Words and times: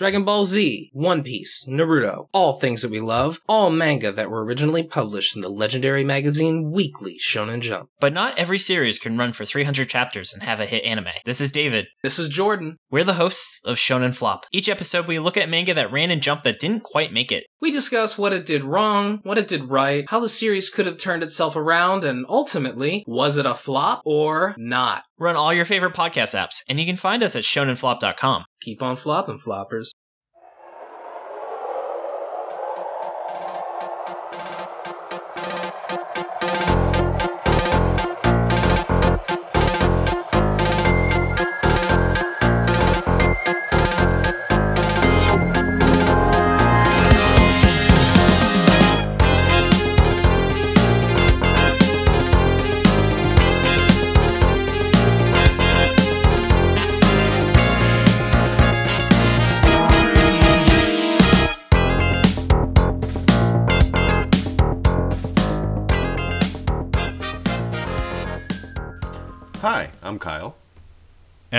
Dragon 0.00 0.24
Ball 0.24 0.46
Z, 0.46 0.88
One 0.94 1.22
Piece, 1.22 1.66
Naruto, 1.68 2.28
all 2.32 2.54
things 2.54 2.80
that 2.80 2.90
we 2.90 3.00
love, 3.00 3.38
all 3.46 3.68
manga 3.68 4.10
that 4.10 4.30
were 4.30 4.42
originally 4.42 4.82
published 4.82 5.36
in 5.36 5.42
the 5.42 5.50
legendary 5.50 6.04
magazine 6.04 6.70
Weekly 6.70 7.18
Shonen 7.18 7.60
Jump. 7.60 7.90
But 8.00 8.14
not 8.14 8.38
every 8.38 8.56
series 8.56 8.98
can 8.98 9.18
run 9.18 9.34
for 9.34 9.44
300 9.44 9.90
chapters 9.90 10.32
and 10.32 10.42
have 10.42 10.58
a 10.58 10.64
hit 10.64 10.84
anime. 10.84 11.08
This 11.26 11.42
is 11.42 11.52
David. 11.52 11.86
This 12.02 12.18
is 12.18 12.30
Jordan. 12.30 12.78
We're 12.90 13.04
the 13.04 13.12
hosts 13.12 13.60
of 13.66 13.76
Shonen 13.76 14.14
Flop. 14.14 14.46
Each 14.50 14.70
episode, 14.70 15.06
we 15.06 15.18
look 15.18 15.36
at 15.36 15.50
manga 15.50 15.74
that 15.74 15.92
ran 15.92 16.10
in 16.10 16.22
Jump 16.22 16.44
that 16.44 16.58
didn't 16.58 16.82
quite 16.82 17.12
make 17.12 17.30
it. 17.30 17.44
We 17.60 17.70
discuss 17.70 18.16
what 18.16 18.32
it 18.32 18.46
did 18.46 18.64
wrong, 18.64 19.20
what 19.22 19.36
it 19.36 19.46
did 19.46 19.68
right, 19.68 20.06
how 20.08 20.18
the 20.18 20.30
series 20.30 20.70
could 20.70 20.86
have 20.86 20.96
turned 20.96 21.22
itself 21.22 21.56
around, 21.56 22.04
and 22.04 22.24
ultimately, 22.26 23.04
was 23.06 23.36
it 23.36 23.44
a 23.44 23.54
flop 23.54 24.00
or 24.06 24.54
not? 24.56 25.02
Run 25.18 25.36
all 25.36 25.52
your 25.52 25.66
favorite 25.66 25.92
podcast 25.92 26.34
apps, 26.34 26.62
and 26.70 26.80
you 26.80 26.86
can 26.86 26.96
find 26.96 27.22
us 27.22 27.36
at 27.36 27.42
shonenflop.com. 27.42 28.46
Keep 28.62 28.80
on 28.80 28.96
flopping, 28.96 29.38
floppers. 29.38 29.90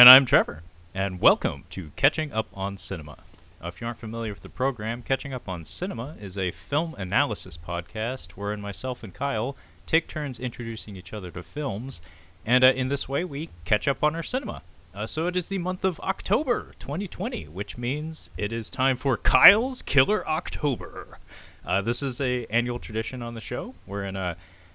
And 0.01 0.09
I'm 0.09 0.25
Trevor, 0.25 0.63
and 0.95 1.21
welcome 1.21 1.65
to 1.69 1.91
Catching 1.95 2.33
Up 2.33 2.47
on 2.55 2.75
Cinema. 2.75 3.17
If 3.63 3.79
you 3.79 3.85
aren't 3.85 3.99
familiar 3.99 4.33
with 4.33 4.41
the 4.41 4.49
program, 4.49 5.03
Catching 5.03 5.31
Up 5.31 5.47
on 5.47 5.63
Cinema 5.63 6.15
is 6.19 6.39
a 6.39 6.49
film 6.49 6.95
analysis 6.97 7.55
podcast 7.55 8.31
wherein 8.31 8.61
myself 8.61 9.03
and 9.03 9.13
Kyle 9.13 9.55
take 9.85 10.07
turns 10.07 10.39
introducing 10.39 10.95
each 10.95 11.13
other 11.13 11.29
to 11.29 11.43
films, 11.43 12.01
and 12.43 12.63
uh, 12.63 12.69
in 12.69 12.87
this 12.87 13.07
way 13.07 13.23
we 13.23 13.51
catch 13.63 13.87
up 13.87 14.03
on 14.03 14.15
our 14.15 14.23
cinema. 14.23 14.63
Uh, 14.95 15.05
so 15.05 15.27
it 15.27 15.37
is 15.37 15.49
the 15.49 15.59
month 15.59 15.85
of 15.85 15.99
October 15.99 16.73
2020, 16.79 17.47
which 17.49 17.77
means 17.77 18.31
it 18.37 18.51
is 18.51 18.71
time 18.71 18.97
for 18.97 19.17
Kyle's 19.17 19.83
Killer 19.83 20.27
October. 20.27 21.19
Uh, 21.63 21.79
this 21.83 22.01
is 22.01 22.19
a 22.19 22.47
annual 22.47 22.79
tradition 22.79 23.21
on 23.21 23.35
the 23.35 23.39
show 23.39 23.75
wherein 23.85 24.15
uh, 24.15 24.33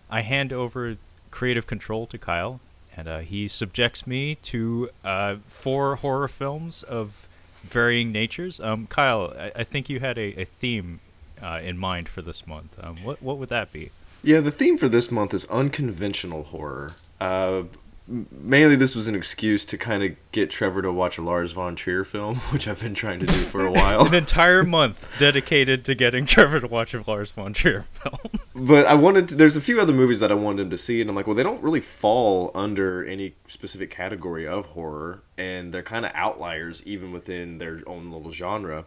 I 0.08 0.20
hand 0.20 0.52
over 0.52 0.98
creative 1.32 1.66
control 1.66 2.06
to 2.06 2.16
Kyle 2.16 2.60
and 2.96 3.08
uh, 3.08 3.18
he 3.18 3.48
subjects 3.48 4.06
me 4.06 4.36
to 4.36 4.90
uh, 5.04 5.36
four 5.46 5.96
horror 5.96 6.28
films 6.28 6.82
of 6.82 7.28
varying 7.62 8.12
natures. 8.12 8.60
Um, 8.60 8.86
Kyle, 8.86 9.34
I, 9.38 9.52
I 9.56 9.64
think 9.64 9.88
you 9.88 10.00
had 10.00 10.18
a, 10.18 10.40
a 10.40 10.44
theme 10.44 11.00
uh, 11.42 11.60
in 11.62 11.76
mind 11.76 12.08
for 12.08 12.22
this 12.22 12.46
month. 12.46 12.82
Um, 12.82 12.96
what 13.04 13.22
what 13.22 13.38
would 13.38 13.48
that 13.50 13.72
be? 13.72 13.90
Yeah, 14.22 14.40
the 14.40 14.50
theme 14.50 14.76
for 14.78 14.88
this 14.88 15.10
month 15.10 15.34
is 15.34 15.44
unconventional 15.46 16.44
horror. 16.44 16.94
Mainly, 18.08 18.76
this 18.76 18.94
was 18.94 19.08
an 19.08 19.16
excuse 19.16 19.64
to 19.64 19.76
kind 19.76 20.04
of 20.04 20.12
get 20.30 20.48
Trevor 20.48 20.80
to 20.82 20.92
watch 20.92 21.18
a 21.18 21.22
Lars 21.22 21.50
von 21.52 21.74
Trier 21.74 22.04
film, 22.04 22.36
which 22.52 22.68
I've 22.68 22.80
been 22.80 22.94
trying 22.94 23.18
to 23.18 23.26
do 23.26 23.32
for 23.32 23.66
a 23.66 23.72
while. 23.72 24.06
An 24.06 24.14
entire 24.14 24.62
month 24.62 25.12
dedicated 25.18 25.84
to 25.86 25.94
getting 25.96 26.24
Trevor 26.24 26.60
to 26.60 26.68
watch 26.68 26.94
a 26.94 27.02
Lars 27.04 27.32
von 27.32 27.52
Trier 27.52 27.82
film. 27.92 28.40
but 28.54 28.86
I 28.86 28.94
wanted. 28.94 29.28
To, 29.28 29.34
there's 29.34 29.56
a 29.56 29.60
few 29.60 29.80
other 29.80 29.92
movies 29.92 30.20
that 30.20 30.30
I 30.30 30.34
wanted 30.34 30.62
him 30.62 30.70
to 30.70 30.78
see, 30.78 31.00
and 31.00 31.10
I'm 31.10 31.16
like, 31.16 31.26
well, 31.26 31.34
they 31.34 31.42
don't 31.42 31.62
really 31.62 31.80
fall 31.80 32.52
under 32.54 33.04
any 33.04 33.34
specific 33.48 33.90
category 33.90 34.46
of 34.46 34.66
horror, 34.66 35.24
and 35.36 35.74
they're 35.74 35.82
kind 35.82 36.06
of 36.06 36.12
outliers 36.14 36.86
even 36.86 37.10
within 37.12 37.58
their 37.58 37.80
own 37.88 38.12
little 38.12 38.30
genre. 38.30 38.84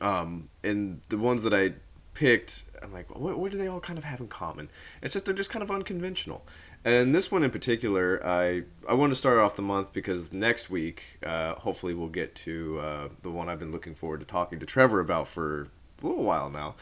Um, 0.00 0.50
and 0.62 1.00
the 1.08 1.18
ones 1.18 1.42
that 1.42 1.52
I 1.54 1.74
picked, 2.14 2.64
I'm 2.82 2.92
like, 2.92 3.08
what, 3.14 3.38
what 3.38 3.50
do 3.52 3.58
they 3.58 3.66
all 3.66 3.80
kind 3.80 3.98
of 3.98 4.04
have 4.04 4.20
in 4.20 4.28
common? 4.28 4.68
It's 5.02 5.14
just 5.14 5.24
they're 5.24 5.34
just 5.34 5.50
kind 5.50 5.62
of 5.62 5.70
unconventional. 5.70 6.44
And 6.84 7.14
this 7.14 7.32
one 7.32 7.42
in 7.42 7.50
particular, 7.50 8.24
I 8.24 8.62
I 8.88 8.94
want 8.94 9.10
to 9.10 9.16
start 9.16 9.38
off 9.38 9.56
the 9.56 9.62
month 9.62 9.92
because 9.92 10.32
next 10.32 10.70
week, 10.70 11.18
uh, 11.24 11.54
hopefully, 11.54 11.94
we'll 11.94 12.08
get 12.08 12.34
to 12.36 12.78
uh, 12.78 13.08
the 13.22 13.30
one 13.30 13.48
I've 13.48 13.58
been 13.58 13.72
looking 13.72 13.94
forward 13.94 14.20
to 14.20 14.26
talking 14.26 14.60
to 14.60 14.66
Trevor 14.66 15.00
about 15.00 15.26
for 15.28 15.68
a 16.02 16.06
little 16.06 16.24
while 16.24 16.50
now. 16.50 16.74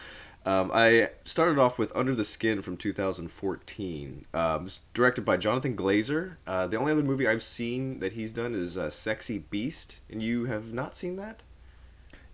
Um, 0.46 0.70
I 0.74 1.08
started 1.24 1.58
off 1.58 1.78
with 1.78 1.90
Under 1.96 2.14
the 2.14 2.24
Skin 2.24 2.60
from 2.60 2.76
2014. 2.76 4.26
Um, 4.34 4.68
directed 4.92 5.24
by 5.24 5.38
Jonathan 5.38 5.74
Glazer. 5.74 6.36
Uh, 6.46 6.66
the 6.66 6.76
only 6.76 6.92
other 6.92 7.02
movie 7.02 7.26
I've 7.26 7.42
seen 7.42 8.00
that 8.00 8.12
he's 8.12 8.30
done 8.30 8.54
is 8.54 8.76
uh, 8.76 8.90
Sexy 8.90 9.38
Beast, 9.38 10.00
and 10.10 10.22
you 10.22 10.44
have 10.44 10.74
not 10.74 10.94
seen 10.94 11.16
that? 11.16 11.42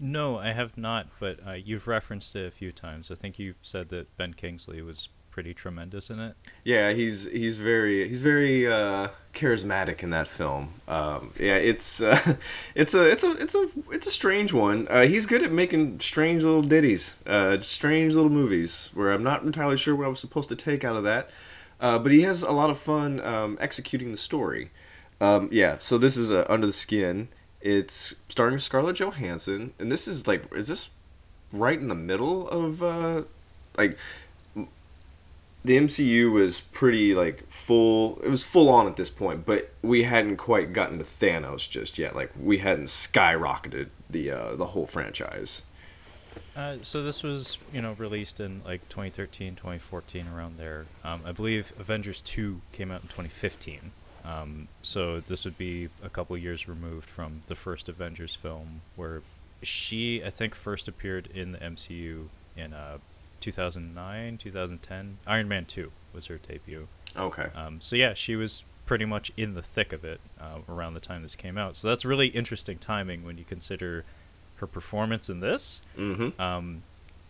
no, 0.02 0.38
I 0.38 0.52
have 0.52 0.78
not, 0.78 1.08
but 1.20 1.38
uh, 1.46 1.52
you've 1.52 1.86
referenced 1.86 2.34
it 2.34 2.46
a 2.46 2.50
few 2.50 2.72
times. 2.72 3.10
I 3.10 3.14
think 3.14 3.38
you 3.38 3.54
said 3.62 3.90
that 3.90 4.16
Ben 4.16 4.32
Kingsley 4.32 4.80
was 4.80 5.10
pretty 5.30 5.54
tremendous 5.54 6.10
in 6.10 6.18
it. 6.18 6.36
Yeah, 6.64 6.92
he's 6.92 7.26
he's 7.26 7.58
very 7.58 8.08
he's 8.08 8.20
very 8.20 8.66
uh, 8.66 9.08
charismatic 9.32 10.02
in 10.02 10.10
that 10.10 10.26
film. 10.26 10.74
Um, 10.88 11.32
yeah, 11.38 11.54
it's 11.54 12.02
uh, 12.02 12.36
it's 12.74 12.94
a 12.94 13.06
it's 13.08 13.24
a 13.24 13.30
it's 13.32 13.54
a 13.54 13.68
it's 13.90 14.06
a 14.06 14.10
strange 14.10 14.52
one. 14.52 14.86
Uh, 14.88 15.06
he's 15.06 15.26
good 15.26 15.42
at 15.42 15.52
making 15.52 16.00
strange 16.00 16.42
little 16.42 16.62
ditties, 16.62 17.18
uh, 17.26 17.60
strange 17.60 18.14
little 18.14 18.30
movies 18.30 18.90
where 18.94 19.12
I'm 19.12 19.22
not 19.22 19.42
entirely 19.42 19.76
sure 19.76 19.94
what 19.94 20.06
I 20.06 20.08
was 20.08 20.20
supposed 20.20 20.48
to 20.50 20.56
take 20.56 20.84
out 20.84 20.96
of 20.96 21.04
that. 21.04 21.30
Uh, 21.80 21.98
but 21.98 22.12
he 22.12 22.22
has 22.22 22.42
a 22.42 22.52
lot 22.52 22.68
of 22.68 22.78
fun 22.78 23.20
um, 23.20 23.56
executing 23.60 24.10
the 24.10 24.18
story. 24.18 24.70
Um, 25.20 25.48
yeah, 25.50 25.76
so 25.78 25.96
this 25.96 26.16
is 26.16 26.30
uh, 26.30 26.44
Under 26.48 26.66
the 26.66 26.72
Skin. 26.72 27.28
It's 27.62 28.14
starring 28.28 28.58
Scarlett 28.58 28.96
Johansson, 28.96 29.72
and 29.78 29.90
this 29.90 30.08
is 30.08 30.26
like 30.26 30.54
is 30.54 30.68
this 30.68 30.90
right 31.52 31.78
in 31.78 31.88
the 31.88 31.94
middle 31.94 32.48
of 32.48 32.82
like 33.76 33.96
the 35.64 35.76
MCU 35.76 36.32
was 36.32 36.60
pretty 36.60 37.14
like 37.14 37.48
full. 37.50 38.20
It 38.22 38.28
was 38.28 38.42
full 38.44 38.68
on 38.68 38.86
at 38.86 38.96
this 38.96 39.10
point, 39.10 39.44
but 39.44 39.72
we 39.82 40.04
hadn't 40.04 40.36
quite 40.36 40.72
gotten 40.72 40.98
to 40.98 41.04
Thanos 41.04 41.68
just 41.68 41.98
yet. 41.98 42.14
Like 42.14 42.32
we 42.40 42.58
hadn't 42.58 42.86
skyrocketed 42.86 43.88
the 44.08 44.30
uh, 44.30 44.56
the 44.56 44.66
whole 44.66 44.86
franchise. 44.86 45.62
Uh, 46.56 46.76
so 46.82 47.02
this 47.02 47.22
was, 47.22 47.58
you 47.72 47.80
know, 47.80 47.92
released 47.92 48.40
in 48.40 48.60
like 48.64 48.86
2013, 48.88 49.54
2014, 49.54 50.26
around 50.28 50.56
there. 50.56 50.86
Um, 51.04 51.22
I 51.24 51.32
believe 51.32 51.72
Avengers 51.78 52.20
2 52.20 52.60
came 52.72 52.90
out 52.90 53.02
in 53.02 53.08
2015. 53.08 53.92
Um, 54.24 54.68
so 54.82 55.20
this 55.20 55.44
would 55.44 55.56
be 55.56 55.88
a 56.02 56.10
couple 56.10 56.36
years 56.36 56.68
removed 56.68 57.08
from 57.08 57.42
the 57.46 57.54
first 57.54 57.88
Avengers 57.88 58.34
film, 58.34 58.82
where 58.96 59.22
she, 59.62 60.22
I 60.24 60.30
think, 60.30 60.54
first 60.54 60.88
appeared 60.88 61.28
in 61.28 61.52
the 61.52 61.58
MCU 61.58 62.26
in 62.56 62.74
uh, 62.74 62.98
2009, 63.40 64.38
2010. 64.38 65.18
Iron 65.26 65.48
Man 65.48 65.64
2 65.64 65.90
was 66.12 66.26
her 66.26 66.38
debut. 66.38 66.88
Okay. 67.16 67.48
Um, 67.54 67.80
so 67.80 67.96
yeah, 67.96 68.14
she 68.14 68.36
was 68.36 68.64
pretty 68.86 69.04
much 69.04 69.30
in 69.36 69.54
the 69.54 69.62
thick 69.62 69.92
of 69.92 70.04
it 70.04 70.20
uh, 70.40 70.58
around 70.68 70.94
the 70.94 71.00
time 71.00 71.22
this 71.22 71.36
came 71.36 71.56
out. 71.58 71.76
So 71.76 71.88
that's 71.88 72.04
really 72.04 72.28
interesting 72.28 72.78
timing 72.78 73.24
when 73.24 73.38
you 73.38 73.44
consider 73.44 74.04
her 74.56 74.66
performance 74.66 75.30
in 75.30 75.40
this, 75.40 75.80
Mm-hmm. 75.96 76.40
um, 76.40 76.82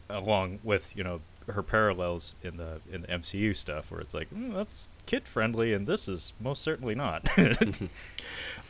along 0.08 0.58
with 0.64 0.96
you 0.96 1.04
know 1.04 1.20
her 1.46 1.62
parallels 1.62 2.34
in 2.42 2.56
the 2.56 2.80
in 2.92 3.02
the 3.02 3.08
MCU 3.08 3.54
stuff, 3.54 3.90
where 3.90 4.00
it's 4.00 4.14
like 4.14 4.28
mm, 4.34 4.52
that's 4.54 4.88
kid 5.06 5.26
friendly, 5.28 5.72
and 5.72 5.86
this 5.86 6.08
is 6.08 6.32
most 6.40 6.62
certainly 6.62 6.94
not. 6.94 7.28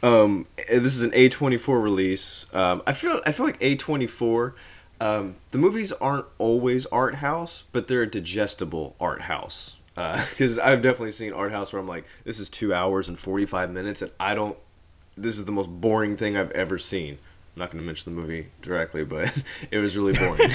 Um, 0.02 0.46
this 0.56 0.96
is 0.96 1.02
an 1.02 1.10
A 1.14 1.28
twenty 1.28 1.58
four 1.58 1.78
release. 1.80 2.46
Um, 2.54 2.82
I 2.86 2.92
feel 2.92 3.20
I 3.26 3.32
feel 3.32 3.44
like 3.46 3.58
A 3.60 3.76
twenty 3.76 4.06
four. 4.06 4.54
Um, 5.00 5.36
the 5.50 5.58
movies 5.58 5.92
aren't 5.92 6.26
always 6.38 6.86
art 6.86 7.16
house, 7.16 7.64
but 7.72 7.88
they're 7.88 8.02
a 8.02 8.10
digestible 8.10 8.94
art 9.00 9.22
house. 9.22 9.76
Because 10.30 10.58
I've 10.58 10.80
definitely 10.80 11.10
seen 11.10 11.34
art 11.34 11.52
house 11.52 11.74
where 11.74 11.80
I'm 11.80 11.86
like, 11.86 12.06
this 12.24 12.40
is 12.40 12.48
two 12.48 12.72
hours 12.72 13.06
and 13.06 13.18
forty 13.18 13.44
five 13.44 13.70
minutes, 13.70 14.00
and 14.00 14.10
I 14.18 14.34
don't. 14.34 14.56
This 15.14 15.36
is 15.36 15.44
the 15.44 15.52
most 15.52 15.68
boring 15.68 16.16
thing 16.16 16.38
I've 16.38 16.52
ever 16.52 16.78
seen. 16.78 17.18
I'm 17.54 17.60
not 17.60 17.70
going 17.70 17.82
to 17.82 17.86
mention 17.86 18.14
the 18.14 18.18
movie 18.18 18.46
directly, 18.62 19.04
but 19.04 19.42
it 19.70 19.78
was 19.78 19.98
really 19.98 20.14
boring. 20.14 20.54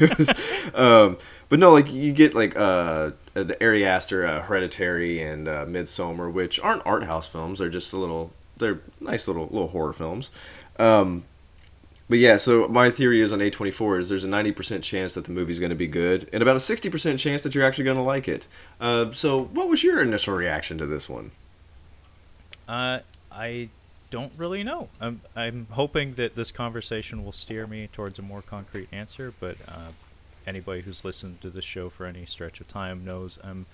was, 0.00 0.32
um, 0.74 1.18
but 1.48 1.58
no, 1.58 1.72
like 1.72 1.92
you 1.92 2.12
get 2.12 2.34
like 2.34 2.56
uh, 2.56 3.10
the 3.34 3.56
Ari 3.60 3.84
Aster, 3.84 4.26
uh, 4.26 4.42
Hereditary, 4.42 5.20
and 5.20 5.48
uh, 5.48 5.66
Midsommar, 5.66 6.32
which 6.32 6.60
aren't 6.60 6.86
art 6.86 7.04
house 7.04 7.28
films. 7.28 7.58
They're 7.58 7.68
just 7.68 7.92
a 7.92 7.98
little, 7.98 8.32
they're 8.56 8.80
nice 9.00 9.26
little 9.26 9.44
little 9.44 9.68
horror 9.68 9.92
films. 9.92 10.30
Um, 10.78 11.24
but 12.08 12.18
yeah, 12.18 12.36
so 12.36 12.68
my 12.68 12.90
theory 12.90 13.20
is 13.20 13.32
on 13.32 13.40
A24 13.40 14.00
is 14.00 14.08
there's 14.08 14.24
a 14.24 14.28
90% 14.28 14.82
chance 14.82 15.14
that 15.14 15.24
the 15.24 15.32
movie's 15.32 15.58
going 15.58 15.70
to 15.70 15.76
be 15.76 15.86
good, 15.86 16.28
and 16.32 16.42
about 16.42 16.56
a 16.56 16.60
60% 16.60 17.18
chance 17.18 17.42
that 17.42 17.54
you're 17.54 17.64
actually 17.64 17.84
going 17.84 17.96
to 17.96 18.02
like 18.02 18.28
it. 18.28 18.48
Uh, 18.80 19.10
so 19.10 19.44
what 19.44 19.68
was 19.68 19.84
your 19.84 20.00
initial 20.02 20.34
reaction 20.34 20.78
to 20.78 20.86
this 20.86 21.08
one? 21.08 21.30
Uh, 22.68 23.00
I 23.30 23.70
don't 24.10 24.32
really 24.36 24.62
know. 24.62 24.88
I'm 25.00 25.20
I'm 25.36 25.66
hoping 25.70 26.14
that 26.14 26.34
this 26.34 26.50
conversation 26.50 27.24
will 27.24 27.32
steer 27.32 27.66
me 27.66 27.88
towards 27.88 28.18
a 28.18 28.22
more 28.22 28.42
concrete 28.42 28.88
answer. 28.92 29.32
But 29.38 29.56
uh, 29.66 29.92
anybody 30.46 30.82
who's 30.82 31.04
listened 31.04 31.40
to 31.42 31.50
this 31.50 31.64
show 31.64 31.90
for 31.90 32.06
any 32.06 32.24
stretch 32.26 32.60
of 32.60 32.68
time 32.68 33.04
knows 33.04 33.38
I'm 33.42 33.66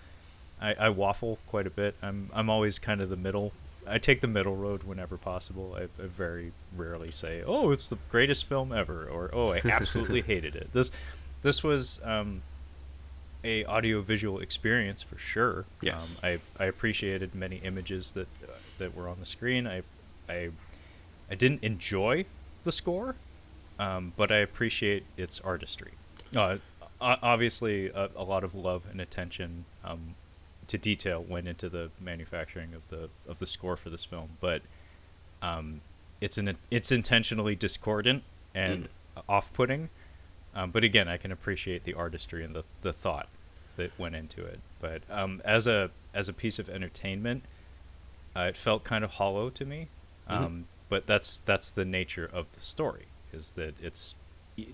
I, 0.60 0.74
I 0.74 0.88
waffle 0.88 1.38
quite 1.46 1.66
a 1.66 1.70
bit. 1.70 1.96
I'm 2.02 2.30
I'm 2.32 2.48
always 2.48 2.78
kind 2.78 3.00
of 3.00 3.08
the 3.08 3.16
middle. 3.16 3.52
I 3.86 3.98
take 3.98 4.20
the 4.20 4.26
middle 4.26 4.56
road 4.56 4.82
whenever 4.82 5.16
possible. 5.16 5.76
I, 5.78 5.84
I 6.02 6.06
very 6.06 6.52
rarely 6.76 7.10
say, 7.10 7.42
"Oh, 7.44 7.70
it's 7.70 7.88
the 7.88 7.98
greatest 8.10 8.46
film 8.46 8.72
ever," 8.72 9.06
or 9.06 9.30
"Oh, 9.32 9.52
I 9.52 9.60
absolutely 9.64 10.20
hated 10.32 10.56
it." 10.56 10.72
This 10.72 10.90
this 11.42 11.62
was 11.62 12.00
um, 12.04 12.42
a 13.42 13.64
audiovisual 13.66 14.40
experience 14.40 15.02
for 15.02 15.18
sure. 15.18 15.66
Yes. 15.82 16.18
Um, 16.22 16.40
I 16.58 16.62
I 16.62 16.66
appreciated 16.66 17.34
many 17.34 17.56
images 17.56 18.12
that 18.12 18.28
uh, 18.42 18.52
that 18.78 18.96
were 18.96 19.08
on 19.08 19.20
the 19.20 19.26
screen. 19.26 19.66
I 19.66 19.82
I 20.28 20.50
I 21.30 21.34
didn't 21.34 21.62
enjoy 21.62 22.24
the 22.64 22.72
score, 22.72 23.16
um, 23.78 24.12
but 24.16 24.32
I 24.32 24.38
appreciate 24.38 25.04
its 25.16 25.40
artistry. 25.40 25.92
Uh, 26.34 26.58
obviously, 27.00 27.88
a, 27.90 28.10
a 28.16 28.24
lot 28.24 28.44
of 28.44 28.54
love 28.54 28.84
and 28.90 29.00
attention 29.00 29.66
um, 29.84 30.14
to 30.68 30.78
detail 30.78 31.22
went 31.22 31.48
into 31.48 31.68
the 31.68 31.90
manufacturing 32.00 32.74
of 32.74 32.88
the 32.88 33.08
of 33.28 33.38
the 33.38 33.46
score 33.46 33.76
for 33.76 33.90
this 33.90 34.04
film, 34.04 34.30
but 34.40 34.62
um, 35.42 35.80
it's 36.20 36.38
an 36.38 36.56
it's 36.70 36.92
intentionally 36.92 37.54
discordant 37.54 38.22
and 38.54 38.88
off-putting. 39.28 39.88
Um, 40.54 40.70
but 40.70 40.84
again, 40.84 41.08
I 41.08 41.16
can 41.16 41.32
appreciate 41.32 41.84
the 41.84 41.94
artistry 41.94 42.44
and 42.44 42.54
the, 42.54 42.62
the 42.82 42.92
thought 42.92 43.28
that 43.76 43.98
went 43.98 44.14
into 44.14 44.44
it. 44.44 44.60
But 44.80 45.02
um, 45.10 45.42
as 45.44 45.66
a 45.66 45.90
as 46.12 46.28
a 46.28 46.32
piece 46.32 46.58
of 46.58 46.68
entertainment, 46.68 47.42
uh, 48.36 48.42
it 48.50 48.56
felt 48.56 48.84
kind 48.84 49.04
of 49.04 49.12
hollow 49.12 49.50
to 49.50 49.64
me. 49.64 49.88
Um, 50.28 50.66
But 50.88 51.06
that's 51.06 51.38
that's 51.38 51.70
the 51.70 51.84
nature 51.84 52.28
of 52.32 52.52
the 52.52 52.60
story 52.60 53.06
is 53.32 53.52
that 53.52 53.74
it's 53.82 54.14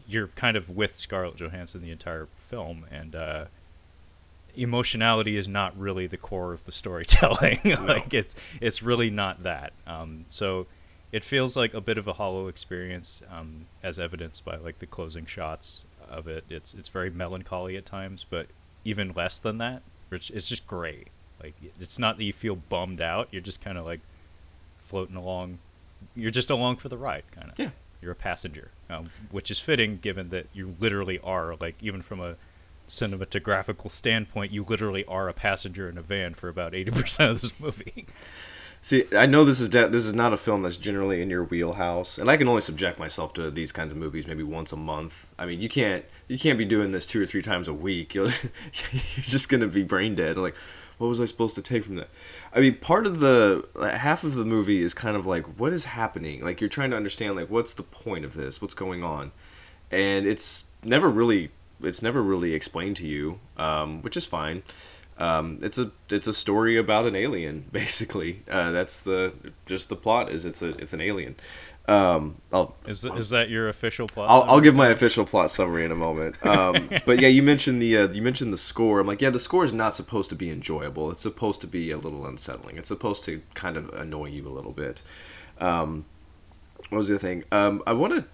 you're 0.06 0.26
kind 0.28 0.56
of 0.56 0.68
with 0.68 0.96
Scarlett 0.96 1.36
Johansson 1.36 1.80
the 1.80 1.90
entire 1.92 2.26
film, 2.36 2.84
and 2.90 3.14
uh, 3.14 3.44
emotionality 4.56 5.36
is 5.36 5.48
not 5.48 5.78
really 5.78 6.06
the 6.06 6.16
core 6.16 6.52
of 6.52 6.64
the 6.64 6.72
storytelling. 6.72 7.58
like 7.64 8.12
it's 8.14 8.34
it's 8.60 8.82
really 8.82 9.10
not 9.10 9.42
that. 9.42 9.72
Um, 9.86 10.24
so 10.28 10.66
it 11.12 11.24
feels 11.24 11.56
like 11.56 11.74
a 11.74 11.80
bit 11.80 11.98
of 11.98 12.06
a 12.06 12.14
hollow 12.14 12.48
experience, 12.48 13.22
um, 13.30 13.66
as 13.82 13.98
evidenced 13.98 14.44
by 14.44 14.56
like 14.56 14.78
the 14.78 14.86
closing 14.86 15.26
shots 15.26 15.84
of 16.08 16.26
it. 16.28 16.44
It's 16.48 16.74
it's 16.74 16.88
very 16.88 17.10
melancholy 17.10 17.76
at 17.76 17.86
times, 17.86 18.24
but 18.28 18.46
even 18.84 19.12
less 19.12 19.38
than 19.38 19.58
that. 19.58 19.82
It's 20.10 20.30
it's 20.30 20.48
just 20.48 20.66
gray. 20.66 21.04
Like 21.42 21.54
it's 21.78 21.98
not 21.98 22.18
that 22.18 22.24
you 22.24 22.32
feel 22.32 22.56
bummed 22.56 23.00
out. 23.00 23.28
You're 23.30 23.42
just 23.42 23.60
kind 23.60 23.78
of 23.78 23.84
like 23.84 24.00
floating 24.78 25.16
along. 25.16 25.58
You're 26.14 26.30
just 26.30 26.50
along 26.50 26.76
for 26.76 26.88
the 26.88 26.96
ride, 26.98 27.24
kind 27.30 27.50
of. 27.50 27.58
Yeah. 27.58 27.70
You're 28.02 28.12
a 28.12 28.16
passenger, 28.16 28.70
um, 28.88 29.10
which 29.30 29.50
is 29.50 29.58
fitting 29.58 29.98
given 29.98 30.30
that 30.30 30.46
you 30.54 30.74
literally 30.80 31.18
are 31.18 31.54
like 31.60 31.76
even 31.82 32.02
from 32.02 32.20
a 32.20 32.36
cinematographical 32.90 33.90
standpoint, 33.90 34.52
you 34.52 34.62
literally 34.62 35.04
are 35.06 35.28
a 35.28 35.32
passenger 35.32 35.88
in 35.88 35.96
a 35.96 36.02
van 36.02 36.34
for 36.34 36.48
about 36.48 36.74
eighty 36.74 36.90
percent 36.90 37.30
of 37.30 37.40
this 37.40 37.58
movie. 37.60 38.06
See, 38.82 39.04
I 39.14 39.26
know 39.26 39.44
this 39.44 39.60
is 39.60 39.68
de- 39.68 39.88
this 39.88 40.06
is 40.06 40.14
not 40.14 40.32
a 40.32 40.38
film 40.38 40.62
that's 40.62 40.78
generally 40.78 41.20
in 41.20 41.28
your 41.28 41.44
wheelhouse, 41.44 42.16
and 42.16 42.30
I 42.30 42.38
can 42.38 42.48
only 42.48 42.62
subject 42.62 42.98
myself 42.98 43.34
to 43.34 43.50
these 43.50 43.72
kinds 43.72 43.92
of 43.92 43.98
movies 43.98 44.26
maybe 44.26 44.42
once 44.42 44.72
a 44.72 44.76
month. 44.76 45.26
I 45.38 45.44
mean, 45.44 45.60
you 45.60 45.68
can't 45.68 46.04
you 46.28 46.38
can't 46.38 46.58
be 46.58 46.64
doing 46.64 46.92
this 46.92 47.04
two 47.04 47.22
or 47.22 47.26
three 47.26 47.42
times 47.42 47.68
a 47.68 47.74
week. 47.74 48.14
You'll, 48.14 48.30
you're 48.92 49.22
just 49.22 49.50
gonna 49.50 49.66
be 49.66 49.82
brain 49.82 50.14
dead. 50.14 50.38
Like, 50.38 50.54
what 50.96 51.08
was 51.08 51.20
I 51.20 51.26
supposed 51.26 51.56
to 51.56 51.62
take 51.62 51.84
from 51.84 51.96
that? 51.96 52.08
I 52.54 52.60
mean, 52.60 52.76
part 52.76 53.06
of 53.06 53.20
the 53.20 53.66
like, 53.74 53.94
half 53.94 54.24
of 54.24 54.34
the 54.34 54.46
movie 54.46 54.82
is 54.82 54.94
kind 54.94 55.14
of 55.14 55.26
like, 55.26 55.44
what 55.58 55.74
is 55.74 55.84
happening? 55.84 56.42
Like, 56.42 56.62
you're 56.62 56.68
trying 56.68 56.90
to 56.90 56.96
understand 56.96 57.36
like, 57.36 57.50
what's 57.50 57.74
the 57.74 57.82
point 57.82 58.24
of 58.24 58.32
this? 58.32 58.62
What's 58.62 58.74
going 58.74 59.04
on? 59.04 59.32
And 59.90 60.26
it's 60.26 60.64
never 60.84 61.10
really 61.10 61.50
it's 61.82 62.02
never 62.02 62.22
really 62.22 62.54
explained 62.54 62.96
to 62.96 63.06
you, 63.06 63.40
um, 63.56 64.02
which 64.02 64.16
is 64.16 64.26
fine. 64.26 64.62
Um, 65.18 65.58
it's 65.60 65.76
a 65.76 65.92
it's 66.08 66.26
a 66.26 66.32
story 66.32 66.78
about 66.78 67.04
an 67.06 67.14
alien, 67.14 67.66
basically. 67.72 68.42
Uh, 68.50 68.72
that's 68.72 69.00
the 69.00 69.34
just 69.66 69.88
the 69.88 69.96
plot 69.96 70.30
is 70.30 70.44
it's 70.44 70.62
a 70.62 70.68
it's 70.78 70.92
an 70.92 71.00
alien. 71.00 71.36
Um, 71.88 72.36
I'll 72.52 72.76
Is 72.86 73.02
th- 73.02 73.14
is 73.16 73.30
that 73.30 73.50
your 73.50 73.68
official 73.68 74.06
plot? 74.06 74.30
I'll, 74.30 74.42
I'll 74.44 74.60
give 74.60 74.76
my 74.76 74.88
official 74.88 75.24
plot 75.24 75.50
summary 75.50 75.84
in 75.84 75.92
a 75.92 75.96
moment. 75.96 76.36
Um, 76.50 76.90
but 77.06 77.20
yeah, 77.20 77.28
you 77.28 77.42
mentioned 77.42 77.80
the 77.80 77.96
uh, 77.96 78.08
you 78.08 78.22
mentioned 78.22 78.52
the 78.52 78.58
score. 78.58 79.00
I'm 79.00 79.06
like, 79.06 79.20
yeah, 79.20 79.30
the 79.30 79.38
score 79.38 79.64
is 79.64 79.72
not 79.72 79.94
supposed 79.94 80.30
to 80.30 80.36
be 80.36 80.50
enjoyable. 80.50 81.10
It's 81.10 81.22
supposed 81.22 81.60
to 81.62 81.66
be 81.66 81.90
a 81.90 81.96
little 81.96 82.26
unsettling. 82.26 82.76
It's 82.76 82.88
supposed 82.88 83.24
to 83.24 83.42
kind 83.54 83.76
of 83.76 83.88
annoy 83.94 84.26
you 84.26 84.46
a 84.48 84.50
little 84.50 84.72
bit. 84.72 85.02
Um, 85.58 86.06
what 86.88 86.98
was 86.98 87.08
the 87.08 87.14
other 87.14 87.20
thing? 87.20 87.44
Um, 87.52 87.82
I 87.86 87.92
want 87.92 88.14
to 88.14 88.24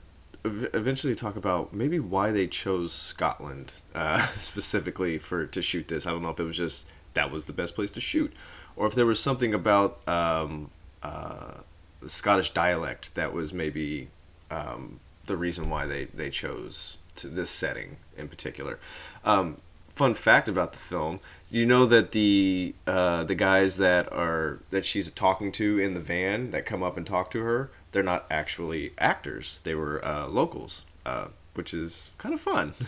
eventually 0.47 1.15
talk 1.15 1.37
about 1.37 1.73
maybe 1.73 1.99
why 1.99 2.31
they 2.31 2.47
chose 2.47 2.93
Scotland 2.93 3.73
uh, 3.95 4.27
specifically 4.37 5.19
for 5.19 5.47
to 5.47 5.63
shoot 5.63 5.89
this. 5.89 6.07
I 6.07 6.11
don't 6.11 6.23
know 6.23 6.31
if 6.31 6.41
it 6.41 6.45
was 6.45 6.57
just 6.57 6.87
that 7.15 7.31
was 7.31 7.47
the 7.47 7.53
best 7.53 7.75
place 7.75 7.91
to 7.93 8.01
shoot, 8.01 8.33
or 8.77 8.87
if 8.87 8.95
there 8.95 9.07
was 9.07 9.21
something 9.21 9.55
about 9.55 10.07
um, 10.09 10.71
uh, 11.03 11.55
the 12.01 12.09
Scottish 12.09 12.51
dialect 12.51 13.15
that 13.15 13.33
was 13.33 13.53
maybe 13.53 14.09
um, 14.51 15.01
the 15.27 15.37
reason 15.37 15.71
why 15.71 15.87
they, 15.87 16.05
they 16.05 16.31
chose 16.31 16.99
to 17.17 17.29
this 17.29 17.51
setting 17.51 17.97
in 18.17 18.29
particular. 18.29 18.79
Um, 19.25 19.59
fun 19.89 20.15
fact 20.15 20.49
about 20.49 20.73
the 20.73 20.79
film: 20.79 21.21
you 21.51 21.67
know 21.67 21.87
that 21.87 22.13
the 22.13 22.75
uh, 22.87 23.25
the 23.25 23.35
guys 23.35 23.79
that 23.79 24.13
are 24.13 24.61
that 24.71 24.85
she's 24.85 25.11
talking 25.11 25.51
to 25.53 25.79
in 25.79 25.95
the 25.95 26.01
van 26.01 26.51
that 26.51 26.67
come 26.67 26.83
up 26.83 26.97
and 26.97 27.07
talk 27.07 27.31
to 27.33 27.41
her, 27.43 27.71
they're 27.97 28.03
not 28.03 28.27
actually 28.31 28.93
actors. 28.99 29.63
They 29.65 29.75
were 29.75 30.05
uh, 30.05 30.27
locals, 30.27 30.85
uh, 31.07 31.29
which 31.55 31.73
is 31.73 32.11
kind 32.19 32.35
of 32.35 32.41
fun. 32.43 32.75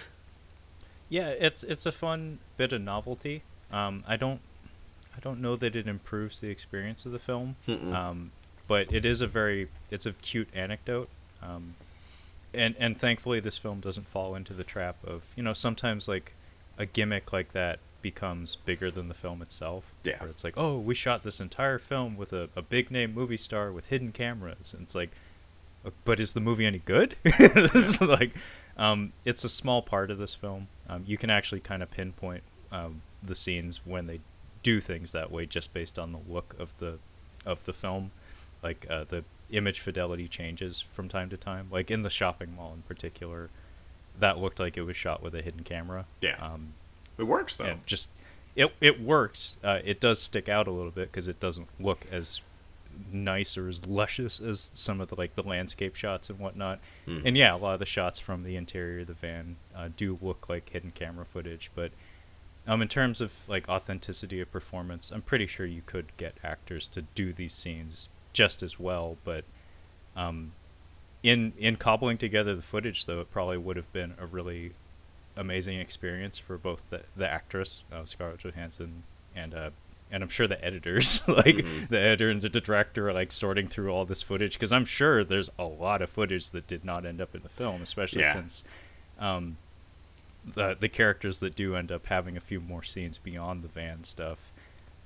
Yeah, 1.11 1.29
it's 1.29 1.65
it's 1.65 1.87
a 1.87 1.93
fun 1.93 2.39
bit 2.59 2.71
of 2.75 2.83
novelty. 2.83 3.43
Um, 3.73 4.05
I 4.07 4.17
don't 4.19 4.43
I 5.17 5.21
don't 5.21 5.41
know 5.41 5.57
that 5.57 5.75
it 5.75 5.87
improves 5.89 6.43
the 6.43 6.51
experience 6.51 7.07
of 7.07 7.13
the 7.13 7.19
film, 7.19 7.57
um, 7.67 8.33
but 8.67 8.93
it 8.93 9.07
is 9.07 9.23
a 9.23 9.27
very 9.27 9.69
it's 9.91 10.05
a 10.05 10.13
cute 10.13 10.51
anecdote. 10.53 11.09
Um, 11.43 11.77
and 12.53 12.75
and 12.79 12.99
thankfully 12.99 13.41
this 13.41 13.57
film 13.57 13.81
doesn't 13.81 14.07
fall 14.07 14.35
into 14.35 14.53
the 14.53 14.65
trap 14.65 14.97
of 15.03 15.33
you 15.35 15.43
know 15.43 15.55
sometimes 15.55 16.09
like 16.09 16.35
a 16.77 16.85
gimmick 16.85 17.33
like 17.33 17.53
that 17.53 17.79
becomes 18.03 18.57
bigger 18.57 18.91
than 18.91 19.09
the 19.09 19.15
film 19.15 19.43
itself. 19.43 19.93
Yeah. 20.05 20.21
Where 20.21 20.31
it's 20.31 20.45
like, 20.45 20.55
oh, 20.57 20.79
we 20.79 20.95
shot 20.95 21.25
this 21.25 21.41
entire 21.41 21.79
film 21.79 22.17
with 22.17 22.33
a, 22.33 22.49
a 22.55 22.63
big 22.63 22.91
name 22.91 23.15
movie 23.15 23.37
star 23.37 23.73
with 23.73 23.87
hidden 23.87 24.13
cameras, 24.13 24.73
and 24.73 24.83
it's 24.83 24.95
like, 24.95 25.11
"Uh, 25.85 25.91
but 26.05 26.21
is 26.21 26.33
the 26.33 26.41
movie 26.41 26.67
any 26.67 26.79
good? 26.79 27.17
it's 27.25 28.01
like, 28.01 28.33
um, 28.77 29.13
it's 29.25 29.45
a 29.45 29.49
small 29.49 29.83
part 29.83 30.11
of 30.11 30.19
this 30.19 30.35
film. 30.35 30.69
Um, 30.89 31.05
you 31.07 31.17
can 31.17 31.31
actually 31.31 31.61
kind 31.61 31.83
of 31.83 31.91
pinpoint 31.91 32.43
um, 32.71 33.03
the 33.23 33.35
scenes 33.35 33.81
when 33.85 34.07
they 34.07 34.21
do 34.63 34.81
things 34.81 35.13
that 35.13 35.31
way, 35.31 35.47
just 35.47 35.73
based 35.73 35.99
on 35.99 36.13
the 36.13 36.21
look 36.29 36.55
of 36.59 36.77
the 36.79 36.99
of 37.45 37.65
the 37.65 37.73
film. 37.73 38.11
Like 38.63 38.87
uh, 38.91 39.05
the 39.09 39.25
image 39.51 39.81
fidelity 39.81 40.29
changes 40.29 40.81
from 40.81 41.09
time 41.09 41.31
to 41.31 41.37
time. 41.37 41.69
Like 41.71 41.91
in 41.91 42.03
the 42.03 42.11
shopping 42.11 42.55
mall 42.57 42.73
in 42.75 42.83
particular, 42.83 43.51
that 44.19 44.39
looked 44.39 44.61
like 44.61 44.77
it 44.77 44.83
was 44.83 44.97
shot 44.97 45.23
with 45.23 45.35
a 45.35 45.43
hidden 45.43 45.63
camera. 45.63 46.07
Yeah. 46.21 46.37
Um, 46.41 46.75
It 47.19 47.25
works 47.25 47.57
though. 47.57 47.65
and 47.65 47.87
just 47.87 48.11
it 48.57 48.73
it 48.81 49.01
works. 49.01 49.57
Uh, 49.63 49.81
it 49.85 50.01
does 50.01 50.21
stick 50.21 50.49
out 50.49 50.67
a 50.67 50.71
little 50.71 50.91
bit 50.91 51.11
because 51.11 51.29
it 51.29 51.41
doesn't 51.41 51.69
look 51.79 52.07
as 52.11 52.41
nice 53.13 53.57
or 53.57 53.69
as 53.69 53.87
luscious 53.87 54.41
as 54.41 54.71
some 54.75 55.01
of 55.01 55.09
the 55.09 55.15
like 55.17 55.35
the 55.35 55.43
landscape 55.43 55.95
shots 55.95 56.31
and 56.31 56.39
whatnot. 56.39 56.81
Hmm. 57.05 57.21
And 57.25 57.37
yeah, 57.37 57.55
a 57.55 57.57
lot 57.57 57.75
of 57.75 57.81
the 57.81 57.87
shots 57.87 58.19
from 58.19 58.43
the 58.45 58.57
interior 58.57 59.01
of 59.01 59.07
the 59.07 59.15
van 59.15 59.57
uh, 59.77 59.89
do 59.97 60.19
look 60.21 60.49
like 60.49 60.71
hidden 60.71 60.93
camera 60.93 61.25
footage, 61.25 61.71
but. 61.75 61.93
Um, 62.67 62.83
in 62.83 62.89
terms 62.89 63.23
of 63.23 63.33
like 63.49 63.67
authenticity 63.67 64.43
of 64.43 64.53
performance, 64.53 65.11
I'm 65.11 65.23
pretty 65.23 65.47
sure 65.47 65.65
you 65.65 65.81
could 65.87 66.15
get 66.19 66.37
actors 66.45 66.87
to 66.89 67.01
do 67.01 67.33
these 67.33 67.55
scenes 67.55 68.11
just 68.35 68.63
as 68.63 68.79
well. 68.79 69.17
But 69.25 69.45
um, 70.15 70.53
in 71.23 71.55
in 71.59 71.77
cobbling 71.77 72.19
together 72.19 72.55
the 72.55 72.61
footage, 72.61 73.07
though, 73.07 73.21
it 73.21 73.31
probably 73.31 73.57
would 73.57 73.77
have 73.77 73.91
been 73.95 74.15
a 74.19 74.27
really 74.27 74.73
amazing 75.39 75.79
experience 75.81 76.37
for 76.39 76.59
both 76.59 76.91
the 76.91 77.01
the 77.17 77.27
actress 77.29 77.83
uh, 77.93 78.05
Scarlett 78.05 78.41
Johansson 78.45 79.05
and 79.35 79.55
uh 79.55 79.71
and 80.11 80.23
I'm 80.23 80.29
sure 80.29 80.47
the 80.47 80.63
editors 80.65 81.23
like 81.29 81.65
the 81.89 81.99
editor 81.99 82.29
and 82.31 82.41
the 82.41 82.49
director 82.49 83.09
are 83.09 83.13
like 83.13 83.31
sorting 83.33 83.69
through 83.69 83.91
all 83.91 84.05
this 84.05 84.21
footage 84.23 84.55
because 84.55 84.73
I'm 84.73 84.85
sure 84.85 85.23
there's 85.25 85.51
a 85.59 85.65
lot 85.65 86.03
of 86.03 86.11
footage 86.11 86.51
that 86.51 86.67
did 86.67 86.85
not 86.85 87.05
end 87.07 87.21
up 87.21 87.35
in 87.35 87.43
the 87.43 87.49
film, 87.49 87.83
especially 87.83 88.23
Yeah. 88.23 88.33
since 88.33 88.65
um, 89.19 89.57
the 90.55 90.77
the 90.79 90.89
characters 90.89 91.39
that 91.39 91.55
do 91.55 91.77
end 91.77 91.93
up 91.93 92.07
having 92.07 92.37
a 92.37 92.41
few 92.41 92.61
more 92.61 92.83
scenes 92.83 93.19
beyond 93.19 93.63
the 93.63 93.69
van 93.69 94.05
stuff. 94.05 94.51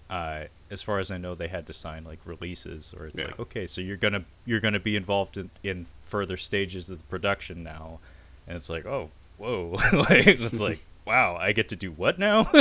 Uh, 0.08 0.44
as 0.70 0.82
far 0.82 0.98
as 0.98 1.10
I 1.10 1.16
know, 1.16 1.34
they 1.34 1.48
had 1.48 1.66
to 1.68 1.72
sign 1.72 2.04
like 2.04 2.18
releases, 2.24 2.92
or 2.96 3.06
it's 3.06 3.20
Yeah. 3.20 3.28
like, 3.28 3.40
okay, 3.40 3.66
so 3.66 3.80
you're 3.80 3.96
gonna 3.96 4.24
you're 4.44 4.60
gonna 4.60 4.78
be 4.80 4.94
involved 4.94 5.36
in, 5.36 5.50
in 5.62 5.86
further 6.02 6.36
stages 6.36 6.88
of 6.88 6.98
the 6.98 7.04
production 7.04 7.62
now, 7.62 7.98
and 8.46 8.56
it's 8.56 8.68
like, 8.70 8.84
oh, 8.86 9.10
whoa, 9.42 9.70
like 9.92 10.26
it's 10.26 10.60
like, 10.60 10.78
wow, 11.04 11.36
I 11.36 11.52
get 11.52 11.68
to 11.70 11.76
do 11.76 11.90
what 11.90 12.18
now? 12.18 12.50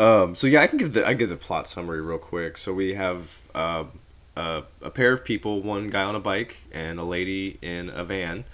Um, 0.00 0.36
so 0.36 0.46
yeah, 0.46 0.62
I 0.62 0.68
can 0.68 0.78
give 0.78 0.92
the 0.92 1.04
I 1.04 1.12
give 1.14 1.28
the 1.28 1.36
plot 1.36 1.68
summary 1.68 2.00
real 2.00 2.18
quick. 2.18 2.56
So 2.56 2.72
we 2.72 2.94
have 2.94 3.40
um, 3.52 3.90
a, 4.36 4.62
a 4.80 4.90
pair 4.90 5.12
of 5.12 5.24
people, 5.24 5.60
one 5.60 5.90
guy 5.90 6.04
on 6.04 6.14
a 6.14 6.20
bike 6.20 6.58
and 6.70 7.00
a 7.00 7.02
lady 7.02 7.58
in 7.60 7.90
a 7.90 8.04
van, 8.04 8.44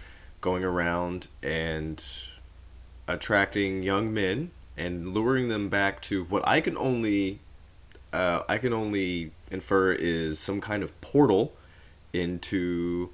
going 0.41 0.65
around 0.65 1.29
and 1.43 2.03
attracting 3.07 3.83
young 3.83 4.15
men 4.15 4.53
and 4.75 5.13
luring 5.13 5.49
them 5.49 5.69
back 5.69 6.01
to 6.03 6.25
what 6.25 6.43
I 6.49 6.63
can 6.63 6.79
only 6.79 7.41
uh, 8.11 8.43
I 8.49 8.57
can 8.57 8.73
only 8.73 9.33
infer 9.51 9.93
is 9.93 10.39
some 10.39 10.63
kind 10.63 10.83
of 10.83 10.99
portal 11.03 11.53
into 12.15 13.11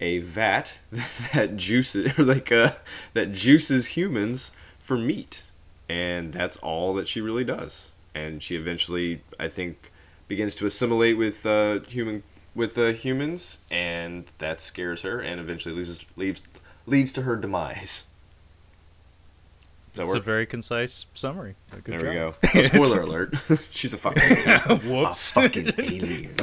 a 0.00 0.18
vat 0.18 0.78
that 1.32 1.56
juices 1.56 2.18
or 2.18 2.24
like 2.24 2.52
uh, 2.52 2.72
that 3.14 3.32
juices 3.32 3.88
humans 3.88 4.52
for 4.78 4.96
meat, 4.96 5.42
and 5.88 6.32
that's 6.32 6.56
all 6.58 6.94
that 6.94 7.08
she 7.08 7.20
really 7.20 7.44
does. 7.44 7.92
And 8.14 8.42
she 8.42 8.56
eventually, 8.56 9.22
I 9.38 9.48
think, 9.48 9.92
begins 10.26 10.54
to 10.56 10.66
assimilate 10.66 11.16
with 11.16 11.44
uh, 11.46 11.80
human 11.80 12.22
with 12.54 12.76
uh, 12.78 12.88
humans, 12.88 13.60
and 13.70 14.24
that 14.38 14.60
scares 14.60 15.02
her, 15.02 15.20
and 15.20 15.40
eventually 15.40 15.74
leads 15.74 16.04
leads 16.16 16.42
leads 16.86 17.12
to 17.14 17.22
her 17.22 17.36
demise. 17.36 18.04
That's 19.94 20.14
a 20.14 20.20
very 20.20 20.46
concise 20.46 21.06
summary. 21.14 21.56
Good 21.70 21.84
there 21.84 21.98
job. 21.98 22.08
we 22.08 22.14
go. 22.14 22.34
Oh, 22.54 22.62
spoiler 22.62 23.00
alert: 23.08 23.34
she's 23.70 23.92
a 23.94 23.98
fucking 23.98 24.88
Whoops. 24.88 25.30
a 25.30 25.34
fucking 25.34 25.72
alien. 25.78 26.36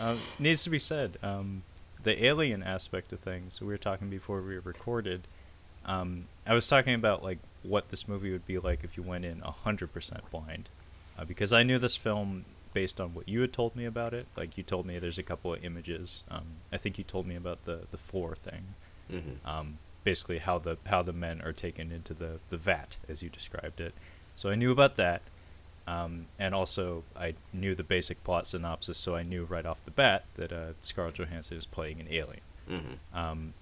Um, 0.00 0.18
needs 0.38 0.64
to 0.64 0.70
be 0.70 0.78
said, 0.78 1.18
um, 1.22 1.62
the 2.02 2.24
alien 2.24 2.62
aspect 2.62 3.12
of 3.12 3.20
things. 3.20 3.60
We 3.60 3.66
were 3.66 3.78
talking 3.78 4.08
before 4.08 4.40
we 4.40 4.56
recorded. 4.58 5.28
Um, 5.84 6.26
I 6.46 6.54
was 6.54 6.66
talking 6.66 6.94
about 6.94 7.22
like 7.22 7.38
what 7.62 7.90
this 7.90 8.08
movie 8.08 8.32
would 8.32 8.46
be 8.46 8.58
like 8.58 8.82
if 8.84 8.96
you 8.96 9.02
went 9.02 9.24
in 9.24 9.40
hundred 9.40 9.92
percent 9.92 10.22
blind, 10.30 10.68
uh, 11.18 11.24
because 11.24 11.52
I 11.52 11.62
knew 11.62 11.78
this 11.78 11.96
film 11.96 12.44
based 12.72 13.00
on 13.00 13.14
what 13.14 13.28
you 13.28 13.40
had 13.40 13.52
told 13.52 13.76
me 13.76 13.84
about 13.84 14.14
it. 14.14 14.26
Like 14.36 14.56
you 14.56 14.62
told 14.62 14.86
me 14.86 14.98
there's 14.98 15.18
a 15.18 15.22
couple 15.22 15.52
of 15.52 15.62
images. 15.64 16.22
Um, 16.30 16.44
I 16.72 16.76
think 16.78 16.96
you 16.98 17.04
told 17.04 17.26
me 17.26 17.36
about 17.36 17.64
the 17.64 17.80
the 17.90 17.98
floor 17.98 18.34
thing. 18.36 18.74
hmm 19.10 19.46
Um, 19.48 19.78
basically, 20.04 20.38
how 20.38 20.58
the 20.58 20.78
how 20.86 21.02
the 21.02 21.12
men 21.12 21.42
are 21.42 21.52
taken 21.52 21.92
into 21.92 22.14
the 22.14 22.40
the 22.48 22.56
vat, 22.56 22.96
as 23.08 23.22
you 23.22 23.28
described 23.28 23.80
it. 23.80 23.94
So 24.36 24.48
I 24.48 24.54
knew 24.54 24.70
about 24.72 24.96
that. 24.96 25.20
Um, 25.90 26.26
and 26.38 26.54
also, 26.54 27.02
I 27.16 27.34
knew 27.52 27.74
the 27.74 27.82
basic 27.82 28.22
plot 28.22 28.46
synopsis, 28.46 28.96
so 28.96 29.16
I 29.16 29.24
knew 29.24 29.44
right 29.44 29.66
off 29.66 29.84
the 29.84 29.90
bat 29.90 30.24
that 30.34 30.52
uh, 30.52 30.72
Scarlett 30.82 31.16
Johansson 31.16 31.56
is 31.58 31.66
playing 31.66 31.98
an 32.00 32.06
alien. 32.10 32.42
hmm 32.68 32.94
Um, 33.18 33.54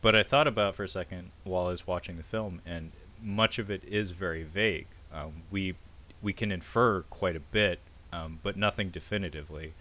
but 0.00 0.14
I 0.14 0.22
thought 0.22 0.46
about 0.46 0.74
for 0.74 0.84
a 0.84 0.88
second 0.88 1.30
while 1.44 1.66
I 1.66 1.70
was 1.70 1.86
watching 1.86 2.16
the 2.16 2.22
film, 2.22 2.62
and 2.64 2.92
much 3.22 3.58
of 3.58 3.70
it 3.70 3.82
is 3.84 4.12
very 4.12 4.44
vague. 4.44 4.86
Um, 5.12 5.42
we 5.50 5.74
we 6.22 6.32
can 6.32 6.50
infer 6.50 7.02
quite 7.02 7.36
a 7.36 7.40
bit, 7.40 7.80
um, 8.12 8.38
but 8.42 8.56
nothing 8.56 8.88
definitively. 8.88 9.74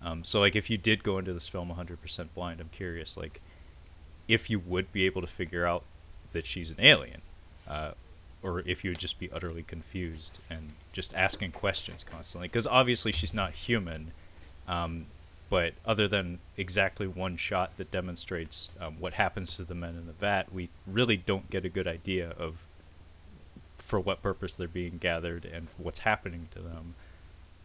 Um, 0.00 0.22
so, 0.22 0.38
like, 0.38 0.54
if 0.54 0.70
you 0.70 0.78
did 0.78 1.02
go 1.02 1.18
into 1.18 1.32
this 1.32 1.48
film 1.48 1.68
100% 1.68 2.28
blind, 2.32 2.60
I'm 2.60 2.68
curious, 2.70 3.16
like, 3.16 3.40
if 4.28 4.48
you 4.48 4.60
would 4.60 4.92
be 4.92 5.04
able 5.04 5.20
to 5.20 5.26
figure 5.26 5.66
out 5.66 5.82
that 6.30 6.46
she's 6.46 6.70
an 6.70 6.76
alien, 6.78 7.22
uh, 7.68 7.92
or 8.42 8.60
if 8.60 8.84
you 8.84 8.90
would 8.90 8.98
just 8.98 9.18
be 9.18 9.30
utterly 9.32 9.62
confused 9.62 10.38
and 10.48 10.72
just 10.92 11.14
asking 11.14 11.52
questions 11.52 12.04
constantly. 12.04 12.48
Because 12.48 12.66
obviously 12.66 13.12
she's 13.12 13.34
not 13.34 13.52
human, 13.52 14.12
um, 14.66 15.06
but 15.48 15.74
other 15.84 16.06
than 16.08 16.38
exactly 16.56 17.06
one 17.06 17.36
shot 17.36 17.76
that 17.76 17.90
demonstrates 17.90 18.70
um, 18.80 18.96
what 18.98 19.14
happens 19.14 19.56
to 19.56 19.64
the 19.64 19.74
men 19.74 19.96
in 19.96 20.06
the 20.06 20.12
vat, 20.12 20.52
we 20.52 20.68
really 20.86 21.16
don't 21.16 21.50
get 21.50 21.64
a 21.64 21.68
good 21.68 21.88
idea 21.88 22.30
of 22.38 22.64
for 23.76 23.98
what 23.98 24.22
purpose 24.22 24.54
they're 24.54 24.68
being 24.68 24.98
gathered 24.98 25.44
and 25.44 25.68
what's 25.76 26.00
happening 26.00 26.48
to 26.54 26.60
them. 26.60 26.94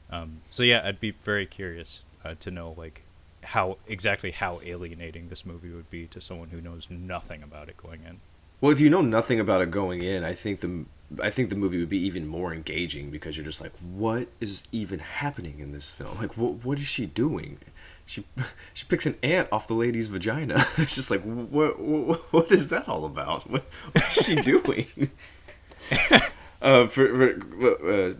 Um, 0.10 0.41
so 0.50 0.63
yeah, 0.63 0.82
I'd 0.84 1.00
be 1.00 1.12
very 1.12 1.46
curious 1.46 2.03
uh, 2.24 2.36
to 2.39 2.51
know 2.51 2.74
like 2.77 3.03
how 3.44 3.77
exactly 3.88 4.32
how 4.32 4.60
alienating 4.63 5.29
this 5.29 5.46
movie 5.46 5.70
would 5.70 5.89
be 5.89 6.08
to 6.08 6.20
someone 6.20 6.50
who 6.50 6.60
knows 6.60 6.88
nothing 6.89 7.44
about 7.44 7.70
it 7.70 7.77
going 7.77 8.01
in. 8.08 8.20
Well, 8.62 8.72
if 8.72 8.80
you 8.80 8.90
know 8.90 9.02
nothing 9.02 9.40
about 9.40 9.62
it 9.62 9.72
going 9.72 10.02
in, 10.02 10.24
I 10.24 10.34
think 10.34 10.62
the 10.62 10.86
I 11.22 11.30
think 11.30 11.50
the 11.50 11.56
movie 11.56 11.80
would 11.80 11.90
be 11.90 12.00
even 12.00 12.28
more 12.28 12.54
engaging 12.54 13.12
because 13.12 13.38
you're 13.38 13.46
just 13.46 13.62
like, 13.62 13.74
what 13.80 14.28
is 14.40 14.64
even 14.72 15.00
happening 15.00 15.60
in 15.60 15.72
this 15.72 15.92
film? 15.92 16.18
Like, 16.18 16.38
what 16.38 16.66
what 16.66 16.80
is 16.80 16.88
she 16.88 17.06
doing? 17.06 17.60
She 18.06 18.26
she 18.74 18.86
picks 18.86 19.06
an 19.06 19.18
ant 19.22 19.48
off 19.52 19.68
the 19.68 19.74
lady's 19.74 20.08
vagina. 20.08 20.66
it's 20.78 20.96
just 20.96 21.12
like, 21.12 21.22
what 21.24 21.80
what, 21.80 22.34
what 22.34 22.52
is 22.52 22.70
that 22.70 22.88
all 22.88 23.06
about? 23.06 23.50
What, 23.50 23.66
what 23.92 24.04
is 24.04 24.14
she 24.14 24.36
doing? 24.36 25.12
uh, 26.62 26.88
for, 26.88 26.88
for 26.88 27.92
uh, 27.92 28.14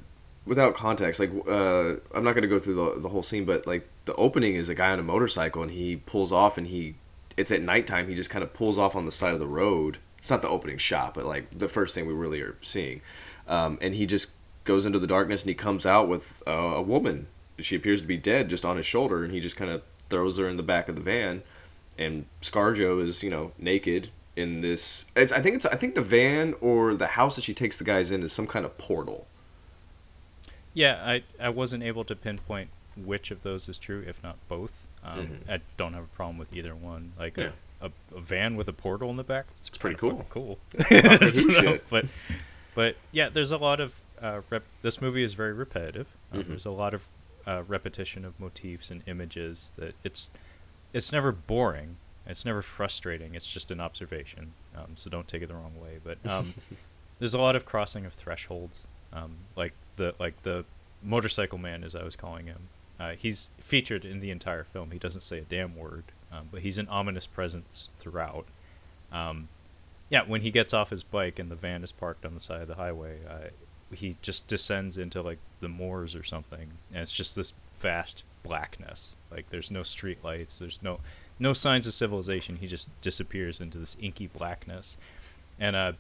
without 0.46 0.76
context, 0.76 1.20
like 1.20 1.32
uh, 1.48 1.96
I'm 2.14 2.24
not 2.24 2.36
gonna 2.36 2.48
go 2.48 2.60
through 2.60 2.76
the 2.76 3.02
the 3.02 3.10
whole 3.10 3.24
scene, 3.24 3.46
but 3.46 3.66
like 3.66 3.88
the 4.06 4.14
opening 4.16 4.56
is 4.56 4.70
a 4.70 4.76
guy 4.76 4.92
on 4.92 5.00
a 5.00 5.04
motorcycle 5.04 5.64
and 5.64 5.72
he 5.72 5.96
pulls 5.96 6.32
off 6.32 6.58
and 6.58 6.68
he 6.68 6.96
it's 7.38 7.52
at 7.52 7.62
nighttime. 7.62 8.08
He 8.08 8.16
just 8.16 8.30
kind 8.30 8.44
of 8.44 8.54
pulls 8.54 8.78
off 8.78 8.96
on 8.96 9.06
the 9.06 9.12
side 9.12 9.34
of 9.34 9.40
the 9.40 9.48
road. 9.48 9.98
It's 10.26 10.32
not 10.32 10.42
the 10.42 10.50
opening 10.50 10.80
shot, 10.80 11.14
but 11.14 11.24
like 11.28 11.56
the 11.56 11.68
first 11.68 11.94
thing 11.94 12.08
we 12.08 12.14
really 12.14 12.42
are 12.42 12.56
seeing, 12.64 13.02
um, 13.48 13.78
and 13.80 13.94
he 13.94 14.08
just 14.08 14.32
goes 14.64 14.84
into 14.88 14.98
the 14.98 15.06
darkness 15.06 15.44
and 15.44 15.50
he 15.50 15.54
comes 15.54 15.86
out 15.86 16.08
with 16.08 16.42
uh, 16.48 16.52
a 16.52 16.82
woman. 16.82 17.28
She 17.60 17.76
appears 17.76 18.02
to 18.02 18.08
be 18.08 18.18
dead, 18.18 18.50
just 18.50 18.66
on 18.66 18.76
his 18.78 18.88
shoulder, 18.88 19.24
and 19.24 19.32
he 19.32 19.40
just 19.40 19.56
kind 19.56 19.70
of 19.70 19.84
throws 20.10 20.40
her 20.40 20.50
in 20.50 20.58
the 20.58 20.64
back 20.64 20.90
of 20.90 20.96
the 20.96 21.02
van. 21.04 21.44
And 21.96 22.26
ScarJo 22.42 23.04
is 23.04 23.22
you 23.22 23.30
know 23.30 23.52
naked 23.60 24.10
in 24.36 24.62
this. 24.62 25.06
It's 25.16 25.32
I 25.32 25.42
think 25.42 25.58
it's 25.58 25.68
I 25.68 25.76
think 25.76 25.94
the 25.94 26.02
van 26.02 26.56
or 26.60 26.96
the 26.96 27.06
house 27.06 27.36
that 27.36 27.44
she 27.44 27.54
takes 27.54 27.78
the 27.78 27.84
guys 27.84 28.12
in 28.12 28.24
is 28.24 28.34
some 28.34 28.48
kind 28.48 28.66
of 28.66 28.76
portal. 28.80 29.28
Yeah, 30.74 31.04
I 31.06 31.22
I 31.40 31.50
wasn't 31.50 31.84
able 31.84 32.04
to 32.04 32.16
pinpoint 32.16 32.72
which 32.98 33.30
of 33.30 33.44
those 33.44 33.70
is 33.70 33.78
true, 33.78 34.04
if 34.08 34.24
not 34.24 34.38
both. 34.50 34.88
Um, 35.04 35.20
Mhm. 35.48 35.54
I 35.54 35.60
don't 35.78 35.94
have 35.94 36.06
a 36.06 36.16
problem 36.16 36.40
with 36.40 36.52
either 36.52 36.74
one. 36.74 37.12
Like 37.20 37.38
Yeah. 37.38 37.52
A, 37.82 37.92
a, 38.16 38.20
van 38.20 38.56
with 38.56 38.68
a 38.68 38.74
portal 38.74 39.10
in 39.10 39.18
the 39.18 39.24
back. 39.24 39.46
It's, 39.60 39.70
It's 39.70 39.78
pretty 39.78 39.96
cool. 39.98 40.26
Cool. 40.30 40.58
So. 41.24 41.80
But 41.90 42.06
but 42.74 42.96
yeah, 43.12 43.30
there's 43.30 43.52
a 43.52 43.58
lot 43.58 43.80
of 43.80 44.00
uh, 44.22 44.42
rep- 44.50 44.64
this 44.82 45.02
movie 45.02 45.24
is 45.24 45.34
very 45.34 45.54
repetitive. 45.54 46.08
Uh, 46.34 46.38
Mhm. 46.38 46.48
There's 46.48 46.66
a 46.66 46.72
lot 46.72 46.94
of 46.94 47.08
uh, 47.48 47.64
repetition 47.68 48.26
of 48.26 48.40
motifs 48.40 48.90
and 48.90 49.04
images 49.08 49.72
that 49.78 49.96
it's 50.04 50.30
it's 50.94 51.12
never 51.12 51.32
boring. 51.32 51.98
It's 52.28 52.44
never 52.46 52.62
frustrating. 52.64 53.36
It's 53.36 53.52
just 53.52 53.70
an 53.70 53.80
observation. 53.80 54.54
Um, 54.76 54.94
so 54.96 55.10
don't 55.10 55.28
take 55.28 55.44
it 55.44 55.48
the 55.48 55.54
wrong 55.56 55.80
way. 55.80 56.00
But 56.04 56.18
um, 56.30 56.54
there's 57.20 57.34
a 57.36 57.40
lot 57.42 57.56
of 57.56 57.66
crossing 57.66 58.06
of 58.06 58.14
thresholds. 58.14 58.82
Um, 59.14 59.38
like 59.56 59.74
the 59.98 60.16
like 60.20 60.42
the 60.42 60.66
motorcycle 61.04 61.58
man, 61.60 61.84
as 61.84 61.96
I 61.96 62.04
was 62.04 62.16
calling 62.16 62.48
him. 62.48 62.68
Uh, 63.00 63.12
he's 63.12 63.50
featured 63.60 64.06
in 64.06 64.22
the 64.22 64.32
entire 64.32 64.64
film. 64.64 64.92
He 64.92 64.98
doesn't 64.98 65.22
say 65.22 65.40
a 65.40 65.42
damn 65.44 65.76
word, 65.76 66.06
um, 66.36 66.50
but 66.52 66.62
he's 66.62 66.78
an 66.78 66.88
ominous 66.90 67.28
presence 67.28 67.90
throughout. 68.00 68.46
Um, 69.12 69.48
yeah, 70.10 70.24
when 70.24 70.42
he 70.42 70.52
gets 70.52 70.74
off 70.74 70.90
his 70.90 71.04
bike 71.04 71.40
and 71.40 71.50
the 71.50 71.56
van 71.56 71.84
is 71.84 71.92
parked 71.92 72.26
on 72.26 72.36
the 72.36 72.42
side 72.42 72.62
of 72.62 72.68
the 72.68 72.76
highway, 72.76 73.18
uh, 73.30 73.50
he 73.94 74.16
just 74.22 74.48
descends 74.48 74.98
into 74.98 75.22
like 75.22 75.40
the 75.62 75.70
moors 75.70 76.16
or 76.16 76.24
something, 76.24 76.70
and 76.92 77.02
it's 77.02 77.16
just 77.16 77.36
this 77.36 77.54
vast 77.80 78.24
blackness. 78.44 79.16
Like 79.32 79.50
there's 79.50 79.72
no 79.72 79.84
street 79.84 80.24
lights, 80.24 80.60
there's 80.60 80.82
no 80.84 81.00
no 81.40 81.54
signs 81.54 81.86
of 81.88 81.94
civilization. 81.94 82.58
He 82.58 82.68
just 82.68 82.88
disappears 83.02 83.60
into 83.60 83.78
this 83.78 83.98
inky 84.02 84.28
blackness, 84.28 84.98
and 85.60 85.76
uh, 85.76 85.94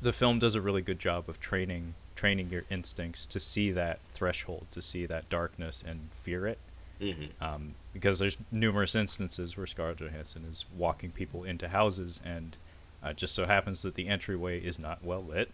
the 0.00 0.12
film 0.12 0.38
does 0.38 0.54
a 0.54 0.60
really 0.60 0.82
good 0.82 0.98
job 0.98 1.28
of 1.28 1.40
training 1.40 1.94
training 2.16 2.50
your 2.50 2.64
instincts 2.70 3.24
to 3.26 3.40
see 3.40 3.70
that 3.72 3.98
threshold, 4.12 4.66
to 4.70 4.82
see 4.82 5.06
that 5.06 5.28
darkness 5.30 5.82
and 5.86 6.10
fear 6.14 6.46
it 6.46 6.58
Mm-hmm. 7.00 7.42
um, 7.42 7.74
because 7.92 8.18
there's 8.18 8.38
numerous 8.50 8.94
instances 8.94 9.56
where 9.56 9.66
Scarlett 9.66 9.98
Johansson 9.98 10.44
is 10.48 10.64
walking 10.76 11.10
people 11.10 11.44
into 11.44 11.68
houses, 11.68 12.20
and 12.24 12.56
uh, 13.02 13.12
just 13.12 13.34
so 13.34 13.46
happens 13.46 13.82
that 13.82 13.94
the 13.94 14.08
entryway 14.08 14.60
is 14.60 14.78
not 14.78 15.04
well 15.04 15.22
lit. 15.22 15.50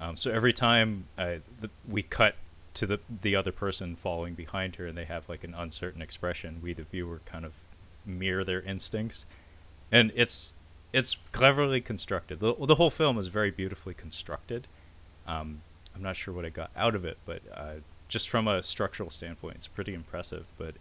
Um, 0.00 0.16
so 0.16 0.30
every 0.30 0.52
time 0.52 1.04
uh, 1.16 1.36
the, 1.60 1.70
we 1.88 2.02
cut 2.02 2.36
to 2.74 2.86
the 2.86 3.00
the 3.22 3.34
other 3.34 3.52
person 3.52 3.96
following 3.96 4.34
behind 4.34 4.76
her, 4.76 4.86
and 4.86 4.96
they 4.96 5.04
have 5.04 5.28
like 5.28 5.44
an 5.44 5.54
uncertain 5.54 6.02
expression, 6.02 6.60
we 6.62 6.72
the 6.72 6.84
viewer 6.84 7.20
kind 7.24 7.44
of 7.44 7.52
mirror 8.06 8.44
their 8.44 8.62
instincts, 8.62 9.26
and 9.90 10.12
it's 10.14 10.52
it's 10.92 11.16
cleverly 11.32 11.80
constructed. 11.80 12.40
The, 12.40 12.54
the 12.54 12.76
whole 12.76 12.90
film 12.90 13.18
is 13.18 13.26
very 13.28 13.50
beautifully 13.50 13.94
constructed. 13.94 14.66
Um, 15.26 15.60
I'm 15.94 16.02
not 16.02 16.16
sure 16.16 16.32
what 16.32 16.44
I 16.44 16.48
got 16.48 16.70
out 16.76 16.94
of 16.94 17.04
it, 17.04 17.18
but 17.26 17.42
uh, 17.54 17.74
just 18.08 18.28
from 18.28 18.48
a 18.48 18.62
structural 18.62 19.10
standpoint, 19.10 19.56
it's 19.56 19.66
pretty 19.66 19.92
impressive. 19.94 20.46
But 20.56 20.74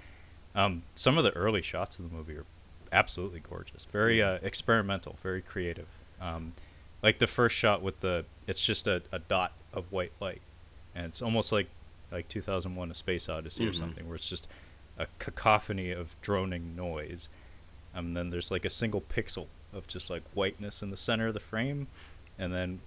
um, 0.58 0.84
some 0.96 1.18
of 1.18 1.24
the 1.24 1.32
early 1.32 1.62
shots 1.62 1.98
of 2.00 2.10
the 2.10 2.16
movie 2.16 2.34
are 2.36 2.46
absolutely 2.92 3.40
gorgeous, 3.40 3.86
very 3.86 4.22
uh, 4.22 4.40
experimental, 4.42 5.16
very 5.24 5.42
creative. 5.42 5.88
Um, 6.20 6.54
like 7.04 7.20
the 7.20 7.28
first 7.28 7.56
shot 7.56 7.82
with 7.82 8.00
the, 8.02 8.26
it's 8.48 8.66
just 8.66 8.88
a, 8.88 9.02
a 9.12 9.20
dot 9.20 9.52
of 9.72 9.92
white 9.92 10.12
light, 10.20 10.42
and 10.96 11.06
it's 11.06 11.22
almost 11.22 11.52
like 11.52 11.68
like 12.12 12.28
2001: 12.30 12.90
A 12.92 12.96
Space 12.96 13.30
Odyssey 13.30 13.68
or 13.68 13.72
Mhm. 13.72 13.76
something, 13.80 14.08
where 14.08 14.16
it's 14.16 14.30
just 14.30 14.48
a 14.98 15.06
cacophony 15.20 15.92
of 15.92 16.16
droning 16.22 16.76
noise. 16.76 17.30
And 17.94 18.16
then 18.16 18.30
there's 18.30 18.50
like 18.52 18.66
a 18.66 18.70
single 18.70 19.02
pixel 19.02 19.48
of 19.74 19.88
just 19.88 20.10
like 20.10 20.24
whiteness 20.34 20.82
in 20.82 20.90
the 20.90 20.98
center 20.98 21.28
of 21.28 21.34
the 21.34 21.40
frame, 21.40 21.88
and 22.40 22.52
then 22.54 22.80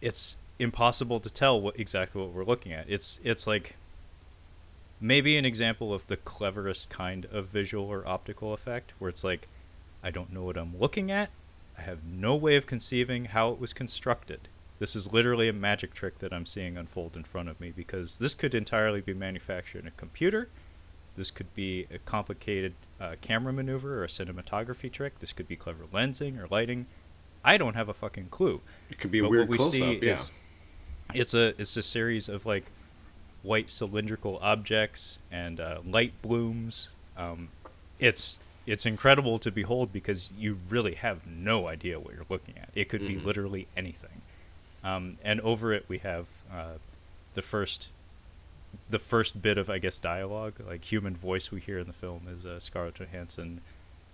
it's 0.00 0.36
impossible 0.58 1.20
to 1.20 1.30
tell 1.30 1.60
what 1.60 1.78
exactly 1.78 2.20
what 2.22 2.30
we're 2.32 2.44
looking 2.44 2.72
at. 2.72 2.88
It's 2.88 3.18
it's 3.24 3.46
like 3.46 3.76
maybe 5.02 5.36
an 5.36 5.44
example 5.44 5.92
of 5.92 6.06
the 6.06 6.16
cleverest 6.16 6.88
kind 6.88 7.26
of 7.26 7.48
visual 7.48 7.86
or 7.86 8.06
optical 8.06 8.54
effect, 8.54 8.92
where 8.98 9.10
it's 9.10 9.24
like, 9.24 9.48
I 10.02 10.10
don't 10.10 10.32
know 10.32 10.44
what 10.44 10.56
I'm 10.56 10.78
looking 10.78 11.10
at. 11.10 11.30
I 11.76 11.82
have 11.82 12.04
no 12.04 12.36
way 12.36 12.56
of 12.56 12.66
conceiving 12.66 13.26
how 13.26 13.50
it 13.50 13.60
was 13.60 13.72
constructed. 13.72 14.48
This 14.78 14.96
is 14.96 15.12
literally 15.12 15.48
a 15.48 15.52
magic 15.52 15.94
trick 15.94 16.18
that 16.20 16.32
I'm 16.32 16.46
seeing 16.46 16.76
unfold 16.76 17.16
in 17.16 17.24
front 17.24 17.48
of 17.48 17.60
me 17.60 17.72
because 17.74 18.18
this 18.18 18.34
could 18.34 18.54
entirely 18.54 19.00
be 19.00 19.14
manufactured 19.14 19.80
in 19.80 19.88
a 19.88 19.92
computer. 19.92 20.48
This 21.16 21.30
could 21.30 21.52
be 21.54 21.86
a 21.92 21.98
complicated 21.98 22.74
uh, 23.00 23.16
camera 23.20 23.52
maneuver 23.52 24.00
or 24.00 24.04
a 24.04 24.08
cinematography 24.08 24.90
trick. 24.90 25.18
This 25.18 25.32
could 25.32 25.46
be 25.46 25.56
clever 25.56 25.84
lensing 25.92 26.38
or 26.38 26.46
lighting. 26.48 26.86
I 27.44 27.58
don't 27.58 27.74
have 27.74 27.88
a 27.88 27.94
fucking 27.94 28.28
clue. 28.30 28.60
It 28.88 28.98
could 28.98 29.10
be 29.10 29.18
a 29.18 29.28
weird 29.28 29.48
what 29.48 29.50
we 29.50 29.56
close 29.56 29.72
see 29.72 29.96
up. 29.96 30.02
Yeah. 30.02 30.14
is 30.14 30.32
it's 31.14 31.34
a 31.34 31.60
it's 31.60 31.76
a 31.76 31.82
series 31.82 32.28
of 32.28 32.46
like 32.46 32.66
white 33.42 33.68
cylindrical 33.70 34.38
objects 34.40 35.18
and 35.30 35.58
uh, 35.60 35.80
light 35.84 36.12
blooms. 36.22 36.88
Um, 37.16 37.48
it's 37.98 38.38
it's 38.64 38.86
incredible 38.86 39.38
to 39.40 39.50
behold 39.50 39.92
because 39.92 40.30
you 40.38 40.58
really 40.68 40.94
have 40.94 41.26
no 41.26 41.66
idea 41.66 41.98
what 41.98 42.14
you're 42.14 42.26
looking 42.28 42.56
at. 42.58 42.68
It 42.74 42.88
could 42.88 43.06
be 43.06 43.16
Mhm. 43.16 43.24
literally 43.24 43.66
anything. 43.76 44.22
Um, 44.84 45.18
and 45.24 45.40
over 45.40 45.72
it 45.72 45.84
we 45.88 45.98
have 45.98 46.26
uh, 46.52 46.74
the 47.34 47.42
first 47.42 47.88
the 48.88 48.98
first 48.98 49.42
bit 49.42 49.58
of 49.58 49.68
I 49.68 49.78
guess 49.78 49.98
dialogue, 49.98 50.54
like 50.66 50.90
human 50.90 51.14
voice 51.16 51.50
we 51.50 51.60
hear 51.60 51.78
in 51.78 51.86
the 51.86 51.92
film 51.92 52.22
is 52.28 52.46
uh, 52.46 52.58
Scarlett 52.60 52.94
Johansson 52.94 53.60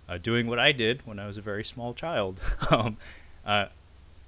uh, 0.07 0.17
doing 0.17 0.47
what 0.47 0.57
I 0.59 0.71
did 0.71 1.05
when 1.05 1.19
I 1.19 1.27
was 1.27 1.37
a 1.37 1.41
very 1.41 1.63
small 1.63 1.93
child. 1.93 2.41
um, 2.71 2.97
uh, 3.45 3.67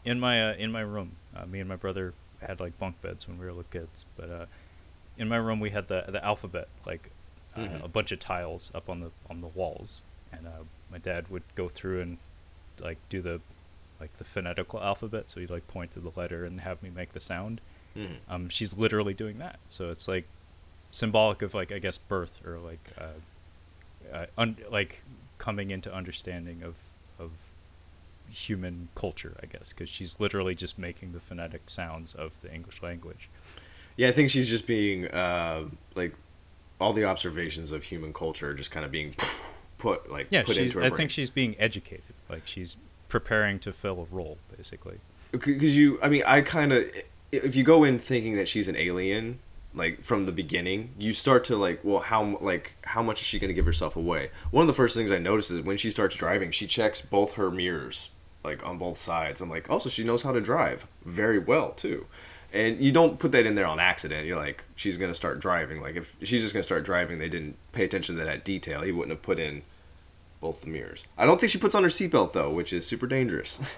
in 0.05 0.19
my 0.19 0.51
uh, 0.51 0.53
in 0.55 0.71
my 0.71 0.81
room, 0.81 1.13
uh, 1.35 1.45
me 1.45 1.59
and 1.59 1.67
my 1.67 1.75
brother 1.75 2.13
had 2.41 2.59
like 2.59 2.77
bunk 2.79 3.01
beds 3.01 3.27
when 3.27 3.37
we 3.39 3.45
were 3.45 3.51
little 3.51 3.63
kids. 3.71 4.05
But 4.15 4.29
uh, 4.29 4.45
in 5.17 5.27
my 5.27 5.37
room, 5.37 5.59
we 5.59 5.69
had 5.71 5.87
the 5.87 6.05
the 6.07 6.23
alphabet, 6.23 6.67
like 6.85 7.11
uh, 7.55 7.59
Mhm. 7.61 7.83
a 7.83 7.87
bunch 7.87 8.11
of 8.11 8.19
tiles 8.19 8.71
up 8.73 8.89
on 8.89 8.99
the 8.99 9.11
on 9.29 9.41
the 9.41 9.47
walls, 9.47 10.03
and 10.31 10.47
uh, 10.47 10.63
my 10.89 10.97
dad 10.97 11.29
would 11.29 11.43
go 11.55 11.67
through 11.67 12.01
and 12.01 12.17
like 12.79 12.97
do 13.09 13.21
the 13.21 13.41
like 13.99 14.15
the 14.17 14.23
phonetical 14.23 14.81
alphabet. 14.81 15.29
So 15.29 15.39
he'd 15.39 15.49
like 15.49 15.67
point 15.67 15.91
to 15.91 15.99
the 15.99 16.11
letter 16.15 16.43
and 16.45 16.61
have 16.61 16.81
me 16.81 16.89
make 16.89 17.13
the 17.13 17.19
sound. 17.19 17.61
Mhm. 17.95 18.17
Um, 18.29 18.49
she's 18.49 18.75
literally 18.77 19.13
doing 19.13 19.37
that. 19.39 19.59
So 19.67 19.91
it's 19.91 20.07
like 20.07 20.25
symbolic 20.91 21.41
of 21.41 21.53
like 21.53 21.71
I 21.71 21.79
guess 21.79 21.97
birth 21.97 22.43
or 22.45 22.57
like 22.57 22.89
uh, 22.97 24.13
uh, 24.13 24.25
un- 24.37 24.57
like 24.69 25.03
coming 25.37 25.71
into 25.71 25.93
understanding 25.93 26.63
of 26.63 26.75
of 27.19 27.31
human 28.29 28.87
culture, 28.95 29.35
I 29.43 29.45
guess, 29.45 29.73
because 29.73 29.89
she's 29.89 30.19
literally 30.19 30.55
just 30.55 30.79
making 30.79 31.11
the 31.11 31.19
phonetic 31.19 31.69
sounds 31.69 32.13
of 32.15 32.39
the 32.41 32.53
English 32.53 32.81
language. 32.81 33.27
Yeah, 33.97 34.07
I 34.09 34.11
think 34.11 34.29
she's 34.29 34.49
just 34.49 34.67
being 34.67 35.07
uh, 35.07 35.65
like 35.95 36.13
all 36.79 36.93
the 36.93 37.05
observations 37.05 37.71
of 37.71 37.83
human 37.83 38.13
culture 38.13 38.53
just 38.53 38.71
kind 38.71 38.85
of 38.85 38.91
being 38.91 39.15
put 39.77 40.11
like 40.11 40.27
Yeah, 40.31 40.41
put 40.43 40.55
she's, 40.55 40.57
into 40.75 40.79
her 40.79 40.85
I 40.85 40.89
brain. 40.89 40.97
think 40.97 41.11
she's 41.11 41.29
being 41.29 41.55
educated. 41.59 42.03
Like 42.29 42.47
she's 42.47 42.77
preparing 43.07 43.59
to 43.59 43.71
fill 43.73 44.07
a 44.11 44.15
role, 44.15 44.37
basically. 44.55 44.97
because 45.31 45.77
you 45.77 45.97
i 46.01 46.09
mean 46.09 46.23
i 46.25 46.41
kind 46.41 46.73
of 46.73 46.83
if 47.31 47.55
you 47.55 47.63
go 47.63 47.83
in 47.85 47.97
thinking 47.99 48.35
that 48.35 48.47
she's 48.49 48.67
an 48.67 48.75
alien 48.75 49.39
like 49.73 50.03
from 50.03 50.25
the 50.25 50.31
beginning 50.33 50.89
you 50.97 51.13
start 51.13 51.43
to 51.45 51.55
like 51.55 51.79
well 51.83 51.99
how 51.99 52.37
like 52.41 52.73
how 52.83 53.01
much 53.01 53.21
is 53.21 53.25
she 53.27 53.39
going 53.39 53.47
to 53.47 53.53
give 53.53 53.63
herself 53.65 53.95
away 53.95 54.29
one 54.51 54.61
of 54.63 54.67
the 54.67 54.73
first 54.73 54.93
things 54.95 55.09
i 55.09 55.17
notice 55.17 55.49
is 55.49 55.61
when 55.61 55.77
she 55.77 55.89
starts 55.89 56.15
driving 56.17 56.51
she 56.51 56.67
checks 56.67 57.01
both 57.01 57.35
her 57.35 57.49
mirrors 57.49 58.09
like 58.43 58.65
on 58.65 58.77
both 58.77 58.97
sides 58.97 59.39
i'm 59.39 59.49
like 59.49 59.69
also 59.69 59.87
she 59.87 60.03
knows 60.03 60.23
how 60.23 60.33
to 60.33 60.41
drive 60.41 60.85
very 61.05 61.39
well 61.39 61.71
too 61.71 62.05
and 62.53 62.79
you 62.79 62.91
don't 62.91 63.19
put 63.19 63.31
that 63.31 63.45
in 63.45 63.55
there 63.55 63.65
on 63.65 63.79
accident 63.79 64.25
you're 64.25 64.37
like 64.37 64.63
she's 64.75 64.97
going 64.97 65.11
to 65.11 65.15
start 65.15 65.39
driving 65.39 65.81
like 65.81 65.95
if 65.95 66.15
she's 66.21 66.41
just 66.41 66.53
going 66.53 66.61
to 66.61 66.67
start 66.67 66.83
driving 66.83 67.19
they 67.19 67.29
didn't 67.29 67.55
pay 67.71 67.83
attention 67.83 68.15
to 68.17 68.23
that 68.23 68.43
detail 68.43 68.81
he 68.81 68.91
wouldn't 68.91 69.11
have 69.11 69.21
put 69.21 69.39
in 69.39 69.61
both 70.39 70.61
the 70.61 70.67
mirrors 70.67 71.05
i 71.17 71.25
don't 71.25 71.39
think 71.39 71.51
she 71.51 71.57
puts 71.57 71.75
on 71.75 71.83
her 71.83 71.89
seatbelt 71.89 72.33
though 72.33 72.49
which 72.49 72.73
is 72.73 72.85
super 72.85 73.07
dangerous 73.07 73.59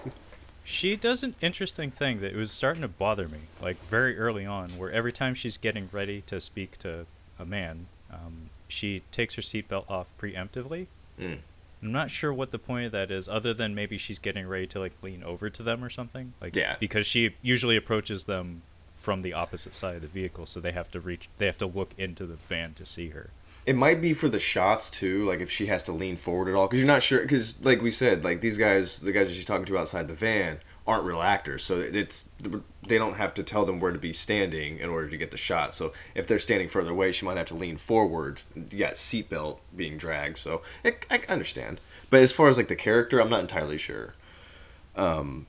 She 0.66 0.96
does 0.96 1.22
an 1.22 1.34
interesting 1.42 1.90
thing 1.90 2.20
that 2.22 2.32
it 2.32 2.36
was 2.36 2.50
starting 2.50 2.80
to 2.80 2.88
bother 2.88 3.28
me, 3.28 3.40
like 3.60 3.76
very 3.84 4.18
early 4.18 4.46
on, 4.46 4.70
where 4.70 4.90
every 4.90 5.12
time 5.12 5.34
she's 5.34 5.58
getting 5.58 5.90
ready 5.92 6.22
to 6.22 6.40
speak 6.40 6.78
to 6.78 7.04
a 7.38 7.44
man, 7.44 7.86
um, 8.10 8.48
she 8.66 9.02
takes 9.12 9.34
her 9.34 9.42
seatbelt 9.42 9.84
off 9.90 10.06
preemptively. 10.18 10.86
Mm. 11.20 11.40
I'm 11.84 11.92
not 11.92 12.10
sure 12.10 12.32
what 12.32 12.50
the 12.50 12.58
point 12.58 12.86
of 12.86 12.92
that 12.92 13.10
is, 13.10 13.28
other 13.28 13.52
than 13.52 13.74
maybe 13.74 13.98
she's 13.98 14.18
getting 14.18 14.46
ready 14.48 14.66
to 14.68 14.80
like 14.80 14.92
lean 15.02 15.22
over 15.22 15.50
to 15.50 15.62
them 15.62 15.84
or 15.84 15.90
something. 15.90 16.32
Like, 16.40 16.56
Yeah. 16.56 16.76
because 16.80 17.06
she 17.06 17.34
usually 17.42 17.76
approaches 17.76 18.24
them 18.24 18.62
from 18.94 19.20
the 19.22 19.34
opposite 19.34 19.74
side 19.74 19.96
of 19.96 20.00
the 20.02 20.08
vehicle, 20.08 20.46
so 20.46 20.60
they 20.60 20.72
have 20.72 20.90
to 20.92 21.00
reach, 21.00 21.28
they 21.36 21.44
have 21.46 21.58
to 21.58 21.66
look 21.66 21.90
into 21.98 22.24
the 22.24 22.36
van 22.36 22.72
to 22.74 22.86
see 22.86 23.10
her. 23.10 23.28
It 23.66 23.76
might 23.76 24.00
be 24.00 24.14
for 24.14 24.28
the 24.28 24.38
shots 24.38 24.88
too, 24.88 25.26
like 25.26 25.40
if 25.40 25.50
she 25.50 25.66
has 25.66 25.82
to 25.84 25.92
lean 25.92 26.16
forward 26.16 26.48
at 26.48 26.54
all, 26.54 26.66
because 26.66 26.78
you're 26.80 26.86
not 26.86 27.02
sure. 27.02 27.20
Because 27.20 27.62
like 27.64 27.82
we 27.82 27.90
said, 27.90 28.24
like 28.24 28.40
these 28.40 28.56
guys, 28.58 28.98
the 29.00 29.12
guys 29.12 29.28
that 29.28 29.34
she's 29.34 29.44
talking 29.44 29.66
to 29.66 29.78
outside 29.78 30.08
the 30.08 30.14
van, 30.14 30.58
aren't 30.86 31.04
real 31.04 31.22
actors, 31.22 31.62
so 31.62 31.80
it's 31.80 32.24
they 32.86 32.98
don't 32.98 33.14
have 33.14 33.32
to 33.34 33.42
tell 33.42 33.64
them 33.64 33.80
where 33.80 33.92
to 33.92 33.98
be 33.98 34.12
standing 34.12 34.78
in 34.78 34.90
order 34.90 35.08
to 35.08 35.16
get 35.16 35.30
the 35.30 35.36
shot. 35.36 35.74
So 35.74 35.92
if 36.14 36.26
they're 36.26 36.38
standing 36.38 36.68
further 36.68 36.90
away, 36.90 37.12
she 37.12 37.24
might 37.24 37.38
have 37.38 37.46
to 37.46 37.54
lean 37.54 37.78
forward. 37.78 38.42
You 38.54 38.78
got 38.78 38.94
seatbelt 38.94 39.58
being 39.74 39.96
dragged, 39.96 40.38
so 40.38 40.62
it, 40.82 41.06
I 41.10 41.22
understand. 41.28 41.80
But 42.10 42.20
as 42.20 42.32
far 42.32 42.48
as 42.48 42.58
like 42.58 42.68
the 42.68 42.76
character, 42.76 43.20
I'm 43.20 43.30
not 43.30 43.40
entirely 43.40 43.78
sure. 43.78 44.14
Um, 44.94 45.46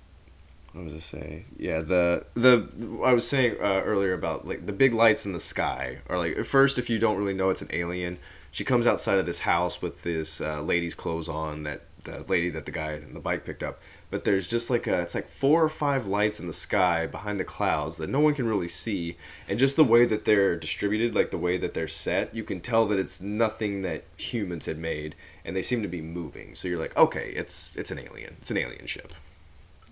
what 0.72 0.86
was 0.86 0.94
I 0.94 1.00
say? 1.00 1.46
Yeah, 1.58 1.82
the 1.82 2.26
the 2.34 3.02
I 3.04 3.14
was 3.14 3.28
saying 3.28 3.58
uh, 3.62 3.82
earlier 3.82 4.14
about 4.14 4.48
like 4.48 4.66
the 4.66 4.74
big 4.74 4.94
lights 4.94 5.26
in 5.26 5.34
the 5.34 5.40
sky 5.40 6.00
are 6.10 6.18
like 6.18 6.38
at 6.38 6.46
first 6.46 6.78
if 6.78 6.90
you 6.90 7.00
don't 7.00 7.18
really 7.18 7.34
know 7.34 7.50
it's 7.50 7.62
an 7.62 7.70
alien, 7.72 8.18
she 8.52 8.64
comes 8.64 8.88
outside 8.88 9.18
of 9.18 9.26
this 9.26 9.42
house 9.42 9.82
with 9.82 10.04
this 10.04 10.40
uh, 10.40 10.62
lady's 10.62 10.96
clothes 10.96 11.28
on 11.28 11.64
that 11.64 11.84
the 12.04 12.24
lady 12.28 12.50
that 12.50 12.66
the 12.66 12.72
guy 12.72 12.94
in 12.94 13.14
the 13.14 13.20
bike 13.20 13.46
picked 13.46 13.64
up. 13.64 13.80
But 14.12 14.24
there's 14.24 14.48
just 14.48 14.70
like 14.70 14.86
a 14.88 15.02
it's 15.02 15.16
like 15.16 15.28
four 15.28 15.64
or 15.64 15.70
five 15.70 16.06
lights 16.06 16.40
in 16.40 16.46
the 16.48 16.54
sky 16.54 17.08
behind 17.08 17.40
the 17.40 17.44
clouds 17.44 17.98
that 17.98 18.10
no 18.10 18.20
one 18.20 18.34
can 18.36 18.48
really 18.48 18.68
see, 18.68 19.18
and 19.48 19.58
just 19.60 19.76
the 19.76 19.84
way 19.84 20.06
that 20.06 20.26
they're 20.26 20.56
distributed, 20.56 21.16
like 21.16 21.32
the 21.32 21.38
way 21.38 21.58
that 21.58 21.74
they're 21.74 21.88
set, 21.88 22.34
you 22.34 22.44
can 22.44 22.62
tell 22.62 22.86
that 22.88 23.00
it's 23.00 23.20
nothing 23.20 23.82
that 23.82 24.04
humans 24.18 24.68
had 24.68 24.78
made, 24.78 25.16
and 25.44 25.56
they 25.56 25.64
seem 25.64 25.82
to 25.82 25.88
be 25.88 26.02
moving. 26.02 26.54
So 26.56 26.68
you're 26.68 26.80
like, 26.80 26.96
okay, 26.96 27.32
it's 27.36 27.72
it's 27.76 27.92
an 27.92 28.00
alien, 28.00 28.38
it's 28.42 28.52
an 28.52 28.58
alien 28.58 28.86
ship. 28.86 29.14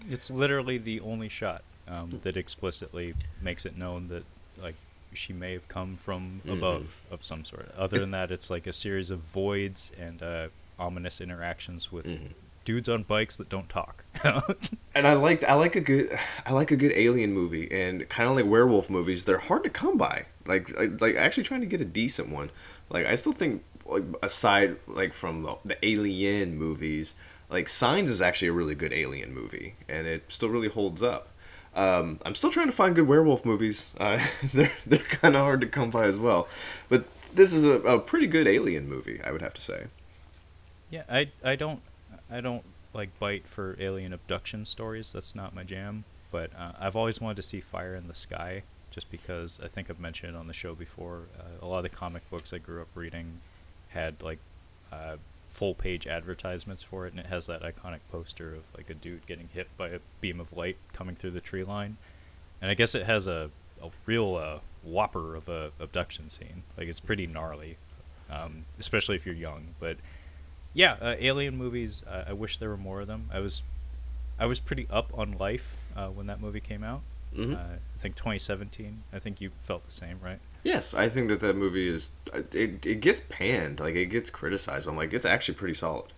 It's 0.10 0.30
literally 0.30 0.78
the 0.78 1.00
only 1.02 1.30
shot 1.30 1.64
um, 1.88 2.20
that 2.24 2.38
explicitly 2.38 3.16
makes 3.42 3.66
it 3.66 3.76
known 3.76 4.06
that 4.06 4.24
like 4.62 4.76
she 5.14 5.34
may 5.34 5.54
have 5.54 5.68
come 5.68 5.98
from 5.98 6.42
Mhm. 6.46 6.54
above 6.54 7.02
of 7.12 7.24
some 7.24 7.44
sort. 7.46 7.72
Other 7.78 8.00
than 8.00 8.12
that, 8.12 8.32
it's 8.32 8.50
like 8.50 8.68
a 8.68 8.74
series 8.74 9.10
of 9.10 9.20
voids 9.20 9.92
and 10.00 10.22
uh, 10.24 10.48
ominous 10.80 11.20
interactions 11.22 11.92
with 11.92 12.06
Mhm. 12.06 12.30
Dudes 12.66 12.88
on 12.90 13.04
bikes 13.04 13.36
that 13.38 13.50
don't 13.50 13.70
talk. 13.70 14.04
And 14.96 15.08
I 15.08 15.14
like 15.14 15.44
I 15.44 15.56
like 15.56 15.76
a 15.76 15.82
good 15.82 16.18
I 16.46 16.54
like 16.54 16.70
a 16.70 16.76
good 16.76 16.92
alien 16.96 17.34
movie 17.34 17.68
and 17.72 18.08
kind 18.10 18.30
of 18.30 18.36
like 18.36 18.46
werewolf 18.46 18.90
movies. 18.92 19.26
They're 19.26 19.40
hard 19.40 19.64
to 19.64 19.70
come 19.72 19.98
by. 19.98 20.26
Like 20.46 20.76
I- 20.78 20.92
like 21.00 21.16
actually 21.16 21.44
trying 21.44 21.62
to 21.62 21.66
get 21.68 21.82
a 21.82 21.86
decent 21.86 22.30
one. 22.30 22.52
Like 22.90 23.06
I 23.08 23.16
still 23.16 23.34
think 23.34 23.64
like 23.88 24.04
aside 24.22 24.78
like 24.88 25.12
from 25.14 25.42
the, 25.42 25.56
the 25.66 25.78
alien 25.86 26.56
movies, 26.58 27.16
like 27.50 27.68
Signs 27.70 28.12
is 28.12 28.22
actually 28.22 28.50
a 28.50 28.54
really 28.54 28.76
good 28.76 28.94
alien 28.94 29.34
movie 29.34 29.76
and 29.90 30.06
it 30.06 30.32
still 30.32 30.50
really 30.50 30.70
holds 30.70 31.02
up. 31.02 31.30
Um, 31.76 32.20
I'm 32.24 32.36
still 32.36 32.52
trying 32.52 32.68
to 32.68 32.72
find 32.72 32.94
good 32.96 33.08
werewolf 33.08 33.46
movies. 33.46 33.94
Uh, 34.00 34.20
they're 34.54 34.72
they're 34.86 35.00
kind 35.00 35.36
of 35.36 35.42
hard 35.42 35.60
to 35.62 35.68
come 35.68 35.90
by 35.90 36.06
as 36.06 36.20
well. 36.20 36.48
But 36.88 37.06
this 37.34 37.52
is 37.52 37.66
a, 37.66 37.72
a 37.82 38.00
pretty 38.00 38.28
good 38.28 38.48
alien 38.48 38.88
movie, 38.88 39.20
I 39.24 39.32
would 39.32 39.42
have 39.42 39.56
to 39.56 39.62
say. 39.62 39.86
yeah, 40.92 41.02
I 41.10 41.32
I 41.44 41.56
don't 41.56 41.82
I 42.30 42.42
don't 42.42 42.64
like 42.94 43.18
bite 43.20 43.48
for 43.48 43.76
alien 43.80 44.14
abduction 44.14 44.66
stories. 44.66 45.12
That's 45.14 45.36
not 45.36 45.56
my 45.56 45.64
jam. 45.64 46.06
But 46.32 46.52
uh, 46.58 46.72
I've 46.80 46.96
always 46.96 47.22
wanted 47.22 47.38
to 47.38 47.44
see 47.44 47.60
Fire 47.60 47.96
in 47.96 48.08
the 48.08 48.16
Sky, 48.16 48.64
just 48.90 49.12
because 49.12 49.60
I 49.64 49.68
think 49.68 49.90
I've 49.90 50.00
mentioned 50.00 50.36
it 50.36 50.38
on 50.38 50.48
the 50.48 50.54
show 50.54 50.74
before. 50.74 51.24
Uh, 51.38 51.64
a 51.64 51.68
lot 51.68 51.78
of 51.78 51.84
the 51.84 51.90
comic 51.90 52.28
books 52.32 52.52
I 52.52 52.58
grew 52.58 52.82
up 52.82 52.88
reading 52.96 53.42
had 53.90 54.22
like 54.22 54.40
uh, 54.92 55.18
full 55.48 55.76
page 55.76 56.08
advertisements 56.08 56.82
for 56.82 57.06
it, 57.06 57.14
and 57.14 57.20
it 57.20 57.28
has 57.28 57.46
that 57.46 57.62
iconic 57.62 58.00
poster 58.12 58.56
of 58.56 58.64
like 58.76 58.90
a 58.90 58.96
dude 58.96 59.28
getting 59.28 59.50
hit 59.54 59.68
by 59.78 59.90
a 59.90 60.00
beam 60.22 60.40
of 60.40 60.58
light 60.58 60.78
coming 60.92 61.16
through 61.16 61.32
the 61.32 61.40
tree 61.42 61.64
line. 61.64 61.98
And 62.60 62.72
I 62.72 62.74
guess 62.74 62.96
it 62.96 63.06
has 63.06 63.28
a, 63.28 63.52
a 63.82 63.90
real 64.08 64.36
uh, 64.36 64.60
whopper 64.82 65.36
of 65.36 65.48
a 65.50 65.72
abduction 65.80 66.32
scene. 66.32 66.64
Like 66.76 66.88
it's 66.88 67.00
pretty 67.00 67.28
gnarly, 67.28 67.78
um, 68.32 68.66
especially 68.80 69.16
if 69.16 69.26
you're 69.28 69.36
young. 69.36 69.76
But 69.80 69.98
yeah, 70.74 70.94
uh, 71.02 71.16
alien 71.20 71.58
movies. 71.58 72.02
Uh, 72.08 72.24
I 72.28 72.34
wish 72.34 72.58
there 72.58 72.70
were 72.70 72.78
more 72.78 73.02
of 73.02 73.08
them. 73.08 73.30
I 73.32 73.40
was, 73.40 73.62
I 74.40 74.46
was 74.46 74.60
pretty 74.60 74.88
up 74.90 75.12
on 75.18 75.38
Life 75.38 75.76
uh, 75.96 76.08
when 76.08 76.28
that 76.28 76.40
movie 76.42 76.60
came 76.60 76.84
out. 76.84 77.02
Mhm. 77.36 77.56
Uh, 77.56 77.58
I 77.76 77.98
think 77.98 78.16
2017. 78.16 79.04
I 79.12 79.20
think 79.20 79.42
you 79.42 79.52
felt 79.62 79.86
the 79.86 79.92
same, 79.92 80.20
right? 80.24 80.40
Yes, 80.64 80.94
I 80.94 81.10
think 81.10 81.28
that 81.30 81.40
that 81.42 81.56
movie 81.56 81.88
is 81.88 82.12
it, 82.54 82.86
it 82.86 83.02
gets 83.02 83.22
panned, 83.28 83.80
like 83.80 83.96
it 83.96 84.06
gets 84.06 84.30
criticized. 84.30 84.88
I'm 84.88 84.96
like 84.96 85.14
it's 85.14 85.26
actually 85.26 85.56
pretty 85.56 85.74
solid. 85.74 86.14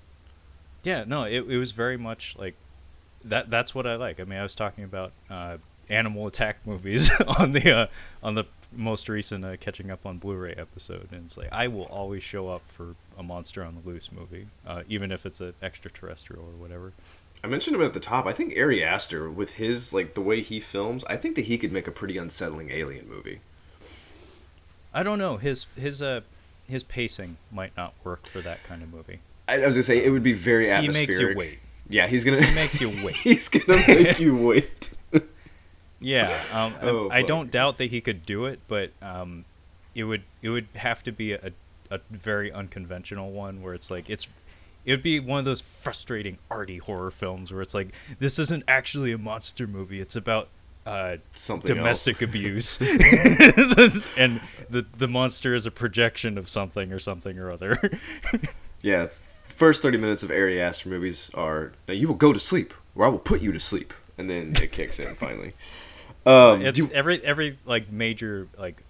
Yeah, 0.83 1.03
no, 1.07 1.23
it 1.23 1.45
it 1.49 1.57
was 1.57 1.71
very 1.71 1.97
much 1.97 2.35
like 2.37 2.53
that. 3.23 3.49
That's 3.49 3.73
what 3.73 3.87
I 3.87 3.95
like. 3.95 4.19
I 4.19 4.23
mean, 4.23 4.37
I 4.37 4.43
was 4.43 4.53
talking 4.53 4.83
about 4.83 5.13
uh, 5.31 5.57
animal 5.89 6.27
attack 6.27 6.57
movies 6.65 7.09
on 7.39 7.53
the 7.53 7.71
uh, 7.71 7.87
on 8.21 8.35
the 8.35 8.43
most 8.75 9.09
recent 9.09 9.43
uh, 9.45 9.57
catching 9.57 9.89
up 9.91 10.05
on 10.05 10.17
Blu-ray 10.17 10.53
episode, 10.57 11.07
and 11.11 11.25
it's 11.25 11.37
like 11.37 11.51
I 11.51 11.67
will 11.67 11.85
always 11.85 12.23
show 12.23 12.49
up 12.49 12.61
for 12.67 12.95
a 13.17 13.23
Monster 13.23 13.63
on 13.63 13.75
the 13.81 13.89
Loose 13.89 14.11
movie, 14.11 14.47
uh, 14.65 14.83
even 14.89 15.11
if 15.11 15.25
it's 15.25 15.41
an 15.41 15.53
extraterrestrial 15.61 16.43
or 16.43 16.51
whatever. 16.61 16.93
I 17.43 17.47
mentioned 17.47 17.75
him 17.75 17.83
at 17.83 17.93
the 17.93 17.99
top. 17.99 18.25
I 18.25 18.33
think 18.33 18.57
Ari 18.57 18.83
Aster, 18.83 19.29
with 19.29 19.53
his 19.55 19.93
like 19.93 20.13
the 20.15 20.21
way 20.21 20.41
he 20.41 20.59
films, 20.59 21.03
I 21.07 21.15
think 21.17 21.35
that 21.35 21.45
he 21.45 21.57
could 21.57 21.71
make 21.71 21.87
a 21.87 21.91
pretty 21.91 22.17
unsettling 22.17 22.71
alien 22.71 23.07
movie. 23.07 23.39
I 24.93 25.03
don't 25.03 25.19
know 25.19 25.37
his 25.37 25.67
his 25.75 26.01
uh 26.01 26.21
his 26.67 26.83
pacing 26.83 27.37
might 27.51 27.75
not 27.77 27.93
work 28.03 28.25
for 28.27 28.39
that 28.39 28.63
kind 28.63 28.81
of 28.81 28.91
movie. 28.91 29.19
I, 29.47 29.61
I 29.61 29.67
was 29.67 29.75
gonna 29.75 29.83
say 29.83 30.03
it 30.03 30.09
would 30.09 30.23
be 30.23 30.33
very 30.33 30.71
atmospheric. 30.71 31.09
He 31.09 31.17
makes 31.17 31.19
you 31.19 31.37
wait. 31.37 31.59
Yeah, 31.89 32.07
he's 32.07 32.23
gonna 32.23 32.41
He 32.41 32.55
makes 32.55 32.81
you 32.81 32.89
wait. 33.05 33.15
he's 33.15 33.47
gonna 33.49 33.81
make 33.87 34.19
you 34.19 34.35
wait. 34.47 34.89
Yeah, 35.99 36.27
um, 36.53 36.73
I- 36.81 36.85
Oh, 36.87 37.09
I, 37.09 37.19
fuck. 37.21 37.27
don't 37.27 37.51
doubt 37.51 37.77
that 37.77 37.85
he 37.91 38.01
could 38.01 38.25
do 38.25 38.45
it, 38.45 38.59
but 38.67 38.91
um, 39.01 39.45
it 39.93 40.03
would 40.03 40.23
it 40.41 40.49
would 40.49 40.67
have 40.75 41.03
to 41.03 41.11
be 41.11 41.33
a, 41.33 41.51
a 41.89 41.99
very 42.09 42.51
unconventional 42.51 43.31
one 43.31 43.61
where 43.61 43.73
it's 43.73 43.89
like 43.89 44.09
it's 44.09 44.27
it 44.85 44.91
would 44.91 45.01
be 45.03 45.19
one 45.19 45.39
of 45.39 45.45
those 45.45 45.61
frustrating 45.61 46.37
arty 46.51 46.77
horror 46.77 47.09
films 47.11 47.51
where 47.51 47.61
it's 47.61 47.73
like 47.73 47.89
this 48.19 48.37
isn't 48.37 48.63
actually 48.67 49.11
a 49.11 49.17
monster 49.17 49.65
movie; 49.67 49.99
it's 49.99 50.15
about 50.15 50.49
uh, 50.85 51.17
Something 51.31 51.75
domestic 51.77 52.21
abuse, 52.21 52.77
and 52.81 54.41
the 54.69 54.85
the 54.97 55.07
monster 55.07 55.55
is 55.55 55.65
a 55.65 55.71
projection 55.71 56.37
of 56.37 56.49
something 56.49 56.91
or 56.91 56.99
something 56.99 57.39
or 57.39 57.49
other. 57.51 57.99
Yeah, 58.81 59.07
first 59.45 59.81
thirty 59.81 59.97
minutes 59.97 60.21
of 60.21 60.29
Ari 60.29 60.61
Aster 60.61 60.89
movies 60.89 61.31
are 61.33 61.71
you 61.87 62.07
will 62.07 62.15
go 62.15 62.33
to 62.33 62.39
sleep, 62.39 62.73
or 62.93 63.05
I 63.05 63.07
will 63.09 63.17
put 63.19 63.41
you 63.41 63.51
to 63.51 63.59
sleep, 63.59 63.93
and 64.17 64.29
then 64.29 64.53
it 64.61 64.71
kicks 64.71 64.99
in 64.99 65.15
finally. 65.15 65.53
Um, 66.25 66.61
it's 66.65 66.77
you- 66.77 66.89
every 66.93 67.23
every 67.23 67.57
like 67.65 67.91
major 67.91 68.47
like 68.57 68.83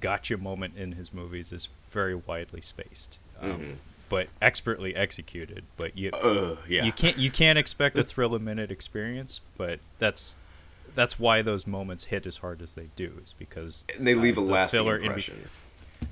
gotcha 0.00 0.36
moment 0.36 0.76
in 0.76 0.92
his 0.92 1.12
movies 1.12 1.52
is 1.52 1.68
very 1.90 2.14
widely 2.14 2.60
spaced 2.60 3.18
um, 3.40 3.78
but 4.08 4.28
expertly 4.40 4.96
executed 4.96 5.64
but 5.76 5.96
you 5.96 6.10
uh, 6.10 6.56
yeah, 6.68 6.84
you 6.84 6.92
can't 6.92 7.18
you 7.18 7.30
can't 7.30 7.58
expect 7.58 7.98
a 7.98 8.02
thrill 8.02 8.34
a 8.34 8.38
minute 8.38 8.70
experience 8.70 9.40
but 9.56 9.78
that's 9.98 10.36
that's 10.94 11.18
why 11.18 11.42
those 11.42 11.66
moments 11.66 12.04
hit 12.04 12.26
as 12.26 12.38
hard 12.38 12.62
as 12.62 12.72
they 12.74 12.88
do 12.96 13.20
is 13.24 13.34
because 13.38 13.84
and 13.96 14.06
they 14.06 14.14
leave 14.14 14.38
a 14.38 14.40
uh, 14.40 14.44
the 14.44 14.50
lasting 14.52 14.78
filler 14.78 14.96
in 14.96 15.00
be- 15.02 15.06
impression. 15.06 15.48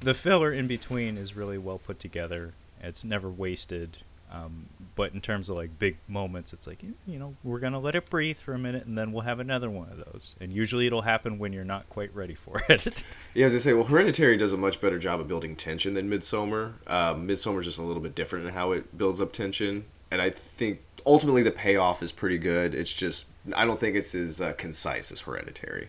the 0.00 0.14
filler 0.14 0.52
in 0.52 0.66
between 0.66 1.16
is 1.16 1.36
really 1.36 1.58
well 1.58 1.78
put 1.78 1.98
together. 2.00 2.52
It's 2.82 3.04
never 3.04 3.28
wasted. 3.28 3.98
Um, 4.30 4.68
but 4.94 5.12
in 5.12 5.20
terms 5.20 5.48
of 5.48 5.56
like 5.56 5.78
big 5.78 5.96
moments, 6.06 6.52
it's 6.52 6.66
like 6.66 6.82
you 6.82 7.18
know 7.18 7.34
we're 7.42 7.58
gonna 7.58 7.80
let 7.80 7.94
it 7.94 8.08
breathe 8.08 8.36
for 8.36 8.54
a 8.54 8.58
minute, 8.58 8.86
and 8.86 8.96
then 8.96 9.12
we'll 9.12 9.22
have 9.22 9.40
another 9.40 9.68
one 9.68 9.88
of 9.90 9.96
those. 9.96 10.36
And 10.40 10.52
usually 10.52 10.86
it'll 10.86 11.02
happen 11.02 11.38
when 11.38 11.52
you're 11.52 11.64
not 11.64 11.88
quite 11.88 12.14
ready 12.14 12.34
for 12.34 12.62
it. 12.68 13.04
Yeah, 13.34 13.46
as 13.46 13.54
I 13.54 13.58
say, 13.58 13.72
well, 13.72 13.86
Hereditary 13.86 14.36
does 14.36 14.52
a 14.52 14.56
much 14.56 14.80
better 14.80 14.98
job 14.98 15.20
of 15.20 15.26
building 15.26 15.56
tension 15.56 15.94
than 15.94 16.08
Midsommar. 16.08 16.74
Um, 16.88 17.26
Midsommar's 17.26 17.64
just 17.64 17.78
a 17.78 17.82
little 17.82 18.02
bit 18.02 18.14
different 18.14 18.46
in 18.46 18.54
how 18.54 18.72
it 18.72 18.96
builds 18.96 19.20
up 19.20 19.32
tension, 19.32 19.86
and 20.10 20.22
I 20.22 20.30
think 20.30 20.80
ultimately 21.06 21.42
the 21.42 21.50
payoff 21.50 22.02
is 22.02 22.12
pretty 22.12 22.38
good. 22.38 22.74
It's 22.74 22.92
just 22.92 23.26
I 23.56 23.64
don't 23.64 23.80
think 23.80 23.96
it's 23.96 24.14
as 24.14 24.40
uh, 24.40 24.52
concise 24.52 25.10
as 25.10 25.22
Hereditary. 25.22 25.88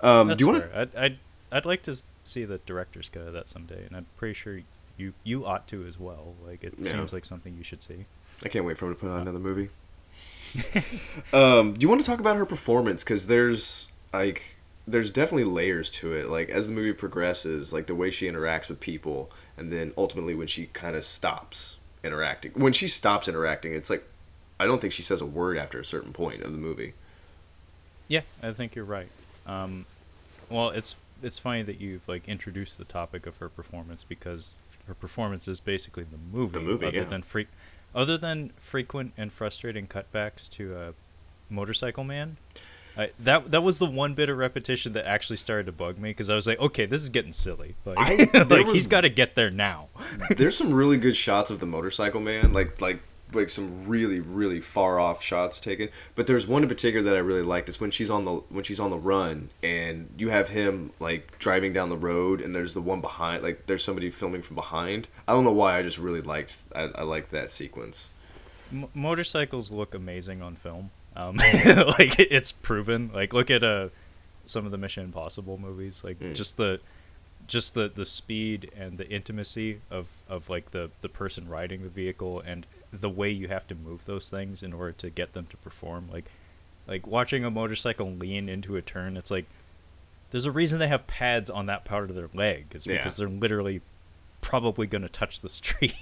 Um, 0.00 0.28
That's 0.28 0.38
do 0.38 0.46
you 0.46 0.52
want 0.52 0.64
to? 0.64 0.78
I'd, 0.80 0.96
I'd 0.96 1.18
I'd 1.52 1.66
like 1.66 1.82
to 1.82 2.00
see 2.24 2.44
the 2.44 2.58
director's 2.58 3.08
cut 3.08 3.22
of 3.22 3.32
that 3.34 3.48
someday, 3.48 3.84
and 3.86 3.96
I'm 3.96 4.06
pretty 4.16 4.34
sure 4.34 4.60
you 4.98 5.14
you 5.24 5.46
ought 5.46 5.66
to 5.68 5.86
as 5.86 5.98
well. 5.98 6.34
Like 6.44 6.62
it 6.64 6.74
Yeah. 6.78 6.90
seems 6.92 7.12
like 7.12 7.24
something 7.24 7.56
you 7.56 7.64
should 7.64 7.82
see. 7.82 8.04
I 8.44 8.48
can't 8.48 8.64
wait 8.64 8.76
for 8.76 8.86
him 8.86 8.94
to 8.94 9.00
put 9.00 9.10
on 9.10 9.20
another 9.22 9.38
movie. 9.38 9.70
um, 11.32 11.74
do 11.74 11.80
you 11.84 11.88
want 11.88 12.00
to 12.00 12.06
talk 12.06 12.20
about 12.20 12.36
her 12.36 12.46
performance? 12.46 13.04
Because 13.04 13.26
there's 13.26 13.88
like 14.12 14.56
there's 14.86 15.10
definitely 15.10 15.44
layers 15.44 15.90
to 15.90 16.12
it. 16.14 16.28
Like 16.28 16.48
as 16.48 16.66
the 16.66 16.72
movie 16.72 16.92
progresses, 16.92 17.72
like 17.72 17.86
the 17.86 17.94
way 17.94 18.10
she 18.10 18.26
interacts 18.30 18.68
with 18.68 18.80
people, 18.80 19.30
and 19.56 19.72
then 19.72 19.92
ultimately 19.96 20.34
when 20.34 20.46
she 20.46 20.66
kind 20.66 20.96
of 20.96 21.04
stops 21.04 21.78
interacting. 22.02 22.52
When 22.52 22.72
she 22.72 22.88
stops 22.88 23.28
interacting, 23.28 23.74
it's 23.74 23.90
like 23.90 24.04
I 24.58 24.66
don't 24.66 24.80
think 24.80 24.92
she 24.92 25.02
says 25.02 25.20
a 25.20 25.26
word 25.26 25.56
after 25.58 25.78
a 25.78 25.84
certain 25.84 26.12
point 26.12 26.42
of 26.42 26.52
the 26.52 26.58
movie. 26.58 26.94
Yeah, 28.08 28.22
I 28.42 28.52
think 28.52 28.74
you're 28.74 28.84
right. 28.86 29.08
Um, 29.46 29.84
well, 30.48 30.70
it's 30.70 30.96
it's 31.22 31.38
funny 31.38 31.62
that 31.62 31.80
you've 31.80 32.06
like 32.08 32.26
introduced 32.28 32.78
the 32.78 32.84
topic 32.84 33.26
of 33.26 33.36
her 33.36 33.48
performance 33.48 34.02
because 34.04 34.54
her 34.88 34.94
performance 34.94 35.46
is 35.46 35.60
basically 35.60 36.04
the 36.04 36.18
movie. 36.32 36.52
The 36.54 36.60
movie, 36.60 36.86
other 36.86 36.96
yeah. 36.96 37.04
than 37.04 37.22
fre- 37.22 37.42
other 37.94 38.18
than 38.18 38.52
frequent 38.56 39.12
and 39.16 39.32
frustrating 39.32 39.86
cutbacks 39.86 40.48
to 40.50 40.74
uh, 40.76 40.92
Motorcycle 41.48 42.04
Man. 42.04 42.38
I, 42.96 43.10
that 43.20 43.52
that 43.52 43.62
was 43.62 43.78
the 43.78 43.86
one 43.86 44.14
bit 44.14 44.28
of 44.28 44.36
repetition 44.38 44.92
that 44.94 45.06
actually 45.06 45.36
started 45.36 45.66
to 45.66 45.72
bug 45.72 45.98
me 45.98 46.10
because 46.10 46.28
I 46.30 46.34
was 46.34 46.48
like, 46.48 46.58
okay, 46.58 46.84
this 46.84 47.00
is 47.00 47.10
getting 47.10 47.32
silly. 47.32 47.76
Like, 47.84 47.98
I- 47.98 48.42
like 48.42 48.66
was- 48.66 48.74
he's 48.74 48.86
got 48.88 49.02
to 49.02 49.08
get 49.08 49.36
there 49.36 49.50
now. 49.50 49.88
There's 50.36 50.56
some 50.56 50.72
really 50.74 50.96
good 50.96 51.14
shots 51.14 51.50
of 51.50 51.60
the 51.60 51.66
motorcycle 51.66 52.20
man, 52.20 52.52
like 52.52 52.80
like 52.80 53.00
like 53.32 53.48
some 53.50 53.86
really 53.86 54.20
really 54.20 54.60
far 54.60 54.98
off 54.98 55.22
shots 55.22 55.60
taken. 55.60 55.88
But 56.14 56.26
there's 56.26 56.46
one 56.46 56.62
in 56.62 56.68
particular 56.68 57.04
that 57.10 57.16
I 57.16 57.20
really 57.20 57.42
liked. 57.42 57.68
It's 57.68 57.80
when 57.80 57.90
she's 57.90 58.10
on 58.10 58.24
the 58.24 58.32
when 58.48 58.64
she's 58.64 58.80
on 58.80 58.90
the 58.90 58.98
run 58.98 59.50
and 59.62 60.08
you 60.16 60.30
have 60.30 60.48
him 60.48 60.92
like 61.00 61.38
driving 61.38 61.72
down 61.72 61.88
the 61.90 61.96
road, 61.96 62.40
and 62.40 62.54
there's 62.54 62.74
the 62.74 62.80
one 62.80 63.00
behind. 63.00 63.42
Like 63.42 63.66
there's 63.66 63.84
somebody 63.84 64.10
filming 64.10 64.42
from 64.42 64.56
behind. 64.56 65.08
I 65.26 65.32
don't 65.32 65.44
know 65.44 65.52
why. 65.52 65.78
I 65.78 65.82
just 65.82 65.98
really 65.98 66.22
liked 66.22 66.56
I, 66.74 66.82
I 66.94 67.02
liked 67.02 67.30
that 67.32 67.50
sequence. 67.50 68.10
M- 68.72 68.86
motorcycles 68.94 69.70
look 69.70 69.94
amazing 69.94 70.42
on 70.42 70.56
film. 70.56 70.90
Um, 71.16 71.36
like 71.98 72.18
it's 72.18 72.52
proven. 72.52 73.10
Like 73.12 73.32
look 73.32 73.50
at 73.50 73.62
uh 73.64 73.88
some 74.44 74.64
of 74.64 74.70
the 74.72 74.78
Mission 74.78 75.04
Impossible 75.04 75.58
movies. 75.58 76.02
Like 76.04 76.18
Mm. 76.20 76.34
just 76.34 76.56
the 76.56 76.80
just 77.46 77.74
the 77.74 77.88
the 77.88 78.04
speed 78.04 78.70
and 78.76 78.98
the 78.98 79.08
intimacy 79.10 79.80
of 79.90 80.08
of 80.28 80.48
like 80.50 80.70
the 80.72 80.90
the 81.00 81.08
person 81.08 81.48
riding 81.48 81.82
the 81.82 81.88
vehicle 81.88 82.40
and 82.40 82.66
the 82.92 83.10
way 83.10 83.30
you 83.30 83.48
have 83.48 83.66
to 83.68 83.74
move 83.74 84.04
those 84.06 84.30
things 84.30 84.62
in 84.62 84.72
order 84.72 84.92
to 84.92 85.10
get 85.10 85.32
them 85.34 85.46
to 85.46 85.56
perform. 85.58 86.08
Like 86.12 86.26
like 86.86 87.06
watching 87.06 87.44
a 87.44 87.50
motorcycle 87.50 88.10
lean 88.10 88.48
into 88.48 88.76
a 88.76 88.82
turn. 88.82 89.16
It's 89.16 89.30
like 89.30 89.46
there's 90.30 90.46
a 90.46 90.52
reason 90.52 90.78
they 90.78 90.88
have 90.88 91.06
pads 91.06 91.48
on 91.50 91.66
that 91.66 91.84
part 91.84 92.08
of 92.10 92.16
their 92.16 92.30
leg. 92.34 92.66
It's 92.72 92.86
Yeah. 92.86 92.96
because 92.98 93.16
they're 93.16 93.28
literally 93.28 93.80
probably 94.40 94.86
going 94.86 95.02
to 95.02 95.08
touch 95.08 95.40
the 95.40 95.48
street 95.60 95.94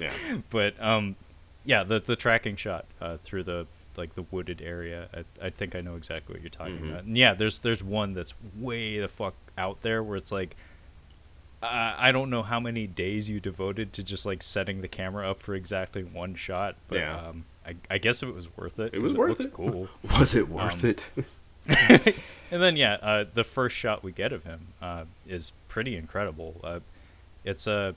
Yeah. 0.00 0.12
but 0.50 0.74
um 0.82 1.16
yeah 1.64 1.84
the 1.84 2.00
the 2.00 2.16
tracking 2.16 2.56
shot 2.56 2.84
uh 3.00 3.16
through 3.18 3.44
the 3.44 3.66
like 3.96 4.14
the 4.16 4.24
wooded 4.30 4.60
area 4.60 5.08
i, 5.14 5.46
I 5.46 5.50
think 5.50 5.76
i 5.76 5.80
know 5.82 5.94
exactly 5.94 6.32
what 6.34 6.42
you're 6.42 6.50
talking 6.50 6.78
Mhm. 6.78 6.90
about 6.90 7.04
and 7.04 7.16
yeah 7.16 7.32
there's 7.34 7.60
there's 7.60 7.84
one 7.84 8.12
that's 8.14 8.34
way 8.58 8.98
the 8.98 9.06
fuck 9.08 9.34
out 9.56 9.82
there 9.82 10.02
where 10.02 10.16
it's 10.16 10.32
like 10.32 10.56
uh, 11.64 11.94
i 11.98 12.12
don't 12.12 12.30
know 12.30 12.42
how 12.42 12.60
many 12.60 12.86
days 12.86 13.28
you 13.30 13.40
devoted 13.40 13.92
to 13.92 14.02
just 14.02 14.24
like 14.26 14.42
setting 14.42 14.80
the 14.80 14.88
camera 14.88 15.30
up 15.30 15.40
for 15.40 15.54
exactly 15.54 16.02
one 16.02 16.34
shot 16.34 16.76
but 16.88 16.98
Yeah. 16.98 17.16
um 17.28 17.44
I, 17.66 17.76
I 17.90 17.98
guess 17.98 18.22
it 18.22 18.34
was 18.34 18.54
worth 18.56 18.78
it 18.78 18.92
It 18.92 19.00
was 19.00 19.16
worth 19.16 19.30
looked 19.30 19.44
it. 19.44 19.52
cool 19.54 19.88
Was 20.18 20.34
it 20.34 20.48
worth 20.48 20.84
Um, 20.84 20.90
it? 20.90 21.10
and 22.50 22.62
then 22.62 22.76
yeah, 22.76 22.94
uh, 23.00 23.24
the 23.32 23.42
first 23.44 23.74
shot 23.74 24.02
we 24.04 24.12
get 24.12 24.32
of 24.34 24.44
him 24.44 24.66
uh, 24.82 25.04
is 25.26 25.52
pretty 25.68 25.96
incredible. 25.96 26.60
Uh, 26.62 26.80
it's 27.42 27.66
a 27.66 27.94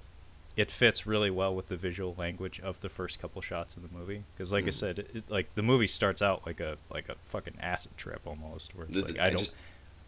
it 0.56 0.71
fits 0.71 1.06
really 1.06 1.30
well 1.30 1.53
with 1.53 1.67
the 1.67 1.75
visual 1.75 2.15
language 2.17 2.62
of 2.62 2.80
the 2.80 2.88
first 2.88 3.19
couple 3.19 3.41
shots 3.41 3.75
of 3.75 3.84
the 3.84 3.89
movie 3.95 4.23
because, 4.34 4.53
like 4.53 4.63
I 4.63 4.67
Mm. 4.69 4.73
said, 4.73 4.99
it, 4.99 5.10
it- 5.13 5.23
like 5.30 5.53
the 5.56 5.62
movie 5.63 5.86
starts 5.86 6.21
out 6.21 6.45
like 6.45 6.62
a 6.62 6.77
like 6.89 7.10
a 7.10 7.15
fucking 7.25 7.56
acid 7.60 7.91
trip 7.97 8.21
almost, 8.25 8.73
where 8.73 8.86
it's 8.88 9.01
The- 9.01 9.08
like 9.08 9.19
I 9.19 9.27
don't. 9.32 9.39
just 9.39 9.53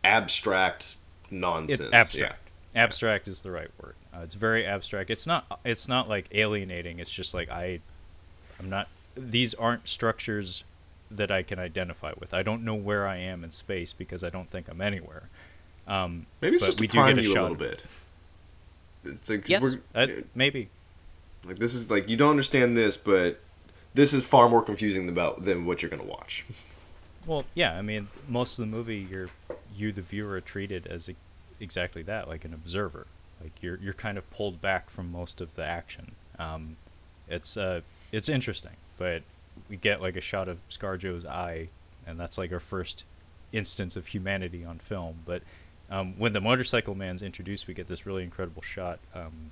abstract 0.06 0.95
nonsense. 1.30 1.82
It, 1.82 1.93
abstract. 1.93 2.48
Abstract 2.75 3.27
is 3.27 3.41
the 3.41 3.51
right 3.51 3.69
word. 3.82 3.95
Uh, 4.13 4.19
it's 4.21 4.36
very 4.36 4.65
abstract. 4.65 5.10
It's 5.10 5.25
not. 5.25 5.60
It's 5.65 5.88
not 5.88 6.08
like 6.08 6.27
alienating. 6.34 6.99
It's 6.99 7.12
just 7.12 7.34
like 7.34 7.49
I, 7.49 7.79
I'm 8.60 8.69
not. 8.69 8.88
These 9.15 9.53
aren't 9.55 9.88
structures 9.88 10.63
that 11.12 11.32
I 11.32 11.41
can 11.41 11.58
identify 11.58 12.13
with. 12.19 12.34
I 12.34 12.43
don't 12.43 12.63
know 12.63 12.75
where 12.75 13.08
I 13.08 13.17
am 13.17 13.43
in 13.43 13.51
space 13.51 13.91
because 13.93 14.23
I 14.23 14.29
don't 14.29 14.49
think 14.51 14.67
I'm 14.69 14.82
anywhere. 14.82 15.29
Um, 15.88 16.27
Maybe 16.41 16.55
it's 16.58 16.63
but 16.63 16.67
just 16.67 16.79
we 16.79 16.88
to 16.88 16.91
do 16.93 16.99
prime 16.99 17.15
get 17.15 17.25
a 17.25 17.27
you 17.27 17.32
a 17.32 17.34
shot 17.34 17.41
little 17.49 17.55
of 17.55 17.62
it. 17.63 17.86
bit. 19.03 19.13
It's 19.15 19.29
like 19.29 19.49
Yes, 19.49 19.63
we're- 19.63 19.82
uh, 19.95 20.08
maybe. 20.36 20.69
like 21.45 21.58
this 21.58 21.73
is 21.73 21.89
like 21.89 22.08
you 22.10 22.17
don't 22.17 22.29
understand 22.29 22.77
this, 22.77 22.97
but 22.97 23.39
this 23.95 24.13
is 24.13 24.23
far 24.25 24.47
more 24.49 24.62
confusing 24.62 25.08
than 25.08 25.15
about 25.15 25.45
than 25.45 25.65
what 25.65 25.82
you're 25.82 25.89
gonna 25.89 26.03
watch. 26.03 26.45
Well, 27.25 27.43
yeah. 27.53 27.77
I 27.77 27.82
mean, 27.84 28.08
most 28.27 28.58
of 28.58 28.63
the 28.65 28.71
movie, 28.75 29.05
you're 29.08 29.29
you 29.75 29.91
the 29.91 30.01
viewer 30.01 30.36
are 30.36 30.41
treated 30.41 30.88
as 30.88 31.10
e- 31.10 31.15
exactly 31.60 32.02
that, 32.04 32.28
like 32.28 32.45
an 32.45 32.54
observer. 32.54 33.08
Like 33.41 33.54
you're 33.62 33.78
you're 33.82 33.93
kind 33.93 34.17
of 34.17 34.30
pulled 34.32 34.62
back 34.62 34.89
from 34.89 35.12
most 35.12 35.41
of 35.41 35.56
the 35.56 35.63
action. 35.63 36.13
Um, 36.38 36.78
it's 37.28 37.56
uh 37.58 37.82
it's 38.12 38.28
interesting, 38.30 38.74
but 38.98 39.22
we 39.69 39.78
get 39.78 40.02
like 40.02 40.15
a 40.15 40.22
shot 40.22 40.48
of 40.48 40.60
ScarJo's 40.69 41.26
eye, 41.26 41.69
and 42.08 42.19
that's 42.19 42.38
like 42.38 42.52
our 42.52 42.60
first 42.60 43.04
instance 43.52 43.95
of 43.95 44.08
humanity 44.08 44.63
on 44.65 44.80
film. 44.80 45.17
But 45.26 45.41
um, 45.89 46.13
when 46.17 46.34
the 46.34 46.41
motorcycle 46.41 46.95
man's 46.95 47.22
introduced, 47.22 47.67
we 47.67 47.74
get 47.74 47.88
this 47.88 48.06
really 48.06 48.24
incredible 48.24 48.62
shot 48.62 49.00
um, 49.15 49.52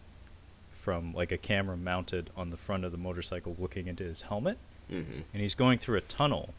from 0.72 1.14
like 1.14 1.32
a 1.32 1.38
camera 1.38 1.78
mounted 1.78 2.30
on 2.38 2.50
the 2.52 2.58
front 2.58 2.86
of 2.86 2.92
the 2.92 2.98
motorcycle, 2.98 3.56
looking 3.60 3.88
into 3.88 4.04
his 4.04 4.24
helmet 4.24 4.58
Mm-hmm. 4.90 5.20
and 5.34 5.42
he's 5.42 5.54
going 5.54 5.80
through 5.80 5.98
a 5.98 6.02
tunnel 6.02 6.54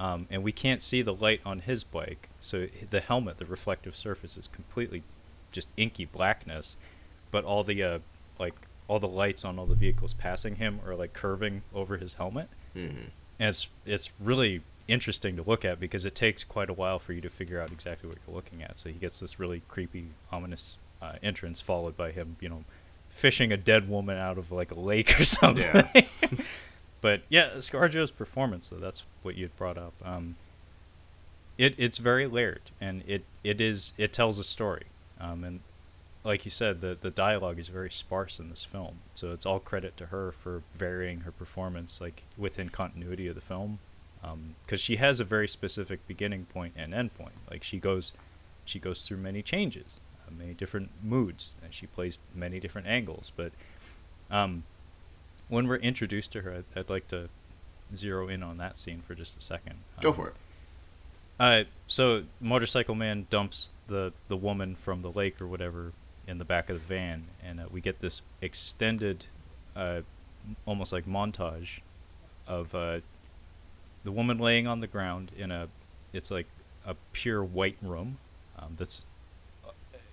um, 0.00 0.26
and 0.30 0.42
we 0.42 0.50
can't 0.52 0.82
see 0.82 1.02
the 1.02 1.14
light 1.14 1.40
on 1.44 1.60
his 1.60 1.84
bike. 1.84 2.28
So 2.40 2.66
the 2.88 3.00
helmet, 3.00 3.36
the 3.38 3.44
reflective 3.44 3.94
surface, 3.94 4.36
is 4.36 4.48
completely 4.48 5.02
just 5.52 5.68
inky 5.76 6.06
blackness, 6.06 6.76
but 7.30 7.44
all 7.44 7.62
the 7.62 7.82
uh, 7.82 7.98
like 8.38 8.54
all 8.88 8.98
the 8.98 9.06
lights 9.22 9.44
on 9.44 9.58
all 9.58 9.66
the 9.66 9.74
vehicles 9.76 10.14
passing 10.14 10.56
him 10.56 10.80
are 10.86 10.94
like 10.96 11.12
curving 11.12 11.62
over 11.74 11.96
his 11.98 12.14
helmet, 12.14 12.48
Mm-hmm. 12.76 12.96
and 13.38 13.48
it's 13.48 13.68
it's 13.84 14.10
really 14.18 14.62
interesting 14.88 15.36
to 15.36 15.42
look 15.42 15.64
at 15.64 15.78
because 15.78 16.04
it 16.04 16.14
takes 16.16 16.42
quite 16.42 16.68
a 16.70 16.72
while 16.72 16.98
for 16.98 17.12
you 17.12 17.20
to 17.20 17.28
figure 17.28 17.60
out 17.60 17.70
exactly 17.70 18.08
what 18.08 18.18
you're 18.26 18.34
looking 18.34 18.62
at. 18.62 18.80
So 18.80 18.88
he 18.88 18.98
gets 18.98 19.20
this 19.20 19.38
really 19.38 19.62
creepy, 19.68 20.06
ominous 20.32 20.78
uh, 21.02 21.12
entrance, 21.22 21.60
followed 21.60 21.96
by 21.96 22.10
him, 22.10 22.36
you 22.40 22.48
know, 22.48 22.64
fishing 23.08 23.52
a 23.52 23.56
dead 23.56 23.88
woman 23.88 24.16
out 24.18 24.38
of 24.38 24.50
like 24.50 24.70
a 24.72 24.78
lake 24.80 25.20
or 25.20 25.24
something. 25.38 25.84
but 27.00 27.22
yeah, 27.28 27.50
ScarJo's 27.56 28.10
performance, 28.10 28.68
though, 28.68 28.76
that's 28.76 29.04
what 29.22 29.36
you'd 29.36 29.56
brought 29.56 29.78
up. 29.78 29.94
Um, 30.04 30.36
it 31.56 31.74
it's 31.76 31.98
very 31.98 32.26
layered, 32.26 32.70
and 32.80 33.02
it 33.06 33.24
it 33.44 33.60
is 33.60 33.92
it 33.98 34.12
tells 34.12 34.38
a 34.38 34.44
story, 34.44 34.86
um, 35.20 35.44
and 35.44 35.60
like 36.24 36.44
you 36.44 36.50
said, 36.50 36.80
the 36.80 36.96
the 37.00 37.10
dialogue 37.10 37.58
is 37.58 37.68
very 37.68 37.90
sparse 37.90 38.38
in 38.38 38.50
this 38.50 38.64
film. 38.64 39.00
So 39.14 39.32
it's 39.32 39.46
all 39.46 39.58
credit 39.58 39.96
to 39.98 40.06
her 40.06 40.32
for 40.32 40.62
varying 40.74 41.20
her 41.20 41.32
performance, 41.32 42.00
like 42.00 42.22
within 42.36 42.68
continuity 42.68 43.26
of 43.26 43.34
the 43.34 43.40
film, 43.40 43.78
because 44.64 44.80
she 44.80 44.96
has 44.96 45.20
a 45.20 45.24
very 45.24 45.48
specific 45.48 46.06
beginning 46.06 46.46
point 46.46 46.74
and 46.76 46.94
end 46.94 47.14
point. 47.14 47.34
Like 47.50 47.62
she 47.62 47.78
goes, 47.78 48.12
she 48.64 48.78
goes 48.78 49.06
through 49.06 49.18
many 49.18 49.42
changes, 49.42 50.00
uh, 50.26 50.30
many 50.36 50.54
different 50.54 50.90
moods, 51.02 51.54
and 51.62 51.72
she 51.74 51.86
plays 51.86 52.18
many 52.34 52.60
different 52.60 52.86
angles. 52.86 53.32
But 53.34 53.52
um, 54.30 54.64
when 55.50 55.68
we're 55.68 55.76
introduced 55.76 56.32
to 56.32 56.40
her, 56.40 56.54
I'd, 56.74 56.78
I'd 56.78 56.88
like 56.90 57.06
to 57.08 57.28
zero 57.94 58.28
in 58.28 58.42
on 58.42 58.56
that 58.58 58.78
scene 58.78 59.02
for 59.06 59.14
just 59.14 59.36
a 59.36 59.40
second. 59.40 59.74
Go 60.00 60.08
Um, 60.10 60.14
for 60.14 60.28
it. 60.28 60.34
uh, 61.38 61.64
so 61.86 62.22
motorcycle 62.40 62.94
man 62.94 63.26
dumps 63.30 63.70
the 63.88 64.12
the 64.28 64.36
woman 64.36 64.74
from 64.76 65.02
the 65.02 65.10
lake 65.10 65.40
or 65.42 65.46
whatever 65.46 65.92
in 66.26 66.38
the 66.38 66.44
back 66.44 66.70
of 66.70 66.76
the 66.80 66.86
van, 66.86 67.24
and 67.44 67.60
uh, 67.60 67.64
we 67.70 67.80
get 67.80 67.98
this 68.00 68.22
extended, 68.40 69.26
uh, 69.74 70.00
almost 70.64 70.92
like 70.92 71.04
montage, 71.04 71.80
of 72.46 72.72
uh, 72.74 73.00
the 74.04 74.12
woman 74.12 74.38
laying 74.38 74.66
on 74.68 74.78
the 74.80 74.86
ground 74.86 75.32
in 75.36 75.50
a, 75.50 75.68
it's 76.12 76.30
like 76.30 76.46
a 76.86 76.94
pure 77.12 77.42
white 77.42 77.76
room, 77.82 78.18
um, 78.58 78.74
that's 78.78 79.04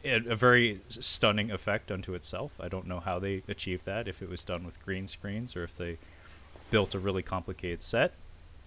a, 0.07 0.35
very 0.35 0.81
stunning 0.89 1.51
effect 1.51 1.91
unto 1.91 2.13
itself. 2.13 2.59
I 2.59 2.67
don't 2.67 2.87
know 2.87 2.99
how 2.99 3.19
they 3.19 3.43
achieved 3.47 3.85
that. 3.85 4.07
If 4.07 4.21
it 4.21 4.29
was 4.29 4.43
done 4.43 4.63
with 4.63 4.83
green 4.83 5.07
screens 5.07 5.55
or 5.55 5.63
if 5.63 5.77
they 5.77 5.97
built 6.71 6.95
a 6.95 6.99
really 6.99 7.23
complicated 7.23 7.83
set, 7.83 8.13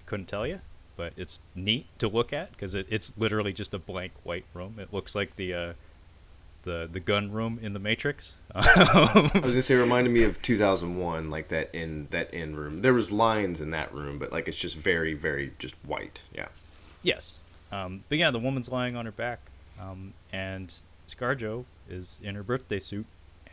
couldn't 0.07 0.27
tell 0.27 0.47
you 0.47 0.61
but 1.01 1.15
it's 1.17 1.41
neat 1.57 1.87
to 1.99 2.09
look 2.09 2.31
at 2.31 2.51
because 2.51 2.75
it, 2.75 2.87
it's 2.91 3.17
literally 3.17 3.55
just 3.55 3.73
a 3.73 3.79
blank 3.79 4.13
white 4.23 4.45
room. 4.53 4.75
It 4.79 4.93
looks 4.93 5.15
like 5.15 5.37
the 5.37 5.55
uh, 5.55 5.73
the 6.65 6.87
the 6.93 7.01
gun 7.01 7.33
room 7.33 7.59
in 7.63 7.73
the 7.73 7.79
Matrix. 7.79 8.37
I 8.55 9.31
was 9.33 9.53
gonna 9.53 9.63
say, 9.63 9.77
it 9.77 9.79
reminded 9.79 10.13
me 10.13 10.25
of 10.25 10.43
2001, 10.43 11.31
like 11.31 11.49
that 11.49 11.75
in 11.75 12.09
that 12.11 12.35
in 12.35 12.55
room. 12.55 12.83
There 12.83 12.93
was 12.93 13.11
lines 13.11 13.63
in 13.63 13.71
that 13.71 13.95
room, 13.95 14.19
but 14.19 14.31
like 14.31 14.47
it's 14.47 14.59
just 14.59 14.77
very, 14.77 15.15
very 15.15 15.53
just 15.59 15.75
white. 15.87 16.21
Yeah. 16.35 16.49
yes, 17.03 17.41
um, 17.73 18.05
but 18.11 18.19
yeah, 18.19 18.31
the 18.31 18.39
woman's 18.39 18.69
lying 18.69 18.95
on 18.95 19.07
her 19.07 19.13
back, 19.13 19.41
um, 19.81 20.15
and 20.33 20.75
ScarJo 21.09 21.65
is 21.89 22.21
in 22.23 22.35
her 22.35 22.43
birthday 22.43 22.79
suit, 22.81 23.07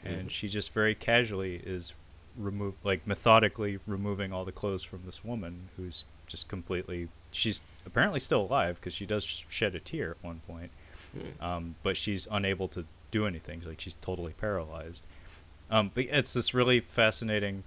and 0.03 0.27
Mhm. 0.27 0.31
she 0.31 0.47
just 0.47 0.73
very 0.73 0.93
casually 0.95 1.55
is 1.65 1.93
remove 2.37 2.75
like 2.83 3.05
methodically 3.07 3.79
removing 3.87 4.31
all 4.31 4.45
the 4.45 4.51
clothes 4.51 4.83
from 4.83 5.01
this 5.05 5.23
woman 5.23 5.69
who's 5.75 6.03
just 6.27 6.47
completely 6.47 7.07
she's 7.31 7.61
apparently 7.83 8.19
still 8.19 8.41
alive 8.41 8.75
because 8.75 8.93
she 8.93 9.07
does 9.07 9.23
shed 9.49 9.73
a 9.73 9.79
tear 9.79 10.11
at 10.11 10.23
one 10.23 10.39
point 10.47 10.69
Mm. 11.17 11.41
um, 11.41 11.75
but 11.81 11.97
she's 11.97 12.27
unable 12.29 12.67
to 12.69 12.85
do 13.09 13.25
anything 13.25 13.61
like 13.65 13.79
she's 13.81 13.95
totally 13.95 14.33
paralyzed 14.33 15.03
um, 15.71 15.89
but 15.95 16.05
it's 16.05 16.33
this 16.33 16.53
really 16.53 16.79
fascinating 16.79 17.63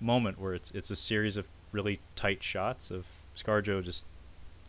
moment 0.00 0.38
where 0.40 0.54
it's 0.54 0.70
it's 0.70 0.90
a 0.90 0.96
series 0.96 1.36
of 1.36 1.46
really 1.70 2.00
tight 2.16 2.42
shots 2.42 2.90
of 2.90 3.04
scarjo 3.36 3.82
just 3.84 4.04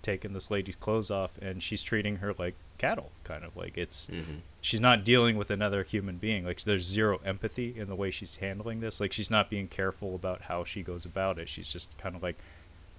taking 0.01 0.34
this 0.34 0.51
lady's 0.51 0.75
clothes 0.75 1.10
off 1.12 1.38
and 1.41 1.63
she's 1.63 1.81
treating 1.84 2.17
her 2.17 2.34
like 2.38 2.55
cattle 2.77 3.11
kind 3.23 3.43
of 3.43 3.55
like 3.55 3.77
it's 3.77 4.07
Mhm. 4.07 4.39
she's 4.61 4.79
not 4.81 5.03
dealing 5.03 5.38
with 5.38 5.49
another 5.49 5.83
human 5.83 6.17
being 6.17 6.45
like 6.45 6.61
there's 6.63 6.83
zero 6.83 7.19
empathy 7.25 7.73
in 7.77 7.88
the 7.88 7.95
way 7.95 8.11
she's 8.11 8.38
handling 8.38 8.79
this 8.81 8.99
like 8.99 9.13
she's 9.13 9.31
not 9.31 9.49
being 9.49 9.67
careful 9.67 10.13
about 10.15 10.43
how 10.43 10.63
she 10.63 10.81
goes 10.83 11.05
about 11.05 11.39
it 11.39 11.47
she's 11.49 11.71
just 11.71 11.97
kind 11.97 12.15
of 12.15 12.21
like 12.23 12.38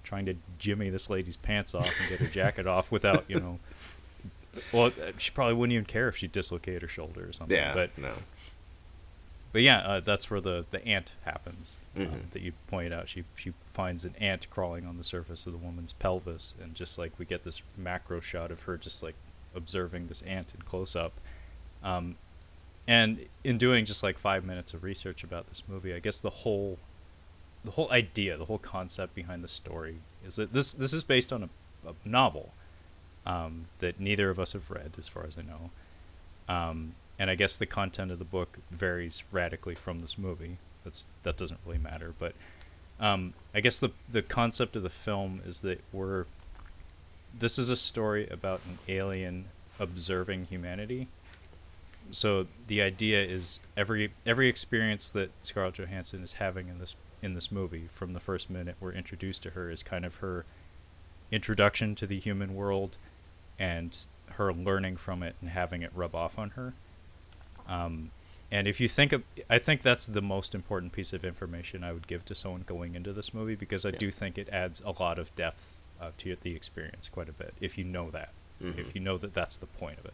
trying 0.03 0.25
to 0.25 0.35
jimmy 0.57 0.89
this 0.89 1.09
lady's 1.09 1.35
pants 1.37 1.75
off 1.75 1.93
and 1.99 2.09
get 2.09 2.19
her 2.19 2.27
jacket 2.27 2.65
off 2.75 2.91
without 2.91 3.23
you 3.27 3.39
know 3.39 3.59
well 4.71 4.87
uh, 4.87 5.11
she 5.17 5.29
probably 5.31 5.53
wouldn't 5.53 5.73
even 5.73 5.85
care 5.85 6.07
if 6.07 6.15
she 6.17 6.27
dislocated 6.27 6.81
her 6.81 6.87
shoulder 6.87 7.27
or 7.27 7.33
something 7.33 7.55
Yeah. 7.55 7.73
but 7.73 7.95
no. 7.97 8.13
but 9.51 9.61
yeah 9.61 9.79
uh, 9.79 9.99
that's 9.99 10.29
where 10.31 10.41
the 10.41 10.65
the 10.71 10.83
ant 10.87 11.11
happens 11.25 11.77
um, 11.95 12.05
Mhm. 12.05 12.31
that 12.31 12.41
you 12.41 12.53
pointed 12.67 12.93
out 12.93 13.09
she 13.09 13.23
she 13.35 13.53
finds 13.71 14.03
an 14.05 14.15
ant 14.19 14.49
crawling 14.49 14.85
on 14.85 14.95
the 14.97 15.03
surface 15.03 15.45
of 15.45 15.51
the 15.51 15.57
woman's 15.59 15.93
pelvis 15.93 16.55
and 16.61 16.73
just 16.73 16.97
like 16.97 17.11
we 17.19 17.25
get 17.25 17.43
this 17.43 17.61
macro 17.77 18.19
shot 18.19 18.49
of 18.51 18.63
her 18.63 18.77
just 18.77 19.03
like 19.03 19.15
observing 19.55 20.07
this 20.07 20.21
ant 20.23 20.53
in 20.53 20.61
close 20.61 20.95
up 20.95 21.13
um, 21.83 22.15
and 22.87 23.25
in 23.43 23.57
doing 23.57 23.85
just 23.85 24.03
like 24.03 24.17
five 24.17 24.43
minutes 24.43 24.73
of 24.73 24.83
research 24.83 25.23
about 25.23 25.47
this 25.49 25.63
movie 25.67 25.93
i 25.93 25.99
guess 25.99 26.19
the 26.19 26.29
whole 26.29 26.77
the 27.63 27.71
whole 27.71 27.91
idea 27.91 28.37
the 28.37 28.45
whole 28.45 28.59
concept 28.59 29.13
behind 29.13 29.43
the 29.43 29.47
story 29.47 29.97
is 30.25 30.35
that 30.35 30.53
this 30.53 30.73
this 30.73 30.93
is 30.93 31.03
based 31.03 31.33
on 31.33 31.43
a, 31.43 31.89
a 31.89 31.93
novel 32.05 32.53
um, 33.27 33.65
that 33.79 33.99
neither 33.99 34.29
of 34.29 34.39
us 34.39 34.53
have 34.53 34.71
read 34.71 34.93
as 34.97 35.07
far 35.07 35.25
as 35.27 35.37
i 35.37 35.41
know. 35.41 35.69
Um, 36.47 36.95
and 37.19 37.29
I 37.29 37.35
guess 37.35 37.57
the 37.57 37.65
content 37.65 38.09
of 38.09 38.19
the 38.19 38.25
book 38.25 38.57
varies 38.71 39.23
radically 39.31 39.75
from 39.75 39.99
this 39.99 40.17
movie. 40.17 40.57
That's 40.83 41.05
that 41.23 41.35
doesn't 41.35 41.59
really 41.65 41.77
matter, 41.77 42.13
but 42.17 42.33
um, 42.99 43.33
I 43.53 43.59
guess 43.59 43.79
the 43.79 43.91
the 44.09 44.21
concept 44.21 44.75
of 44.75 44.83
the 44.83 44.89
film 44.89 45.41
is 45.45 45.59
that 45.61 45.83
we're 45.91 46.25
this 47.39 47.59
is 47.59 47.69
a 47.69 47.75
story 47.75 48.27
about 48.29 48.61
an 48.67 48.79
alien 48.87 49.45
observing 49.79 50.45
humanity. 50.45 51.07
So 52.11 52.47
the 52.67 52.81
idea 52.81 53.23
is 53.23 53.59
every 53.75 54.11
every 54.25 54.47
experience 54.47 55.09
that 55.09 55.31
Scarlett 55.43 55.75
Johansson 55.75 56.23
is 56.23 56.33
having 56.33 56.67
in 56.67 56.79
this 56.79 56.95
in 57.21 57.33
this 57.33 57.51
movie 57.51 57.87
from 57.89 58.13
the 58.13 58.19
first 58.19 58.49
minute 58.49 58.75
we're 58.79 58.91
introduced 58.93 59.43
to 59.43 59.49
her 59.51 59.69
is 59.69 59.83
kind 59.83 60.05
of 60.05 60.15
her 60.15 60.45
introduction 61.31 61.95
to 61.95 62.07
the 62.07 62.19
human 62.19 62.55
world 62.55 62.97
and 63.59 64.05
her 64.33 64.53
learning 64.53 64.95
from 64.97 65.23
it 65.23 65.35
and 65.41 65.49
having 65.49 65.81
it 65.81 65.91
rub 65.93 66.15
off 66.15 66.37
on 66.39 66.51
her. 66.51 66.73
Um, 67.67 68.11
and 68.49 68.67
if 68.67 68.79
you 68.79 68.87
think 68.87 69.11
of, 69.11 69.23
I 69.49 69.57
think 69.59 69.81
that's 69.81 70.05
the 70.05 70.21
most 70.21 70.55
important 70.55 70.93
piece 70.93 71.11
of 71.11 71.25
information 71.25 71.83
I 71.83 71.91
would 71.91 72.07
give 72.07 72.23
to 72.25 72.35
someone 72.35 72.63
going 72.65 72.95
into 72.95 73.11
this 73.11 73.33
movie 73.33 73.55
because 73.55 73.85
I 73.85 73.89
Yeah. 73.89 73.97
do 73.97 74.11
think 74.11 74.37
it 74.37 74.47
adds 74.49 74.81
a 74.85 74.91
lot 74.91 75.19
of 75.19 75.35
depth 75.35 75.76
uh, 76.01 76.11
to 76.19 76.35
the 76.41 76.55
experience 76.55 77.09
quite 77.09 77.29
a 77.29 77.33
bit 77.33 77.53
if 77.61 77.77
you 77.77 77.83
know 77.83 78.09
that. 78.11 78.31
Mhm. 78.63 78.77
If 78.79 78.95
you 78.95 79.01
know 79.01 79.17
that 79.17 79.33
that's 79.33 79.57
the 79.57 79.67
point 79.67 79.99
of 79.99 80.05
it. 80.05 80.13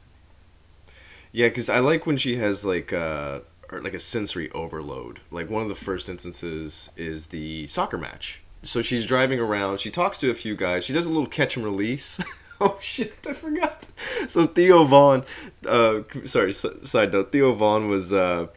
Yeah, 1.31 1.47
because 1.47 1.69
I 1.69 1.79
like 1.79 2.05
when 2.05 2.17
she 2.17 2.35
has 2.37 2.63
like 2.65 2.93
uh 2.93 3.39
or 3.71 3.81
like 3.81 3.93
a 3.93 3.99
sensory 3.99 4.51
overload. 4.51 5.21
Like 5.31 5.49
one 5.49 5.63
of 5.63 5.69
the 5.69 5.75
first 5.75 6.09
instances 6.09 6.91
is 6.97 7.27
the 7.27 7.65
soccer 7.67 7.97
match. 7.97 8.43
So 8.61 8.81
she's 8.81 9.05
driving 9.05 9.39
around. 9.39 9.79
She 9.79 9.89
talks 9.91 10.17
to 10.19 10.29
a 10.29 10.33
few 10.33 10.55
guys. 10.55 10.85
She 10.85 10.93
does 10.93 11.05
a 11.05 11.09
little 11.09 11.25
catch 11.27 11.55
and 11.55 11.65
release. 11.65 12.19
oh 12.61 12.77
shit! 12.79 13.13
I 13.27 13.33
forgot. 13.33 13.87
So 14.27 14.45
Theo 14.45 14.83
Von, 14.85 15.23
uh, 15.67 16.01
sorry. 16.25 16.49
s- 16.49 16.65
Side 16.83 17.11
note: 17.13 17.31
Theo 17.31 17.51
Von 17.53 17.87
was 17.89 18.13
uh, 18.13 18.47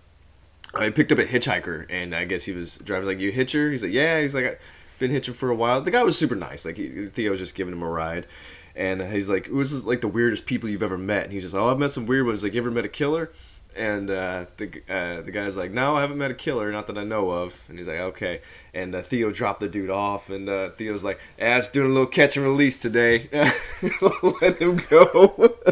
I 0.74 0.90
picked 0.90 1.10
up 1.12 1.18
a 1.18 1.24
hitchhiker, 1.24 1.86
and 1.90 2.14
I 2.14 2.24
guess 2.24 2.44
he 2.44 2.52
was 2.52 2.76
driving 2.78 3.08
like, 3.08 3.18
"You 3.20 3.32
hitcher?" 3.32 3.70
He's 3.70 3.82
like, 3.82 3.92
"Yeah." 3.92 4.20
He's 4.20 4.34
like, 4.34 4.44
"I've 4.44 4.58
been 4.98 5.10
hitching 5.10 5.34
for 5.34 5.50
a 5.50 5.54
while." 5.54 5.80
The 5.80 5.90
guy 5.90 6.02
was 6.02 6.18
super 6.18 6.36
nice. 6.36 6.64
Like 6.64 6.76
he, 6.76 7.06
Theo 7.06 7.30
was 7.30 7.40
just 7.40 7.54
giving 7.54 7.72
him 7.74 7.82
a 7.82 7.88
ride, 7.88 8.26
and 8.74 9.02
he's 9.02 9.28
like, 9.28 9.46
"Who's 9.46 9.70
this, 9.72 9.84
like 9.84 10.00
the 10.00 10.08
weirdest 10.08 10.46
people 10.46 10.68
you've 10.68 10.82
ever 10.82 10.98
met?" 10.98 11.24
And 11.24 11.32
he's 11.32 11.42
just, 11.42 11.54
"Oh, 11.54 11.68
I've 11.68 11.78
met 11.78 11.92
some 11.92 12.06
weird 12.06 12.26
ones. 12.26 12.42
Like, 12.42 12.54
you 12.54 12.60
ever 12.60 12.70
met 12.70 12.84
a 12.84 12.88
killer?" 12.88 13.30
And 13.74 14.08
uh, 14.08 14.46
the 14.56 14.68
uh, 14.88 15.20
the 15.20 15.30
guy's 15.30 15.56
like, 15.56 15.70
"No, 15.70 15.96
I 15.96 16.00
haven't 16.00 16.16
met 16.16 16.30
a 16.30 16.34
killer, 16.34 16.72
not 16.72 16.86
that 16.86 16.96
I 16.96 17.04
know 17.04 17.30
of." 17.30 17.60
And 17.68 17.78
he's 17.78 17.86
like, 17.86 17.98
"Okay." 17.98 18.40
And 18.72 18.94
uh, 18.94 19.02
Theo 19.02 19.30
dropped 19.30 19.60
the 19.60 19.68
dude 19.68 19.90
off, 19.90 20.30
and 20.30 20.48
uh, 20.48 20.70
Theo's 20.70 21.04
like, 21.04 21.20
"Ah, 21.40 21.56
it's 21.56 21.68
doing 21.68 21.90
a 21.90 21.92
little 21.92 22.06
catch 22.06 22.36
and 22.38 22.46
release 22.46 22.78
today. 22.78 23.28
Let 24.40 24.60
him 24.62 24.82
go." 24.88 25.56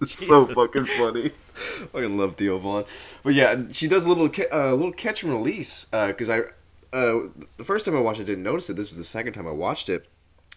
It's 0.00 0.26
so 0.26 0.46
fucking 0.46 0.84
funny. 0.84 1.26
I 1.26 1.86
fucking 1.86 2.18
love 2.18 2.36
Theo 2.36 2.58
Von. 2.58 2.84
But 3.22 3.34
yeah, 3.34 3.62
she 3.72 3.88
does 3.88 4.04
a 4.04 4.08
little 4.08 4.28
ca- 4.28 4.48
uh, 4.52 4.74
little 4.74 4.92
catch 4.92 5.22
and 5.22 5.32
release 5.32 5.86
because 5.86 6.28
I 6.28 6.42
uh, 6.94 7.28
the 7.56 7.64
first 7.64 7.84
time 7.84 7.96
I 7.96 8.00
watched 8.00 8.20
it 8.20 8.22
I 8.22 8.26
didn't 8.26 8.44
notice 8.44 8.70
it. 8.70 8.76
This 8.76 8.90
was 8.90 8.96
the 8.96 9.04
second 9.04 9.32
time 9.32 9.48
I 9.48 9.52
watched 9.52 9.88
it. 9.88 10.06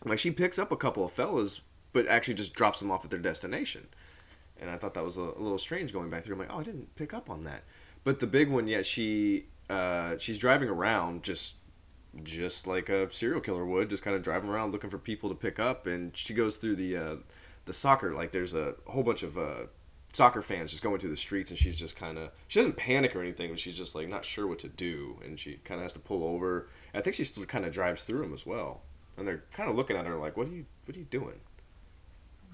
Like 0.05 0.19
she 0.19 0.29
picks 0.29 0.59
up 0.59 0.71
a 0.71 0.77
couple 0.77 1.03
of 1.03 1.11
fellas, 1.11 1.61
but 1.93 2.07
actually 2.07 2.35
just 2.35 2.53
drops 2.53 2.79
them 2.79 2.91
off 2.91 3.03
at 3.03 3.09
their 3.09 3.19
destination. 3.19 3.87
And 4.59 4.69
I 4.69 4.77
thought 4.77 4.93
that 4.93 5.03
was 5.03 5.17
a, 5.17 5.21
a 5.21 5.41
little 5.41 5.57
strange 5.57 5.91
going 5.91 6.09
back 6.11 6.23
through. 6.23 6.35
I'm 6.35 6.39
like, 6.39 6.53
oh, 6.53 6.59
I 6.59 6.63
didn't 6.63 6.95
pick 6.95 7.13
up 7.13 7.29
on 7.29 7.43
that. 7.45 7.63
But 8.03 8.19
the 8.19 8.27
big 8.27 8.49
one, 8.49 8.67
yeah, 8.67 8.83
she 8.83 9.47
uh, 9.69 10.17
she's 10.19 10.37
driving 10.37 10.69
around 10.69 11.23
just 11.23 11.55
just 12.23 12.67
like 12.67 12.87
a 12.87 13.09
serial 13.11 13.41
killer 13.41 13.65
would, 13.65 13.89
just 13.89 14.03
kind 14.03 14.15
of 14.15 14.21
driving 14.21 14.49
around 14.49 14.71
looking 14.71 14.89
for 14.89 14.97
people 14.99 15.29
to 15.29 15.35
pick 15.35 15.59
up. 15.59 15.87
And 15.87 16.15
she 16.15 16.35
goes 16.35 16.57
through 16.57 16.75
the 16.75 16.95
uh, 16.95 17.15
the 17.65 17.73
soccer 17.73 18.13
like 18.13 18.31
there's 18.31 18.53
a 18.53 18.75
whole 18.85 19.03
bunch 19.03 19.23
of 19.23 19.37
uh, 19.37 19.65
soccer 20.17 20.41
fans 20.41 20.71
just 20.71 20.81
going 20.81 20.99
through 20.99 21.11
the 21.11 21.15
streets, 21.17 21.51
and 21.51 21.57
she's 21.59 21.75
just 21.77 21.95
kind 21.95 22.17
of 22.17 22.31
she 22.47 22.59
doesn't 22.59 22.75
panic 22.75 23.15
or 23.15 23.21
anything, 23.21 23.49
but 23.51 23.59
she's 23.59 23.77
just 23.77 23.93
like 23.95 24.09
not 24.09 24.25
sure 24.25 24.47
what 24.47 24.59
to 24.59 24.67
do, 24.67 25.17
and 25.23 25.39
she 25.39 25.59
kind 25.63 25.79
of 25.79 25.83
has 25.83 25.93
to 25.93 25.99
pull 25.99 26.23
over. 26.23 26.67
I 26.93 27.01
think 27.01 27.15
she 27.15 27.23
still 27.23 27.43
kind 27.45 27.65
of 27.65 27.71
drives 27.71 28.03
through 28.03 28.21
them 28.21 28.33
as 28.33 28.45
well, 28.45 28.81
and 29.15 29.27
they're 29.27 29.43
kind 29.53 29.69
of 29.69 29.75
looking 29.75 29.95
at 29.95 30.05
her 30.07 30.17
like, 30.17 30.35
"What 30.35 30.47
are 30.47 30.51
you 30.51 30.65
What 30.85 30.95
are 30.95 30.99
you 30.99 31.05
doing?" 31.05 31.39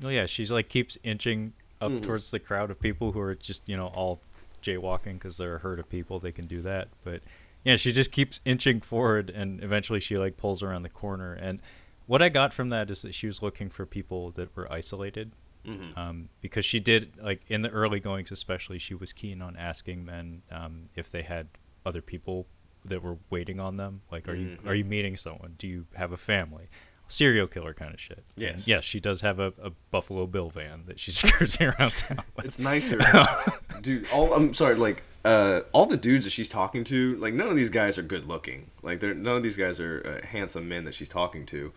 Well, 0.02 0.12
yeah, 0.12 0.26
she's 0.26 0.52
like 0.52 0.70
keeps 0.70 0.98
inching 1.04 1.54
up 1.80 1.92
Mhm. 1.92 2.04
towards 2.04 2.32
the 2.32 2.40
crowd 2.40 2.70
of 2.72 2.80
people 2.80 3.12
who 3.14 3.20
are 3.22 3.36
just 3.36 3.68
you 3.70 3.78
know 3.78 3.88
all 3.88 4.20
jaywalking 4.62 5.14
because 5.14 5.38
they're 5.38 5.56
a 5.56 5.60
herd 5.60 5.80
of 5.80 5.90
people. 5.90 6.20
They 6.20 6.32
can 6.32 6.46
do 6.48 6.62
that, 6.62 6.88
but 7.04 7.22
yeah, 7.64 7.76
she 7.78 7.92
just 7.94 8.12
keeps 8.12 8.40
inching 8.44 8.82
forward, 8.82 9.30
and 9.30 9.64
eventually 9.64 10.00
she 10.00 10.18
like 10.18 10.36
pulls 10.38 10.62
around 10.64 10.82
the 10.82 10.90
corner. 10.90 11.34
And 11.34 11.60
what 12.08 12.22
I 12.22 12.28
got 12.30 12.54
from 12.54 12.70
that 12.70 12.90
is 12.92 13.02
that 13.04 13.14
she 13.14 13.28
was 13.28 13.42
looking 13.42 13.70
for 13.70 13.86
people 13.86 14.32
that 14.32 14.54
were 14.56 14.70
isolated, 14.72 15.32
Mm-hmm. 15.68 15.98
um, 15.98 16.30
because 16.42 16.66
she 16.66 16.80
did 16.80 17.14
like 17.22 17.42
in 17.48 17.62
the 17.62 17.70
early 17.70 18.00
goings, 18.00 18.32
especially 18.32 18.80
she 18.80 18.94
was 18.94 19.14
keen 19.14 19.42
on 19.42 19.56
asking 19.56 20.04
men 20.06 20.42
um, 20.52 20.90
if 20.96 21.10
they 21.10 21.22
had 21.22 21.48
other 21.86 22.02
people 22.02 22.48
that 22.86 23.02
were 23.02 23.18
waiting 23.30 23.60
on 23.62 23.78
them. 23.78 24.02
Like, 24.12 24.28
are 24.28 24.36
you 24.36 24.58
Mhm. 24.58 24.68
are 24.68 24.76
you 24.76 24.84
meeting 24.84 25.16
someone? 25.16 25.56
Do 25.58 25.68
you 25.68 25.86
have 25.96 26.12
a 26.12 26.18
family? 26.18 26.68
Serial 27.08 27.48
killer 27.48 27.74
kind 27.74 27.94
of 27.94 28.00
shit. 28.00 28.24
And 28.36 28.44
Yes. 28.44 28.68
yes, 28.68 28.84
she 28.84 29.00
does 29.00 29.22
have 29.22 29.38
a, 29.40 29.54
a 29.62 29.70
Buffalo 29.92 30.26
Bill 30.26 30.50
van 30.50 30.84
that 30.88 31.00
she's 31.00 31.22
cruising 31.32 31.68
around 31.68 31.96
town 31.96 32.24
with. 32.36 32.46
It's 32.46 32.60
nicer, 32.60 33.00
dude. 33.82 34.08
All 34.12 34.34
I'm 34.34 34.54
sorry, 34.54 34.76
like 34.76 35.04
uh, 35.24 35.62
all 35.72 35.86
the 35.86 35.96
dudes 35.98 36.26
that 36.26 36.32
she's 36.32 36.48
talking 36.50 36.84
to, 36.86 37.16
like 37.18 37.34
none 37.34 37.48
of 37.50 37.56
these 37.56 37.70
guys 37.70 37.98
are 37.98 38.04
good 38.04 38.28
looking. 38.28 38.72
Like 38.82 39.00
they're 39.00 39.14
none 39.14 39.38
of 39.38 39.44
these 39.44 39.58
guys 39.58 39.80
are 39.80 40.22
uh, 40.24 40.28
handsome 40.28 40.68
men 40.68 40.84
that 40.86 40.94
she's 40.94 41.10
talking 41.10 41.46
to, 41.48 41.72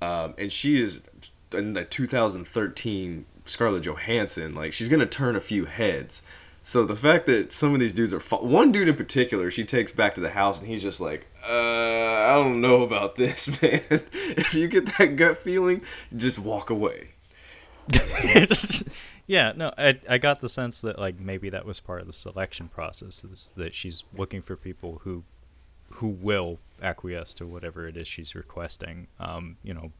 um, 0.00 0.34
and 0.38 0.50
she 0.50 0.80
is 0.80 1.02
in 1.54 1.74
the 1.74 1.84
2013 1.84 3.26
Scarlett 3.44 3.84
Johansson. 3.84 4.54
Like 4.54 4.72
she's 4.72 4.88
gonna 4.88 5.06
turn 5.06 5.36
a 5.36 5.40
few 5.40 5.64
heads. 5.64 6.22
So 6.62 6.84
the 6.84 6.96
fact 6.96 7.24
that 7.26 7.50
some 7.50 7.72
of 7.72 7.80
these 7.80 7.94
dudes 7.94 8.12
are 8.12 8.18
one 8.18 8.72
dude 8.72 8.88
in 8.88 8.94
particular, 8.94 9.50
she 9.50 9.64
takes 9.64 9.90
back 9.90 10.14
to 10.16 10.20
the 10.20 10.30
house, 10.30 10.58
and 10.58 10.68
he's 10.68 10.82
just 10.82 11.00
like, 11.00 11.26
uh, 11.42 11.50
I 11.50 12.34
don't 12.34 12.60
know 12.60 12.82
about 12.82 13.16
this, 13.16 13.48
man. 13.62 13.80
if 13.90 14.52
you 14.54 14.68
get 14.68 14.98
that 14.98 15.16
gut 15.16 15.38
feeling, 15.38 15.80
just 16.14 16.38
walk 16.38 16.68
away. 16.68 17.12
yeah, 19.26 19.52
no, 19.56 19.72
I 19.78 19.98
I 20.08 20.18
got 20.18 20.40
the 20.40 20.48
sense 20.50 20.82
that 20.82 20.98
like 20.98 21.18
maybe 21.18 21.48
that 21.48 21.64
was 21.64 21.80
part 21.80 22.02
of 22.02 22.06
the 22.06 22.12
selection 22.12 22.68
process 22.68 23.24
is 23.24 23.50
that 23.56 23.74
she's 23.74 24.04
looking 24.14 24.42
for 24.42 24.54
people 24.54 25.00
who 25.04 25.24
who 25.92 26.08
will 26.08 26.58
acquiesce 26.82 27.32
to 27.34 27.46
whatever 27.46 27.88
it 27.88 27.96
is 27.96 28.06
she's 28.06 28.34
requesting. 28.34 29.06
Um, 29.18 29.56
you 29.62 29.72
know, 29.72 29.92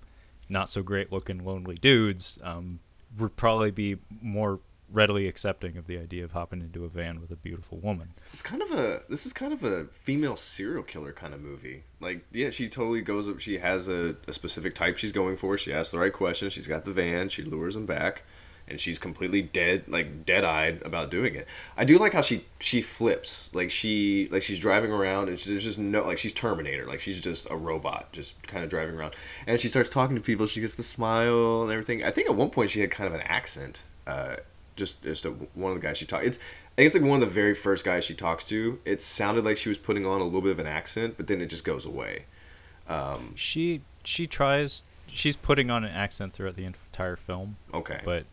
not 0.48 0.68
so 0.68 0.82
great 0.82 1.12
looking 1.12 1.44
lonely 1.44 1.76
dudes 1.76 2.38
um, 2.42 2.80
would 3.18 3.36
probably 3.36 3.70
be 3.70 3.98
more 4.20 4.60
readily 4.90 5.28
accepting 5.28 5.76
of 5.76 5.86
the 5.86 5.98
idea 5.98 6.24
of 6.24 6.32
hopping 6.32 6.60
into 6.60 6.84
a 6.84 6.88
van 6.88 7.20
with 7.20 7.30
a 7.30 7.36
beautiful 7.36 7.78
woman. 7.78 8.14
It's 8.32 8.42
kind 8.42 8.62
of 8.62 8.70
a 8.72 9.02
this 9.08 9.26
is 9.26 9.32
kind 9.32 9.52
of 9.52 9.64
a 9.64 9.84
female 9.86 10.36
serial 10.36 10.82
killer 10.82 11.12
kind 11.12 11.34
of 11.34 11.40
movie. 11.40 11.84
Like, 12.00 12.24
yeah, 12.32 12.50
she 12.50 12.68
totally 12.68 13.02
goes 13.02 13.28
up. 13.28 13.40
She 13.40 13.58
has 13.58 13.88
a, 13.88 14.16
a 14.26 14.32
specific 14.32 14.74
type 14.74 14.96
she's 14.96 15.12
going 15.12 15.36
for. 15.36 15.58
She 15.58 15.72
asks 15.72 15.90
the 15.90 15.98
right 15.98 16.12
questions. 16.12 16.52
She's 16.52 16.68
got 16.68 16.84
the 16.84 16.92
van. 16.92 17.28
She 17.28 17.42
lures 17.42 17.76
him 17.76 17.86
back, 17.86 18.22
and 18.70 18.80
she's 18.80 18.98
completely 18.98 19.42
dead, 19.42 19.84
like 19.88 20.24
dead 20.24 20.44
eyed 20.44 20.82
about 20.82 21.10
doing 21.10 21.34
it. 21.34 21.46
I 21.76 21.84
do 21.84 21.98
like 21.98 22.12
how 22.12 22.20
she 22.20 22.44
she 22.60 22.80
flips. 22.82 23.50
Like 23.52 23.70
she 23.70 24.28
like 24.30 24.42
she's 24.42 24.58
driving 24.58 24.92
around, 24.92 25.28
and 25.28 25.38
she, 25.38 25.50
there's 25.50 25.64
just 25.64 25.78
no 25.78 26.04
like 26.04 26.18
she's 26.18 26.32
Terminator. 26.32 26.86
Like 26.86 27.00
she's 27.00 27.20
just 27.20 27.48
a 27.50 27.56
robot, 27.56 28.12
just 28.12 28.40
kind 28.46 28.64
of 28.64 28.70
driving 28.70 28.94
around. 28.94 29.14
And 29.46 29.60
she 29.60 29.68
starts 29.68 29.88
talking 29.90 30.16
to 30.16 30.22
people. 30.22 30.46
She 30.46 30.60
gets 30.60 30.74
the 30.74 30.82
smile 30.82 31.62
and 31.62 31.70
everything. 31.72 32.02
I 32.04 32.10
think 32.10 32.28
at 32.28 32.34
one 32.36 32.50
point 32.50 32.70
she 32.70 32.80
had 32.80 32.90
kind 32.90 33.06
of 33.08 33.14
an 33.14 33.22
accent. 33.26 33.82
Uh, 34.06 34.36
just 34.76 35.02
just 35.02 35.24
a, 35.24 35.30
one 35.54 35.72
of 35.72 35.80
the 35.80 35.86
guys 35.86 35.98
she 35.98 36.06
talked. 36.06 36.24
It's 36.24 36.38
I 36.38 36.76
think 36.82 36.86
it's 36.86 36.94
like 36.94 37.04
one 37.04 37.20
of 37.22 37.28
the 37.28 37.34
very 37.34 37.54
first 37.54 37.84
guys 37.84 38.04
she 38.04 38.14
talks 38.14 38.44
to. 38.44 38.78
It 38.84 39.02
sounded 39.02 39.44
like 39.44 39.56
she 39.56 39.68
was 39.68 39.78
putting 39.78 40.06
on 40.06 40.20
a 40.20 40.24
little 40.24 40.40
bit 40.42 40.52
of 40.52 40.58
an 40.60 40.66
accent, 40.68 41.14
but 41.16 41.26
then 41.26 41.40
it 41.40 41.46
just 41.46 41.64
goes 41.64 41.84
away. 41.84 42.26
Um, 42.88 43.32
She 43.36 43.82
she 44.04 44.26
tries 44.26 44.84
she's 45.12 45.36
putting 45.36 45.70
on 45.70 45.84
an 45.84 45.90
accent 45.90 46.32
throughout 46.32 46.54
the 46.56 46.64
entire 46.64 47.16
film. 47.16 47.56
okay, 47.74 48.00
but 48.04 48.24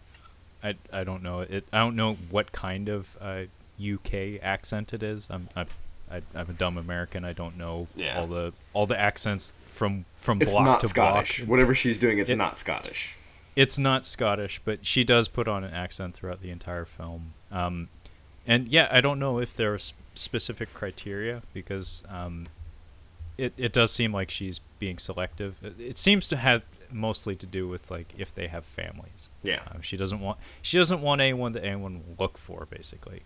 I, 0.66 0.76
I 0.92 1.04
don't 1.04 1.22
know 1.24 1.42
it. 1.42 1.66
I 1.72 1.80
don't 1.80 1.96
know 1.96 2.16
what 2.30 2.52
kind 2.52 2.90
of 2.90 3.16
uh, 3.22 3.44
UK 3.82 4.42
accent 4.42 4.94
it 4.94 5.04
is. 5.04 5.28
I'm 5.30 5.50
I, 5.56 5.66
I, 6.12 6.22
I'm 6.34 6.50
a 6.50 6.54
dumb 6.54 6.78
American. 6.78 7.24
I 7.26 7.34
don't 7.34 7.58
know 7.58 7.88
Yeah. 7.96 8.20
all 8.20 8.28
the 8.28 8.54
all 8.74 8.86
the 8.86 9.00
accents 9.00 9.54
from 9.68 10.06
from 10.16 10.42
it's 10.42 10.52
block 10.54 10.66
not 10.66 10.80
to 10.82 10.88
Scottish. 10.88 11.38
block. 11.40 11.50
Whatever 11.50 11.74
she's 11.76 11.98
doing, 11.98 12.20
it's 12.20 12.30
It- 12.30 12.38
not 12.38 12.58
Scottish. 12.58 13.16
It's 13.56 13.80
not 13.80 14.06
Scottish, 14.06 14.60
but 14.66 14.86
she 14.86 15.06
does 15.06 15.30
put 15.30 15.48
on 15.48 15.64
an 15.64 15.74
accent 15.74 16.14
throughout 16.14 16.42
the 16.42 16.50
entire 16.52 16.84
film. 16.84 17.34
Um, 17.52 17.88
and 18.46 18.68
yeah, 18.68 18.90
I 18.92 19.00
don't 19.00 19.18
know 19.18 19.40
if 19.40 19.56
there 19.56 19.72
are 19.72 19.76
s- 19.76 19.94
specific 20.14 20.74
criteria 20.74 21.42
because 21.54 22.04
um, 22.10 22.48
it 23.38 23.54
it 23.58 23.72
does 23.72 23.92
seem 23.92 24.12
like 24.14 24.30
she's 24.30 24.60
being 24.80 24.98
selective. 24.98 25.58
It, 25.64 25.76
it 25.80 25.98
seems 25.98 26.28
to 26.28 26.36
have 26.38 26.64
mostly 26.96 27.36
to 27.36 27.46
do 27.46 27.68
with 27.68 27.92
like 27.92 28.14
if 28.18 28.34
they 28.34 28.48
have 28.48 28.66
families. 28.66 29.30
Yeah. 29.44 29.62
Um, 29.72 29.82
she 29.82 29.98
doesn't 29.98 30.20
want 30.20 30.40
she 30.62 30.78
doesn't 30.78 31.02
want 31.02 31.22
anyone 31.22 31.52
that 31.52 31.64
anyone 31.64 32.02
will 32.08 32.16
look 32.18 32.38
for 32.38 32.66
basically. 32.70 33.24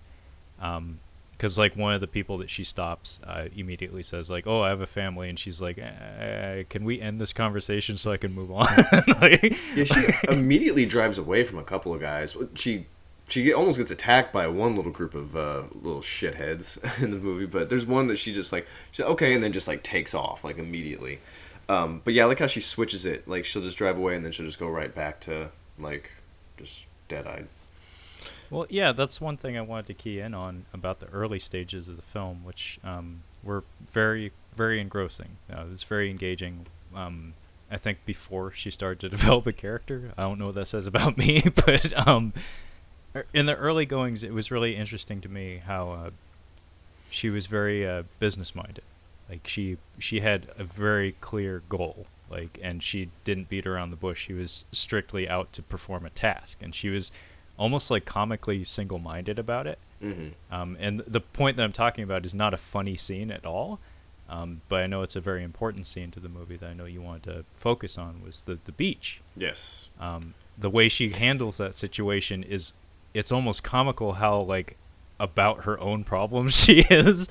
Um, 0.59 0.99
because 1.39 1.57
like 1.57 1.77
one 1.77 1.93
of 1.93 2.01
the 2.01 2.07
people 2.07 2.37
that 2.39 2.49
she 2.49 2.65
stops 2.65 3.21
uh, 3.25 3.45
immediately 3.55 4.03
says 4.03 4.29
like, 4.29 4.45
"Oh, 4.45 4.61
I 4.61 4.67
have 4.69 4.81
a 4.81 4.87
family," 4.87 5.29
and 5.29 5.39
she's 5.39 5.61
like, 5.61 5.77
eh, 5.77 6.63
"Can 6.69 6.83
we 6.83 6.99
end 6.99 7.21
this 7.21 7.31
conversation 7.31 7.97
so 7.97 8.11
I 8.11 8.17
can 8.17 8.33
move 8.33 8.51
on?" 8.51 8.67
like, 9.21 9.57
Yeah, 9.73 9.85
she 9.85 10.07
immediately 10.27 10.85
drives 10.85 11.17
away 11.17 11.45
from 11.45 11.57
a 11.57 11.63
couple 11.63 11.93
of 11.93 12.01
guys. 12.01 12.35
She 12.55 12.87
she 13.29 13.53
almost 13.53 13.77
gets 13.77 13.91
attacked 13.91 14.33
by 14.33 14.47
one 14.47 14.75
little 14.75 14.91
group 14.91 15.15
of 15.15 15.35
uh, 15.35 15.63
little 15.73 16.01
shitheads 16.01 16.77
in 17.01 17.11
the 17.11 17.17
movie, 17.17 17.45
but 17.45 17.69
there's 17.69 17.85
one 17.85 18.07
that 18.07 18.17
she 18.17 18.33
just 18.33 18.51
like, 18.51 18.67
she, 18.91 19.03
okay, 19.03 19.33
and 19.33 19.43
then 19.43 19.53
just 19.53 19.67
like 19.67 19.81
takes 19.83 20.13
off 20.13 20.43
like 20.43 20.57
immediately. 20.57 21.19
Um, 21.69 22.01
but 22.03 22.15
yeah, 22.15 22.23
I 22.23 22.25
like 22.25 22.39
how 22.39 22.47
she 22.47 22.59
switches 22.59 23.05
it. 23.05 23.27
Like 23.27 23.45
she'll 23.45 23.61
just 23.61 23.77
drive 23.77 23.97
away 23.97 24.15
and 24.15 24.25
then 24.25 24.31
she'll 24.31 24.45
just 24.45 24.59
go 24.59 24.67
right 24.67 24.93
back 24.93 25.21
to 25.21 25.51
like 25.77 26.11
just 26.57 26.85
dead 27.07 27.27
eyed. 27.27 27.47
Well, 28.49 28.65
yeah, 28.69 28.91
that's 28.91 29.21
one 29.21 29.37
thing 29.37 29.55
I 29.55 29.61
wanted 29.61 29.85
to 29.87 29.93
key 29.93 30.19
in 30.19 30.33
on 30.33 30.65
about 30.73 30.99
the 30.99 31.07
early 31.07 31.37
stages 31.37 31.87
of 31.87 31.95
the 31.95 32.01
film, 32.01 32.43
which 32.43 32.79
um, 32.83 33.21
were 33.43 33.63
very, 33.87 34.31
very 34.55 34.81
engrossing. 34.81 35.37
Uh, 35.53 35.61
it 35.61 35.69
was 35.69 35.83
very 35.83 36.09
engaging. 36.09 36.65
Um, 36.95 37.35
I 37.69 37.77
think 37.77 37.99
before 38.05 38.51
she 38.51 38.71
started 38.71 38.99
to 39.01 39.09
develop 39.15 39.45
a 39.45 39.53
character, 39.53 40.13
I 40.17 40.23
don't 40.23 40.39
know 40.39 40.47
what 40.47 40.55
that 40.55 40.65
says 40.65 40.87
about 40.87 41.17
me, 41.17 41.43
but 41.65 42.07
um, 42.07 42.33
er- 43.15 43.27
in 43.31 43.45
the 43.45 43.55
early 43.55 43.85
goings, 43.85 44.23
it 44.23 44.33
was 44.33 44.49
really 44.49 44.75
interesting 44.75 45.21
to 45.21 45.29
me 45.29 45.61
how 45.63 45.91
uh, 45.91 46.09
she 47.11 47.29
was 47.29 47.45
very 47.45 47.87
uh, 47.87 48.03
business 48.17 48.55
minded. 48.55 48.83
Like 49.29 49.47
she, 49.47 49.77
she 49.97 50.21
had 50.21 50.47
a 50.57 50.63
very 50.63 51.13
clear 51.21 51.61
goal. 51.69 52.07
Like, 52.29 52.59
and 52.61 52.83
she 52.83 53.09
didn't 53.23 53.49
beat 53.49 53.65
around 53.65 53.89
the 53.89 53.95
bush. 53.95 54.27
She 54.27 54.33
was 54.33 54.65
strictly 54.71 55.27
out 55.27 55.51
to 55.53 55.63
perform 55.63 56.05
a 56.05 56.11
task, 56.11 56.59
and 56.61 56.75
she 56.75 56.89
was 56.89 57.11
almost 57.57 57.89
like 57.89 58.05
comically 58.05 58.63
single-minded 58.63 59.39
about 59.39 59.65
it. 59.65 59.79
Mm-hmm. 60.01 60.53
Um, 60.53 60.77
and 60.79 60.99
the 61.07 61.21
point 61.21 61.57
that 61.57 61.63
I'm 61.63 61.71
talking 61.71 62.03
about 62.03 62.25
is 62.25 62.35
not 62.35 62.53
a 62.53 62.57
funny 62.57 62.95
scene 62.95 63.31
at 63.31 63.45
all, 63.45 63.79
um, 64.29 64.61
but 64.69 64.83
I 64.83 64.87
know 64.87 65.01
it's 65.01 65.15
a 65.15 65.21
very 65.21 65.43
important 65.43 65.87
scene 65.87 66.11
to 66.11 66.19
the 66.19 66.29
movie 66.29 66.55
that 66.57 66.69
I 66.69 66.73
know 66.73 66.85
you 66.85 67.01
wanted 67.01 67.23
to 67.23 67.45
focus 67.57 67.97
on 67.97 68.21
was 68.23 68.43
the 68.43 68.59
the 68.63 68.71
beach. 68.71 69.21
Yes. 69.35 69.89
Um, 69.99 70.35
the 70.57 70.69
way 70.69 70.87
she 70.87 71.09
handles 71.09 71.57
that 71.57 71.75
situation 71.75 72.43
is 72.43 72.73
it's 73.13 73.31
almost 73.31 73.63
comical 73.63 74.13
how 74.13 74.39
like 74.39 74.77
about 75.19 75.65
her 75.65 75.79
own 75.79 76.03
problems 76.03 76.55
she 76.63 76.81
is. 76.89 77.27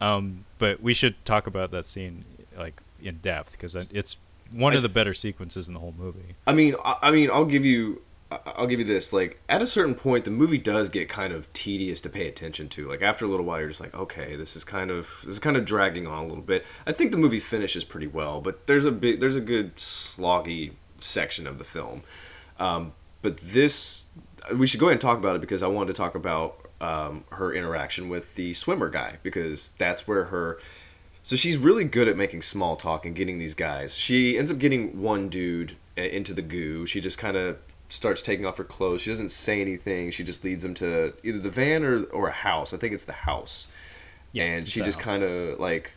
Um, 0.00 0.44
but 0.58 0.82
we 0.82 0.94
should 0.94 1.22
talk 1.24 1.46
about 1.46 1.70
that 1.72 1.86
scene 1.86 2.24
like 2.56 2.80
in 3.02 3.18
depth 3.18 3.52
because 3.52 3.74
it's 3.74 4.16
one 4.52 4.74
of 4.74 4.82
the 4.82 4.88
better 4.88 5.14
sequences 5.14 5.68
in 5.68 5.74
the 5.74 5.80
whole 5.80 5.94
movie. 5.96 6.36
I 6.46 6.52
mean, 6.52 6.76
I, 6.84 6.96
I 7.02 7.10
mean, 7.10 7.30
I'll 7.30 7.44
give 7.44 7.64
you, 7.64 8.02
I'll 8.30 8.66
give 8.66 8.78
you 8.78 8.84
this. 8.84 9.12
Like, 9.12 9.40
at 9.48 9.62
a 9.62 9.66
certain 9.66 9.94
point, 9.94 10.24
the 10.24 10.30
movie 10.30 10.58
does 10.58 10.88
get 10.88 11.08
kind 11.08 11.32
of 11.32 11.52
tedious 11.52 12.00
to 12.02 12.08
pay 12.08 12.28
attention 12.28 12.68
to. 12.70 12.88
Like, 12.88 13.02
after 13.02 13.24
a 13.24 13.28
little 13.28 13.46
while, 13.46 13.60
you're 13.60 13.68
just 13.68 13.80
like, 13.80 13.94
okay, 13.94 14.36
this 14.36 14.56
is 14.56 14.64
kind 14.64 14.90
of, 14.90 15.22
this 15.24 15.34
is 15.34 15.38
kind 15.38 15.56
of 15.56 15.64
dragging 15.64 16.06
on 16.06 16.24
a 16.24 16.26
little 16.26 16.42
bit. 16.42 16.64
I 16.86 16.92
think 16.92 17.12
the 17.12 17.18
movie 17.18 17.40
finishes 17.40 17.84
pretty 17.84 18.06
well, 18.06 18.40
but 18.40 18.66
there's 18.66 18.84
a 18.84 18.92
big, 18.92 19.20
there's 19.20 19.36
a 19.36 19.40
good 19.40 19.76
sloggy 19.76 20.72
section 20.98 21.46
of 21.46 21.58
the 21.58 21.64
film. 21.64 22.02
Um, 22.58 22.92
but 23.22 23.38
this, 23.38 24.04
we 24.54 24.66
should 24.66 24.80
go 24.80 24.86
ahead 24.86 24.94
and 24.94 25.00
talk 25.00 25.18
about 25.18 25.36
it 25.36 25.40
because 25.40 25.62
I 25.62 25.68
wanted 25.68 25.88
to 25.88 25.94
talk 25.94 26.14
about 26.14 26.61
um, 26.82 27.24
her 27.30 27.54
interaction 27.54 28.08
with 28.08 28.34
the 28.34 28.52
swimmer 28.52 28.90
guy 28.90 29.16
because 29.22 29.70
that's 29.78 30.06
where 30.06 30.24
her 30.24 30.58
so 31.22 31.36
she's 31.36 31.56
really 31.56 31.84
good 31.84 32.08
at 32.08 32.16
making 32.16 32.42
small 32.42 32.74
talk 32.74 33.06
and 33.06 33.14
getting 33.14 33.38
these 33.38 33.54
guys. 33.54 33.96
She 33.96 34.36
ends 34.36 34.50
up 34.50 34.58
getting 34.58 35.00
one 35.00 35.28
dude 35.28 35.76
uh, 35.96 36.02
into 36.02 36.34
the 36.34 36.42
goo. 36.42 36.84
She 36.84 37.00
just 37.00 37.16
kind 37.16 37.36
of 37.36 37.58
starts 37.86 38.22
taking 38.22 38.44
off 38.44 38.58
her 38.58 38.64
clothes. 38.64 39.02
She 39.02 39.10
doesn't 39.10 39.30
say 39.30 39.60
anything. 39.60 40.10
She 40.10 40.24
just 40.24 40.42
leads 40.42 40.64
them 40.64 40.74
to 40.74 41.14
either 41.22 41.38
the 41.38 41.50
van 41.50 41.84
or 41.84 42.02
or 42.06 42.28
a 42.28 42.32
house. 42.32 42.74
I 42.74 42.76
think 42.76 42.92
it's 42.92 43.04
the 43.04 43.12
house. 43.12 43.68
Yeah, 44.32 44.44
and 44.44 44.68
she 44.68 44.80
just 44.80 44.98
kind 44.98 45.22
of 45.22 45.60
like 45.60 45.92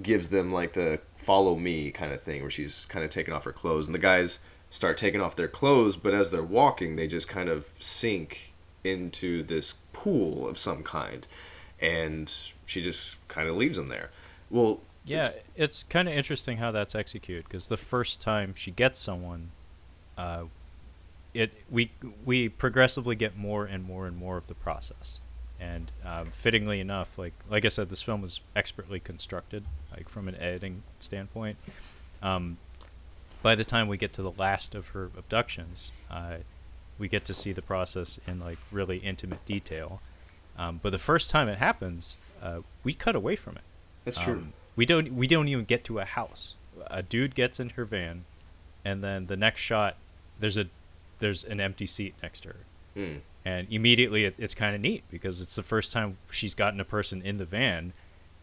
gives 0.00 0.30
them 0.30 0.50
like 0.50 0.72
the 0.72 1.00
follow 1.14 1.56
me 1.56 1.90
kind 1.90 2.12
of 2.14 2.22
thing, 2.22 2.40
where 2.40 2.50
she's 2.50 2.86
kind 2.86 3.04
of 3.04 3.10
taking 3.10 3.34
off 3.34 3.44
her 3.44 3.52
clothes, 3.52 3.86
and 3.86 3.94
the 3.94 3.98
guys 4.00 4.38
start 4.70 4.96
taking 4.96 5.20
off 5.20 5.36
their 5.36 5.48
clothes, 5.48 5.96
but 5.96 6.14
as 6.14 6.30
they're 6.30 6.42
walking, 6.42 6.96
they 6.96 7.08
just 7.08 7.28
kind 7.28 7.48
of 7.48 7.66
sink 7.80 8.49
into 8.84 9.42
this 9.42 9.74
pool 9.92 10.48
of 10.48 10.56
some 10.58 10.82
kind, 10.82 11.26
and 11.80 12.32
she 12.66 12.82
just 12.82 13.26
kind 13.28 13.48
of 13.48 13.56
leaves 13.56 13.76
them 13.76 13.88
there. 13.88 14.10
Well, 14.50 14.80
Yeah, 15.04 15.20
it's- 15.20 15.44
it's, 15.56 15.82
kind 15.82 16.08
of 16.08 16.14
interesting 16.14 16.58
how 16.58 16.70
that's 16.72 16.94
executed 16.94 17.44
because 17.44 17.66
the 17.68 17.76
first 17.78 18.20
time 18.20 18.54
she 18.54 18.70
gets 18.70 18.98
someone, 18.98 19.50
uh, 20.18 20.44
it 21.32 21.52
we 21.70 21.90
we 22.24 22.48
progressively 22.48 23.14
get 23.14 23.36
more 23.36 23.64
and 23.64 23.82
more 23.84 24.06
and 24.06 24.16
more 24.16 24.36
of 24.36 24.46
the 24.48 24.54
process, 24.54 25.20
and 25.60 25.90
um, 26.04 26.30
fittingly 26.32 26.80
enough, 26.80 27.16
like 27.16 27.32
like 27.48 27.64
I 27.64 27.68
said, 27.68 27.88
this 27.88 28.02
film 28.02 28.20
was 28.20 28.40
expertly 28.54 29.00
constructed, 29.00 29.64
like 29.96 30.08
from 30.08 30.28
an 30.28 30.34
editing 30.36 30.82
standpoint. 30.98 31.56
Um, 32.22 32.58
by 33.42 33.54
the 33.54 33.64
time 33.64 33.88
we 33.88 33.96
get 33.96 34.12
to 34.14 34.22
the 34.22 34.32
last 34.32 34.74
of 34.74 34.88
her 34.88 35.10
abductions, 35.16 35.92
uh, 36.10 36.38
we 37.00 37.08
get 37.08 37.24
to 37.24 37.34
see 37.34 37.52
the 37.52 37.62
process 37.62 38.20
in 38.28 38.38
like 38.38 38.58
really 38.70 38.98
intimate 38.98 39.44
detail. 39.46 40.00
Um, 40.56 40.78
but 40.82 40.90
the 40.90 40.98
first 40.98 41.30
time 41.30 41.48
it 41.48 41.58
happens, 41.58 42.20
uh, 42.42 42.60
we 42.84 42.92
cut 42.94 43.16
away 43.16 43.34
from 43.34 43.56
it. 43.56 43.62
that's 44.04 44.18
true. 44.22 44.34
Um, 44.34 44.52
we 44.76 44.86
don't 44.86 45.12
we 45.14 45.26
don't 45.26 45.48
even 45.48 45.64
get 45.64 45.82
to 45.84 45.98
a 45.98 46.04
house. 46.04 46.54
A 46.88 47.02
dude 47.02 47.34
gets 47.34 47.58
in 47.58 47.70
her 47.70 47.84
van, 47.84 48.24
and 48.84 49.02
then 49.02 49.26
the 49.26 49.36
next 49.36 49.60
shot, 49.62 49.96
there's 50.38 50.56
a 50.56 50.66
there's 51.18 51.42
an 51.44 51.60
empty 51.60 51.86
seat 51.86 52.14
next 52.22 52.40
to 52.40 52.50
her, 52.50 52.56
Mm. 52.96 53.20
and 53.44 53.66
immediately 53.70 54.24
it, 54.24 54.36
it's 54.38 54.54
kind 54.54 54.74
of 54.74 54.80
neat 54.80 55.04
because 55.10 55.40
it's 55.42 55.56
the 55.56 55.62
first 55.62 55.92
time 55.92 56.16
she's 56.30 56.54
gotten 56.54 56.80
a 56.80 56.84
person 56.84 57.20
in 57.22 57.36
the 57.36 57.44
van, 57.44 57.92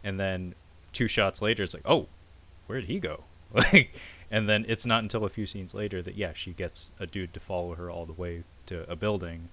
and 0.03 0.19
then 0.19 0.53
two 0.93 1.07
shots 1.07 1.41
later 1.41 1.63
it's 1.63 1.73
like 1.73 1.83
oh, 1.85 2.07
where 2.67 2.79
did 2.81 2.89
he 2.89 2.99
go? 2.99 3.23
Like, 3.53 3.93
and 4.29 4.47
then 4.49 4.65
it's 4.67 4.85
not 4.85 5.03
until 5.03 5.25
a 5.25 5.29
few 5.29 5.45
scenes 5.45 5.73
later 5.73 6.01
that 6.01 6.15
yeah 6.15 6.33
she 6.33 6.51
gets 6.51 6.91
a 6.99 7.05
dude 7.05 7.33
to 7.33 7.39
follow 7.39 7.75
her 7.75 7.89
all 7.89 8.05
the 8.05 8.13
way 8.13 8.43
to 8.65 8.89
a 8.89 8.95
building, 8.95 9.49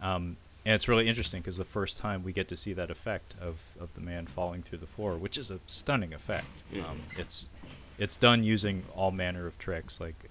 um, 0.00 0.36
and 0.64 0.74
it's 0.74 0.88
really 0.88 1.08
interesting 1.08 1.40
because 1.40 1.56
the 1.56 1.64
first 1.64 1.96
time 1.96 2.22
we 2.22 2.32
get 2.32 2.48
to 2.48 2.56
see 2.56 2.72
that 2.74 2.90
effect 2.90 3.34
of, 3.40 3.76
of 3.80 3.94
the 3.94 4.00
man 4.00 4.26
falling 4.26 4.62
through 4.62 4.78
the 4.78 4.86
floor, 4.86 5.16
which 5.16 5.38
is 5.38 5.50
a 5.50 5.58
stunning 5.66 6.12
effect. 6.12 6.62
Um, 6.74 7.00
it's 7.16 7.50
it's 7.98 8.16
done 8.16 8.44
using 8.44 8.84
all 8.94 9.10
manner 9.10 9.46
of 9.46 9.58
tricks 9.58 10.00
like 10.00 10.30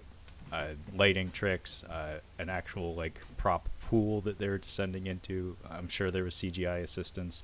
uh, 0.51 0.69
lighting 0.95 1.31
tricks, 1.31 1.83
uh, 1.85 2.19
an 2.37 2.49
actual 2.49 2.95
like 2.95 3.21
prop 3.37 3.69
pool 3.81 4.21
that 4.21 4.37
they're 4.37 4.57
descending 4.57 5.07
into. 5.07 5.55
I'm 5.69 5.87
sure 5.87 6.11
there 6.11 6.23
was 6.23 6.35
CGI 6.35 6.83
assistance. 6.83 7.43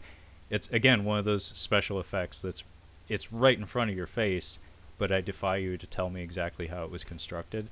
It's 0.50 0.68
again 0.70 1.06
one 1.06 1.18
of 1.18 1.26
those 1.26 1.44
special 1.44 2.00
effects 2.00 2.42
that's 2.42 2.64
it's 3.08 3.32
right 3.32 3.58
in 3.58 3.66
front 3.66 3.90
of 3.90 3.98
your 3.98 4.08
face, 4.08 4.60
but 4.98 5.12
I 5.12 5.22
defy 5.22 5.58
you 5.58 5.78
to 5.78 5.88
tell 5.88 6.10
me 6.10 6.22
exactly 6.22 6.68
how 6.68 6.84
it 6.84 6.92
was 6.92 7.04
constructed. 7.04 7.70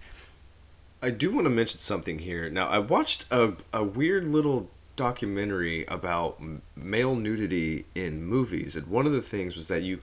I 1.01 1.09
do 1.09 1.33
want 1.33 1.45
to 1.45 1.49
mention 1.49 1.79
something 1.79 2.19
here. 2.19 2.49
Now, 2.49 2.69
I 2.69 2.79
watched 2.79 3.25
a, 3.29 3.53
a 3.73 3.83
weird 3.83 4.25
little 4.25 4.69
documentary 4.95 5.85
about 5.87 6.41
male 6.75 7.15
nudity 7.15 7.85
in 7.93 8.23
movies, 8.23 8.75
and 8.75 8.87
one 8.87 9.05
of 9.05 9.11
the 9.11 9.21
things 9.21 9.57
was 9.57 9.67
that 9.67 9.81
you 9.81 9.99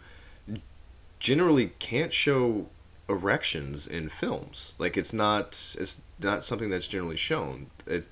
generally 1.19 1.73
can't 1.79 2.13
show 2.13 2.67
erections 3.09 3.87
in 3.87 4.09
films. 4.09 4.75
Like 4.79 4.97
it's 4.97 5.13
not 5.13 5.77
it's 5.79 6.01
not 6.19 6.45
something 6.45 6.71
that's 6.71 6.87
generally 6.87 7.17
shown. 7.17 7.67
It, 7.87 8.09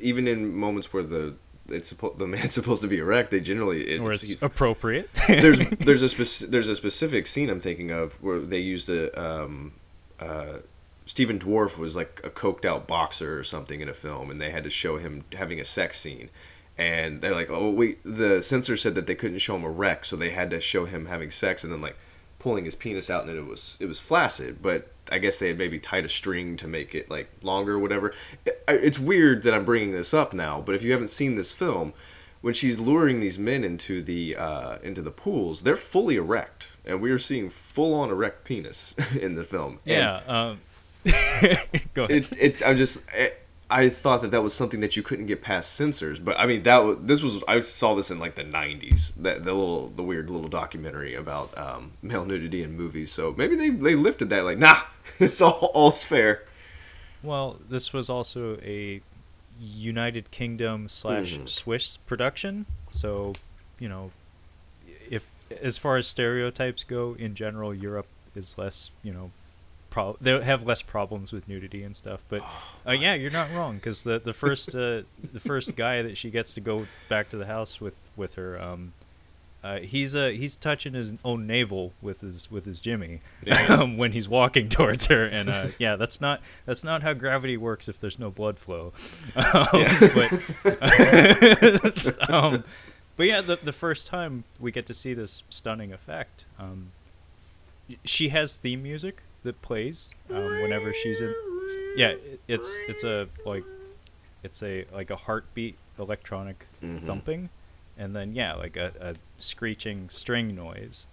even 0.00 0.28
in 0.28 0.54
moments 0.54 0.92
where 0.92 1.02
the 1.02 1.34
it's 1.68 1.92
suppo- 1.92 2.16
the 2.18 2.26
man's 2.26 2.52
supposed 2.60 2.82
to 2.82 2.88
be 2.88 2.98
erect, 2.98 3.30
they 3.30 3.40
generally 3.40 3.88
it, 3.94 4.00
Or 4.00 4.12
it's 4.12 4.26
he's- 4.28 4.42
appropriate. 4.42 5.08
there's 5.28 5.58
there's 5.80 6.02
a 6.02 6.08
spec- 6.08 6.50
there's 6.50 6.68
a 6.68 6.76
specific 6.76 7.26
scene 7.26 7.48
I'm 7.50 7.60
thinking 7.60 7.90
of 7.90 8.14
where 8.22 8.40
they 8.40 8.58
used 8.58 8.88
a 8.90 9.18
um, 9.20 9.72
uh, 10.20 10.58
Stephen 11.06 11.38
Dorff 11.38 11.76
was 11.76 11.94
like 11.96 12.20
a 12.24 12.30
coked 12.30 12.64
out 12.64 12.86
boxer 12.86 13.38
or 13.38 13.44
something 13.44 13.80
in 13.80 13.88
a 13.88 13.94
film, 13.94 14.30
and 14.30 14.40
they 14.40 14.50
had 14.50 14.64
to 14.64 14.70
show 14.70 14.96
him 14.96 15.22
having 15.32 15.60
a 15.60 15.64
sex 15.64 15.98
scene. 16.00 16.30
And 16.76 17.20
they're 17.20 17.34
like, 17.34 17.50
oh 17.50 17.70
wait, 17.70 17.98
the 18.04 18.42
censor 18.42 18.76
said 18.76 18.94
that 18.96 19.06
they 19.06 19.14
couldn't 19.14 19.38
show 19.38 19.54
him 19.56 19.64
erect, 19.64 20.06
so 20.06 20.16
they 20.16 20.30
had 20.30 20.50
to 20.50 20.60
show 20.60 20.86
him 20.86 21.06
having 21.06 21.30
sex, 21.30 21.62
and 21.62 21.72
then 21.72 21.80
like 21.80 21.96
pulling 22.44 22.66
his 22.66 22.74
penis 22.74 23.08
out, 23.08 23.26
and 23.26 23.36
it 23.36 23.46
was 23.46 23.78
it 23.80 23.86
was 23.86 23.98
flaccid. 23.98 24.60
But 24.60 24.92
I 25.10 25.16
guess 25.16 25.38
they 25.38 25.48
had 25.48 25.56
maybe 25.56 25.78
tied 25.78 26.04
a 26.04 26.10
string 26.10 26.58
to 26.58 26.68
make 26.68 26.94
it 26.94 27.10
like 27.10 27.30
longer 27.42 27.76
or 27.76 27.78
whatever. 27.78 28.12
It's 28.68 28.98
weird 28.98 29.42
that 29.44 29.54
I'm 29.54 29.64
bringing 29.64 29.92
this 29.92 30.12
up 30.12 30.34
now, 30.34 30.60
but 30.60 30.74
if 30.74 30.82
you 30.82 30.92
haven't 30.92 31.08
seen 31.08 31.36
this 31.36 31.54
film, 31.54 31.94
when 32.42 32.52
she's 32.52 32.78
luring 32.78 33.20
these 33.20 33.38
men 33.38 33.64
into 33.64 34.02
the 34.02 34.36
uh, 34.36 34.76
into 34.82 35.00
the 35.00 35.10
pools, 35.10 35.62
they're 35.62 35.74
fully 35.74 36.16
erect, 36.16 36.76
and 36.84 37.00
we 37.00 37.10
are 37.10 37.18
seeing 37.18 37.48
full 37.48 37.94
on 37.94 38.10
erect 38.10 38.44
penis 38.44 38.94
in 39.18 39.36
the 39.36 39.44
film. 39.44 39.80
And 39.86 39.96
yeah. 39.96 40.20
Um, 40.26 40.60
go 41.94 42.04
ahead. 42.04 42.10
it's 42.10 42.32
it's 42.32 42.62
I'm 42.62 42.76
just 42.76 43.08
I, 43.10 43.32
I 43.70 43.88
thought 43.88 44.20
that 44.22 44.30
that 44.30 44.42
was 44.42 44.52
something 44.54 44.80
that 44.80 44.96
you 44.96 45.02
couldn't 45.02 45.26
get 45.26 45.40
past 45.42 45.72
censors, 45.72 46.18
but 46.20 46.38
I 46.38 46.46
mean 46.46 46.62
that 46.64 46.78
was 46.84 46.98
this 47.00 47.22
was 47.22 47.42
I 47.48 47.60
saw 47.60 47.94
this 47.94 48.10
in 48.10 48.18
like 48.18 48.34
the 48.34 48.44
'90s 48.44 49.14
that 49.16 49.42
the 49.44 49.54
little 49.54 49.88
the 49.88 50.02
weird 50.02 50.28
little 50.30 50.48
documentary 50.48 51.14
about 51.14 51.56
um, 51.58 51.92
male 52.02 52.24
nudity 52.24 52.62
in 52.62 52.76
movies. 52.76 53.10
So 53.10 53.34
maybe 53.36 53.56
they 53.56 53.70
they 53.70 53.94
lifted 53.94 54.28
that 54.30 54.44
like 54.44 54.58
nah, 54.58 54.76
it's 55.18 55.40
all 55.40 55.70
all's 55.74 56.04
fair. 56.04 56.44
Well, 57.22 57.58
this 57.68 57.92
was 57.92 58.10
also 58.10 58.58
a 58.58 59.00
United 59.60 60.30
Kingdom 60.30 60.88
slash 60.88 61.38
Mhm. 61.38 61.48
Swiss 61.48 61.96
production, 61.96 62.66
so 62.90 63.32
you 63.78 63.88
know, 63.88 64.10
if 65.10 65.30
as 65.62 65.78
far 65.78 65.96
as 65.96 66.06
stereotypes 66.06 66.84
go, 66.84 67.16
in 67.18 67.34
general, 67.34 67.74
Europe 67.74 68.06
is 68.34 68.58
less, 68.58 68.90
you 69.02 69.12
know, 69.12 69.30
pro- 69.94 70.16
they 70.20 70.42
have 70.42 70.66
less 70.66 70.82
problems 70.82 71.32
with 71.32 71.48
nudity 71.48 71.84
and 71.84 71.94
stuff. 71.94 72.24
But 72.28 72.42
uh, 72.86 72.92
yeah, 72.92 73.14
you're 73.14 73.30
not 73.30 73.50
wrong 73.54 73.76
because 73.76 74.02
the 74.02 74.18
the 74.18 74.32
first 74.32 74.74
uh, 74.74 75.02
the 75.32 75.40
first 75.40 75.74
guy 75.76 76.02
that 76.02 76.18
she 76.18 76.30
gets 76.30 76.52
to 76.54 76.60
go 76.60 76.86
back 77.08 77.30
to 77.30 77.36
the 77.36 77.46
house 77.46 77.80
with 77.80 77.94
with 78.16 78.34
her. 78.34 78.60
Um, 78.60 78.92
uh, 79.62 79.78
he's 79.78 80.14
uh, 80.14 80.28
he's 80.28 80.56
touching 80.56 80.92
his 80.92 81.14
own 81.24 81.46
navel 81.46 81.92
with 82.02 82.20
his 82.20 82.50
with 82.50 82.66
his 82.66 82.80
Jimmy 82.80 83.20
um, 83.70 83.96
when 83.96 84.12
he's 84.12 84.28
walking 84.28 84.68
towards 84.68 85.06
her, 85.06 85.24
and 85.24 85.48
uh, 85.48 85.68
yeah, 85.78 85.96
that's 85.96 86.20
not 86.20 86.42
that's 86.66 86.84
not 86.84 87.02
how 87.02 87.14
gravity 87.14 87.56
works 87.56 87.88
if 87.88 87.98
there's 87.98 88.18
no 88.18 88.30
blood 88.30 88.58
flow. 88.58 88.92
Um, 89.36 89.64
but, 90.62 92.16
um, 92.28 92.64
but 93.16 93.26
yeah, 93.26 93.40
the 93.40 93.58
the 93.62 93.72
first 93.72 94.06
time 94.06 94.44
we 94.60 94.70
get 94.70 94.84
to 94.86 94.92
see 94.92 95.14
this 95.14 95.44
stunning 95.48 95.94
effect, 95.94 96.44
um, 96.58 96.90
she 98.04 98.30
has 98.30 98.56
theme 98.58 98.82
music 98.82 99.22
that 99.44 99.62
plays 99.62 100.12
um, 100.30 100.42
whenever 100.62 100.92
she's 100.92 101.20
in. 101.20 101.32
Yeah, 101.96 102.08
it- 102.08 102.40
it's 102.48 102.80
it's 102.88 103.04
a 103.04 103.28
like 103.46 103.64
it's 104.42 104.62
a 104.62 104.84
like 104.92 105.10
a 105.10 105.16
heartbeat 105.16 105.76
electronic 105.98 106.66
Mhm. 106.82 107.00
thumping, 107.02 107.48
and 107.96 108.14
then 108.16 108.34
yeah, 108.34 108.54
like 108.54 108.76
a, 108.76 108.92
a 109.00 109.14
screeching 109.38 110.08
string 110.10 110.54
noise. 110.54 111.06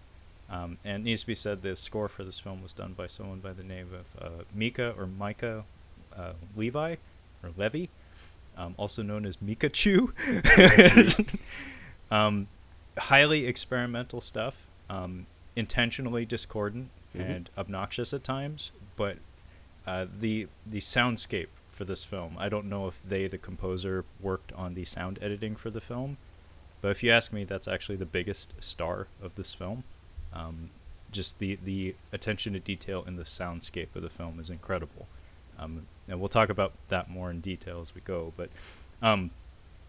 Um, 0.49 0.77
and 0.83 1.03
it 1.03 1.05
needs 1.05 1.21
to 1.21 1.27
be 1.27 1.35
said, 1.35 1.61
the 1.61 1.77
score 1.77 2.09
for 2.09 2.25
this 2.25 2.37
film 2.37 2.61
was 2.61 2.73
done 2.73 2.91
by 2.91 3.07
someone 3.07 3.39
by 3.39 3.53
the 3.53 3.63
name 3.63 3.87
of 3.93 4.21
uh, 4.21 4.43
Mika 4.53 4.93
or 4.97 5.07
Micah 5.07 5.63
uh, 6.13 6.33
Levi 6.57 6.95
or 7.41 7.49
Levy, 7.55 7.89
um, 8.57 8.75
also 8.77 9.01
known 9.01 9.25
as 9.25 9.37
Micachu. 9.37 10.11
um, 12.11 12.47
highly 12.97 13.45
experimental 13.47 14.19
stuff, 14.19 14.67
um, 14.89 15.25
intentionally 15.55 16.25
discordant 16.25 16.89
Mhm. 17.15 17.35
and 17.35 17.49
obnoxious 17.57 18.13
at 18.13 18.23
times, 18.23 18.71
but 18.95 19.17
uh, 19.87 20.05
the 20.19 20.47
the 20.65 20.79
soundscape 20.79 21.47
for 21.69 21.85
this 21.85 22.03
film. 22.03 22.35
I 22.37 22.49
don't 22.49 22.65
know 22.69 22.87
if 22.87 23.01
they, 23.01 23.27
the 23.27 23.37
composer, 23.37 24.05
worked 24.19 24.51
on 24.53 24.73
the 24.75 24.85
sound 24.85 25.17
editing 25.21 25.55
for 25.55 25.69
the 25.69 25.81
film, 25.81 26.17
but 26.81 26.91
if 26.91 27.01
you 27.03 27.11
ask 27.11 27.31
me, 27.33 27.43
that's 27.43 27.67
actually 27.67 27.95
the 27.95 28.05
biggest 28.05 28.53
star 28.59 29.07
of 29.21 29.35
this 29.35 29.53
film. 29.53 29.83
Um, 30.33 30.69
just 31.11 31.39
the 31.39 31.57
the 31.63 31.95
attention 32.13 32.53
to 32.53 32.59
detail 32.59 33.03
in 33.07 33.15
the 33.15 33.23
soundscape 33.23 33.95
of 33.95 34.01
the 34.01 34.09
film 34.09 34.39
is 34.39 34.49
incredible, 34.49 35.07
um, 35.57 35.87
and 36.07 36.19
we'll 36.19 36.29
talk 36.29 36.49
about 36.49 36.73
that 36.89 37.09
more 37.09 37.29
in 37.31 37.41
detail 37.41 37.81
as 37.81 37.93
we 37.95 38.01
go. 38.01 38.31
But 38.37 38.49
um, 39.01 39.31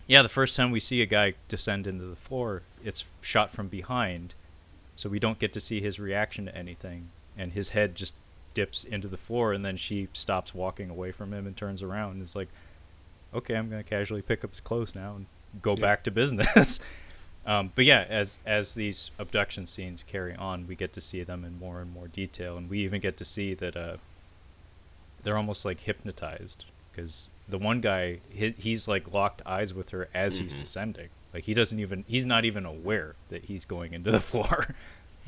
yeah, 0.09 0.23
the 0.23 0.29
first 0.29 0.57
time 0.57 0.70
we 0.70 0.81
see 0.81 1.01
a 1.03 1.07
guy 1.07 1.35
descend 1.49 1.87
into 1.87 2.05
the 2.07 2.16
floor, 2.16 2.62
it's 2.83 3.05
shot 3.20 3.51
from 3.53 3.68
behind, 3.68 4.35
so 5.03 5.09
we 5.11 5.18
don't 5.18 5.40
get 5.40 5.53
to 5.53 5.59
see 5.59 5.80
his 5.80 5.98
reaction 5.98 6.44
to 6.44 6.57
anything, 6.57 7.09
and 7.36 7.55
his 7.55 7.70
head 7.70 7.96
just 7.96 8.14
dips 8.55 8.84
into 8.84 9.09
the 9.09 9.16
floor, 9.16 9.53
and 9.53 9.64
then 9.64 9.76
she 9.76 10.07
stops 10.12 10.55
walking 10.55 10.90
away 10.90 11.11
from 11.11 11.32
him 11.34 11.44
and 11.44 11.57
turns 11.57 11.82
around 11.82 12.12
and 12.12 12.22
is 12.22 12.36
like, 12.36 12.46
"Okay, 13.34 13.57
I'm 13.57 13.68
gonna 13.68 13.82
casually 13.82 14.22
pick 14.22 14.44
up 14.44 14.50
his 14.50 14.61
clothes 14.61 14.94
now 14.94 15.16
and 15.16 15.26
go 15.61 15.74
Yeah. 15.74 15.80
back 15.80 16.05
to 16.05 16.12
business." 16.12 16.78
um, 17.46 17.72
but 17.74 17.84
yeah, 17.84 18.07
as 18.09 18.38
as 18.46 18.74
these 18.74 19.11
abduction 19.18 19.66
scenes 19.66 20.05
carry 20.05 20.36
on, 20.36 20.68
we 20.68 20.76
get 20.76 20.92
to 20.92 21.00
see 21.00 21.24
them 21.24 21.44
in 21.44 21.59
more 21.59 21.80
and 21.80 21.92
more 21.92 22.07
detail, 22.07 22.57
and 22.57 22.70
we 22.70 22.78
even 22.84 23.00
get 23.00 23.16
to 23.16 23.24
see 23.24 23.55
that 23.55 23.76
uh, 23.76 23.96
they're 25.24 25.36
almost 25.36 25.64
like 25.64 25.80
hypnotized 25.80 26.64
because 26.92 27.26
the 27.48 27.59
one 27.59 27.80
guy 27.80 28.18
he, 28.30 28.55
he's 28.57 28.86
like 28.86 29.12
locked 29.12 29.42
eyes 29.46 29.74
with 29.74 29.90
her 29.90 30.09
as 30.14 30.38
he's 30.38 30.55
Mhm. 30.55 30.59
descending 30.59 31.09
like 31.33 31.45
he 31.45 31.55
doesn't 31.55 31.78
even 31.78 32.05
he's 32.07 32.26
not 32.26 32.45
even 32.45 32.64
aware 32.64 33.14
that 33.30 33.47
he's 33.47 33.64
going 33.64 33.93
into 33.93 34.11
the 34.11 34.20
floor 34.30 34.74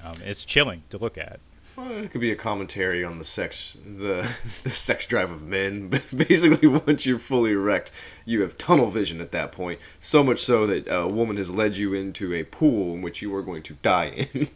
Um, 0.03 0.15
it's 0.25 0.45
chilling 0.45 0.83
to 0.91 0.99
look 0.99 1.17
at. 1.17 1.41
Well, 1.77 1.91
it 2.05 2.11
could 2.13 2.21
be 2.21 2.31
a 2.31 2.37
commentary 2.37 3.03
on 3.03 3.19
the 3.19 3.25
sex 3.25 3.79
the, 3.85 4.31
the 4.63 4.71
sex 4.71 5.07
drive 5.07 5.31
of 5.31 5.43
men. 5.43 5.89
But 5.89 6.05
basically, 6.17 6.69
once 6.69 7.07
you're 7.07 7.19
fully 7.19 7.53
erect, 7.53 7.91
you 8.25 8.43
have 8.43 8.59
tunnel 8.59 8.91
vision 8.91 9.21
at 9.21 9.33
that 9.33 9.51
point. 9.51 9.81
So 9.99 10.23
much 10.23 10.39
so 10.41 10.67
that 10.67 10.87
a 10.89 11.09
woman 11.09 11.37
has 11.39 11.51
led 11.51 11.77
you 11.77 11.95
into 11.95 12.35
a 12.35 12.45
pool 12.45 12.95
in 12.95 13.03
which 13.03 13.23
you 13.23 13.35
are 13.35 13.43
going 13.43 13.63
to 13.65 13.75
die 13.83 14.29
in. 14.33 14.49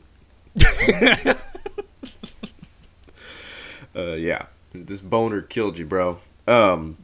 uh, 3.96 4.12
yeah, 4.12 4.46
this 4.72 5.00
boner 5.00 5.42
killed 5.42 5.78
you, 5.78 5.86
bro. 5.86 6.20
Um, 6.46 6.98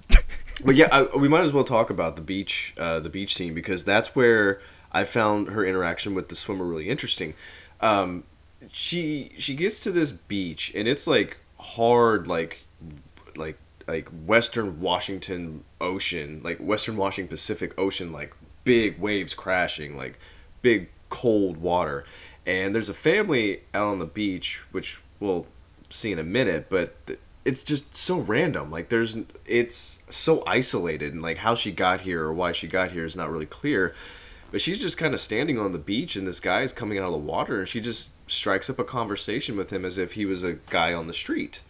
but 0.62 0.76
yeah, 0.76 0.88
I, 0.92 1.16
we 1.16 1.28
might 1.28 1.42
as 1.42 1.52
well 1.52 1.64
talk 1.64 1.90
about 1.90 2.16
the 2.16 2.22
beach, 2.22 2.74
uh, 2.78 3.00
the 3.00 3.08
beach 3.08 3.34
scene 3.34 3.54
because 3.54 3.84
that's 3.84 4.14
where 4.14 4.60
I 4.92 5.04
found 5.04 5.48
her 5.48 5.64
interaction 5.64 6.14
with 6.14 6.28
the 6.28 6.36
swimmer 6.36 6.64
really 6.64 6.88
interesting. 6.88 7.34
Um, 7.80 8.24
she 8.70 9.32
she 9.36 9.54
gets 9.54 9.80
to 9.80 9.90
this 9.90 10.12
beach 10.12 10.72
and 10.74 10.86
it's 10.88 11.06
like 11.06 11.38
hard, 11.58 12.26
like 12.26 12.60
like 13.36 13.58
like 13.86 14.08
Western 14.08 14.80
Washington 14.80 15.64
Ocean, 15.80 16.40
like 16.44 16.58
Western 16.58 16.96
Washington 16.96 17.28
Pacific 17.28 17.78
Ocean, 17.78 18.12
like 18.12 18.34
big 18.64 18.98
waves 18.98 19.34
crashing, 19.34 19.96
like 19.96 20.18
big 20.62 20.88
cold 21.10 21.58
water. 21.58 22.04
And 22.46 22.74
there's 22.74 22.88
a 22.88 22.94
family 22.94 23.62
out 23.72 23.86
on 23.86 23.98
the 23.98 24.06
beach, 24.06 24.64
which 24.70 25.02
we'll 25.18 25.46
see 25.88 26.12
in 26.12 26.18
a 26.18 26.24
minute, 26.24 26.66
but 26.68 26.96
it's 27.44 27.62
just 27.62 27.96
so 27.96 28.18
random. 28.18 28.70
Like 28.70 28.88
there's, 28.88 29.16
it's 29.46 30.02
so 30.08 30.42
isolated, 30.46 31.12
and 31.12 31.22
like 31.22 31.38
how 31.38 31.54
she 31.54 31.70
got 31.70 32.02
here 32.02 32.24
or 32.24 32.32
why 32.32 32.52
she 32.52 32.66
got 32.66 32.92
here 32.92 33.04
is 33.04 33.16
not 33.16 33.30
really 33.30 33.46
clear. 33.46 33.94
But 34.50 34.60
she's 34.60 34.80
just 34.80 34.98
kind 34.98 35.14
of 35.14 35.20
standing 35.20 35.58
on 35.58 35.72
the 35.72 35.78
beach, 35.78 36.14
and 36.14 36.26
this 36.26 36.38
guy 36.38 36.60
is 36.60 36.72
coming 36.72 36.98
out 36.98 37.06
of 37.06 37.12
the 37.12 37.18
water, 37.18 37.58
and 37.58 37.68
she 37.68 37.80
just 37.80 38.10
strikes 38.30 38.70
up 38.70 38.78
a 38.78 38.84
conversation 38.84 39.56
with 39.56 39.72
him 39.72 39.84
as 39.84 39.98
if 39.98 40.12
he 40.12 40.24
was 40.24 40.44
a 40.44 40.54
guy 40.70 40.94
on 40.94 41.06
the 41.06 41.12
street. 41.12 41.62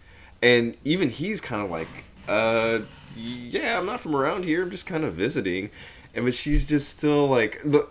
And 0.42 0.76
even 0.84 1.08
he's 1.08 1.40
kind 1.40 1.62
of 1.62 1.70
like, 1.70 1.88
uh, 2.28 2.80
yeah, 3.16 3.78
I'm 3.78 3.86
not 3.86 4.00
from 4.00 4.14
around 4.14 4.44
here. 4.44 4.62
I'm 4.62 4.70
just 4.70 4.86
kind 4.86 5.04
of 5.04 5.14
visiting. 5.14 5.70
And 6.14 6.24
but 6.24 6.34
she's 6.34 6.64
just 6.64 6.88
still 6.90 7.26
like 7.26 7.60
the 7.64 7.88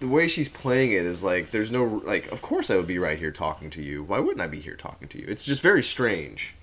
the 0.00 0.08
way 0.08 0.26
she's 0.26 0.48
playing 0.48 0.92
it 0.92 1.06
is 1.06 1.22
like 1.22 1.52
there's 1.52 1.70
no 1.70 1.84
like 2.04 2.30
of 2.30 2.42
course 2.42 2.70
I 2.70 2.76
would 2.76 2.86
be 2.86 2.98
right 2.98 3.18
here 3.18 3.30
talking 3.30 3.70
to 3.70 3.82
you. 3.82 4.02
Why 4.02 4.18
wouldn't 4.18 4.42
I 4.42 4.46
be 4.46 4.60
here 4.60 4.76
talking 4.76 5.08
to 5.08 5.18
you? 5.18 5.26
It's 5.28 5.44
just 5.44 5.62
very 5.62 5.82
strange. 5.82 6.54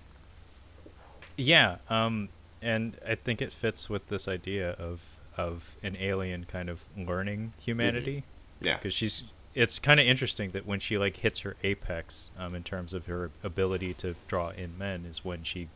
Yeah, 1.37 1.77
um, 1.89 2.29
and 2.61 2.97
I 3.07 3.15
think 3.15 3.41
it 3.41 3.51
fits 3.51 3.89
with 3.89 4.07
this 4.07 4.27
idea 4.27 4.71
of 4.71 5.19
of 5.35 5.75
an 5.81 5.97
alien 5.99 6.45
kind 6.45 6.69
of 6.69 6.85
learning 6.95 7.53
humanity. 7.59 8.23
Yeah. 8.61 8.77
because 8.77 8.93
she's 8.93 9.23
it's 9.55 9.77
kind 9.77 9.99
of 9.99 10.05
interesting 10.05 10.51
that 10.51 10.65
when 10.65 10.79
she 10.79 10.97
like 10.97 11.17
hits 11.17 11.41
her 11.41 11.55
apex 11.63 12.29
um, 12.39 12.55
in 12.55 12.63
terms 12.63 12.93
of 12.93 13.05
her 13.07 13.29
ability 13.43 13.93
to 13.95 14.15
draw 14.27 14.49
in 14.49 14.77
men 14.77 15.05
is 15.05 15.23
when 15.25 15.43
she 15.43 15.67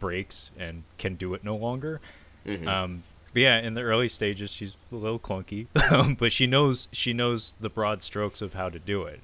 breaks 0.00 0.50
and 0.58 0.82
can 0.98 1.14
do 1.14 1.32
it 1.34 1.44
no 1.44 1.54
longer. 1.56 2.00
Mhm. 2.44 2.66
Um, 2.66 3.02
but 3.32 3.40
yeah, 3.42 3.58
in 3.60 3.74
the 3.74 3.80
early 3.82 4.08
stages, 4.08 4.50
she's 4.50 4.74
a 4.90 4.96
little 4.96 5.18
clunky, 5.18 5.66
but 6.18 6.32
she 6.32 6.46
knows 6.46 6.88
she 6.92 7.12
knows 7.12 7.52
the 7.60 7.70
broad 7.70 8.02
strokes 8.02 8.42
of 8.42 8.54
how 8.54 8.68
to 8.68 8.78
do 8.78 9.04
it. 9.04 9.20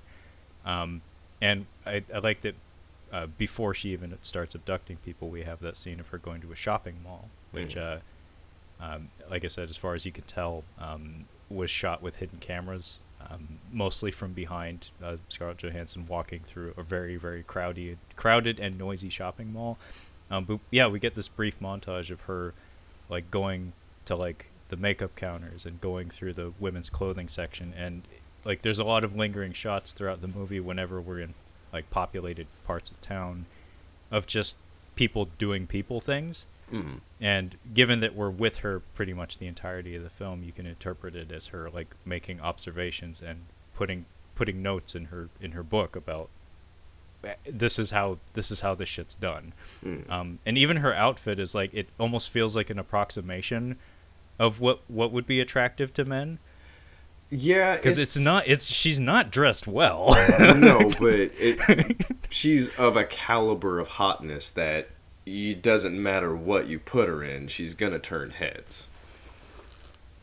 Um, 0.65 1.03
and 1.43 1.67
I, 1.85 2.03
I 2.15 2.19
like 2.19 2.41
that 2.43 2.55
uh, 3.13 3.27
before 3.27 3.75
she 3.75 3.91
even 3.91 4.17
starts 4.23 4.55
abducting 4.55 4.99
people, 4.99 5.29
we 5.29 5.43
have 5.43 5.61
that 5.61 5.77
scene 5.77 6.01
of 6.01 6.09
her 6.09 6.19
going 6.19 6.41
to 6.43 6.53
a 6.53 6.57
shopping 6.57 7.03
mall, 7.03 7.29
which, 7.53 7.75
Mhm. 7.75 8.01
uh, 8.81 8.85
um, 8.85 9.09
like 9.31 9.45
I 9.45 9.49
said, 9.49 9.71
as 9.71 9.77
far 9.77 9.95
as 9.95 10.05
you 10.07 10.13
can 10.13 10.25
tell, 10.25 10.65
um, 10.79 11.25
was 11.49 11.71
shot 11.71 12.03
with 12.03 12.17
hidden 12.17 12.39
cameras, 12.39 12.99
um, 13.29 13.59
mostly 13.73 14.11
from 14.11 14.33
behind. 14.33 14.91
Uh, 15.03 15.17
Scarlett 15.29 15.59
Johansson 15.59 16.05
walking 16.07 16.41
through 16.41 16.75
a 16.77 16.83
very, 16.83 17.17
very 17.17 17.43
crowded, 17.43 17.99
crowded 18.17 18.61
and 18.61 18.79
noisy 18.79 19.09
shopping 19.09 19.53
mall. 19.53 19.79
Um, 20.31 20.45
but 20.45 20.61
yeah, 20.71 20.87
we 20.87 20.99
get 21.01 21.15
this 21.15 21.29
brief 21.29 21.59
montage 21.61 22.11
of 22.11 22.23
her, 22.23 22.53
like 23.09 23.31
going 23.31 23.73
to 24.05 24.15
like 24.15 24.47
the 24.69 24.77
makeup 24.77 25.17
counters 25.17 25.65
and 25.65 25.81
going 25.81 26.11
through 26.11 26.35
the 26.35 26.53
women's 26.61 26.91
clothing 26.91 27.29
section, 27.29 27.73
and 27.75 28.03
like 28.45 28.61
there's 28.63 28.79
a 28.79 28.85
lot 28.85 29.03
of 29.05 29.17
lingering 29.17 29.55
shots 29.55 29.93
throughout 29.93 30.21
the 30.21 30.29
movie 30.29 30.61
whenever 30.61 31.01
we're 31.01 31.21
in 31.21 31.33
like 31.73 31.91
populated 31.91 32.47
parts 32.67 32.91
of 32.91 33.01
town, 33.01 33.47
of 34.11 34.27
just 34.27 34.57
people 34.97 35.29
doing 35.39 35.67
people 35.67 36.01
things. 36.01 36.47
Mhm. 36.73 37.01
And 37.21 37.57
given 37.73 38.01
that 38.01 38.15
we're 38.15 38.31
with 38.31 38.59
her 38.59 38.81
pretty 38.95 39.15
much 39.15 39.39
the 39.39 39.47
entirety 39.47 39.95
of 39.97 40.03
the 40.03 40.11
film, 40.11 40.43
you 40.43 40.53
can 40.53 40.67
interpret 40.67 41.17
it 41.17 41.33
as 41.33 41.49
her 41.49 41.71
like 41.71 41.95
making 42.05 42.41
observations 42.41 43.23
and 43.23 43.47
putting 43.75 44.05
putting 44.35 44.63
notes 44.63 44.95
in 44.95 45.07
her 45.07 45.29
in 45.41 45.53
her 45.53 45.63
book 45.63 45.97
about 45.97 46.29
"Eh, 47.25 47.35
this 47.47 47.79
is 47.79 47.91
how 47.91 48.19
this 48.35 48.51
is 48.51 48.61
how 48.61 48.75
this 48.75 48.89
shit's 48.89 49.15
done. 49.15 49.53
Mm. 49.83 50.11
Um, 50.11 50.39
and 50.45 50.59
even 50.59 50.79
her 50.79 50.95
outfit 50.95 51.39
is 51.39 51.55
like 51.55 51.73
it 51.73 51.89
almost 51.99 52.29
feels 52.31 52.55
like 52.55 52.71
an 52.71 52.79
approximation 52.79 53.79
of 54.39 54.61
what 54.61 54.81
what 54.89 55.11
would 55.11 55.27
be 55.27 55.41
attractive 55.41 55.93
to 55.95 56.05
men 56.05 56.39
Yeah, 57.31 57.77
because 57.77 57.99
it's, 57.99 58.17
not 58.17 58.49
it's 58.49 58.73
she's 58.73 58.99
not 58.99 59.31
dressed 59.31 59.67
well. 59.67 60.15
no, 60.41 60.89
but 60.99 61.15
it, 61.39 62.07
she's 62.31 62.71
of 62.77 62.97
a 62.97 63.05
caliber 63.05 63.79
of 63.79 63.89
hotness 63.89 64.49
that 64.51 64.89
it 65.27 65.61
doesn't 65.63 66.03
matter 66.03 66.35
what 66.35 66.69
you 66.69 66.79
put 66.79 67.07
her 67.09 67.23
in, 67.23 67.49
she's 67.49 67.75
gonna 67.75 67.99
turn 67.99 68.31
heads. 68.31 68.89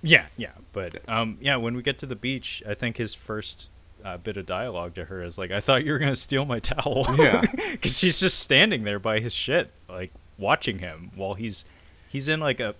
Yeah, 0.01 0.26
yeah, 0.38 0.51
but 0.72 1.08
um, 1.10 1.38
yeah, 1.41 1.56
when 1.58 1.76
we 1.76 1.82
get 1.82 1.97
to 1.99 2.06
the 2.06 2.16
beach, 2.16 2.62
I 2.68 2.74
think 2.74 2.97
his 2.97 3.14
first 3.16 3.70
uh, 4.03 4.18
bit 4.18 4.38
of 4.38 4.45
dialogue 4.45 4.93
to 4.95 5.06
her 5.06 5.24
is 5.24 5.38
like, 5.38 5.51
"I 5.51 5.60
thought 5.60 5.84
you 5.86 5.91
were 5.91 5.99
gonna 5.99 6.16
steal 6.16 6.45
my 6.45 6.60
towel." 6.60 7.06
Yeah. 7.18 7.41
because 7.72 7.97
she's 7.97 8.20
just 8.20 8.39
standing 8.39 8.84
there 8.84 8.99
by 8.99 9.20
his 9.20 9.34
shit, 9.34 9.72
like 9.89 10.12
watching 10.38 10.80
him 10.80 11.12
while 11.16 11.36
he's 11.36 11.66
he's 12.08 12.28
in 12.28 12.39
like 12.39 12.60
a 12.60 12.76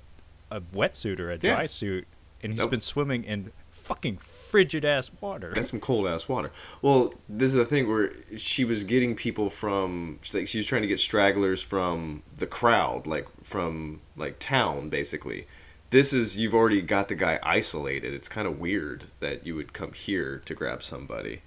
a 0.52 0.62
wetsuit 0.62 1.20
or 1.20 1.32
a 1.32 1.38
Yeah. 1.42 1.56
dry 1.56 1.66
suit, 1.68 2.08
and 2.44 2.52
he's 2.54 2.62
Nope. 2.62 2.72
been 2.72 2.82
swimming 2.82 3.24
in 3.24 3.52
fucking 3.86 4.18
frigid 4.18 4.84
ass 4.84 5.12
water. 5.22 5.52
That's 5.54 5.70
some 5.70 5.80
cold 5.80 6.08
ass 6.08 6.28
water. 6.28 6.52
Well, 6.82 7.14
this 7.30 7.52
is 7.52 7.54
the 7.54 7.66
thing 7.66 7.88
where 7.88 8.12
she 8.36 8.66
was 8.66 8.84
getting 8.84 9.16
people 9.16 9.50
from 9.50 10.20
like 10.34 10.48
she 10.48 10.58
was 10.58 10.66
trying 10.66 10.82
to 10.82 10.88
get 10.88 11.00
stragglers 11.00 11.62
from 11.62 12.24
the 12.36 12.48
crowd, 12.48 13.06
like 13.06 13.28
from 13.44 14.02
like 14.18 14.40
town, 14.40 14.90
basically. 14.90 15.46
This 15.92 16.14
is 16.14 16.36
you've 16.36 16.56
already 16.56 16.82
got 16.82 17.10
the 17.10 17.16
guy 17.16 17.40
isolated. 17.44 18.14
It's 18.14 18.28
kind 18.28 18.48
of 18.48 18.60
weird 18.60 19.06
that 19.20 19.46
you 19.46 19.56
would 19.56 19.72
come 19.72 19.94
here 19.94 20.42
to 20.46 20.56
grab 20.56 20.82
somebody. 20.82 21.42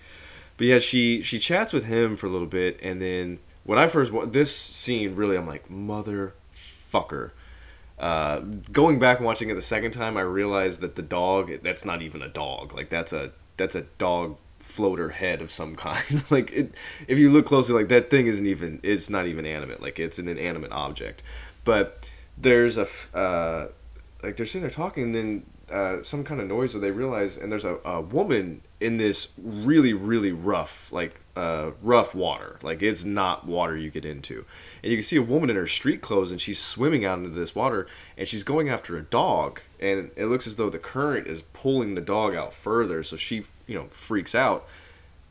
But 0.56 0.68
yeah, 0.68 0.78
she 0.78 1.22
she 1.22 1.40
chats 1.40 1.72
with 1.72 1.86
him 1.86 2.14
for 2.16 2.26
a 2.26 2.30
little 2.30 2.46
bit, 2.46 2.78
and 2.80 3.02
then 3.02 3.40
when 3.64 3.80
I 3.80 3.88
first 3.88 4.12
this 4.32 4.54
scene, 4.54 5.16
really, 5.16 5.36
I'm 5.36 5.46
like 5.46 5.68
motherfucker. 5.68 7.32
Uh, 7.98 8.40
going 8.70 8.98
back 8.98 9.18
and 9.18 9.26
watching 9.26 9.50
it 9.50 9.54
the 9.54 9.62
second 9.62 9.90
time, 9.90 10.16
I 10.16 10.20
realized 10.20 10.80
that 10.80 10.94
the 10.94 11.02
dog 11.02 11.50
that's 11.62 11.84
not 11.84 12.02
even 12.02 12.22
a 12.22 12.28
dog. 12.28 12.74
Like 12.74 12.90
that's 12.90 13.12
a 13.12 13.32
that's 13.56 13.74
a 13.74 13.82
dog 13.98 14.38
floater 14.60 15.10
head 15.10 15.40
of 15.40 15.50
some 15.50 15.74
kind. 15.86 16.22
like 16.30 16.52
it, 16.52 16.74
if 17.06 17.18
you 17.18 17.30
look 17.30 17.46
closely, 17.46 17.74
like 17.74 17.88
that 17.88 18.10
thing 18.10 18.26
isn't 18.26 18.46
even 18.46 18.80
it's 18.82 19.10
not 19.10 19.26
even 19.26 19.44
animate. 19.46 19.82
Like 19.82 19.98
it's 19.98 20.18
an 20.18 20.28
inanimate 20.28 20.72
object. 20.72 21.22
But 21.64 22.08
there's 22.36 22.78
a 22.78 22.86
uh, 23.14 23.68
like 24.22 24.36
they're 24.36 24.46
sitting 24.46 24.62
there 24.62 24.70
talking, 24.70 25.04
and 25.04 25.14
then 25.14 25.46
uh, 25.70 26.02
some 26.02 26.24
kind 26.24 26.40
of 26.40 26.46
noise, 26.46 26.74
or 26.74 26.78
they 26.78 26.90
realize, 26.90 27.36
and 27.36 27.52
there's 27.52 27.64
a, 27.64 27.78
a 27.84 28.00
woman 28.00 28.62
in 28.80 28.96
this 28.96 29.32
really 29.36 29.92
really 29.92 30.32
rough 30.32 30.92
like 30.92 31.20
uh, 31.36 31.72
rough 31.82 32.14
water. 32.14 32.58
Like 32.62 32.82
it's 32.82 33.04
not 33.04 33.46
water 33.46 33.76
you 33.76 33.90
get 33.90 34.04
into, 34.04 34.44
and 34.82 34.90
you 34.90 34.98
can 34.98 35.02
see 35.02 35.16
a 35.16 35.22
woman 35.22 35.50
in 35.50 35.56
her 35.56 35.66
street 35.66 36.00
clothes, 36.00 36.30
and 36.30 36.40
she's 36.40 36.58
swimming 36.58 37.04
out 37.04 37.18
into 37.18 37.30
this 37.30 37.54
water, 37.54 37.86
and 38.16 38.26
she's 38.26 38.44
going 38.44 38.68
after 38.68 38.96
a 38.96 39.02
dog, 39.02 39.60
and 39.78 40.10
it 40.16 40.26
looks 40.26 40.46
as 40.46 40.56
though 40.56 40.70
the 40.70 40.78
current 40.78 41.26
is 41.26 41.42
pulling 41.52 41.94
the 41.94 42.00
dog 42.00 42.34
out 42.34 42.52
further, 42.52 43.02
so 43.02 43.16
she 43.16 43.44
you 43.66 43.74
know 43.74 43.86
freaks 43.88 44.34
out, 44.34 44.66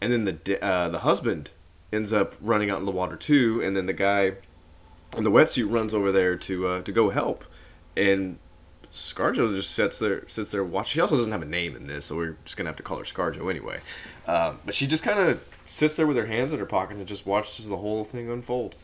and 0.01 0.13
then 0.13 0.25
the 0.25 0.63
uh, 0.63 0.89
the 0.89 0.99
husband 0.99 1.51
ends 1.91 2.11
up 2.13 2.35
running 2.41 2.69
out 2.69 2.79
in 2.79 2.85
the 2.85 2.91
water 2.91 3.15
too, 3.15 3.61
and 3.63 3.75
then 3.75 3.85
the 3.85 3.93
guy 3.93 4.33
in 5.15 5.23
the 5.23 5.31
wetsuit 5.31 5.71
runs 5.71 5.93
over 5.93 6.11
there 6.11 6.35
to 6.35 6.67
uh, 6.67 6.81
to 6.81 6.91
go 6.91 7.09
help, 7.09 7.43
and 7.95 8.37
ScarJo 8.97 9.53
just 9.55 9.71
sits 9.71 9.99
there 9.99 10.27
sits 10.27 10.51
there 10.51 10.63
watch. 10.63 10.89
She 10.89 10.99
also 11.01 11.17
doesn't 11.17 11.31
have 11.31 11.41
a 11.41 11.45
name 11.45 11.75
in 11.75 11.87
this, 11.87 12.05
so 12.05 12.15
we're 12.15 12.37
just 12.45 12.57
gonna 12.57 12.69
have 12.69 12.77
to 12.77 12.83
call 12.83 12.97
her 12.97 13.03
ScarJo 13.03 13.49
anyway. 13.49 13.79
Um, 14.27 14.59
but 14.65 14.73
she 14.73 14.87
just 14.87 15.03
kind 15.03 15.19
of 15.19 15.45
sits 15.65 15.95
there 15.95 16.07
with 16.07 16.17
her 16.17 16.25
hands 16.25 16.53
in 16.53 16.59
her 16.59 16.65
pocket 16.65 16.97
and 16.97 17.07
just 17.07 17.25
watches 17.25 17.69
the 17.69 17.77
whole 17.77 18.03
thing 18.03 18.29
unfold. 18.29 18.75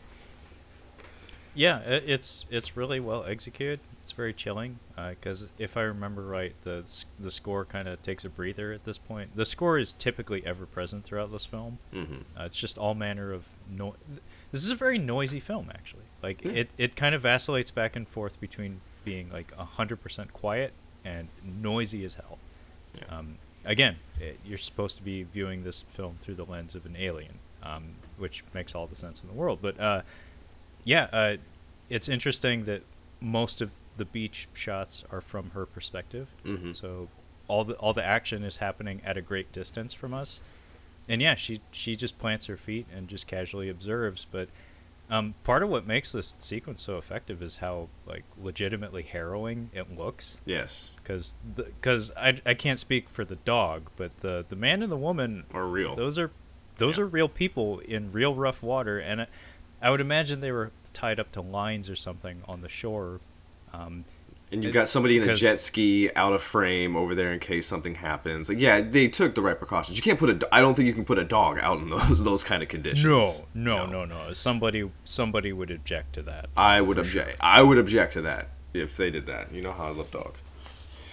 Yeah, 1.54 1.80
it's 1.80 2.46
it's 2.50 2.76
really 2.76 2.98
well 3.00 3.24
executed. 3.24 3.80
It's 4.02 4.12
very 4.12 4.34
chilling 4.34 4.80
because 4.96 5.46
if 5.58 5.76
I 5.78 5.82
remember 5.82 6.22
right, 6.22 6.54
the 6.62 6.84
the 7.18 7.30
score 7.30 7.64
kind 7.64 7.88
of 7.88 8.02
takes 8.02 8.24
a 8.24 8.28
breather 8.28 8.72
at 8.72 8.84
this 8.84 8.98
point. 8.98 9.34
The 9.36 9.44
score 9.44 9.78
is 9.78 9.92
typically 9.94 10.44
ever 10.44 10.66
present 10.66 11.04
throughout 11.04 11.30
this 11.32 11.46
film. 11.46 11.78
Mm-hmm. 11.94 12.16
Uh, 12.38 12.44
it's 12.44 12.58
just 12.58 12.76
all 12.76 12.94
manner 12.94 13.32
of 13.32 13.48
no. 13.70 13.94
This 14.50 14.62
is 14.64 14.70
a 14.70 14.74
very 14.74 14.98
noisy 14.98 15.40
film, 15.40 15.70
actually. 15.72 16.02
Like 16.22 16.44
Yeah. 16.44 16.52
it, 16.52 16.70
it 16.76 16.96
kind 16.96 17.14
of 17.14 17.22
vacillates 17.22 17.70
back 17.70 17.96
and 17.96 18.06
forth 18.06 18.40
between 18.40 18.80
being 19.04 19.30
like 19.30 19.54
hundred 19.54 20.02
percent 20.02 20.32
quiet 20.32 20.72
and 21.04 21.28
noisy 21.44 22.04
as 22.04 22.14
hell. 22.14 22.38
Yeah. 22.98 23.18
Um, 23.18 23.38
again, 23.64 23.96
it, 24.20 24.38
you're 24.44 24.58
supposed 24.58 24.96
to 24.96 25.02
be 25.02 25.22
viewing 25.24 25.64
this 25.64 25.82
film 25.82 26.16
through 26.20 26.34
the 26.36 26.44
lens 26.44 26.74
of 26.74 26.86
an 26.86 26.96
alien, 26.98 27.38
um, 27.62 27.94
which 28.18 28.44
makes 28.54 28.74
all 28.74 28.86
the 28.86 28.96
sense 28.96 29.22
in 29.22 29.28
the 29.28 29.34
world. 29.34 29.58
But 29.60 29.78
uh, 29.80 30.02
yeah, 30.84 31.08
uh, 31.12 31.36
it's 31.90 32.08
interesting 32.08 32.64
that 32.64 32.82
most 33.20 33.60
of 33.60 33.70
the 33.96 34.04
beach 34.04 34.48
shots 34.54 35.04
are 35.10 35.20
from 35.20 35.50
her 35.50 35.66
perspective. 35.66 36.28
Mhm. 36.44 36.74
So 36.74 37.08
all 37.46 37.64
the 37.64 37.74
all 37.74 37.92
the 37.92 38.04
action 38.04 38.42
is 38.42 38.56
happening 38.56 39.00
at 39.04 39.16
a 39.16 39.22
great 39.22 39.52
distance 39.52 39.92
from 39.92 40.14
us. 40.14 40.40
And 41.08 41.20
yeah, 41.20 41.34
she 41.34 41.60
she 41.70 41.94
just 41.96 42.18
plants 42.18 42.46
her 42.46 42.56
feet 42.56 42.86
and 42.94 43.08
just 43.08 43.26
casually 43.26 43.68
observes. 43.68 44.24
But 44.30 44.48
um, 45.10 45.34
part 45.44 45.62
of 45.62 45.68
what 45.68 45.86
makes 45.86 46.12
this 46.12 46.34
sequence 46.38 46.82
so 46.82 46.96
effective 46.98 47.42
is 47.42 47.56
how 47.56 47.88
like 48.06 48.24
legitimately 48.40 49.02
harrowing 49.02 49.70
it 49.74 49.96
looks. 49.96 50.38
Yes, 50.46 50.92
Because 50.96 51.34
because 51.54 52.10
I, 52.16 52.38
I 52.46 52.54
can't 52.54 52.78
speak 52.78 53.08
for 53.08 53.24
the 53.24 53.36
dog, 53.36 53.90
but 53.96 54.20
the 54.20 54.44
the 54.46 54.56
man 54.56 54.82
and 54.82 54.90
the 54.90 54.96
woman 54.96 55.44
are 55.52 55.66
real. 55.66 55.94
those 55.94 56.18
are 56.18 56.30
those 56.78 56.96
Yeah. 56.98 57.04
are 57.04 57.06
real 57.06 57.28
people 57.28 57.78
in 57.80 58.12
real 58.12 58.34
rough 58.34 58.62
water, 58.62 58.98
and 58.98 59.22
I, 59.22 59.26
I 59.82 59.90
would 59.90 60.00
imagine 60.00 60.40
they 60.40 60.52
were 60.52 60.72
tied 60.92 61.20
up 61.20 61.30
to 61.32 61.40
lines 61.40 61.90
or 61.90 61.96
something 61.96 62.42
on 62.48 62.62
the 62.62 62.68
shore. 62.68 63.20
Um, 63.72 64.04
And 64.52 64.62
you've 64.62 64.72
got 64.74 64.88
somebody 64.88 65.16
in 65.16 65.28
a 65.28 65.34
jet 65.34 65.58
ski 65.58 66.10
out 66.14 66.32
of 66.32 66.40
frame 66.42 66.94
over 66.96 67.14
there 67.14 67.32
in 67.32 67.40
case 67.40 67.66
something 67.66 67.96
happens. 67.96 68.48
Like, 68.48 68.60
yeah, 68.60 68.80
they 68.82 69.08
took 69.08 69.34
the 69.34 69.42
right 69.42 69.58
precautions. 69.58 69.96
You 69.96 70.02
can't 70.02 70.18
put 70.18 70.30
a. 70.30 70.34
I 70.34 70.36
do- 70.36 70.46
I 70.52 70.60
don't 70.60 70.74
think 70.74 70.86
you 70.86 70.92
can 70.94 71.04
put 71.04 71.18
a 71.18 71.24
dog 71.24 71.58
out 71.60 71.80
in 71.80 71.90
those 71.90 72.22
those 72.30 72.44
kind 72.44 72.62
of 72.62 72.68
conditions. 72.68 73.42
no, 73.52 73.86
no, 73.86 74.04
no, 74.04 74.04
no. 74.26 74.32
Somebody 74.32 74.88
somebody 75.02 75.52
would 75.52 75.70
object 75.72 76.12
to 76.14 76.22
that. 76.22 76.50
I 76.56 76.80
would 76.80 76.98
object. 76.98 77.30
sure. 77.30 77.36
I 77.40 77.62
would 77.62 77.78
object 77.78 78.12
to 78.12 78.20
that 78.22 78.50
if 78.72 78.96
they 78.96 79.10
did 79.10 79.26
that. 79.26 79.52
You 79.52 79.60
know 79.62 79.72
how 79.72 79.86
I 79.86 79.90
love 79.90 80.10
dogs. 80.12 80.40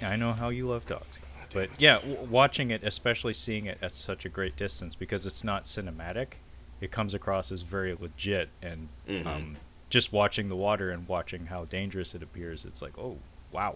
I 0.04 0.16
know 0.18 0.34
how 0.34 0.50
you 0.50 0.68
love 0.68 0.86
dogs. 0.86 1.18
But 1.54 1.70
yeah, 1.80 1.96
w- 2.00 2.18
watching 2.30 2.70
it, 2.72 2.82
especially 2.84 3.34
seeing 3.34 3.66
it 3.66 3.78
at 3.82 3.94
such 3.94 4.24
a 4.24 4.30
great 4.30 4.56
distance, 4.56 4.94
because 4.96 5.26
it's 5.26 5.44
not 5.44 5.64
cinematic, 5.66 6.34
it 6.80 6.92
comes 6.92 7.14
across 7.14 7.52
as 7.52 7.62
very 7.64 7.94
legit. 8.00 8.50
And 8.62 8.88
Mhm. 9.08 9.26
um, 9.26 9.58
just 9.92 10.12
watching 10.12 10.50
the 10.50 10.56
water 10.56 10.90
and 10.90 11.08
watching 11.08 11.48
how 11.48 11.66
dangerous 11.66 12.16
it 12.16 12.24
appears, 12.24 12.66
it's 12.66 12.82
like, 12.82 12.98
oh 12.98 13.18
wow. 13.52 13.76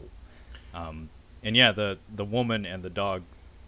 Um, 0.73 1.09
and 1.43 1.55
yeah, 1.55 1.71
the 1.71 1.99
the 2.13 2.25
woman 2.25 2.65
and 2.65 2.81
the 2.81 2.89
dog 2.89 3.21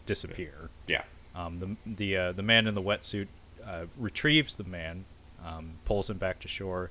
disappear. 0.06 0.70
Yeah. 0.88 1.04
Um, 1.36 1.60
the 1.86 1.94
the 1.96 2.18
uh, 2.18 2.32
the 2.32 2.42
man 2.42 2.66
in 2.66 2.74
the 2.74 2.82
wetsuit 2.82 3.28
uh, 3.64 3.86
retrieves 3.98 4.56
the 4.56 4.64
man, 4.64 5.06
um, 5.46 5.74
pulls 5.86 6.10
him 6.10 6.18
back 6.18 6.40
to 6.40 6.48
shore, 6.48 6.90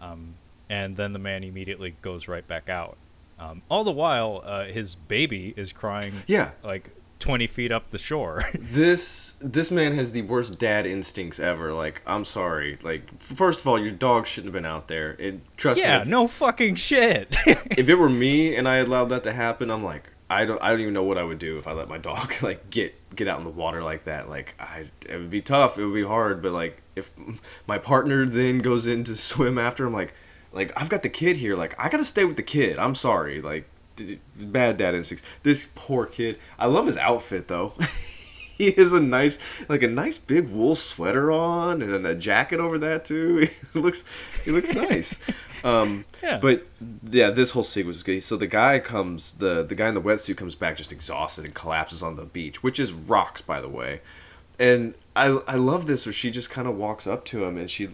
um, 0.00 0.34
and 0.68 0.96
then 0.96 1.14
the 1.14 1.18
man 1.18 1.42
immediately 1.44 1.94
goes 2.02 2.28
right 2.28 2.46
back 2.46 2.68
out. 2.68 2.98
Um, 3.38 3.62
all 3.70 3.84
the 3.84 3.92
while, 3.92 4.42
uh, 4.44 4.64
his 4.64 4.94
baby 4.94 5.54
is 5.56 5.72
crying. 5.72 6.12
Yeah. 6.26 6.50
like 6.62 6.90
twenty 7.20 7.46
feet 7.46 7.70
up 7.70 7.90
the 7.90 7.98
shore. 7.98 8.42
This 8.60 9.34
this 9.40 9.70
man 9.70 9.94
has 9.94 10.12
the 10.12 10.22
worst 10.22 10.58
dad 10.58 10.86
instincts 10.86 11.38
ever. 11.40 11.72
Like, 11.72 12.02
I'm 12.06 12.24
sorry. 12.24 12.78
Like, 12.82 13.20
first 13.20 13.60
of 13.60 13.66
all, 13.66 13.78
your 13.78 13.92
dog 13.92 14.26
shouldn't 14.26 14.54
have 14.54 14.62
been 14.62 14.70
out 14.70 14.88
there. 14.88 15.16
It, 15.18 15.40
trust 15.56 15.80
yeah, 15.80 15.96
me. 15.96 16.02
if- 16.02 16.08
no 16.08 16.28
fucking 16.28 16.76
shit. 16.76 17.36
if 17.46 17.88
it 17.88 17.94
were 17.96 18.08
me 18.08 18.54
and 18.56 18.68
I 18.68 18.76
allowed 18.76 19.08
that 19.10 19.22
to 19.24 19.32
happen, 19.32 19.70
I'm 19.70 19.82
like, 19.84 20.10
I 20.28 20.44
don't, 20.44 20.62
I 20.62 20.70
don't 20.70 20.80
even 20.80 20.94
know 20.94 21.02
what 21.02 21.18
I 21.18 21.24
would 21.24 21.40
do 21.40 21.58
if 21.58 21.66
I 21.66 21.72
let 21.72 21.88
my 21.88 21.98
dog 21.98 22.32
like 22.42 22.70
get 22.70 22.94
get 23.16 23.26
out 23.28 23.38
in 23.38 23.44
the 23.44 23.50
water 23.50 23.82
like 23.82 24.04
that. 24.04 24.28
Like, 24.28 24.54
I, 24.60 24.84
it 25.08 25.16
would 25.16 25.30
be 25.30 25.42
tough. 25.42 25.78
It 25.78 25.84
would 25.84 25.94
be 25.94 26.04
hard. 26.04 26.42
But 26.42 26.52
like, 26.52 26.80
if 26.94 27.12
my 27.66 27.78
partner 27.78 28.24
then 28.24 28.60
goes 28.60 28.86
in 28.86 29.02
to 29.04 29.16
swim 29.16 29.58
after 29.58 29.84
him, 29.86 29.92
like, 29.92 30.14
like 30.52 30.72
I've 30.80 30.88
got 30.88 31.02
the 31.02 31.08
kid 31.08 31.38
here. 31.38 31.56
Like, 31.56 31.74
I 31.78 31.88
gotta 31.88 32.04
stay 32.04 32.24
with 32.24 32.36
the 32.36 32.42
kid. 32.44 32.78
I'm 32.78 32.94
sorry. 32.94 33.40
Like, 33.40 33.68
bad 34.36 34.76
dad 34.76 34.94
instincts. 34.94 35.26
This 35.42 35.68
poor 35.74 36.06
kid. 36.06 36.38
I 36.58 36.66
love 36.66 36.86
his 36.86 36.96
outfit 36.96 37.48
though. 37.48 37.74
he 38.58 38.72
has 38.72 38.92
a 38.92 39.00
nice, 39.00 39.38
like 39.68 39.82
a 39.82 39.88
nice 39.88 40.18
big 40.18 40.48
wool 40.48 40.74
sweater 40.76 41.32
on 41.32 41.80
and 41.80 42.06
a 42.06 42.14
jacket 42.14 42.60
over 42.60 42.78
that 42.78 43.04
too. 43.04 43.48
He 43.72 43.78
looks, 43.78 44.04
he 44.44 44.50
looks 44.50 44.72
nice. 44.72 45.18
Um, 45.62 46.06
Yeah. 46.22 46.38
But 46.38 46.66
yeah, 47.02 47.30
this 47.30 47.50
whole 47.50 47.62
sequence 47.62 47.96
is 47.96 48.02
good. 48.02 48.22
So 48.22 48.38
the 48.38 48.46
guy 48.46 48.78
comes, 48.78 49.32
the 49.34 49.62
the 49.62 49.74
guy 49.74 49.88
in 49.88 49.94
the 49.94 50.00
wetsuit 50.00 50.38
comes 50.38 50.54
back 50.54 50.76
just 50.76 50.90
exhausted 50.90 51.44
and 51.44 51.54
collapses 51.54 52.02
on 52.02 52.16
the 52.16 52.24
beach, 52.24 52.62
which 52.62 52.80
is 52.80 52.94
rocks, 52.94 53.42
by 53.42 53.60
the 53.60 53.68
way. 53.68 54.00
And 54.58 54.94
I 55.14 55.26
I 55.46 55.56
love 55.56 55.84
this 55.86 56.06
where 56.06 56.14
she 56.14 56.30
just 56.30 56.48
kind 56.48 56.66
of 56.66 56.76
walks 56.76 57.06
up 57.06 57.26
to 57.26 57.44
him 57.44 57.58
and 57.58 57.70
she 57.70 57.90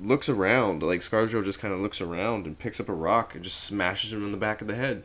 looks 0.00 0.28
around, 0.28 0.82
like 0.84 1.00
ScarJo 1.00 1.44
just 1.44 1.58
kind 1.58 1.74
of 1.74 1.80
looks 1.80 2.00
around 2.00 2.46
and 2.46 2.58
picks 2.58 2.78
up 2.80 2.88
a 2.88 2.92
rock 2.94 3.34
and 3.34 3.42
just 3.44 3.58
smashes 3.58 4.12
him 4.12 4.24
in 4.24 4.30
the 4.30 4.36
back 4.38 4.60
of 4.60 4.68
the 4.68 4.76
head. 4.76 5.02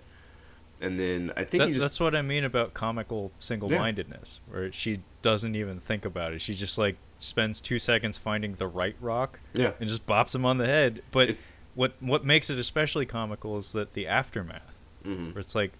And 0.81 0.99
then 0.99 1.31
I 1.37 1.43
think 1.45 1.63
That- 1.63 1.69
just 1.69 1.81
that's 1.81 1.99
what 1.99 2.13
I 2.15 2.21
mean 2.21 2.43
about 2.43 2.73
comical 2.73 3.31
single-mindedness, 3.39 4.39
where 4.49 4.71
she 4.73 4.99
doesn't 5.21 5.55
even 5.55 5.79
think 5.79 6.03
about 6.05 6.33
it. 6.33 6.41
She 6.41 6.53
just 6.53 6.77
like 6.77 6.97
spends 7.17 7.61
two 7.61 7.79
seconds 7.79 8.17
finding 8.17 8.55
the 8.55 8.67
right 8.67 8.95
rock 8.99 9.39
yeah 9.53 9.71
and 9.79 9.87
just 9.87 10.05
bops 10.05 10.35
him 10.35 10.45
on 10.45 10.57
the 10.57 10.65
head. 10.65 11.01
But 11.11 11.29
It- 11.31 11.37
what 11.75 11.93
what 12.01 12.25
makes 12.25 12.49
it 12.49 12.57
especially 12.59 13.05
comical 13.05 13.57
is 13.57 13.71
that 13.73 13.93
the 13.93 14.05
aftermath, 14.07 14.83
hmm 15.03 15.31
where 15.31 15.39
it's 15.41 15.55
like, 15.55 15.71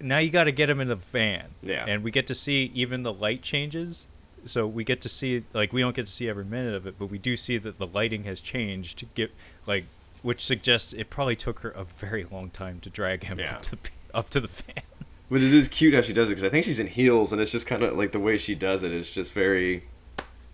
now 0.00 0.18
you 0.18 0.30
got 0.30 0.44
to 0.44 0.52
get 0.52 0.70
him 0.70 0.80
in 0.80 0.88
the 0.88 0.96
van, 0.96 1.46
Yeah. 1.62 1.84
and 1.86 2.02
we 2.04 2.10
get 2.10 2.26
to 2.28 2.34
see 2.34 2.70
even 2.74 3.02
the 3.02 3.12
light 3.12 3.42
changes. 3.42 4.06
So 4.44 4.66
we 4.66 4.84
get 4.84 5.00
to 5.02 5.08
see 5.08 5.42
like 5.52 5.72
we 5.72 5.80
don't 5.80 5.94
get 5.96 6.06
to 6.06 6.12
see 6.12 6.28
every 6.28 6.44
minute 6.44 6.74
of 6.74 6.86
it, 6.86 6.94
but 6.98 7.06
we 7.06 7.18
do 7.18 7.36
see 7.36 7.58
that 7.58 7.78
the 7.78 7.86
lighting 7.86 8.24
has 8.24 8.40
changed 8.40 8.98
to 8.98 9.06
get 9.14 9.32
like, 9.66 9.86
which 10.22 10.40
suggests 10.40 10.92
it 10.92 11.10
probably 11.10 11.36
took 11.36 11.60
her 11.60 11.70
a 11.70 11.84
very 11.84 12.24
long 12.24 12.50
time 12.50 12.80
to 12.80 12.90
drag 12.90 13.24
him 13.24 13.38
Yeah. 13.38 13.54
up 13.56 13.62
to 13.62 13.70
the, 13.76 13.90
up 14.14 14.30
to 14.30 14.40
the 14.40 14.48
van. 14.48 14.82
But 15.30 15.42
it 15.42 15.52
is 15.52 15.68
cute 15.68 15.92
how 15.92 16.00
she 16.00 16.14
does 16.14 16.28
it 16.28 16.32
because 16.32 16.44
I 16.44 16.48
think 16.48 16.64
she's 16.64 16.80
in 16.80 16.86
heels 16.86 17.32
and 17.32 17.40
it's 17.42 17.52
just 17.52 17.66
kind 17.66 17.82
of 17.82 17.94
like 17.98 18.12
the 18.12 18.18
way 18.18 18.38
she 18.38 18.54
does 18.54 18.82
it 18.82 18.92
is 18.92 19.10
just 19.10 19.34
very. 19.34 19.84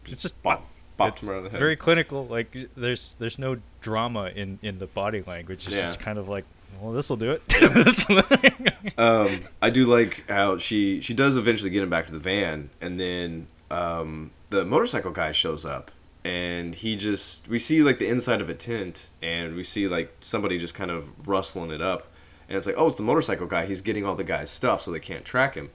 It's 0.06 0.22
just 0.22 0.42
bop, 0.42 0.66
bopped 0.98 1.22
him 1.22 1.30
around 1.30 1.44
the 1.44 1.50
head. 1.50 1.60
very 1.60 1.76
clinical. 1.76 2.26
Like 2.26 2.56
there's 2.74 3.12
there's 3.20 3.38
no 3.38 3.58
drama 3.80 4.32
in 4.34 4.58
in 4.62 4.78
the 4.80 4.86
body 4.88 5.22
language. 5.24 5.68
It's 5.68 5.76
Yeah. 5.76 5.82
just 5.82 6.00
kind 6.00 6.18
of 6.18 6.28
like, 6.28 6.44
well, 6.80 6.92
this 6.92 7.08
will 7.08 7.16
do 7.16 7.30
it. 7.30 7.42
um, 8.98 9.42
I 9.62 9.70
do 9.70 9.86
like 9.86 10.24
how 10.28 10.58
she 10.58 11.00
she 11.00 11.14
does 11.14 11.36
eventually 11.36 11.70
get 11.70 11.84
him 11.84 11.90
back 11.90 12.06
to 12.06 12.12
the 12.12 12.18
van, 12.18 12.70
and 12.80 12.98
then 12.98 13.46
um, 13.70 14.32
the 14.50 14.64
motorcycle 14.64 15.12
guy 15.12 15.30
shows 15.30 15.64
up, 15.64 15.92
and 16.24 16.74
he 16.74 16.96
just 16.96 17.48
we 17.48 17.58
see 17.58 17.82
like 17.82 17.98
the 17.98 18.08
inside 18.08 18.40
of 18.40 18.48
a 18.48 18.54
tent, 18.54 19.08
and 19.22 19.54
we 19.54 19.62
see 19.62 19.88
like 19.88 20.14
somebody 20.20 20.58
just 20.58 20.74
kind 20.74 20.90
of 20.90 21.28
rustling 21.28 21.70
it 21.70 21.82
up, 21.82 22.08
and 22.48 22.56
it's 22.56 22.66
like 22.66 22.76
oh 22.78 22.86
it's 22.86 22.96
the 22.96 23.02
motorcycle 23.02 23.46
guy. 23.46 23.66
He's 23.66 23.82
getting 23.82 24.04
all 24.04 24.14
the 24.14 24.24
guy's 24.24 24.50
stuff 24.50 24.80
so 24.80 24.90
they 24.90 25.00
can't 25.00 25.24
track 25.24 25.54
him, 25.54 25.70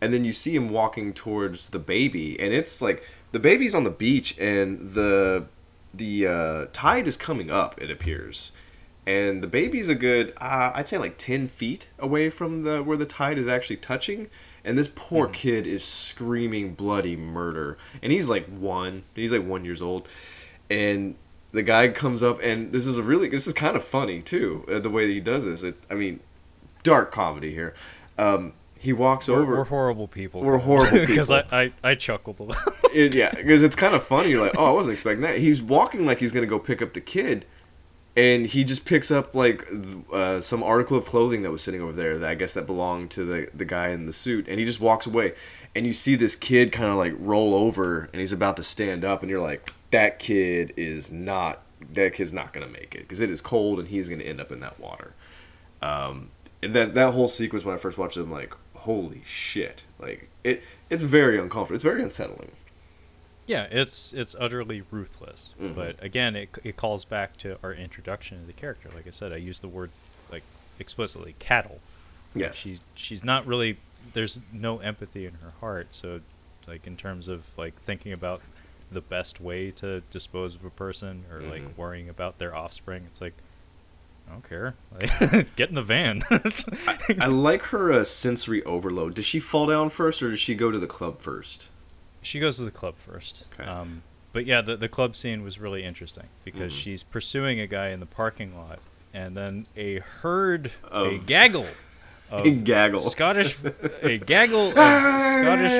and 0.00 0.12
then 0.12 0.24
you 0.24 0.32
see 0.32 0.54
him 0.54 0.68
walking 0.70 1.12
towards 1.12 1.70
the 1.70 1.78
baby, 1.78 2.38
and 2.40 2.52
it's 2.52 2.80
like 2.80 3.02
the 3.32 3.38
baby's 3.38 3.74
on 3.74 3.84
the 3.84 3.90
beach, 3.90 4.38
and 4.38 4.92
the 4.92 5.46
the 5.92 6.26
uh, 6.26 6.66
tide 6.72 7.08
is 7.08 7.16
coming 7.16 7.50
up. 7.50 7.80
It 7.80 7.90
appears 7.90 8.52
and 9.08 9.42
the 9.42 9.46
baby's 9.46 9.88
a 9.88 9.94
good 9.94 10.34
uh, 10.36 10.70
i'd 10.74 10.86
say 10.86 10.98
like 10.98 11.16
10 11.16 11.48
feet 11.48 11.88
away 11.98 12.28
from 12.28 12.60
the 12.60 12.82
where 12.82 12.96
the 12.96 13.06
tide 13.06 13.38
is 13.38 13.48
actually 13.48 13.78
touching 13.78 14.28
and 14.68 14.76
this 14.76 14.88
poor 14.94 15.26
kid 15.26 15.66
is 15.66 15.82
screaming 15.82 16.74
bloody 16.74 17.16
murder 17.16 17.78
and 18.02 18.12
he's 18.12 18.28
like 18.28 18.46
one 18.46 19.02
he's 19.14 19.32
like 19.32 19.44
one 19.44 19.64
years 19.64 19.82
old 19.82 20.08
and 20.70 21.14
the 21.52 21.62
guy 21.62 21.88
comes 21.88 22.22
up 22.22 22.38
and 22.42 22.72
this 22.72 22.86
is 22.86 22.98
a 22.98 23.02
really 23.02 23.28
this 23.28 23.46
is 23.46 23.52
kind 23.52 23.76
of 23.76 23.82
funny 23.82 24.20
too 24.20 24.64
uh, 24.70 24.78
the 24.78 24.90
way 24.90 25.06
that 25.06 25.12
he 25.12 25.20
does 25.20 25.44
this 25.44 25.62
it, 25.62 25.76
i 25.90 25.94
mean 25.94 26.20
dark 26.82 27.10
comedy 27.10 27.52
here 27.52 27.74
um, 28.18 28.52
he 28.78 28.92
walks 28.92 29.28
we're, 29.28 29.40
over 29.40 29.56
we're 29.56 29.64
horrible 29.64 30.08
people. 30.08 30.40
We're 30.40 30.58
horrible 30.58 30.98
because 31.06 31.30
I. 31.30 31.44
I 31.50 31.72
I 31.82 31.94
chuckled 31.94 32.40
a 32.40 32.44
lot. 32.44 32.56
it, 32.94 33.14
yeah, 33.14 33.32
because 33.34 33.62
it's 33.62 33.76
kind 33.76 33.94
of 33.94 34.04
funny. 34.04 34.30
You're 34.30 34.44
like, 34.44 34.56
oh, 34.56 34.66
I 34.66 34.70
wasn't 34.70 34.94
expecting 34.94 35.22
that. 35.22 35.38
He's 35.38 35.62
walking 35.62 36.06
like 36.06 36.20
he's 36.20 36.32
gonna 36.32 36.46
go 36.46 36.58
pick 36.58 36.80
up 36.80 36.92
the 36.92 37.00
kid, 37.00 37.44
and 38.18 38.46
he 38.46 38.64
just 38.64 38.84
picks 38.84 39.12
up 39.12 39.36
like 39.36 39.64
uh, 40.12 40.40
some 40.40 40.60
article 40.64 40.98
of 40.98 41.04
clothing 41.04 41.42
that 41.42 41.52
was 41.52 41.62
sitting 41.62 41.80
over 41.80 41.92
there 41.92 42.18
that 42.18 42.28
I 42.28 42.34
guess 42.34 42.52
that 42.54 42.66
belonged 42.66 43.12
to 43.12 43.24
the 43.24 43.48
the 43.54 43.64
guy 43.64 43.90
in 43.90 44.06
the 44.06 44.12
suit, 44.12 44.48
and 44.48 44.58
he 44.58 44.64
just 44.64 44.80
walks 44.80 45.06
away. 45.06 45.34
And 45.76 45.86
you 45.86 45.92
see 45.92 46.16
this 46.16 46.34
kid 46.34 46.72
kind 46.72 46.90
of 46.90 46.98
like 46.98 47.14
roll 47.16 47.54
over, 47.54 48.08
and 48.12 48.18
he's 48.18 48.32
about 48.32 48.56
to 48.56 48.64
stand 48.64 49.04
up, 49.04 49.22
and 49.22 49.30
you're 49.30 49.40
like, 49.40 49.72
that 49.92 50.18
kid 50.18 50.74
is 50.76 51.12
not 51.12 51.62
that 51.92 52.12
kid's 52.12 52.32
not 52.32 52.52
gonna 52.52 52.66
make 52.66 52.96
it 52.96 53.02
because 53.02 53.20
it 53.20 53.30
is 53.30 53.40
cold, 53.40 53.78
and 53.78 53.86
he's 53.86 54.08
gonna 54.08 54.24
end 54.24 54.40
up 54.40 54.50
in 54.50 54.58
that 54.60 54.80
water. 54.80 55.14
Um, 55.80 56.30
and 56.60 56.74
that 56.74 56.94
that 56.94 57.14
whole 57.14 57.28
sequence 57.28 57.64
when 57.64 57.76
I 57.76 57.78
first 57.78 57.98
watched 57.98 58.16
it, 58.16 58.22
I'm 58.22 58.32
like, 58.32 58.52
holy 58.74 59.22
shit! 59.24 59.84
Like 60.00 60.28
it, 60.42 60.64
it's 60.90 61.04
very 61.04 61.38
uncomfortable. 61.38 61.76
It's 61.76 61.84
very 61.84 62.02
unsettling. 62.02 62.50
Yeah, 63.48 63.64
it's 63.70 64.12
it's 64.12 64.36
utterly 64.38 64.82
ruthless. 64.90 65.52
Mhm. 65.60 65.74
But 65.74 66.02
again, 66.02 66.36
it 66.36 66.50
it 66.62 66.76
calls 66.76 67.04
back 67.04 67.36
to 67.38 67.58
our 67.62 67.72
introduction 67.72 68.40
to 68.40 68.46
the 68.46 68.52
character. 68.52 68.88
Like 68.94 69.06
I 69.06 69.10
said, 69.10 69.32
I 69.32 69.36
used 69.36 69.62
the 69.62 69.68
word 69.68 69.90
like 70.30 70.42
explicitly 70.78 71.34
cattle. 71.40 71.80
Yes. 72.34 72.54
She 72.56 72.78
she's 72.94 73.24
not 73.24 73.46
really. 73.46 73.78
There's 74.12 74.38
no 74.52 74.78
empathy 74.78 75.26
in 75.26 75.34
her 75.42 75.52
heart. 75.60 75.88
So, 75.90 76.20
like 76.66 76.86
in 76.86 76.96
terms 76.96 77.26
of 77.28 77.46
like 77.58 77.74
thinking 77.74 78.12
about 78.12 78.40
the 78.90 79.00
best 79.00 79.40
way 79.40 79.70
to 79.72 80.00
dispose 80.10 80.54
of 80.54 80.64
a 80.64 80.70
person 80.70 81.24
or 81.30 81.40
Mhm. 81.40 81.50
like 81.50 81.76
worrying 81.78 82.08
about 82.08 82.38
their 82.38 82.54
offspring, 82.54 83.04
it's 83.06 83.20
like 83.20 83.34
I 84.28 84.32
don't 84.32 84.46
care. 84.48 84.74
Like, 84.92 85.56
get 85.56 85.70
in 85.70 85.74
the 85.74 85.82
van. 85.82 86.22
I 87.18 87.26
like 87.28 87.62
her 87.64 87.92
uh, 87.92 88.04
sensory 88.04 88.62
overload. 88.64 89.14
Does 89.14 89.24
she 89.24 89.40
fall 89.40 89.66
down 89.66 89.88
first, 89.88 90.22
or 90.22 90.28
does 90.30 90.38
she 90.40 90.54
go 90.54 90.70
to 90.70 90.78
the 90.78 90.86
club 90.86 91.20
first? 91.22 91.70
She 92.22 92.38
goes 92.40 92.56
to 92.58 92.64
the 92.64 92.70
club 92.70 92.96
first. 92.96 93.46
Okay. 93.54 93.68
Um, 93.68 94.02
but 94.32 94.44
yeah, 94.46 94.60
the 94.60 94.76
the 94.76 94.88
club 94.88 95.16
scene 95.16 95.42
was 95.42 95.58
really 95.58 95.84
interesting 95.84 96.26
because 96.44 96.72
Mhm. 96.72 96.76
she's 96.78 97.02
pursuing 97.02 97.60
a 97.60 97.66
guy 97.66 97.88
in 97.88 98.00
the 98.00 98.06
parking 98.06 98.56
lot, 98.56 98.78
and 99.14 99.36
then 99.36 99.66
a 99.76 99.98
herd, 100.00 100.70
a 100.90 101.04
Of- 101.16 101.26
gaggle, 101.26 101.66
of 102.30 102.44
A 102.46 102.50
gaggle. 102.50 102.98
Scottish, 102.98 103.56
a 104.02 104.18
gaggle 104.18 104.68
of 104.68 104.74
Scottish 104.74 105.72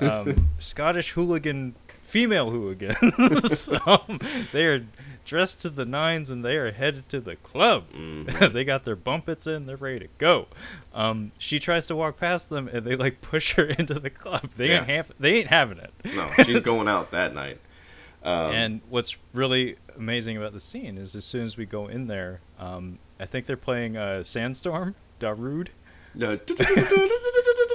um, 0.00 0.48
Scottish 0.58 1.10
hooligan, 1.10 1.74
female 2.08 2.50
hooligans. 2.50 3.70
um, 3.86 4.18
they 4.52 4.64
are 4.66 4.86
dressed 5.24 5.60
to 5.60 5.68
the 5.68 5.84
nines 5.84 6.30
and 6.30 6.42
they 6.42 6.56
are 6.56 6.72
headed 6.72 7.06
to 7.10 7.20
the 7.20 7.36
club. 7.36 7.84
Mhm. 7.92 8.52
they 8.52 8.64
got 8.64 8.84
their 8.86 8.96
bumpets 8.96 9.46
in, 9.46 9.66
they're 9.66 9.76
ready 9.76 10.00
to 10.00 10.08
go. 10.16 10.46
Um, 10.94 11.32
she 11.36 11.58
tries 11.58 11.86
to 11.88 11.96
walk 11.96 12.18
past 12.18 12.48
them 12.48 12.66
and 12.72 12.84
they 12.86 12.96
like 12.96 13.20
push 13.20 13.52
her 13.54 13.64
into 13.78 13.94
the 13.94 14.08
club. 14.10 14.50
They 14.56 14.70
ain't 14.70 14.88
Yeah. 14.88 14.94
half, 14.96 15.10
they 15.20 15.34
ain't 15.36 15.48
having 15.48 15.78
it. 15.78 15.92
No, 16.16 16.30
she's 16.44 16.60
going 16.60 16.88
out 16.88 17.10
that 17.10 17.34
night. 17.34 17.60
Um, 18.22 18.52
and 18.52 18.80
what's 18.88 19.16
really 19.34 19.76
amazing 19.96 20.36
about 20.36 20.52
the 20.52 20.60
scene 20.60 20.96
is 20.98 21.14
as 21.14 21.24
soon 21.24 21.44
as 21.44 21.56
we 21.56 21.66
go 21.66 21.86
in 21.88 22.06
there, 22.06 22.40
um, 22.58 22.98
I 23.20 23.26
think 23.26 23.46
they're 23.46 23.56
playing 23.56 23.96
uh, 23.96 24.22
Sandstorm, 24.22 24.94
Darude. 25.20 25.68
No. 26.14 26.38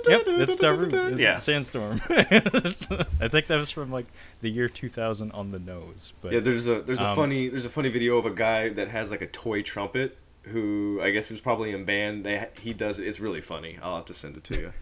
Yep, 0.06 0.24
it's 0.28 0.58
Darude. 0.58 1.12
It's 1.14 1.22
Yeah. 1.22 1.38
Sandstorm. 1.38 2.02
I 2.10 3.30
think 3.30 3.48
that 3.48 3.56
was 3.58 3.70
from 3.70 3.90
like 3.90 4.06
the 4.42 4.50
year 4.50 4.68
2000 4.68 5.32
on 5.32 5.52
the 5.52 5.60
nose. 5.60 6.12
But 6.22 6.34
Yeah, 6.34 6.40
there's 6.42 6.68
a 6.68 6.82
there's 6.82 7.00
a 7.00 7.08
Um, 7.08 7.16
funny 7.16 7.48
there's 7.48 7.64
a 7.64 7.70
funny 7.70 7.88
video 7.90 8.18
of 8.18 8.26
a 8.26 8.32
guy 8.32 8.70
that 8.70 8.90
has 8.90 9.12
like 9.12 9.22
a 9.22 9.28
toy 9.28 9.62
trumpet 9.62 10.18
who 10.44 11.00
I 11.02 11.12
guess 11.12 11.30
was 11.30 11.40
probably 11.40 11.72
in 11.72 11.86
band. 11.86 12.26
They 12.26 12.48
he 12.60 12.74
does 12.74 13.00
it. 13.00 13.08
It's 13.08 13.20
really 13.22 13.40
funny. 13.40 13.80
I'll 13.82 13.96
have 13.96 14.06
to 14.06 14.14
send 14.14 14.36
it 14.36 14.44
to 14.46 14.60
you. 14.60 14.74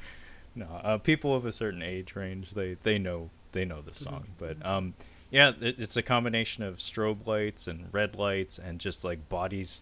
no, 0.54 0.66
uh, 0.66 0.98
people 0.98 1.34
of 1.34 1.46
a 1.46 1.52
certain 1.52 1.82
age 1.82 2.14
range, 2.14 2.50
they 2.50 2.76
they 2.82 2.98
know 2.98 3.30
they 3.52 3.64
know 3.64 3.80
this 3.80 3.98
song. 3.98 4.26
But 4.38 4.64
um, 4.64 4.92
yeah, 5.30 5.52
it, 5.60 5.76
it's 5.78 5.96
a 5.96 6.02
combination 6.02 6.64
of 6.64 6.76
strobe 6.76 7.26
lights 7.26 7.66
and 7.66 7.88
red 7.92 8.14
lights 8.14 8.58
and 8.58 8.78
just 8.78 9.04
like 9.04 9.28
bodies, 9.30 9.80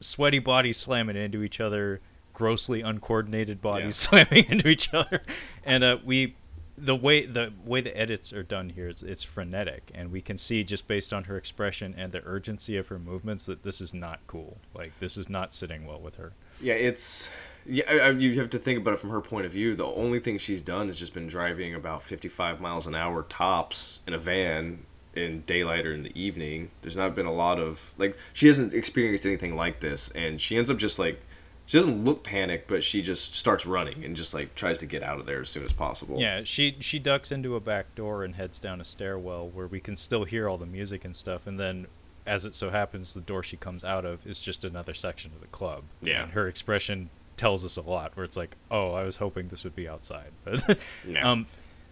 sweaty 0.00 0.40
bodies 0.40 0.76
slamming 0.76 1.16
into 1.16 1.44
each 1.44 1.60
other, 1.60 2.00
grossly 2.38 2.80
uncoordinated 2.82 3.60
bodies 3.60 3.96
slamming 4.06 4.44
into 4.48 4.68
each 4.68 4.94
other, 4.94 5.22
and 5.64 5.84
uh, 5.84 5.98
we. 6.04 6.36
The 6.80 6.94
way 6.94 7.26
the 7.26 7.52
way 7.64 7.80
the 7.80 7.96
edits 7.98 8.32
are 8.32 8.44
done 8.44 8.68
here, 8.68 8.86
it's, 8.86 9.02
it's 9.02 9.24
frenetic, 9.24 9.90
and 9.96 10.12
we 10.12 10.20
can 10.20 10.38
see 10.38 10.62
just 10.62 10.86
based 10.86 11.12
on 11.12 11.24
her 11.24 11.36
expression 11.36 11.92
and 11.98 12.12
the 12.12 12.22
urgency 12.24 12.76
of 12.76 12.86
her 12.86 13.00
movements 13.00 13.46
that 13.46 13.64
this 13.64 13.80
is 13.80 13.92
not 13.92 14.20
cool. 14.28 14.58
Like 14.72 14.96
this 15.00 15.16
is 15.16 15.28
not 15.28 15.52
sitting 15.52 15.88
well 15.88 15.98
with 15.98 16.14
her. 16.18 16.34
Yeah, 16.62 16.74
it's 16.74 17.28
yeah. 17.66 18.10
You 18.10 18.32
have 18.34 18.50
to 18.50 18.60
think 18.60 18.78
about 18.78 18.94
it 18.94 19.00
from 19.00 19.10
her 19.10 19.20
point 19.20 19.44
of 19.44 19.50
view. 19.50 19.74
The 19.74 19.86
only 19.86 20.20
thing 20.20 20.38
she's 20.38 20.62
done 20.62 20.86
has 20.86 20.96
just 20.96 21.14
been 21.14 21.26
driving 21.26 21.74
about 21.74 22.04
55 22.04 22.60
miles 22.60 22.86
an 22.86 22.94
hour 22.94 23.24
tops 23.24 23.98
in 24.06 24.14
a 24.14 24.18
van 24.18 24.86
in 25.14 25.42
daylight 25.42 25.84
or 25.84 25.92
in 25.92 26.04
the 26.04 26.20
evening. 26.20 26.70
There's 26.82 26.96
not 26.96 27.16
been 27.16 27.26
a 27.26 27.32
lot 27.32 27.58
of 27.58 27.92
like 27.98 28.16
she 28.32 28.46
hasn't 28.46 28.72
experienced 28.72 29.26
anything 29.26 29.56
like 29.56 29.80
this, 29.80 30.10
and 30.10 30.40
she 30.40 30.56
ends 30.56 30.70
up 30.70 30.78
just 30.78 30.98
like 30.98 31.20
she 31.68 31.76
doesn't 31.76 32.02
look 32.02 32.24
panicked, 32.24 32.66
but 32.66 32.82
she 32.82 33.02
just 33.02 33.34
starts 33.34 33.66
running 33.66 34.02
and 34.02 34.16
just 34.16 34.32
like 34.32 34.54
tries 34.54 34.78
to 34.78 34.86
get 34.86 35.02
out 35.02 35.20
of 35.20 35.26
there 35.26 35.42
as 35.42 35.50
soon 35.50 35.64
as 35.64 35.72
possible. 35.74 36.18
Yeah, 36.18 36.40
she 36.44 36.76
she 36.80 36.98
ducks 36.98 37.30
into 37.30 37.54
a 37.56 37.60
back 37.60 37.94
door 37.94 38.24
and 38.24 38.34
heads 38.36 38.58
down 38.58 38.80
a 38.80 38.84
stairwell 38.84 39.48
where 39.50 39.66
we 39.66 39.78
can 39.78 39.96
still 39.96 40.24
hear 40.24 40.48
all 40.48 40.56
the 40.56 40.64
music 40.66 41.04
and 41.04 41.14
stuff. 41.14 41.46
And 41.46 41.60
then, 41.60 41.86
as 42.26 42.46
it 42.46 42.54
so 42.54 42.70
happens, 42.70 43.12
the 43.12 43.20
door 43.20 43.42
she 43.42 43.58
comes 43.58 43.84
out 43.84 44.06
of 44.06 44.26
is 44.26 44.40
just 44.40 44.64
another 44.64 44.94
section 44.94 45.30
of 45.34 45.42
the 45.42 45.46
club. 45.48 45.84
Yeah. 46.00 46.22
and 46.22 46.32
her 46.32 46.48
expression 46.48 47.10
tells 47.36 47.66
us 47.66 47.76
a 47.76 47.82
lot. 47.82 48.16
Where 48.16 48.24
it's 48.24 48.36
like, 48.36 48.56
oh, 48.70 48.92
I 48.94 49.02
was 49.04 49.16
hoping 49.16 49.48
this 49.48 49.62
would 49.62 49.76
be 49.76 49.86
outside, 49.86 50.30
but 50.44 50.78
Yeah. 51.06 51.30
um, 51.30 51.46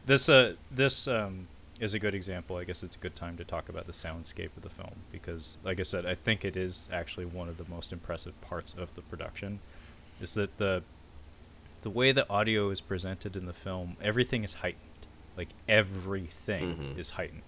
this 0.06 0.28
uh 0.30 0.54
this 0.70 1.06
um 1.06 1.48
is 1.80 1.94
a 1.94 1.98
good 1.98 2.14
example. 2.14 2.56
I 2.56 2.64
guess 2.64 2.82
it's 2.82 2.96
a 2.96 2.98
good 2.98 3.14
time 3.16 3.36
to 3.36 3.44
talk 3.44 3.68
about 3.68 3.86
the 3.86 3.92
soundscape 3.92 4.56
of 4.56 4.62
the 4.62 4.70
film 4.70 4.94
because, 5.12 5.58
like 5.64 5.78
I 5.78 5.82
said, 5.82 6.06
I 6.06 6.14
think 6.14 6.44
it 6.44 6.56
is 6.56 6.88
actually 6.92 7.26
one 7.26 7.48
of 7.48 7.58
the 7.58 7.66
most 7.68 7.92
impressive 7.92 8.38
parts 8.40 8.74
of 8.74 8.94
the 8.94 9.02
production. 9.02 9.60
Is 10.20 10.34
that 10.34 10.58
the 10.58 10.82
the 11.82 11.90
way 11.90 12.10
the 12.12 12.28
audio 12.28 12.70
is 12.70 12.80
presented 12.80 13.36
in 13.36 13.46
the 13.46 13.52
film, 13.52 13.96
everything 14.02 14.42
is 14.42 14.54
heightened. 14.54 14.82
Like 15.36 15.48
everything 15.68 16.76
Mhm. 16.76 16.98
is 16.98 17.10
heightened. 17.10 17.42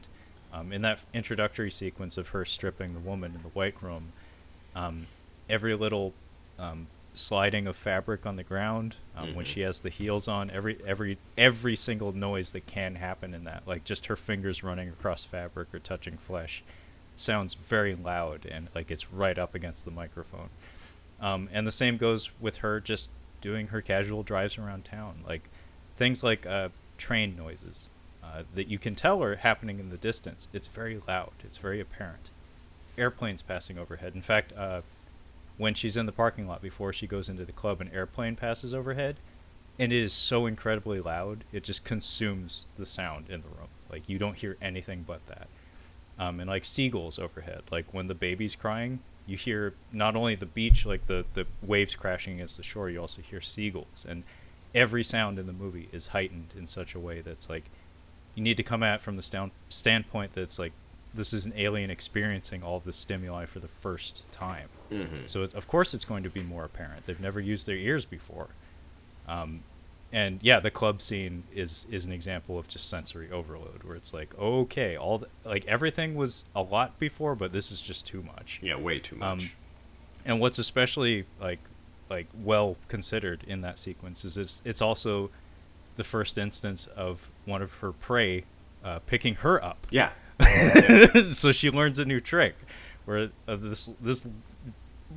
Um, 0.53 0.72
in 0.72 0.83
that 0.83 1.01
introductory 1.12 1.70
sequence 1.70 2.16
of 2.16 2.29
her 2.29 2.45
stripping 2.45 2.95
the 2.95 3.01
woman 3.01 3.35
in 3.35 3.43
the 3.43 3.49
white 3.49 3.83
room, 3.83 4.12
um, 4.74 5.07
every 5.49 5.74
little 5.74 6.12
um, 6.59 6.89
sliding 7.12 7.66
of 7.66 7.74
fabric 7.76 8.24
on 8.26 8.36
the 8.36 8.42
ground 8.44 8.96
um, 9.16 9.34
when 9.34 9.44
Mhm. 9.44 9.48
she 9.48 9.61
has 9.62 9.80
the 9.80 9.88
heels 9.90 10.28
on, 10.28 10.50
every 10.50 10.78
every 10.86 11.18
every 11.36 11.74
single 11.76 12.12
noise 12.12 12.50
that 12.52 12.66
can 12.66 12.94
happen 12.96 13.34
in 13.34 13.44
that, 13.44 13.66
like 13.66 13.84
just 13.84 14.06
her 14.06 14.16
fingers 14.16 14.62
running 14.62 14.88
across 14.88 15.24
fabric 15.24 15.74
or 15.74 15.78
touching 15.78 16.16
flesh, 16.16 16.62
sounds 17.16 17.54
very 17.54 17.94
loud 17.96 18.46
and 18.46 18.68
like 18.74 18.90
it's 18.90 19.11
right 19.12 19.38
up 19.38 19.54
against 19.54 19.84
the 19.84 19.90
microphone. 19.90 20.50
Um, 21.20 21.48
and 21.52 21.66
the 21.66 21.72
same 21.72 21.96
goes 21.96 22.30
with 22.40 22.59
her 22.59 22.78
just 22.80 23.11
doing 23.40 23.68
her 23.68 23.80
casual 23.82 24.22
drives 24.22 24.56
around 24.59 24.84
town, 24.84 25.24
like 25.26 25.48
things 25.96 26.22
like 26.22 26.46
uh, 26.46 26.68
train 26.96 27.34
noises 27.36 27.90
uh, 28.22 28.44
that 28.54 28.68
you 28.68 28.78
can 28.78 28.94
tell 28.94 29.22
are 29.22 29.36
happening 29.36 29.80
in 29.80 29.88
the 29.90 29.96
distance. 29.96 30.46
It's 30.52 30.68
very 30.68 31.00
loud. 31.09 31.32
It's 31.42 31.56
very 31.56 31.80
apparent. 31.80 32.30
Airplanes 32.96 33.42
passing 33.42 33.78
overhead. 33.78 34.14
In 34.14 34.22
fact, 34.22 34.52
uh, 34.52 34.82
when 35.59 35.74
she's 35.74 35.96
in 35.96 36.06
the 36.06 36.12
parking 36.12 36.48
lot 36.48 36.62
before 36.62 36.92
she 36.92 37.06
goes 37.06 37.28
into 37.28 37.44
the 37.44 37.52
club, 37.52 37.80
an 37.80 37.90
airplane 37.92 38.36
passes 38.36 38.72
overhead, 38.72 39.16
and 39.78 39.92
it 39.92 40.02
is 40.02 40.12
so 40.12 40.46
incredibly 40.46 41.00
loud, 41.00 41.44
it 41.52 41.64
just 41.64 41.84
consumes 41.84 42.66
the 42.76 42.86
sound 42.86 43.28
in 43.28 43.42
the 43.42 43.48
room. 43.48 43.68
Like 43.90 44.09
you 44.09 44.18
don't 44.18 44.36
hear 44.36 44.56
anything 44.62 45.04
but 45.06 45.26
that. 45.26 45.48
Um, 46.18 46.40
and 46.40 46.48
like 46.48 46.64
seagulls 46.64 47.18
overhead, 47.18 47.62
like 47.70 47.92
when 47.92 48.06
the 48.06 48.14
baby's 48.14 48.56
crying, 48.56 49.00
you 49.26 49.36
hear 49.36 49.74
not 49.92 50.16
only 50.16 50.34
the 50.34 50.46
beach, 50.46 50.86
like 50.86 51.06
the 51.06 51.24
the 51.34 51.46
waves 51.62 51.94
crashing 51.94 52.34
against 52.34 52.56
the 52.56 52.62
shore, 52.62 52.88
you 52.90 53.00
also 53.00 53.22
hear 53.22 53.40
seagulls, 53.40 54.06
and 54.09 54.24
every 54.74 55.04
sound 55.04 55.38
in 55.38 55.46
the 55.46 55.52
movie 55.52 55.88
is 55.92 56.09
heightened 56.09 56.54
in 56.56 56.66
such 56.66 56.94
a 56.94 56.98
way 56.98 57.20
that's 57.20 57.48
like 57.48 57.64
you 58.34 58.42
need 58.42 58.56
to 58.56 58.62
come 58.62 58.82
at 58.82 59.00
from 59.00 59.16
the 59.16 59.22
stand, 59.22 59.50
standpoint 59.68 60.32
that's 60.32 60.59
like 60.59 60.72
this 61.14 61.32
is 61.32 61.46
an 61.46 61.52
alien 61.56 61.90
experiencing 61.90 62.62
all 62.62 62.76
of 62.76 62.84
this 62.84 62.96
stimuli 62.96 63.44
for 63.44 63.61
the 63.61 63.68
first 63.68 64.22
time. 64.32 64.68
Mhm. 64.91 65.28
So 65.28 65.43
it, 65.43 65.55
of 65.55 65.66
course 65.68 65.95
it's 65.95 66.05
going 66.05 66.22
to 66.22 66.30
be 66.30 66.43
more 66.43 66.64
apparent. 66.64 67.07
They've 67.07 67.20
never 67.20 67.41
used 67.41 67.66
their 67.66 67.76
ears 67.76 68.05
before. 68.05 68.49
Um, 69.26 69.61
and 70.12 70.39
yeah, 70.43 70.59
the 70.61 70.70
club 70.70 71.03
scene 71.03 71.45
is 71.55 71.86
is 71.91 72.07
an 72.07 72.12
example 72.12 72.59
of 72.59 72.66
just 72.68 72.89
sensory 72.89 73.30
overload, 73.30 73.82
where 73.84 73.95
it's 73.97 74.14
like, 74.14 74.36
okay, 74.39 74.97
all 74.97 75.18
the, 75.18 75.28
like 75.45 75.66
everything 75.66 76.14
was 76.14 76.47
a 76.57 76.62
lot 76.62 76.99
before, 76.99 77.34
but 77.34 77.53
this 77.53 77.70
is 77.70 77.82
just 77.82 78.07
too 78.07 78.22
much. 78.22 78.59
Yeah, 78.62 78.76
way 78.76 78.99
too 79.01 79.16
much. 79.16 79.28
Um, 79.28 79.51
and 80.24 80.41
what's 80.41 80.59
especially 80.59 81.26
like 81.41 81.59
like 82.09 82.26
well 82.43 82.76
considered 82.89 83.45
in 83.47 83.61
that 83.61 83.78
sequence 83.78 84.24
is 84.24 84.39
it's 84.39 84.62
it's 84.64 84.80
also 84.80 85.28
the 85.97 86.05
first 86.05 86.39
instance 86.39 86.86
of 86.97 87.28
one 87.45 87.61
of 87.61 87.74
her 87.74 87.93
prey 87.93 88.45
uh, 88.84 89.01
picking 89.01 89.34
her 89.36 89.62
up. 89.62 89.86
yeah. 89.91 90.11
so 91.32 91.51
she 91.53 91.68
learns 91.70 91.99
a 91.99 92.05
new 92.05 92.20
trick, 92.20 92.55
where 93.05 93.28
uh, 93.49 93.57
this 93.57 93.91
this 94.01 94.26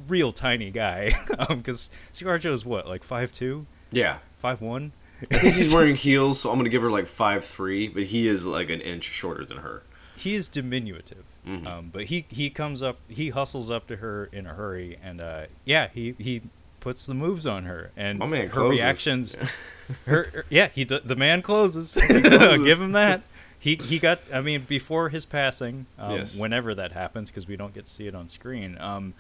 real 0.07 0.31
tiny 0.31 0.71
guy, 0.71 1.13
because 1.49 1.89
ScarJo 2.13 2.53
is 2.53 2.65
what 2.65 2.87
like 2.87 3.03
five 3.03 3.31
two, 3.31 3.65
Yeah. 3.91 4.17
five 4.39 4.61
one. 4.61 4.91
I 5.31 5.37
think 5.37 5.55
he's 5.55 5.73
wearing 5.75 5.95
heels, 5.95 6.39
so 6.39 6.51
I'm 6.51 6.57
gonna 6.57 6.69
give 6.69 6.81
her 6.81 6.91
like 6.91 7.07
five 7.07 7.45
three, 7.45 7.87
but 7.87 8.03
he 8.03 8.27
is 8.27 8.45
like 8.45 8.69
an 8.69 8.81
inch 8.81 9.03
shorter 9.05 9.45
than 9.45 9.57
her. 9.57 9.83
he 10.17 10.35
is 10.35 10.47
diminutive, 10.49 11.23
Mhm. 11.47 11.65
um, 11.67 11.89
but 11.93 12.05
he 12.05 12.25
he 12.29 12.49
comes 12.49 12.81
up, 12.83 12.97
he 13.07 13.29
hustles 13.29 13.69
up 13.71 13.87
to 13.87 13.97
her 13.97 14.29
in 14.31 14.45
a 14.47 14.53
hurry, 14.53 14.97
and 15.03 15.19
uh, 15.21 15.43
yeah, 15.65 15.89
he 15.93 16.15
he 16.17 16.41
puts 16.79 17.05
the 17.05 17.13
moves 17.13 17.45
on 17.45 17.65
her, 17.65 17.91
and 17.95 18.17
My 18.19 18.25
man 18.25 18.43
her 18.47 18.49
closes. 18.49 18.79
reactions, 18.81 19.35
her, 20.05 20.23
her- 20.33 20.45
yeah, 20.49 20.69
he 20.69 20.85
d- 20.85 20.99
the 21.03 21.15
man 21.15 21.41
closes. 21.43 21.93
closes. 21.95 22.63
Give 22.63 22.79
him 22.81 22.93
that. 22.93 23.21
He 23.59 23.75
he 23.75 23.99
got. 23.99 24.19
I 24.33 24.41
mean, 24.41 24.61
before 24.67 25.09
his 25.09 25.25
passing, 25.27 25.85
um, 25.99 26.17
Yes. 26.17 26.35
whenever 26.35 26.73
that 26.73 26.93
happens, 26.93 27.29
because 27.29 27.47
we 27.47 27.55
don't 27.55 27.73
get 27.75 27.85
to 27.85 27.91
see 27.91 28.07
it 28.07 28.15
on 28.15 28.27
screen. 28.27 28.75
Um, 28.79 29.13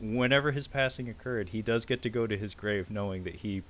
whenever 0.00 0.52
his 0.52 0.66
passing 0.66 1.08
occurred, 1.08 1.50
he 1.50 1.62
does 1.62 1.84
get 1.86 2.02
to 2.02 2.10
go 2.10 2.26
to 2.26 2.36
his 2.36 2.54
grave 2.54 2.90
knowing 2.90 3.24
that 3.24 3.36
he 3.36 3.62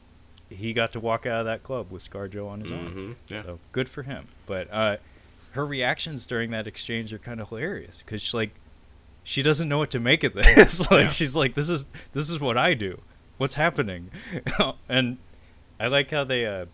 he 0.49 0.73
got 0.73 0.93
to 0.93 1.01
walk 1.01 1.27
out 1.27 1.41
of 1.41 1.47
that 1.47 1.63
club 1.65 1.91
with 1.91 2.09
ScarJo 2.09 2.49
on 2.49 2.61
his 2.61 2.71
Mhm, 2.71 2.85
arm. 2.85 3.17
yeah. 3.29 3.43
So 3.43 3.59
good 3.73 3.89
for 3.89 4.05
him. 4.05 4.25
But 4.47 4.73
uh, 4.73 4.99
her 5.53 5.67
reactions 5.67 6.25
during 6.25 6.53
that 6.53 6.67
exchange 6.69 7.13
are 7.13 7.19
kind 7.19 7.41
of 7.41 7.49
hilarious 7.49 7.99
because 8.05 8.23
she's 8.23 8.35
like, 8.35 8.51
she 9.25 9.43
doesn't 9.43 9.69
know 9.69 9.79
what 9.79 9.91
to 9.91 9.99
make 9.99 10.23
of 10.23 10.35
this. 10.35 10.89
like 10.91 11.03
Yeah. 11.05 11.09
she's 11.09 11.35
like, 11.35 11.55
this 11.55 11.69
is 11.69 11.85
this 12.13 12.31
is 12.31 12.39
what 12.41 12.57
I 12.57 12.75
do. 12.75 13.01
What's 13.39 13.55
happening? 13.55 14.11
and 14.89 15.19
I 15.81 15.89
like 15.89 16.11
how 16.11 16.25
they. 16.25 16.47
Uh, 16.47 16.67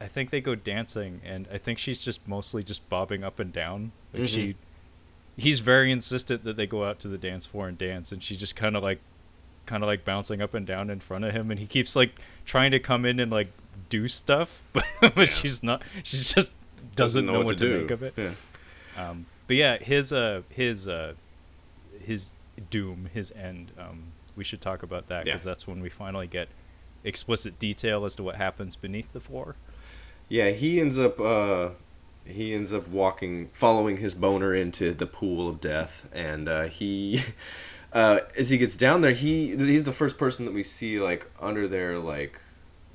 I 0.00 0.08
think 0.08 0.28
they 0.30 0.42
go 0.42 0.54
dancing, 0.54 1.22
and 1.24 1.48
I 1.50 1.56
think 1.56 1.78
she's 1.78 2.00
just 2.04 2.26
mostly 2.28 2.62
just 2.62 2.86
bobbing 2.90 3.24
up 3.24 3.38
and 3.40 3.50
down. 3.52 3.92
Like 4.12 4.28
she, 4.28 4.48
Mhm. 4.48 4.54
He's 5.36 5.60
very 5.60 5.90
insistent 5.92 6.44
that 6.44 6.56
they 6.56 6.66
go 6.66 6.84
out 6.84 6.98
to 7.00 7.08
the 7.08 7.18
dance 7.18 7.46
floor 7.46 7.68
and 7.68 7.76
dance, 7.78 8.12
and 8.12 8.22
she's 8.22 8.38
just 8.38 8.56
kind 8.56 8.76
of 8.76 8.82
like, 8.82 9.00
kind 9.66 9.82
of 9.82 9.86
like 9.86 10.04
bouncing 10.04 10.40
up 10.40 10.54
and 10.54 10.66
down 10.66 10.90
in 10.90 11.00
front 11.00 11.24
of 11.24 11.32
him, 11.32 11.50
and 11.50 11.60
he 11.60 11.66
keeps 11.66 11.94
like 11.96 12.12
trying 12.44 12.70
to 12.70 12.78
come 12.78 13.04
in 13.04 13.20
and 13.20 13.30
like 13.30 13.48
do 13.88 14.08
stuff, 14.08 14.62
but 14.72 14.84
but 15.14 15.28
she's 15.28 15.62
not. 15.62 15.82
She 16.02 16.16
just 16.16 16.52
doesn't, 16.94 17.26
know, 17.26 17.40
what, 17.42 17.58
to, 17.58 17.64
do. 17.64 17.80
make 17.82 17.90
of 17.90 18.02
it. 18.02 18.14
Yeah. 18.16 18.30
Um, 18.96 19.26
but 19.46 19.56
yeah, 19.56 19.78
his 19.78 20.12
uh 20.12 20.42
his 20.48 20.88
uh 20.88 21.14
his 22.02 22.30
doom, 22.70 23.10
his 23.12 23.30
end. 23.32 23.72
Um, 23.78 24.04
we 24.36 24.44
should 24.44 24.60
talk 24.60 24.82
about 24.82 25.08
that 25.08 25.24
because 25.24 25.44
Yeah. 25.44 25.50
that's 25.50 25.66
when 25.66 25.80
we 25.80 25.88
finally 25.88 26.26
get 26.26 26.48
explicit 27.04 27.58
detail 27.58 28.04
as 28.04 28.14
to 28.16 28.22
what 28.22 28.36
happens 28.36 28.76
beneath 28.76 29.12
the 29.12 29.20
floor. 29.20 29.56
Yeah, 30.28 30.50
he 30.50 30.80
ends 30.80 30.98
up 30.98 31.20
uh 31.20 31.70
he 32.26 32.54
ends 32.54 32.72
up 32.72 32.88
walking 32.88 33.48
following 33.52 33.98
his 33.98 34.14
boner 34.14 34.54
into 34.54 34.92
the 34.92 35.06
pool 35.06 35.48
of 35.48 35.60
death 35.60 36.08
and 36.12 36.48
uh 36.48 36.64
he 36.64 37.22
uh 37.92 38.20
as 38.36 38.50
he 38.50 38.58
gets 38.58 38.76
down 38.76 39.00
there 39.00 39.12
he 39.12 39.56
he's 39.56 39.84
the 39.84 39.92
first 39.92 40.18
person 40.18 40.44
that 40.44 40.52
we 40.52 40.62
see 40.62 41.00
like 41.00 41.30
under 41.40 41.68
there 41.68 41.98
like 41.98 42.40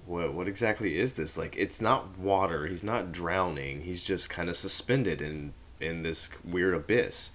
what 0.06 0.34
what 0.34 0.48
exactly 0.48 1.00
is 1.00 1.14
this? 1.14 1.38
Like 1.38 1.56
it's 1.58 1.82
not 1.82 2.18
water, 2.18 2.68
he's 2.68 2.84
not 2.84 3.12
drowning, 3.12 3.82
he's 3.82 4.04
just 4.04 4.30
kind 4.30 4.50
of 4.50 4.56
suspended 4.56 5.22
in 5.22 5.54
in 5.80 6.04
this 6.04 6.30
weird 6.44 6.74
abyss. 6.74 7.32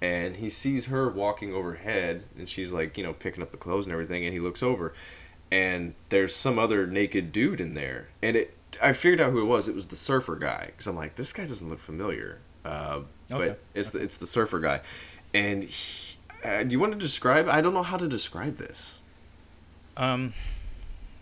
And 0.00 0.36
he 0.36 0.50
sees 0.50 0.86
her 0.86 1.08
walking 1.08 1.54
overhead 1.54 2.24
and 2.36 2.48
she's 2.48 2.72
like, 2.72 2.98
you 2.98 3.04
know, 3.04 3.12
picking 3.14 3.42
up 3.42 3.50
the 3.50 3.56
clothes 3.56 3.86
and 3.86 3.92
everything 3.92 4.24
and 4.24 4.32
he 4.34 4.40
looks 4.40 4.62
over 4.62 4.92
and 5.50 5.94
there's 6.08 6.34
some 6.34 6.58
other 6.58 6.86
naked 6.86 7.32
dude 7.32 7.60
in 7.60 7.74
there 7.74 8.08
and 8.20 8.36
it 8.36 8.55
i 8.82 8.92
figured 8.92 9.20
out 9.20 9.32
who 9.32 9.40
it 9.40 9.44
was 9.46 9.68
it 9.68 9.74
was 9.74 9.86
the 9.86 9.96
surfer 9.96 10.36
guy 10.36 10.66
because 10.66 10.86
i'm 10.86 10.96
like 10.96 11.16
this 11.16 11.32
guy 11.32 11.44
doesn't 11.46 11.68
look 11.68 11.78
familiar 11.80 12.38
uh, 12.64 13.00
Okay. 13.30 13.48
but 13.48 13.60
it's 13.74 13.90
the, 13.90 13.98
it's 14.00 14.16
the 14.16 14.26
surfer 14.26 14.58
guy 14.60 14.80
and 15.34 15.64
he, 15.64 16.16
uh, 16.44 16.62
do 16.62 16.70
you 16.72 16.78
want 16.80 16.92
to 16.92 16.98
describe 16.98 17.48
i 17.48 17.60
don't 17.60 17.74
know 17.74 17.82
how 17.82 17.96
to 17.96 18.08
describe 18.08 18.56
this 18.56 19.02
Um, 19.96 20.32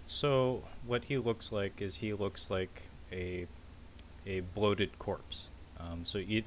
so 0.06 0.62
what 0.86 1.04
he 1.04 1.16
looks 1.18 1.52
like 1.52 1.80
is 1.80 1.96
he 1.96 2.12
looks 2.12 2.50
like 2.50 2.82
a 3.12 3.46
a 4.26 4.40
bloated 4.40 4.98
corpse. 4.98 5.48
Um, 5.78 6.04
so 6.04 6.18
it 6.18 6.44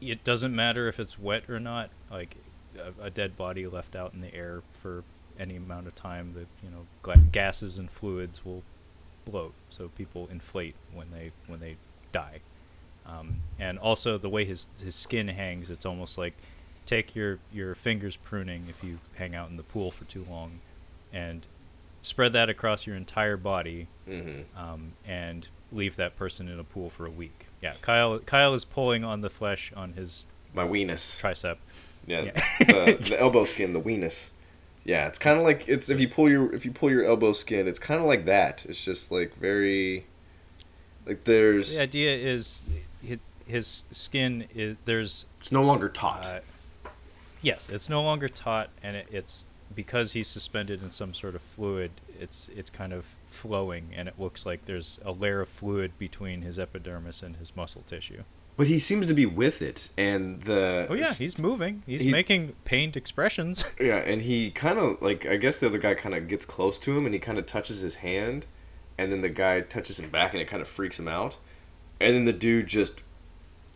it 0.00 0.24
doesn't 0.24 0.54
matter 0.54 0.88
if 0.88 0.98
it's 1.00 1.18
wet 1.18 1.48
or 1.50 1.60
not. 1.60 1.90
Like 2.10 2.36
a, 2.78 3.04
a 3.06 3.10
dead 3.10 3.36
body 3.36 3.66
left 3.66 3.94
out 3.94 4.14
in 4.14 4.20
the 4.20 4.34
air 4.34 4.62
for 4.72 5.04
any 5.38 5.56
amount 5.56 5.86
of 5.86 5.94
time, 5.94 6.32
the 6.34 6.46
you 6.66 6.70
know 6.74 6.86
gla- 7.02 7.16
gases 7.18 7.78
and 7.78 7.90
fluids 7.90 8.44
will 8.44 8.62
bloat. 9.30 9.52
So 9.68 9.88
people 9.88 10.28
inflate 10.30 10.74
when 10.94 11.10
they 11.10 11.32
when 11.46 11.60
they 11.60 11.76
die. 12.12 12.40
Um, 13.06 13.36
and 13.58 13.78
also 13.78 14.18
the 14.18 14.28
way 14.28 14.44
his 14.44 14.68
his 14.82 14.94
skin 14.94 15.28
hangs, 15.28 15.70
it's 15.70 15.86
almost 15.86 16.16
like 16.16 16.34
take 16.86 17.14
your 17.14 17.38
your 17.52 17.74
fingers 17.74 18.16
pruning 18.16 18.66
if 18.68 18.82
you 18.82 18.98
hang 19.16 19.34
out 19.34 19.50
in 19.50 19.56
the 19.56 19.62
pool 19.62 19.90
for 19.90 20.04
too 20.04 20.26
long, 20.28 20.60
and 21.12 21.46
spread 22.02 22.32
that 22.32 22.48
across 22.48 22.86
your 22.86 22.96
entire 22.96 23.36
body, 23.36 23.88
mm-hmm. 24.08 24.58
um, 24.58 24.92
and 25.06 25.48
leave 25.72 25.96
that 25.96 26.16
person 26.16 26.48
in 26.48 26.58
a 26.58 26.64
pool 26.64 26.90
for 26.90 27.06
a 27.06 27.10
week. 27.10 27.46
Yeah, 27.62 27.74
Kyle 27.80 28.18
Kyle 28.20 28.54
is 28.54 28.64
pulling 28.64 29.04
on 29.04 29.20
the 29.20 29.30
flesh 29.30 29.72
on 29.76 29.92
his 29.92 30.24
my 30.54 30.66
weenus 30.66 31.20
tricep. 31.20 31.56
yeah, 32.06 32.22
Yeah. 32.22 32.32
the, 32.60 32.98
the 33.00 33.20
elbow 33.20 33.44
skin 33.44 33.72
the 33.72 33.80
weenus 33.80 34.30
yeah 34.86 35.06
it's 35.06 35.18
kind 35.18 35.36
of 35.36 35.44
like 35.44 35.68
it's 35.68 35.90
if 35.90 36.00
you 36.00 36.08
pull 36.08 36.30
your 36.30 36.54
if 36.54 36.64
you 36.64 36.70
pull 36.70 36.90
your 36.90 37.04
elbow 37.04 37.32
skin 37.32 37.66
it's 37.68 37.78
kind 37.78 38.00
of 38.00 38.06
like 38.06 38.24
that 38.24 38.64
it's 38.68 38.82
just 38.82 39.10
like 39.10 39.34
very 39.36 40.06
like 41.06 41.24
there's 41.24 41.76
The 41.76 41.82
idea 41.82 42.16
is 42.16 42.62
his 43.46 43.84
skin 43.90 44.46
is 44.54 44.76
there's 44.84 45.26
it's 45.38 45.52
no 45.52 45.62
longer 45.62 45.88
taut 45.88 46.26
Uh, 46.26 46.40
yes, 47.42 47.68
it's 47.68 47.88
no 47.88 48.02
longer 48.02 48.28
taut, 48.28 48.70
and 48.82 48.96
it, 48.96 49.06
it's 49.10 49.46
because 49.74 50.12
he's 50.12 50.26
suspended 50.26 50.82
in 50.82 50.90
some 50.90 51.14
sort 51.14 51.34
of 51.34 51.42
fluid. 51.42 51.92
It's 52.18 52.48
it's 52.48 52.70
kind 52.70 52.92
of 52.92 53.16
flowing, 53.26 53.90
and 53.94 54.08
it 54.08 54.14
looks 54.18 54.44
like 54.44 54.64
there's 54.64 55.00
a 55.04 55.12
layer 55.12 55.40
of 55.40 55.48
fluid 55.48 55.92
between 55.98 56.42
his 56.42 56.58
epidermis 56.58 57.22
and 57.22 57.36
his 57.36 57.54
muscle 57.56 57.82
tissue. 57.86 58.24
But 58.56 58.66
he 58.66 58.78
seems 58.78 59.06
to 59.06 59.14
be 59.14 59.26
with 59.26 59.60
it 59.60 59.90
and 59.98 60.42
the 60.42 60.86
Oh 60.88 60.94
yeah, 60.94 61.12
he's 61.12 61.40
moving. 61.40 61.82
He's 61.86 62.02
he- 62.02 62.10
making 62.10 62.54
pained 62.64 62.96
expressions. 62.96 63.64
Yeah, 63.80 63.96
and 63.96 64.22
he 64.22 64.50
kind 64.50 64.78
of 64.78 65.00
like 65.02 65.26
I 65.26 65.36
guess 65.36 65.58
the 65.58 65.66
other 65.66 65.78
guy 65.78 65.94
kind 65.94 66.14
of 66.14 66.26
gets 66.28 66.44
close 66.46 66.78
to 66.80 66.96
him 66.96 67.04
and 67.04 67.14
he 67.14 67.18
kind 67.20 67.38
of 67.38 67.46
touches 67.46 67.80
his 67.80 67.96
hand, 67.96 68.46
and 68.96 69.12
then 69.12 69.20
the 69.20 69.28
guy 69.28 69.60
touches 69.60 70.00
him 70.00 70.10
back 70.10 70.32
and 70.32 70.40
it 70.40 70.46
kind 70.48 70.62
of 70.62 70.68
freaks 70.68 70.98
him 70.98 71.08
out, 71.08 71.36
and 72.00 72.14
then 72.14 72.24
the 72.24 72.32
dude 72.32 72.66
just 72.66 73.02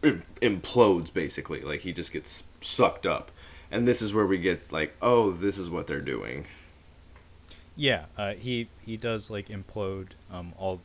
implodes 0.03 1.13
basically, 1.13 1.61
like 1.61 1.81
he 1.81 1.93
just 1.93 2.13
gets 2.13 2.45
sucked 2.61 3.05
up, 3.07 3.31
and 3.71 3.87
this 3.87 4.01
is 4.01 4.15
where 4.15 4.27
we 4.27 4.39
get 4.39 4.73
like, 4.73 4.95
oh, 5.03 5.31
this 5.31 5.59
is 5.59 5.69
what 5.71 5.87
they're 5.87 6.01
doing. 6.01 6.47
yeah, 7.77 8.07
uh, 8.17 8.33
he 8.35 8.69
he 8.85 8.97
does 8.97 9.31
like 9.31 9.49
implode. 9.49 10.09
Um, 10.33 10.53
all 10.59 10.81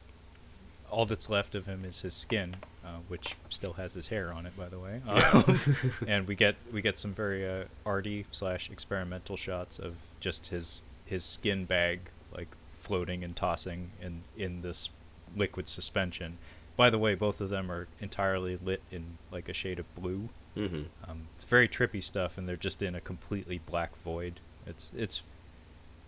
all 0.91 1.05
that's 1.05 1.29
left 1.29 1.55
of 1.55 1.65
him 1.65 1.83
is 1.85 2.01
his 2.01 2.13
skin, 2.13 2.57
uh, 2.85 2.99
which 3.07 3.35
still 3.49 3.73
has 3.73 3.93
his 3.93 4.09
hair 4.09 4.31
on 4.31 4.45
it, 4.45 4.55
by 4.55 4.69
the 4.69 4.79
way. 4.79 5.01
Um, 5.07 5.59
and 6.07 6.27
we 6.27 6.35
get 6.35 6.55
we 6.71 6.81
get 6.81 6.97
some 6.97 7.13
very 7.13 7.47
uh, 7.47 7.65
arty 7.85 8.25
slash 8.31 8.69
experimental 8.69 9.35
shots 9.35 9.79
of 9.79 9.95
just 10.19 10.47
his 10.47 10.81
his 11.05 11.23
skin 11.23 11.65
bag 11.65 12.11
like 12.35 12.49
floating 12.73 13.23
and 13.23 13.35
tossing 13.35 13.91
in 14.01 14.21
in 14.37 14.61
this 14.61 14.89
liquid 15.35 15.67
suspension. 15.67 16.37
By 16.77 16.89
the 16.89 16.97
way, 16.97 17.15
both 17.15 17.41
of 17.41 17.49
them 17.49 17.71
are 17.71 17.87
entirely 17.99 18.59
lit 18.63 18.81
in 18.91 19.17
like 19.31 19.49
a 19.49 19.53
shade 19.53 19.79
of 19.79 19.95
blue. 19.95 20.29
Mm-hmm. 20.55 20.83
Um, 21.09 21.27
it's 21.35 21.43
very 21.43 21.67
trippy 21.67 22.03
stuff, 22.03 22.37
and 22.37 22.47
they're 22.47 22.55
just 22.55 22.81
in 22.81 22.95
a 22.95 23.01
completely 23.01 23.59
black 23.65 23.97
void. 24.03 24.39
It's 24.67 24.91
it's 24.95 25.23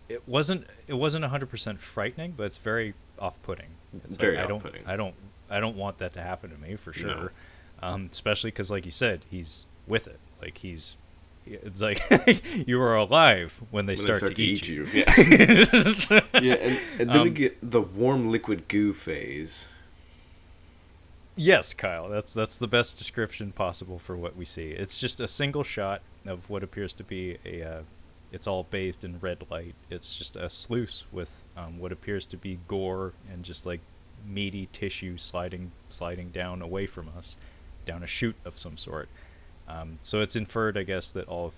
it 0.10 0.28
wasn't 0.28 0.68
it 0.88 0.94
wasn't 0.94 1.26
hundred 1.26 1.50
percent 1.50 1.82
frightening, 1.82 2.34
but 2.38 2.44
it's 2.44 2.58
very 2.58 2.94
off-putting. 3.20 3.70
It's 4.06 4.18
Very 4.18 4.38
I 4.38 4.46
don't. 4.46 4.64
I 4.86 4.96
don't 4.96 5.16
I 5.50 5.60
don't 5.60 5.76
want 5.78 5.98
that 6.00 6.14
to 6.14 6.22
happen 6.22 6.50
to 6.52 6.58
me 6.58 6.76
for 6.76 6.92
No. 6.92 7.08
sure. 7.08 7.32
Um, 7.82 8.10
especially 8.12 8.50
because, 8.52 8.72
like 8.72 8.86
you 8.86 8.92
said, 8.92 9.22
he's 9.30 9.66
with 9.88 10.08
it. 10.08 10.20
Like 10.42 10.58
he's 10.60 10.96
it's 11.46 11.80
like 11.80 12.02
you 12.68 12.82
are 12.82 12.96
alive 12.96 13.62
when 13.72 13.86
they, 13.86 13.92
When 13.92 13.98
start, 13.98 14.20
they 14.20 14.26
start 14.26 14.36
to, 14.36 14.44
eat, 14.44 14.68
you. 14.68 14.86
Yeah, 14.94 15.14
yeah, 16.42 16.54
and, 16.56 16.80
and 17.00 17.10
then 17.10 17.22
we 17.22 17.30
Um, 17.30 17.34
get 17.34 17.72
the 17.72 17.82
warm 17.82 18.30
liquid 18.32 18.68
goo 18.68 18.92
phase. 18.94 19.70
Yes, 21.36 21.74
Kyle. 21.74 22.10
That's 22.10 22.34
that's 22.34 22.58
the 22.58 22.68
best 22.68 22.98
description 22.98 23.52
possible 23.52 24.00
for 24.00 24.18
what 24.18 24.36
we 24.36 24.44
see. 24.46 24.72
It's 24.72 25.00
just 25.00 25.22
a 25.22 25.28
single 25.28 25.64
shot 25.64 26.02
of 26.26 26.50
what 26.50 26.64
appears 26.64 26.94
to 26.94 27.04
be 27.04 27.38
a. 27.46 27.64
Uh, 27.64 27.82
it's 28.32 28.46
all 28.48 28.64
bathed 28.64 29.04
in 29.06 29.20
red 29.22 29.46
light. 29.50 29.76
It's 29.90 30.18
just 30.18 30.36
a 30.36 30.50
sluice 30.50 31.04
with 31.14 31.46
um, 31.56 31.80
what 31.80 31.92
appears 31.94 32.26
to 32.26 32.38
be 32.38 32.60
gore 32.68 33.14
and 33.32 33.44
just 33.46 33.66
like 33.66 33.80
meaty 34.28 34.68
tissue 34.74 35.18
sliding 35.18 35.72
sliding 35.90 36.30
down 36.30 36.62
away 36.62 36.86
from 36.86 37.10
us, 37.18 37.38
down 37.86 38.04
a 38.04 38.08
chute 38.08 38.36
of 38.46 38.58
some 38.58 38.78
sort. 38.78 39.10
Um, 39.68 40.00
so 40.02 40.22
it's 40.22 40.36
inferred, 40.36 40.78
I 40.78 40.84
guess, 40.84 41.12
that 41.12 41.28
all 41.28 41.48
of 41.48 41.54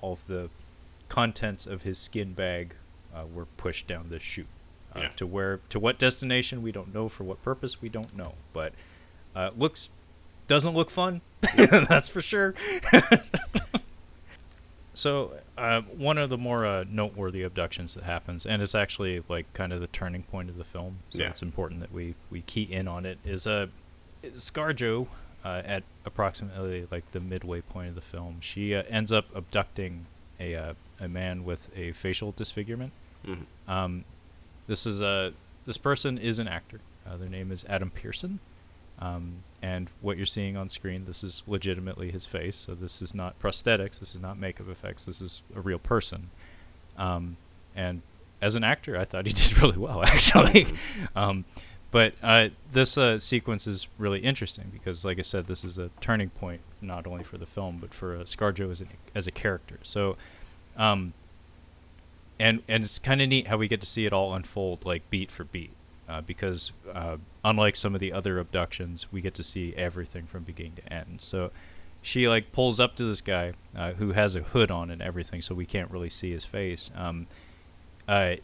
all 0.00 0.12
of 0.12 0.26
the 0.26 0.48
contents 1.08 1.66
of 1.66 1.82
his 1.82 1.98
skin 1.98 2.32
bag 2.32 2.74
uh, 3.14 3.24
were 3.32 3.46
pushed 3.56 3.86
down 3.86 4.06
this 4.08 4.22
chute. 4.22 4.46
Uh, 4.94 5.00
Yeah. 5.02 5.08
To 5.16 5.26
where, 5.26 5.60
to 5.68 5.78
what 5.78 5.98
destination 5.98 6.62
we 6.62 6.72
don't 6.72 6.94
know. 6.94 7.08
For 7.08 7.24
what 7.24 7.42
purpose 7.42 7.82
we 7.82 7.88
don't 7.88 8.16
know. 8.16 8.34
But 8.52 8.72
uh, 9.34 9.50
looks 9.56 9.90
doesn't 10.48 10.74
look 10.74 10.90
fun. 10.90 11.20
That's 11.56 12.08
for 12.08 12.20
sure. 12.20 12.54
so 14.94 15.32
uh, 15.58 15.82
one 15.82 16.18
of 16.18 16.30
the 16.30 16.38
more 16.38 16.64
uh, 16.64 16.84
noteworthy 16.88 17.42
abductions 17.42 17.94
that 17.94 18.04
happens, 18.04 18.46
and 18.46 18.62
it's 18.62 18.74
actually 18.74 19.22
like 19.28 19.52
kind 19.54 19.72
of 19.72 19.80
the 19.80 19.86
turning 19.88 20.22
point 20.22 20.48
of 20.50 20.56
the 20.56 20.64
film. 20.64 20.98
So 21.10 21.18
Yeah. 21.20 21.28
it's 21.30 21.42
important 21.42 21.80
that 21.80 21.92
we 21.92 22.14
we 22.30 22.40
key 22.42 22.62
in 22.62 22.88
on 22.88 23.04
it. 23.06 23.18
Is 23.24 23.46
a 23.46 23.68
uh, 24.24 24.28
ScarJo 24.34 25.06
uh, 25.44 25.62
at 25.64 25.82
approximately 26.04 26.86
like 26.90 27.10
the 27.12 27.20
midway 27.20 27.60
point 27.60 27.88
of 27.88 27.94
the 27.94 28.00
film. 28.00 28.38
She 28.40 28.74
uh, 28.74 28.82
ends 28.88 29.12
up 29.12 29.26
abducting 29.34 30.06
a 30.40 30.54
uh, 30.54 30.74
a 31.00 31.08
man 31.08 31.44
with 31.44 31.70
a 31.76 31.92
facial 31.92 32.32
disfigurement. 32.32 32.92
Mhm. 33.26 33.46
Um, 33.68 34.04
this 34.66 34.86
is 34.86 35.00
a 35.00 35.32
this 35.66 35.76
person 35.78 36.18
is 36.18 36.38
an 36.38 36.48
actor. 36.48 36.80
Uh, 37.06 37.16
their 37.16 37.28
name 37.28 37.50
is 37.52 37.64
Adam 37.68 37.90
Pearson, 37.90 38.38
um, 39.02 39.42
and 39.60 39.90
what 40.00 40.16
you're 40.16 40.26
seeing 40.26 40.56
on 40.56 40.68
screen, 40.68 41.06
this 41.06 41.24
is 41.24 41.42
legitimately 41.46 42.12
his 42.12 42.24
face. 42.24 42.56
So 42.56 42.74
this 42.74 43.02
is 43.02 43.14
not 43.14 43.38
prosthetics. 43.40 43.98
This 43.98 44.14
is 44.14 44.20
not 44.20 44.38
makeup 44.38 44.68
effects. 44.68 45.06
This 45.06 45.20
is 45.20 45.42
a 45.56 45.60
real 45.60 45.80
person. 45.80 46.30
Um, 46.96 47.36
and 47.74 48.02
as 48.40 48.54
an 48.54 48.62
actor, 48.62 48.96
I 48.96 49.04
thought 49.04 49.26
he 49.26 49.32
did 49.34 49.60
really 49.60 49.78
well, 49.78 50.02
actually. 50.06 50.66
um, 51.16 51.44
but 51.90 52.14
uh, 52.22 52.48
this 52.70 52.96
uh, 52.96 53.18
sequence 53.18 53.66
is 53.66 53.88
really 53.98 54.20
interesting 54.20 54.70
because, 54.72 55.04
like 55.04 55.18
I 55.18 55.22
said, 55.22 55.46
this 55.46 55.64
is 55.64 55.78
a 55.78 55.90
turning 56.00 56.30
point 56.30 56.60
not 56.80 57.06
only 57.06 57.22
for 57.22 57.38
the 57.38 57.46
film 57.46 57.78
but 57.80 57.92
for 57.92 58.16
uh, 58.16 58.20
ScarJo 58.20 58.70
as 58.70 58.80
a, 58.80 58.86
as 59.14 59.26
a 59.26 59.30
character. 59.30 59.78
So, 59.82 60.16
um, 60.76 61.12
and 62.38 62.62
and 62.66 62.82
it's 62.82 62.98
kind 62.98 63.20
of 63.20 63.28
neat 63.28 63.48
how 63.48 63.58
we 63.58 63.68
get 63.68 63.80
to 63.80 63.86
see 63.86 64.06
it 64.06 64.12
all 64.12 64.32
unfold 64.32 64.86
like 64.86 65.08
beat 65.10 65.30
for 65.30 65.44
beat 65.44 65.70
uh, 66.08 66.22
because 66.22 66.72
uh, 66.92 67.18
unlike 67.44 67.74
some 67.76 67.94
of 67.94 68.00
the 68.00 68.12
other 68.12 68.38
abductions 68.38 69.10
we 69.12 69.20
get 69.20 69.34
to 69.34 69.42
see 69.42 69.74
everything 69.76 70.24
from 70.26 70.42
beginning 70.44 70.74
to 70.76 70.92
end 70.92 71.18
so 71.20 71.50
she 72.04 72.28
like 72.28 72.50
pulls 72.52 72.80
up 72.80 72.96
to 72.96 73.04
this 73.04 73.20
guy 73.20 73.52
uh, 73.76 73.92
who 73.92 74.10
has 74.12 74.34
a 74.34 74.40
hood 74.40 74.72
on 74.72 74.90
and 74.90 75.00
everything, 75.00 75.40
so 75.40 75.54
we 75.54 75.64
can't 75.64 75.88
really 75.88 76.10
see 76.10 76.32
his 76.32 76.44
face. 76.44 76.90
Um, 76.96 77.26
uh, 78.08 78.34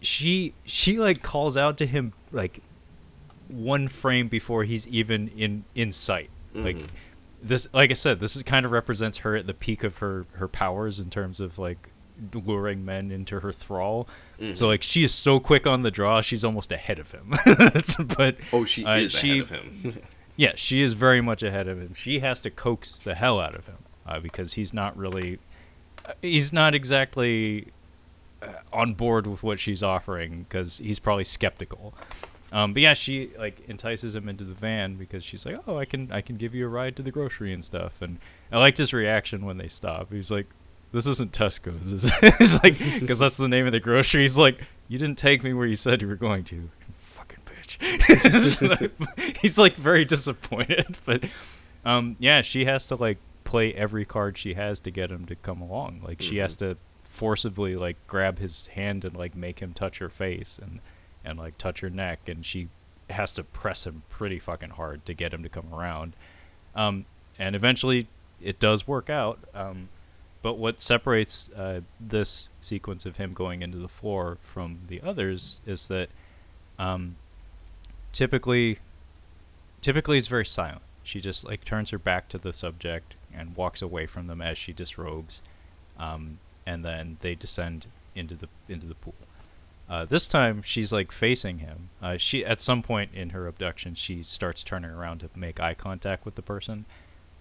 she 0.00 0.54
she 0.64 0.96
like 0.96 1.20
calls 1.20 1.56
out 1.56 1.76
to 1.78 1.86
him 1.86 2.12
like 2.30 2.60
one 3.48 3.88
frame 3.88 4.28
before 4.28 4.62
he's 4.62 4.86
even 4.86 5.26
in 5.36 5.64
in 5.74 5.90
sight. 5.90 6.30
Like 6.54 6.76
Mhm. 6.76 6.86
this, 7.42 7.66
like 7.74 7.90
I 7.90 7.94
said, 7.94 8.20
this 8.20 8.36
is 8.36 8.44
kind 8.44 8.64
of 8.64 8.70
represents 8.70 9.18
her 9.18 9.34
at 9.34 9.48
the 9.48 9.54
peak 9.54 9.82
of 9.82 9.98
her 9.98 10.26
her 10.34 10.46
powers 10.46 11.00
in 11.00 11.10
terms 11.10 11.40
of 11.40 11.58
like 11.58 11.88
luring 12.32 12.84
men 12.84 13.10
into 13.10 13.40
her 13.40 13.52
thrall. 13.52 14.08
So 14.54 14.68
like 14.68 14.82
she 14.82 15.02
is 15.02 15.12
so 15.12 15.40
quick 15.40 15.66
on 15.66 15.82
the 15.82 15.90
draw, 15.90 16.20
she's 16.20 16.44
almost 16.44 16.70
ahead 16.70 16.98
of 16.98 17.10
him. 17.10 17.34
but 18.16 18.36
Oh, 18.52 18.64
she 18.64 18.84
uh, 18.84 18.96
is 18.96 19.12
she- 19.12 19.40
ahead 19.40 19.42
of 19.42 19.50
him. 19.50 20.02
yeah, 20.36 20.52
she 20.54 20.80
is 20.82 20.92
very 20.94 21.20
much 21.20 21.42
ahead 21.42 21.66
of 21.66 21.78
him. 21.80 21.94
She 21.94 22.20
has 22.20 22.40
to 22.42 22.50
coax 22.50 22.98
the 23.00 23.14
hell 23.16 23.40
out 23.40 23.54
of 23.56 23.66
him 23.66 23.78
uh, 24.06 24.20
because 24.20 24.52
he's 24.52 24.72
not 24.72 24.96
really, 24.96 25.38
uh, 26.06 26.12
he's 26.22 26.52
not 26.52 26.74
exactly 26.74 27.72
uh, 28.40 28.52
on 28.72 28.94
board 28.94 29.26
with 29.26 29.42
what 29.42 29.58
she's 29.58 29.82
offering 29.82 30.46
because 30.48 30.78
he's 30.78 31.00
probably 31.00 31.24
skeptical. 31.24 31.92
Um, 32.52 32.72
but 32.72 32.80
yeah, 32.82 32.94
she 32.94 33.30
like 33.38 33.60
entices 33.68 34.14
him 34.14 34.28
into 34.28 34.44
the 34.44 34.54
van 34.54 34.94
because 34.94 35.22
she's 35.24 35.44
like, 35.44 35.58
"Oh, 35.66 35.76
I 35.76 35.84
can, 35.84 36.10
I 36.10 36.20
can 36.22 36.36
give 36.36 36.54
you 36.54 36.64
a 36.64 36.68
ride 36.68 36.96
to 36.96 37.02
the 37.02 37.10
grocery 37.10 37.52
and 37.52 37.62
stuff." 37.64 38.00
And 38.00 38.20
I 38.50 38.58
liked 38.58 38.78
his 38.78 38.94
reaction 38.94 39.44
when 39.44 39.58
they 39.58 39.68
stop. 39.68 40.10
He's 40.12 40.30
like, 40.30 40.46
"This 40.92 41.06
isn't 41.06 41.32
Tesco's." 41.32 41.90
This 41.90 42.40
is 42.40 42.54
like, 42.62 42.78
because 43.00 43.18
that's 43.18 43.36
the 43.36 43.48
name 43.48 43.66
of 43.66 43.72
the 43.72 43.80
grocery. 43.80 44.22
He's 44.22 44.38
like, 44.38 44.60
"You 44.88 44.98
didn't 44.98 45.18
take 45.18 45.42
me 45.42 45.52
where 45.52 45.66
you 45.66 45.76
said 45.76 46.02
you 46.02 46.08
were 46.08 46.16
going 46.16 46.44
to." 46.44 46.70
Fucking 46.98 47.40
bitch. 47.44 49.36
he's 49.40 49.58
like 49.58 49.74
very 49.74 50.04
disappointed, 50.04 50.96
but 51.04 51.24
um, 51.84 52.16
yeah, 52.18 52.42
she 52.42 52.64
has 52.64 52.86
to 52.86 52.96
like 52.96 53.18
play 53.44 53.72
every 53.74 54.04
card 54.04 54.36
she 54.36 54.54
has 54.54 54.80
to 54.80 54.90
get 54.90 55.10
him 55.10 55.24
to 55.26 55.34
come 55.36 55.60
along. 55.60 56.02
Like 56.04 56.20
she 56.20 56.38
has 56.38 56.54
to 56.56 56.76
forcibly 57.04 57.74
like 57.76 57.96
grab 58.06 58.38
his 58.38 58.68
hand 58.68 59.04
and 59.04 59.16
like 59.16 59.34
make 59.34 59.60
him 59.60 59.72
touch 59.72 59.98
her 59.98 60.08
face 60.08 60.58
and 60.62 60.80
and 61.24 61.38
like 61.38 61.58
touch 61.58 61.80
her 61.80 61.90
neck, 61.90 62.28
and 62.28 62.44
she 62.44 62.68
has 63.10 63.32
to 63.32 63.42
press 63.42 63.86
him 63.86 64.02
pretty 64.08 64.38
fucking 64.38 64.70
hard 64.70 65.04
to 65.06 65.14
get 65.14 65.32
him 65.32 65.42
to 65.42 65.48
come 65.48 65.72
around. 65.72 66.14
Um, 66.74 67.06
and 67.38 67.56
eventually, 67.56 68.08
it 68.40 68.58
does 68.58 68.86
work 68.86 69.10
out. 69.10 69.38
Um, 69.54 69.88
but 70.48 70.56
what 70.56 70.80
separates 70.80 71.50
uh, 71.50 71.82
this 72.00 72.48
sequence 72.62 73.04
of 73.04 73.18
him 73.18 73.34
going 73.34 73.60
into 73.60 73.76
the 73.76 73.86
floor 73.86 74.38
from 74.40 74.78
the 74.88 74.98
others 75.02 75.60
is 75.66 75.88
that 75.88 76.08
um, 76.78 77.16
typically 78.14 78.78
typically 79.82 80.16
it's 80.16 80.26
very 80.26 80.46
silent. 80.46 80.80
She 81.02 81.20
just 81.20 81.44
like 81.44 81.66
turns 81.66 81.90
her 81.90 81.98
back 81.98 82.30
to 82.30 82.38
the 82.38 82.54
subject 82.54 83.12
and 83.30 83.56
walks 83.56 83.82
away 83.82 84.06
from 84.06 84.26
them 84.26 84.40
as 84.40 84.56
she 84.56 84.72
disrobes, 84.72 85.42
um, 85.98 86.38
and 86.64 86.82
then 86.82 87.18
they 87.20 87.34
descend 87.34 87.84
into 88.14 88.34
the 88.34 88.48
into 88.70 88.86
the 88.86 88.94
pool. 88.94 89.12
Uh, 89.86 90.06
this 90.06 90.26
time 90.26 90.62
she's 90.62 90.94
like 90.94 91.12
facing 91.12 91.58
him. 91.58 91.90
Uh, 92.00 92.16
she 92.16 92.42
at 92.42 92.62
some 92.62 92.82
point 92.82 93.10
in 93.12 93.30
her 93.30 93.46
abduction 93.46 93.94
she 93.94 94.22
starts 94.22 94.62
turning 94.62 94.92
around 94.92 95.18
to 95.18 95.28
make 95.36 95.60
eye 95.60 95.74
contact 95.74 96.24
with 96.24 96.36
the 96.36 96.42
person. 96.42 96.86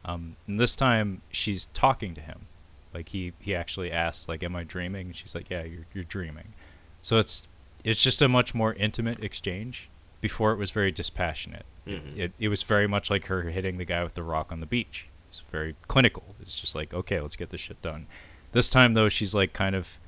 Um, 0.04 0.36
and 0.46 0.60
this 0.60 0.76
time 0.76 1.22
she's 1.32 1.68
talking 1.68 2.14
to 2.14 2.20
him, 2.20 2.48
like 2.94 3.10
he 3.10 3.34
he 3.40 3.54
actually 3.56 3.92
asks 3.92 4.28
like, 4.30 4.44
"Am 4.44 4.56
I 4.56 4.64
dreaming?" 4.64 5.08
And 5.08 5.16
she's 5.16 5.36
like, 5.36 5.50
"Yeah, 5.50 5.64
you're 5.64 5.86
you're 5.94 6.04
dreaming." 6.04 6.54
So 7.02 7.18
it's 7.18 7.48
it's 7.84 8.02
just 8.02 8.22
a 8.22 8.28
much 8.28 8.54
more 8.56 8.74
intimate 8.74 9.24
exchange. 9.24 9.90
Before 10.20 10.52
it 10.52 10.58
was 10.58 10.72
very 10.72 10.92
dispassionate. 10.92 11.66
Mhm. 11.86 12.18
It 12.18 12.32
it 12.40 12.48
was 12.50 12.64
very 12.64 12.88
much 12.88 13.10
like 13.10 13.26
her 13.28 13.44
hitting 13.44 13.78
the 13.78 13.86
guy 13.86 14.04
with 14.04 14.16
the 14.16 14.24
rock 14.24 14.52
on 14.52 14.60
the 14.60 14.66
beach. 14.66 15.08
It's 15.30 15.44
very 15.52 15.76
clinical. 15.88 16.36
It's 16.42 16.60
just 16.60 16.74
like, 16.74 16.94
okay, 16.94 17.20
let's 17.22 17.36
get 17.36 17.50
this 17.52 17.62
shit 17.62 17.82
done. 17.82 18.08
This 18.52 18.68
time 18.70 18.94
though, 18.96 19.10
she's 19.10 19.36
like 19.36 19.54
kind 19.54 19.76
of 19.76 20.00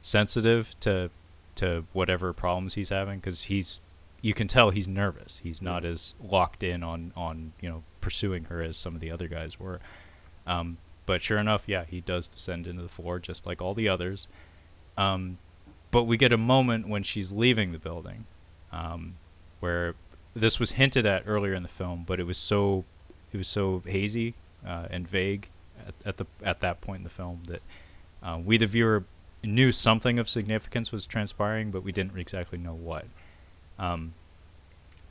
sensitive 0.00 0.74
to 0.80 1.10
to 1.54 1.84
whatever 1.92 2.32
problems 2.32 2.74
he's 2.74 2.88
having 2.88 3.18
because 3.20 3.44
he's 3.44 3.80
you 4.20 4.34
can 4.34 4.48
tell 4.48 4.70
he's 4.70 4.88
nervous. 4.88 5.40
He's 5.42 5.60
not 5.62 5.84
as 5.84 6.14
locked 6.22 6.62
in 6.62 6.82
on 6.82 7.12
on 7.16 7.52
you 7.60 7.68
know 7.68 7.82
pursuing 8.00 8.44
her 8.44 8.62
as 8.62 8.76
some 8.76 8.94
of 8.94 9.00
the 9.00 9.10
other 9.10 9.28
guys 9.28 9.60
were. 9.60 9.80
Um, 10.46 10.78
but 11.06 11.22
sure 11.22 11.38
enough, 11.38 11.64
yeah, 11.66 11.84
he 11.84 12.00
does 12.00 12.26
descend 12.26 12.66
into 12.66 12.82
the 12.82 12.88
floor 12.88 13.18
just 13.18 13.46
like 13.46 13.60
all 13.60 13.74
the 13.74 13.88
others. 13.88 14.28
Um, 14.96 15.38
but 15.90 16.04
we 16.04 16.16
get 16.16 16.32
a 16.32 16.38
moment 16.38 16.88
when 16.88 17.02
she's 17.02 17.32
leaving 17.32 17.72
the 17.72 17.78
building, 17.78 18.26
um, 18.72 19.16
where 19.60 19.94
this 20.34 20.58
was 20.58 20.72
hinted 20.72 21.06
at 21.06 21.24
earlier 21.26 21.54
in 21.54 21.62
the 21.62 21.68
film, 21.68 22.04
but 22.06 22.18
it 22.18 22.26
was 22.26 22.38
so 22.38 22.84
it 23.32 23.36
was 23.36 23.48
so 23.48 23.82
hazy 23.86 24.34
uh, 24.66 24.86
and 24.90 25.08
vague 25.08 25.48
at, 25.86 25.94
at 26.04 26.16
the 26.16 26.26
at 26.42 26.60
that 26.60 26.80
point 26.80 26.98
in 26.98 27.04
the 27.04 27.10
film 27.10 27.42
that 27.46 27.62
uh, 28.22 28.38
we 28.42 28.56
the 28.56 28.66
viewer 28.66 29.04
knew 29.44 29.72
something 29.72 30.18
of 30.18 30.28
significance 30.28 30.92
was 30.92 31.04
transpiring, 31.04 31.70
but 31.70 31.82
we 31.82 31.92
didn't 31.92 32.16
exactly 32.18 32.58
know 32.58 32.74
what. 32.74 33.06
Um, 33.78 34.14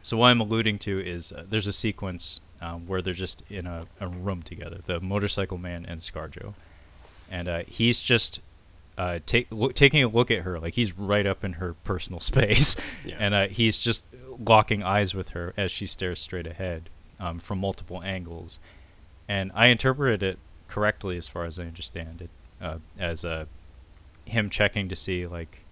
so 0.02 0.18
what 0.18 0.28
I'm 0.28 0.40
alluding 0.40 0.80
to 0.80 1.06
is 1.06 1.32
uh, 1.32 1.46
there's 1.48 1.68
a 1.68 1.74
sequence 1.74 2.40
um, 2.62 2.86
where 2.88 3.02
they're 3.02 3.14
just 3.14 3.44
in 3.50 3.66
a, 3.68 3.86
a 4.00 4.08
room 4.08 4.42
together, 4.44 4.80
the 4.86 5.00
motorcycle 5.00 5.58
man 5.58 5.86
and 5.88 6.00
ScarJo, 6.02 6.54
and 7.30 7.48
uh, 7.48 7.64
he's 7.68 8.02
just 8.02 8.40
uh, 8.98 9.20
take, 9.26 9.48
taking 9.74 10.04
a 10.04 10.08
look 10.08 10.30
at 10.30 10.40
her, 10.44 10.60
like 10.60 10.74
he's 10.76 10.98
right 10.98 11.26
up 11.26 11.44
in 11.44 11.54
her 11.54 11.74
personal 11.84 12.20
space, 12.32 12.76
Yeah. 13.06 13.16
and 13.20 13.34
uh, 13.34 13.48
he's 13.48 13.80
just 13.80 14.06
locking 14.46 14.84
eyes 14.84 15.14
with 15.16 15.30
her 15.30 15.54
as 15.58 15.72
she 15.72 15.88
stares 15.88 16.20
straight 16.20 16.48
ahead 16.48 16.90
um, 17.20 17.40
from 17.40 17.60
multiple 17.60 18.02
angles, 18.04 18.60
and 19.28 19.52
I 19.56 19.68
interpreted 19.68 20.22
it 20.24 20.40
correctly 20.68 21.18
as 21.18 21.28
far 21.28 21.46
as 21.46 21.58
I 21.60 21.64
understand 21.64 22.22
it 22.22 22.30
uh, 22.62 22.78
as 23.00 23.26
uh, 23.26 23.46
him 24.26 24.50
checking 24.50 24.88
to 24.90 24.96
see 24.96 25.26
like, 25.28 25.64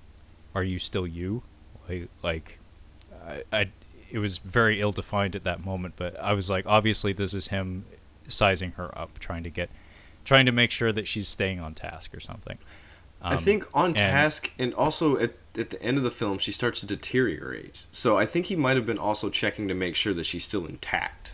are 0.55 0.63
you 0.63 0.79
still 0.79 1.05
you? 1.07 1.43
Like, 1.87 2.09
like 2.23 2.59
I, 3.25 3.43
I 3.51 3.69
it 4.11 4.19
was 4.19 4.37
very 4.37 4.81
ill 4.81 4.91
defined 4.91 5.35
at 5.35 5.43
that 5.43 5.63
moment, 5.63 5.93
but 5.97 6.19
I 6.19 6.33
was 6.33 6.49
like, 6.49 6.65
obviously 6.65 7.13
this 7.13 7.33
is 7.33 7.49
him 7.49 7.85
sizing 8.27 8.71
her 8.73 8.95
up, 8.97 9.19
trying 9.19 9.43
to 9.43 9.49
get, 9.49 9.69
trying 10.25 10.45
to 10.45 10.51
make 10.51 10.71
sure 10.71 10.91
that 10.91 11.07
she's 11.07 11.27
staying 11.27 11.59
on 11.59 11.73
task 11.73 12.13
or 12.15 12.19
something. 12.19 12.57
I 13.21 13.35
Um, 13.35 13.43
think 13.43 13.67
on 13.73 13.87
and- 13.87 13.95
task, 13.97 14.51
and 14.57 14.73
also 14.73 15.17
at, 15.17 15.33
at 15.57 15.71
the 15.71 15.81
end 15.83 15.97
of 15.97 16.03
the 16.03 16.11
film, 16.11 16.37
she 16.37 16.51
starts 16.51 16.79
to 16.79 16.85
deteriorate. 16.85 17.83
So 17.91 18.17
I 18.17 18.25
think 18.25 18.45
he 18.45 18.55
might 18.55 18.77
have 18.77 18.85
been 18.85 18.97
also 18.99 19.29
checking 19.29 19.67
to 19.67 19.73
make 19.73 19.95
sure 19.95 20.13
that 20.13 20.23
she's 20.25 20.43
still 20.45 20.65
intact. 20.65 21.33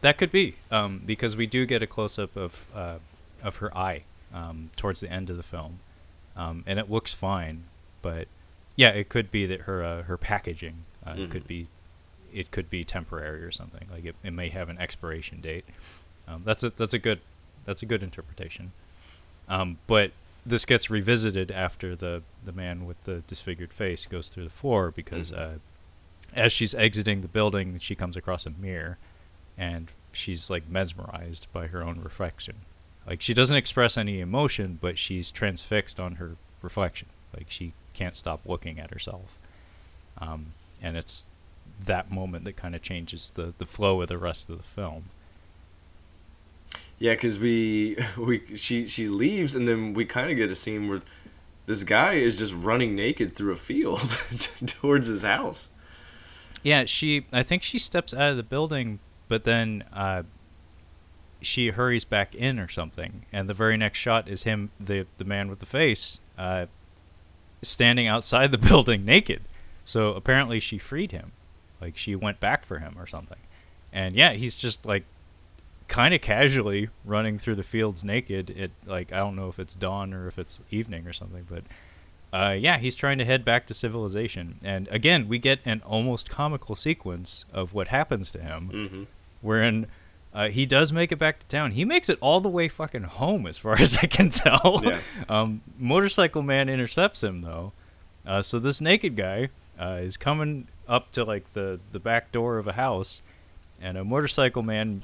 That 0.00 0.18
could 0.18 0.30
be 0.30 0.56
um, 0.70 1.02
because 1.06 1.36
we 1.36 1.46
do 1.46 1.66
get 1.66 1.82
a 1.82 1.86
close 1.86 2.18
up 2.18 2.36
of 2.36 2.66
uh, 2.74 2.96
of 3.42 3.56
her 3.56 3.76
eye 3.76 4.02
um, 4.34 4.70
towards 4.76 5.00
the 5.00 5.10
end 5.10 5.30
of 5.30 5.36
the 5.36 5.42
film, 5.42 5.78
um, 6.36 6.64
and 6.66 6.78
it 6.78 6.90
looks 6.90 7.12
fine. 7.12 7.64
But 8.02 8.28
yeah, 8.76 8.90
it 8.90 9.08
could 9.08 9.30
be 9.30 9.46
that 9.46 9.62
her 9.62 9.82
uh, 9.84 10.02
her 10.02 10.16
packaging 10.16 10.84
uh, 11.06 11.14
Mhm. 11.14 11.30
could 11.30 11.46
be 11.46 11.68
it 12.34 12.50
could 12.50 12.68
be 12.68 12.84
temporary 12.84 13.42
or 13.44 13.50
something. 13.52 13.86
Like 13.90 14.04
it, 14.04 14.16
it 14.22 14.32
may 14.32 14.48
have 14.50 14.68
an 14.68 14.78
expiration 14.78 15.40
date. 15.40 15.64
Um, 16.28 16.42
that's 16.44 16.62
a 16.64 16.70
that's 16.70 16.92
a 16.94 16.98
good 16.98 17.20
that's 17.64 17.82
a 17.82 17.86
good 17.86 18.02
interpretation. 18.02 18.72
Um, 19.48 19.78
but 19.86 20.10
this 20.44 20.64
gets 20.64 20.90
revisited 20.90 21.50
after 21.50 21.94
the 21.96 22.22
the 22.44 22.52
man 22.52 22.84
with 22.84 23.02
the 23.04 23.22
disfigured 23.28 23.72
face 23.72 24.04
goes 24.06 24.28
through 24.28 24.44
the 24.44 24.50
floor 24.50 24.90
because 24.90 25.30
Mhm. 25.30 25.38
uh, 25.38 25.58
as 26.34 26.52
she's 26.52 26.74
exiting 26.74 27.20
the 27.22 27.28
building, 27.28 27.78
she 27.78 27.94
comes 27.94 28.16
across 28.16 28.44
a 28.46 28.50
mirror, 28.50 28.98
and 29.56 29.90
she's 30.12 30.50
like 30.50 30.68
mesmerized 30.68 31.46
by 31.52 31.68
her 31.68 31.82
own 31.82 32.00
reflection. 32.00 32.56
Like 33.06 33.22
she 33.22 33.32
doesn't 33.34 33.56
express 33.56 33.96
any 33.96 34.20
emotion, 34.20 34.78
but 34.80 34.98
she's 34.98 35.30
transfixed 35.30 35.98
on 36.00 36.16
her 36.16 36.36
reflection. 36.60 37.08
Like 37.34 37.46
she 37.48 37.72
can't 37.94 38.16
stop 38.16 38.40
looking 38.44 38.78
at 38.80 38.90
herself. 38.90 39.38
Um, 40.18 40.52
and 40.82 40.96
it's 40.96 41.26
that 41.84 42.10
moment 42.10 42.44
that 42.44 42.56
kind 42.56 42.74
of 42.74 42.82
changes 42.82 43.32
the 43.32 43.54
the 43.58 43.66
flow 43.66 44.00
of 44.00 44.08
the 44.08 44.18
rest 44.18 44.48
of 44.48 44.58
the 44.58 44.64
film. 44.64 45.10
Yeah, 46.98 47.12
because 47.12 47.38
we 47.38 47.96
we 48.16 48.56
she 48.56 48.86
she 48.86 49.08
leaves, 49.08 49.54
and 49.54 49.68
then 49.68 49.94
we 49.94 50.04
kind 50.04 50.30
of 50.30 50.36
get 50.36 50.50
a 50.50 50.56
scene 50.56 50.88
where 50.88 51.02
this 51.66 51.84
guy 51.84 52.14
is 52.14 52.38
just 52.38 52.54
running 52.54 52.94
naked 52.94 53.34
through 53.34 53.52
a 53.52 53.56
field 53.56 54.00
towards 54.66 55.08
his 55.08 55.22
house. 55.22 55.68
Yeah, 56.62 56.84
she. 56.84 57.26
I 57.32 57.42
think 57.42 57.62
she 57.62 57.78
steps 57.78 58.14
out 58.14 58.30
of 58.30 58.36
the 58.36 58.42
building, 58.42 58.98
but 59.28 59.44
then 59.44 59.84
uh, 59.92 60.22
she 61.40 61.68
hurries 61.68 62.04
back 62.04 62.34
in 62.34 62.58
or 62.58 62.68
something. 62.68 63.26
And 63.32 63.48
the 63.48 63.54
very 63.54 63.76
next 63.76 63.98
shot 63.98 64.28
is 64.28 64.44
him, 64.44 64.70
the 64.80 65.06
the 65.18 65.24
man 65.24 65.48
with 65.48 65.58
the 65.58 65.66
face, 65.66 66.20
uh, 66.38 66.66
standing 67.62 68.06
outside 68.06 68.50
the 68.50 68.58
building 68.68 69.04
naked. 69.04 69.42
So 69.86 70.12
apparently 70.12 70.60
she 70.60 70.76
freed 70.76 71.12
him, 71.12 71.32
like 71.80 71.96
she 71.96 72.14
went 72.14 72.40
back 72.40 72.64
for 72.66 72.80
him 72.80 72.96
or 72.98 73.06
something. 73.06 73.38
And 73.92 74.14
yeah, 74.14 74.32
he's 74.34 74.54
just 74.54 74.84
like 74.84 75.04
kind 75.88 76.12
of 76.12 76.20
casually 76.20 76.88
running 77.04 77.38
through 77.38 77.54
the 77.54 77.62
fields 77.62 78.04
naked. 78.04 78.50
It 78.50 78.72
like 78.84 79.12
I 79.12 79.16
don't 79.18 79.36
know 79.36 79.48
if 79.48 79.58
it's 79.58 79.74
dawn 79.74 80.12
or 80.12 80.26
if 80.28 80.38
it's 80.38 80.60
evening 80.70 81.06
or 81.06 81.12
something, 81.14 81.46
but 81.48 81.62
uh, 82.32 82.52
yeah, 82.52 82.76
he's 82.78 82.94
trying 82.96 83.16
to 83.18 83.24
head 83.24 83.44
back 83.44 83.66
to 83.68 83.72
civilization. 83.74 84.56
And 84.64 84.88
again, 84.88 85.28
we 85.28 85.38
get 85.38 85.60
an 85.64 85.80
almost 85.86 86.28
comical 86.28 86.74
sequence 86.74 87.44
of 87.52 87.72
what 87.72 87.88
happens 87.88 88.30
to 88.32 88.40
him, 88.40 88.70
Mm-hmm. 88.72 89.02
wherein 89.40 89.86
Uh, 90.34 90.50
he 90.50 90.66
does 90.66 90.92
make 90.92 91.10
it 91.12 91.16
back 91.18 91.38
to 91.38 91.46
town. 91.46 91.70
He 91.70 91.84
makes 91.86 92.10
it 92.10 92.18
all 92.20 92.42
the 92.42 92.48
way 92.50 92.68
fucking 92.68 93.04
home, 93.04 93.46
as 93.46 93.56
far 93.56 93.72
as 93.80 93.96
I 94.02 94.06
can 94.06 94.28
tell. 94.28 94.80
Yeah. 94.84 94.98
Um, 95.30 95.62
motorcycle 95.78 96.42
man 96.42 96.68
intercepts 96.68 97.22
him 97.24 97.40
though. 97.40 97.72
Uh, 98.26 98.42
so 98.42 98.58
this 98.58 98.80
naked 98.80 99.16
guy 99.16 99.48
uh, 99.80 99.98
is 100.00 100.16
coming 100.16 100.68
up 100.88 101.12
to 101.12 101.24
like 101.24 101.52
the 101.52 101.80
the 101.92 102.00
back 102.00 102.32
door 102.32 102.58
of 102.58 102.66
a 102.66 102.72
house, 102.72 103.22
and 103.80 103.96
a 103.96 104.04
motorcycle 104.04 104.62
man 104.62 105.02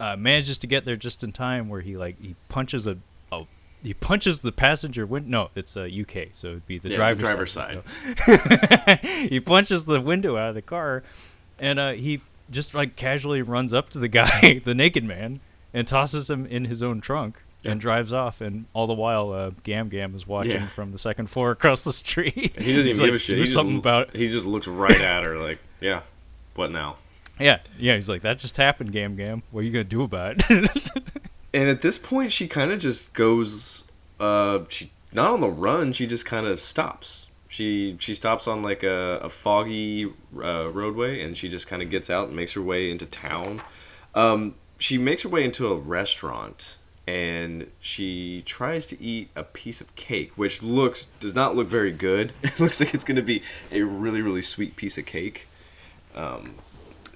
uh, 0.00 0.16
manages 0.16 0.58
to 0.58 0.66
get 0.66 0.84
there 0.84 0.96
just 0.96 1.22
in 1.24 1.32
time, 1.32 1.68
where 1.68 1.80
he 1.80 1.96
like 1.96 2.20
he 2.20 2.36
punches 2.48 2.86
a. 2.86 2.98
a 3.32 3.44
he 3.82 3.94
punches 3.94 4.40
the 4.40 4.52
passenger 4.52 5.06
window. 5.06 5.28
No, 5.28 5.50
it's 5.54 5.76
uh, 5.76 5.82
UK, 5.82 6.28
so 6.32 6.48
it'd 6.48 6.66
be 6.66 6.78
the 6.78 6.88
Yeah, 6.88 7.12
the 7.12 7.20
driver's, 7.20 7.54
driver's 7.54 7.56
window. 7.56 8.98
he 9.28 9.40
punches 9.40 9.84
the 9.84 10.00
window 10.00 10.36
out 10.36 10.50
of 10.50 10.54
the 10.54 10.62
car, 10.62 11.02
and 11.58 11.78
uh, 11.78 11.92
he 11.92 12.20
just 12.50 12.74
like 12.74 12.96
casually 12.96 13.42
runs 13.42 13.72
up 13.72 13.90
to 13.90 13.98
the 13.98 14.08
guy, 14.08 14.60
the 14.64 14.74
naked 14.74 15.04
man, 15.04 15.40
and 15.72 15.86
tosses 15.86 16.28
him 16.28 16.46
in 16.46 16.64
his 16.64 16.82
own 16.82 17.00
trunk 17.00 17.42
and 17.64 17.80
drives 17.80 18.12
off. 18.12 18.40
And 18.40 18.66
all 18.72 18.86
the 18.86 18.94
while, 18.94 19.32
uh, 19.32 19.50
Gam 19.64 19.88
Gam 19.88 20.14
is 20.14 20.26
watching 20.26 20.52
Yeah. 20.52 20.66
from 20.68 20.92
the 20.92 20.98
second 20.98 21.28
floor 21.28 21.50
across 21.50 21.84
the 21.84 21.92
street. 21.92 22.54
He 22.58 22.74
doesn't 22.74 22.90
even 22.92 23.04
give 23.06 23.14
a 23.14 23.18
shit. 23.18 23.34
Do 23.36 23.40
He 23.42 23.46
something 23.46 23.74
l- 23.74 23.80
about 23.80 24.16
he 24.16 24.28
just 24.28 24.46
looks 24.46 24.68
right 24.68 25.00
at 25.00 25.22
her 25.24 25.38
like, 25.38 25.58
yeah, 25.80 26.02
what 26.54 26.70
now? 26.70 26.96
yeah, 27.40 27.58
yeah. 27.78 27.94
He's 27.94 28.08
like, 28.08 28.22
that 28.22 28.38
just 28.38 28.56
happened, 28.56 28.92
Gam 28.92 29.14
Gam. 29.16 29.42
What 29.50 29.60
are 29.60 29.62
you 29.64 29.72
gonna 29.72 29.84
do 29.84 30.02
about 30.02 30.36
it? 30.50 30.90
And 31.54 31.70
at 31.70 31.80
this 31.80 31.96
point, 31.96 32.30
she 32.30 32.46
kind 32.46 32.70
of 32.72 32.78
just 32.78 33.14
goes. 33.14 33.82
Uh, 34.20 34.60
she 34.68 34.90
not 35.14 35.30
on 35.32 35.40
the 35.40 35.48
run. 35.48 35.92
She 35.94 36.06
just 36.06 36.26
kind 36.26 36.46
of 36.46 36.60
stops. 36.60 37.26
She 37.48 37.96
she 38.00 38.12
stops 38.14 38.46
on 38.46 38.62
like 38.62 38.82
a, 38.82 39.18
a 39.22 39.28
foggy 39.30 40.12
uh, 40.36 40.68
roadway, 40.70 41.22
and 41.22 41.34
she 41.38 41.48
just 41.48 41.66
kind 41.66 41.80
of 41.82 41.88
gets 41.90 42.10
out 42.10 42.26
and 42.28 42.36
makes 42.36 42.52
her 42.52 42.60
way 42.60 42.90
into 42.90 43.06
town. 43.06 43.62
Um, 44.14 44.56
she 44.78 44.98
makes 44.98 45.22
her 45.22 45.28
way 45.30 45.42
into 45.42 45.68
a 45.68 45.74
restaurant, 45.74 46.76
and 47.08 47.70
she 47.80 48.42
tries 48.44 48.86
to 48.86 49.02
eat 49.02 49.30
a 49.34 49.42
piece 49.42 49.80
of 49.80 49.94
cake, 49.96 50.32
which 50.36 50.62
looks 50.62 51.06
does 51.20 51.34
not 51.34 51.56
look 51.56 51.68
very 51.68 51.92
good. 51.92 52.32
It 52.42 52.60
looks 52.60 52.80
like 52.80 52.94
it's 52.94 53.04
going 53.04 53.16
to 53.16 53.22
be 53.22 53.42
a 53.70 53.82
really 53.82 54.22
really 54.22 54.42
sweet 54.42 54.76
piece 54.76 54.98
of 54.98 55.06
cake 55.06 55.46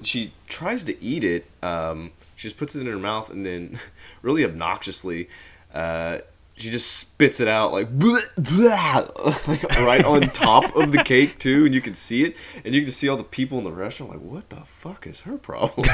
she 0.07 0.33
tries 0.49 0.83
to 0.85 1.03
eat 1.03 1.25
it. 1.25 1.47
Um, 1.63 2.13
she 2.37 2.49
just 2.49 2.57
puts 2.57 2.75
it 2.75 2.81
in 2.81 2.87
her 2.87 2.99
mouth 2.99 3.31
and 3.31 3.45
then, 3.45 3.79
really 4.23 4.45
obnoxiously, 4.45 5.29
uh, 5.73 6.19
she 6.55 6.71
just 6.71 6.93
spits 6.93 7.41
it 7.41 7.49
out 7.49 7.73
like, 7.73 7.89
like 9.49 9.63
right 9.79 10.05
on 10.05 10.21
top 10.23 10.77
of 10.77 10.93
the 10.93 11.03
cake 11.03 11.39
too, 11.39 11.65
and 11.65 11.75
you 11.75 11.81
can 11.81 11.95
see 11.95 12.25
it, 12.25 12.37
and 12.65 12.75
you 12.75 12.83
can 12.83 12.93
see 12.93 13.09
all 13.09 13.17
the 13.17 13.25
people 13.25 13.59
in 13.59 13.65
the 13.65 13.73
restaurant 13.73 14.13
like, 14.13 14.21
what 14.21 14.51
the 14.51 14.57
fuck 14.57 15.07
is 15.07 15.21
her 15.21 15.39
problem? 15.39 15.87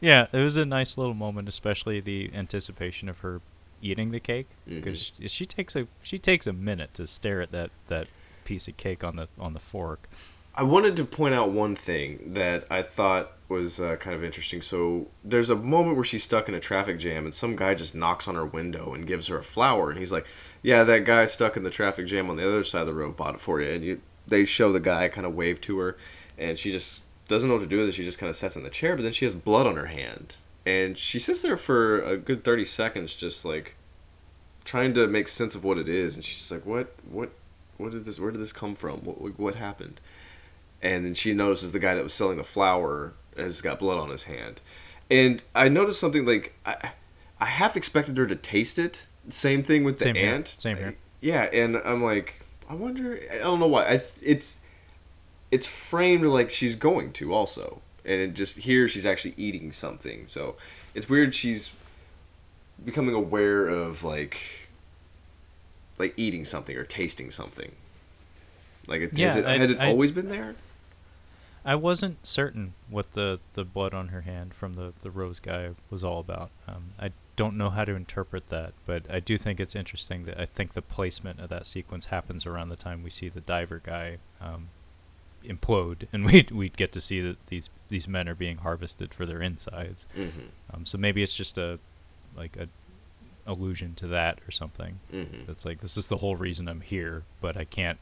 Yeah, 0.00 0.26
it 0.32 0.38
was 0.38 0.56
a 0.56 0.64
nice 0.64 0.96
little 0.98 1.14
moment, 1.14 1.48
especially 1.48 2.00
the 2.00 2.30
anticipation 2.34 3.08
of 3.08 3.18
her 3.18 3.40
eating 3.80 4.10
the 4.10 4.20
cake 4.20 4.48
Mm-hmm. 4.68 4.80
because 4.80 5.12
she 5.26 5.46
takes 5.46 5.74
a 5.76 5.86
she 6.02 6.18
takes 6.18 6.46
a 6.46 6.52
minute 6.52 6.92
to 6.94 7.06
stare 7.06 7.40
at 7.40 7.52
that 7.52 7.70
that 7.88 8.06
piece 8.44 8.68
of 8.68 8.76
cake 8.76 9.02
on 9.04 9.16
the 9.16 9.28
on 9.38 9.52
the 9.52 9.60
fork. 9.60 10.08
I 10.54 10.62
wanted 10.64 10.96
to 10.96 11.04
point 11.04 11.34
out 11.34 11.52
one 11.52 11.76
thing 11.76 12.32
that 12.34 12.66
I 12.68 12.82
thought 12.82 13.32
was 13.48 13.78
uh, 13.78 13.94
kind 13.96 14.16
of 14.16 14.24
interesting. 14.24 14.60
So 14.60 15.06
there's 15.24 15.50
a 15.50 15.54
moment 15.54 15.94
where 15.94 16.04
she's 16.04 16.24
stuck 16.24 16.48
in 16.48 16.54
a 16.54 16.60
traffic 16.60 16.98
jam, 16.98 17.24
and 17.24 17.32
some 17.34 17.54
guy 17.54 17.74
just 17.74 17.94
knocks 17.94 18.26
on 18.26 18.34
her 18.34 18.44
window 18.44 18.92
and 18.92 19.06
gives 19.06 19.28
her 19.28 19.38
a 19.38 19.44
flower, 19.44 19.88
and 19.90 19.98
he's 20.00 20.10
like, 20.10 20.26
"Yeah, 20.62 20.82
that 20.84 21.04
guy 21.04 21.26
stuck 21.26 21.56
in 21.56 21.62
the 21.62 21.70
traffic 21.70 22.06
jam 22.06 22.28
on 22.28 22.36
the 22.36 22.46
other 22.46 22.64
side 22.64 22.80
of 22.82 22.86
the 22.88 22.94
road 22.94 23.16
bought 23.16 23.36
it 23.36 23.40
for 23.40 23.60
you." 23.60 23.70
And 23.70 23.84
you, 23.84 24.00
they 24.26 24.44
show 24.44 24.72
the 24.72 24.80
guy 24.80 25.06
kind 25.08 25.26
of 25.26 25.34
wave 25.34 25.60
to 25.62 25.78
her, 25.78 25.96
and 26.36 26.58
she 26.58 26.72
just 26.72 27.02
doesn't 27.28 27.48
know 27.48 27.54
what 27.56 27.62
to 27.62 27.68
do 27.68 27.78
with 27.78 27.88
it. 27.88 27.92
She 27.92 28.04
just 28.04 28.18
kind 28.18 28.30
of 28.30 28.36
sits 28.36 28.56
in 28.56 28.62
the 28.62 28.70
chair, 28.70 28.96
but 28.96 29.02
then 29.02 29.12
she 29.12 29.24
has 29.24 29.34
blood 29.34 29.66
on 29.66 29.76
her 29.76 29.86
hand, 29.86 30.36
and 30.66 30.96
she 30.98 31.18
sits 31.18 31.42
there 31.42 31.56
for 31.56 32.00
a 32.02 32.16
good 32.16 32.42
thirty 32.44 32.64
seconds, 32.64 33.14
just 33.14 33.44
like 33.44 33.74
trying 34.64 34.92
to 34.94 35.06
make 35.06 35.28
sense 35.28 35.54
of 35.54 35.64
what 35.64 35.78
it 35.78 35.88
is, 35.88 36.14
and 36.16 36.24
she's 36.24 36.50
like, 36.50 36.64
"What? 36.66 36.94
What? 37.10 37.30
What 37.76 37.92
did 37.92 38.04
this? 38.04 38.18
Where 38.18 38.30
did 38.30 38.40
this 38.40 38.52
come 38.52 38.74
from? 38.74 38.98
What? 39.00 39.38
What 39.38 39.54
happened?" 39.54 40.00
and 40.80 41.04
then 41.04 41.12
she 41.12 41.32
notices 41.32 41.72
the 41.72 41.78
guy 41.80 41.96
that 41.96 42.04
was 42.04 42.14
selling 42.14 42.36
the 42.36 42.44
flower 42.44 43.12
has 43.36 43.60
got 43.60 43.80
blood 43.80 43.98
on 43.98 44.10
his 44.10 44.22
hand 44.24 44.60
and 45.10 45.42
i 45.52 45.68
noticed 45.68 45.98
something 45.98 46.24
like 46.24 46.54
i, 46.64 46.90
I 47.40 47.46
half 47.46 47.76
expected 47.76 48.16
her 48.16 48.28
to 48.28 48.36
taste 48.36 48.78
it 48.78 49.08
same 49.28 49.64
thing 49.64 49.82
with 49.82 49.98
the 49.98 50.04
Same 50.04 50.14
here. 50.14 50.32
ant 50.34 50.54
Same 50.56 50.76
here. 50.76 50.96
yeah 51.20 51.42
and 51.52 51.78
i'm 51.78 52.00
like 52.00 52.42
i 52.70 52.74
wonder 52.74 53.18
i 53.32 53.38
don't 53.38 53.58
know 53.58 53.66
why 53.66 53.86
I, 53.86 54.00
it's 54.22 54.60
it's 55.50 55.66
framed 55.66 56.24
like 56.24 56.50
she's 56.50 56.76
going 56.76 57.12
to 57.14 57.32
also. 57.34 57.80
And 58.04 58.20
it 58.20 58.34
just 58.34 58.58
here 58.58 58.88
she's 58.88 59.04
actually 59.06 59.34
eating 59.36 59.72
something. 59.72 60.26
So 60.26 60.56
it's 60.94 61.08
weird 61.08 61.34
she's 61.34 61.72
becoming 62.84 63.14
aware 63.14 63.68
of 63.68 64.04
like 64.04 64.68
like 65.98 66.14
eating 66.16 66.44
something 66.44 66.76
or 66.76 66.84
tasting 66.84 67.30
something. 67.30 67.72
Like 68.86 69.00
it, 69.02 69.10
has 69.10 69.18
Yeah, 69.18 69.38
it, 69.38 69.44
I- 69.46 69.58
had 69.58 69.70
it 69.72 69.80
I- 69.80 69.88
always 69.88 70.12
been 70.12 70.28
there? 70.28 70.54
I 71.64 71.74
wasn't 71.74 72.26
certain 72.26 72.72
what 72.88 73.12
the, 73.12 73.40
the 73.52 73.64
blood 73.64 73.92
on 73.92 74.08
her 74.08 74.22
hand 74.22 74.54
from 74.54 74.74
the, 74.76 74.94
the 75.02 75.10
rose 75.10 75.38
guy 75.38 75.70
was 75.90 76.02
all 76.02 76.20
about. 76.20 76.50
Um, 76.66 76.92
I 76.98 77.10
don't 77.36 77.58
know 77.58 77.68
how 77.68 77.84
to 77.84 77.94
interpret 77.94 78.48
that, 78.48 78.72
but 78.86 79.02
I 79.10 79.20
do 79.20 79.36
think 79.36 79.60
it's 79.60 79.76
interesting 79.76 80.24
that 80.24 80.40
I 80.40 80.46
think 80.46 80.72
the 80.72 80.80
placement 80.80 81.40
of 81.40 81.50
that 81.50 81.66
sequence 81.66 82.06
happens 82.06 82.46
around 82.46 82.70
the 82.70 82.76
time 82.76 83.02
we 83.02 83.10
see 83.10 83.28
the 83.28 83.42
diver 83.42 83.82
guy 83.84 84.16
um, 84.40 84.68
implode, 85.44 86.06
and 86.12 86.24
we'd 86.30 86.50
we'd 86.50 86.76
get 86.76 86.92
to 86.92 87.00
see 87.00 87.20
that 87.20 87.36
these 87.46 87.70
these 87.88 88.06
men 88.08 88.28
are 88.28 88.34
being 88.34 88.58
harvested 88.58 89.14
for 89.14 89.24
their 89.26 89.40
insides. 89.40 90.06
mm-hmm. 90.16 90.40
Um, 90.72 90.84
so 90.86 90.98
maybe 90.98 91.22
it's 91.22 91.36
just 91.36 91.56
a 91.58 91.78
like 92.36 92.56
a 92.56 92.68
allusion 93.46 93.94
to 93.96 94.06
that 94.08 94.38
or 94.46 94.50
something. 94.50 95.00
Mm-hmm. 95.12 95.50
It's 95.50 95.64
like 95.64 95.80
this 95.80 95.96
is 95.96 96.06
the 96.06 96.18
whole 96.18 96.36
reason 96.36 96.68
I'm 96.68 96.82
here, 96.82 97.22
but 97.40 97.56
I 97.56 97.64
can't 97.64 97.98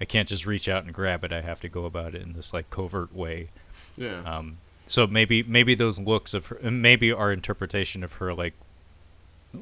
I 0.00 0.04
can't 0.04 0.28
just 0.28 0.44
reach 0.44 0.68
out 0.68 0.84
and 0.84 0.92
grab 0.92 1.24
it. 1.24 1.32
I 1.32 1.40
have 1.40 1.60
to 1.60 1.68
go 1.68 1.84
about 1.86 2.14
it 2.14 2.22
in 2.22 2.32
this 2.34 2.52
like 2.52 2.68
covert 2.70 3.14
way. 3.14 3.48
yeah 3.96 4.20
Um, 4.24 4.58
so 4.86 5.06
maybe 5.06 5.42
maybe 5.42 5.74
those 5.74 5.98
looks 5.98 6.34
of 6.34 6.46
her, 6.46 6.70
maybe 6.70 7.10
our 7.12 7.32
interpretation 7.32 8.04
of 8.04 8.14
her 8.14 8.34
like 8.34 8.52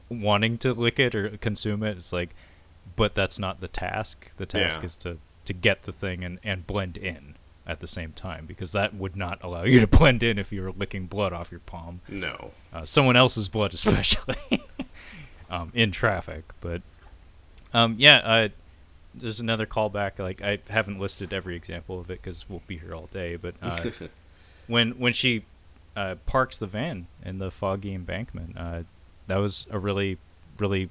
wanting 0.09 0.59
to 0.59 0.73
lick 0.73 0.99
it 0.99 1.15
or 1.15 1.29
consume 1.39 1.83
it 1.83 1.99
is 1.99 2.13
like, 2.13 2.31
but 2.97 3.15
that's 3.15 3.39
not 3.39 3.61
the 3.61 3.69
task. 3.69 4.31
The 4.39 4.47
task 4.47 4.81
Yeah. 4.81 4.87
is 4.87 4.97
to 4.97 5.19
to 5.45 5.53
get 5.53 5.83
the 5.83 5.93
thing 5.93 6.25
and 6.25 6.39
and 6.43 6.67
blend 6.67 6.97
in 6.97 7.35
at 7.67 7.81
the 7.81 7.87
same 7.87 8.13
time 8.13 8.45
because 8.47 8.73
that 8.73 8.95
would 8.95 9.17
not 9.17 9.39
allow 9.43 9.63
you 9.63 9.81
to 9.81 9.87
blend 9.99 10.23
in 10.23 10.39
if 10.39 10.53
you 10.53 10.63
were 10.63 10.73
licking 10.73 11.07
blood 11.07 11.33
off 11.33 11.51
your 11.51 11.61
palm. 11.61 12.01
No. 12.09 12.51
Uh, 12.73 12.85
someone 12.85 13.17
else's 13.17 13.49
blood 13.49 13.75
especially 13.75 14.65
um, 15.51 15.71
in 15.75 15.93
traffic 15.93 16.45
but 16.61 16.83
um, 17.75 17.95
yeah 17.99 18.17
uh, 18.19 18.49
there's 19.15 19.41
another 19.41 19.67
callback 19.67 20.19
like 20.19 20.41
i 20.43 20.59
haven't 20.69 20.99
listed 20.99 21.33
every 21.33 21.55
example 21.55 22.01
of 22.01 22.11
it 22.11 22.23
because 22.23 22.49
we'll 22.49 22.63
be 22.67 22.79
here 22.79 22.95
all 22.95 23.09
day 23.13 23.37
but 23.37 23.55
uh, 23.61 23.85
when 24.67 24.93
when 24.93 25.13
she 25.13 25.45
uh, 25.95 26.15
parks 26.25 26.57
the 26.57 26.67
van 26.67 27.07
in 27.23 27.39
the 27.39 27.51
foggy 27.51 27.95
embankment 27.95 28.57
uh, 28.57 28.83
that 29.27 29.37
was 29.37 29.67
a 29.71 29.79
really 29.79 30.17
really 30.59 30.89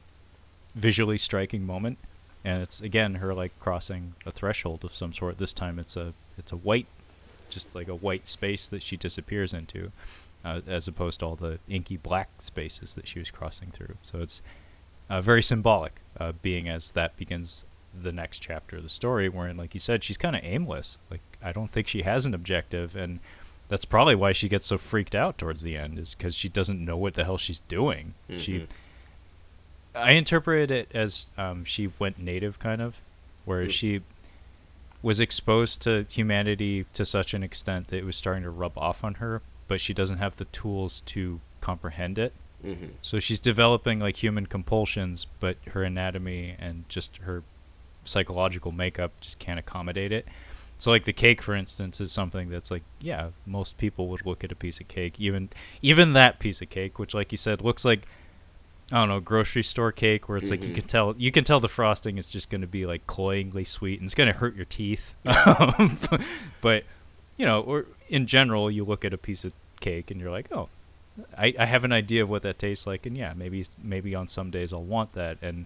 visually 0.76 1.18
striking 1.18 1.66
moment 1.66 1.98
and 2.44 2.62
it's 2.62 2.82
again 2.82 3.16
her 3.16 3.34
like 3.34 3.52
crossing 3.60 4.16
a 4.26 4.32
threshold 4.32 4.84
of 4.84 4.94
some 4.94 5.14
sort. 5.14 5.38
This 5.38 5.54
time 5.54 5.80
it's 5.80 5.96
a 5.96 6.14
it's 6.38 6.52
a 6.52 6.58
white 6.58 6.88
just 7.50 7.74
like 7.76 7.88
a 7.88 7.96
white 7.96 8.28
space 8.28 8.68
that 8.70 8.82
she 8.82 8.96
disappears 8.98 9.54
into 9.54 9.92
uh, 10.46 10.62
as 10.68 10.88
opposed 10.88 11.20
to 11.20 11.26
all 11.26 11.36
the 11.36 11.60
inky 11.70 11.98
black 11.98 12.30
spaces 12.40 12.94
that 12.96 13.08
she 13.08 13.20
was 13.20 13.30
crossing 13.30 13.70
through. 13.72 13.96
So 14.04 14.20
it's 14.20 14.42
uh, 15.10 15.20
very 15.22 15.44
symbolic 15.44 15.94
uh, 16.20 16.32
being 16.42 16.70
as 16.70 16.92
that 16.92 17.18
begins 17.18 17.66
the 17.94 18.14
next 18.14 18.40
chapter 18.40 18.78
of 18.78 18.84
the 18.84 18.90
story 18.90 19.28
wherein 19.28 19.58
like 19.58 19.74
you 19.74 19.80
said 19.80 20.04
she's 20.04 20.18
kind 20.18 20.36
of 20.36 20.44
aimless. 20.44 20.98
Like 21.10 21.20
i 21.44 21.52
don't 21.52 21.70
think 21.72 21.88
she 21.88 22.04
has 22.04 22.26
an 22.26 22.34
objective 22.34 22.96
and 22.96 23.20
that's 23.68 23.86
probably 23.86 24.16
why 24.16 24.32
she 24.32 24.48
gets 24.50 24.66
so 24.68 24.78
freaked 24.78 25.16
out 25.16 25.38
towards 25.38 25.62
the 25.62 25.76
end 25.78 25.98
is 26.00 26.14
because 26.16 26.36
she 26.36 26.48
doesn't 26.50 26.84
know 26.84 26.96
what 26.98 27.14
the 27.16 27.24
hell 27.24 27.38
she's 27.38 27.62
doing. 27.68 28.14
She 28.38 28.60
Mhm. 28.60 28.68
I 29.96 30.12
interpreted 30.12 30.72
it 30.72 30.90
as 30.96 31.28
um, 31.38 31.66
she 31.66 31.92
went 32.00 32.18
native, 32.20 32.60
kind 32.60 32.82
of, 32.82 33.02
where 33.46 33.66
Mm. 33.66 33.72
she 33.72 34.02
was 35.02 35.20
exposed 35.20 35.82
to 35.82 36.06
humanity 36.10 36.86
to 36.94 37.06
such 37.06 37.34
an 37.34 37.44
extent 37.44 37.88
that 37.88 37.98
it 37.98 38.06
was 38.06 38.16
starting 38.16 38.44
to 38.44 38.50
rub 38.50 38.78
off 38.78 39.04
on 39.04 39.16
her, 39.16 39.42
but 39.68 39.82
she 39.82 39.94
doesn't 39.94 40.20
have 40.20 40.36
the 40.38 40.46
tools 40.46 41.02
to 41.08 41.40
comprehend 41.60 42.18
it. 42.20 42.34
mm-hmm. 42.64 42.88
So 43.02 43.20
she's 43.20 43.40
developing 43.40 44.00
like 44.00 44.18
human 44.18 44.46
compulsions, 44.46 45.26
but 45.40 45.58
her 45.72 45.84
anatomy 45.84 46.56
and 46.60 46.88
just 46.88 47.18
her 47.18 47.44
psychological 48.06 48.72
makeup 48.72 49.12
just 49.22 49.40
can't 49.40 49.58
accommodate 49.60 50.12
it. 50.12 50.28
So 50.78 50.92
like 50.92 51.04
the 51.06 51.14
cake, 51.14 51.42
for 51.42 51.54
instance, 51.56 52.00
is 52.00 52.12
something 52.12 52.50
that's 52.50 52.70
like, 52.72 52.84
yeah, 53.00 53.30
most 53.46 53.78
people 53.78 54.08
would 54.10 54.26
look 54.26 54.44
at 54.44 54.52
a 54.52 54.56
piece 54.56 54.80
of 54.80 54.88
cake, 54.88 55.16
even 55.20 55.50
even 55.82 56.14
that 56.14 56.40
piece 56.40 56.62
of 56.62 56.70
cake, 56.70 56.98
which, 57.00 57.14
like 57.14 57.32
you 57.32 57.38
said, 57.38 57.62
looks 57.62 57.84
like 57.86 58.08
I 58.92 59.00
don't 59.00 59.10
know, 59.10 59.20
grocery 59.22 59.64
store 59.64 59.92
cake, 59.92 60.28
where 60.28 60.38
it's 60.38 60.52
like 60.52 60.64
you 60.64 60.70
Mhm. 60.72 60.76
can 60.76 60.84
tell 60.84 61.16
you 61.18 61.32
can 61.32 61.44
tell 61.44 61.60
the 61.60 61.70
frosting 61.70 62.18
is 62.18 62.28
just 62.28 62.50
going 62.50 62.62
to 62.62 62.68
be 62.68 62.86
like 62.86 63.08
cloyingly 63.08 63.64
sweet 63.64 64.00
and 64.00 64.08
it's 64.08 64.16
going 64.16 64.28
to 64.32 64.38
hurt 64.38 64.56
your 64.56 64.66
teeth. 64.66 65.16
But 66.62 66.84
you 67.38 67.46
know, 67.46 67.62
or 67.62 67.86
in 68.10 68.28
general, 68.28 68.70
you 68.70 68.84
look 68.84 69.04
at 69.06 69.14
a 69.14 69.18
piece 69.18 69.44
of 69.44 69.54
cake, 69.80 70.12
and 70.12 70.20
you're 70.20 70.30
like, 70.30 70.52
oh, 70.52 70.70
I, 71.38 71.54
I 71.58 71.66
have 71.66 71.84
an 71.84 71.92
idea 71.92 72.22
of 72.22 72.30
what 72.30 72.44
that 72.44 72.60
tastes 72.60 72.86
like, 72.86 73.06
and 73.06 73.18
yeah, 73.18 73.34
maybe 73.36 73.66
maybe 73.82 74.14
on 74.14 74.28
some 74.28 74.52
days 74.52 74.72
I'll 74.74 74.84
want 74.84 75.14
that, 75.14 75.38
and 75.42 75.66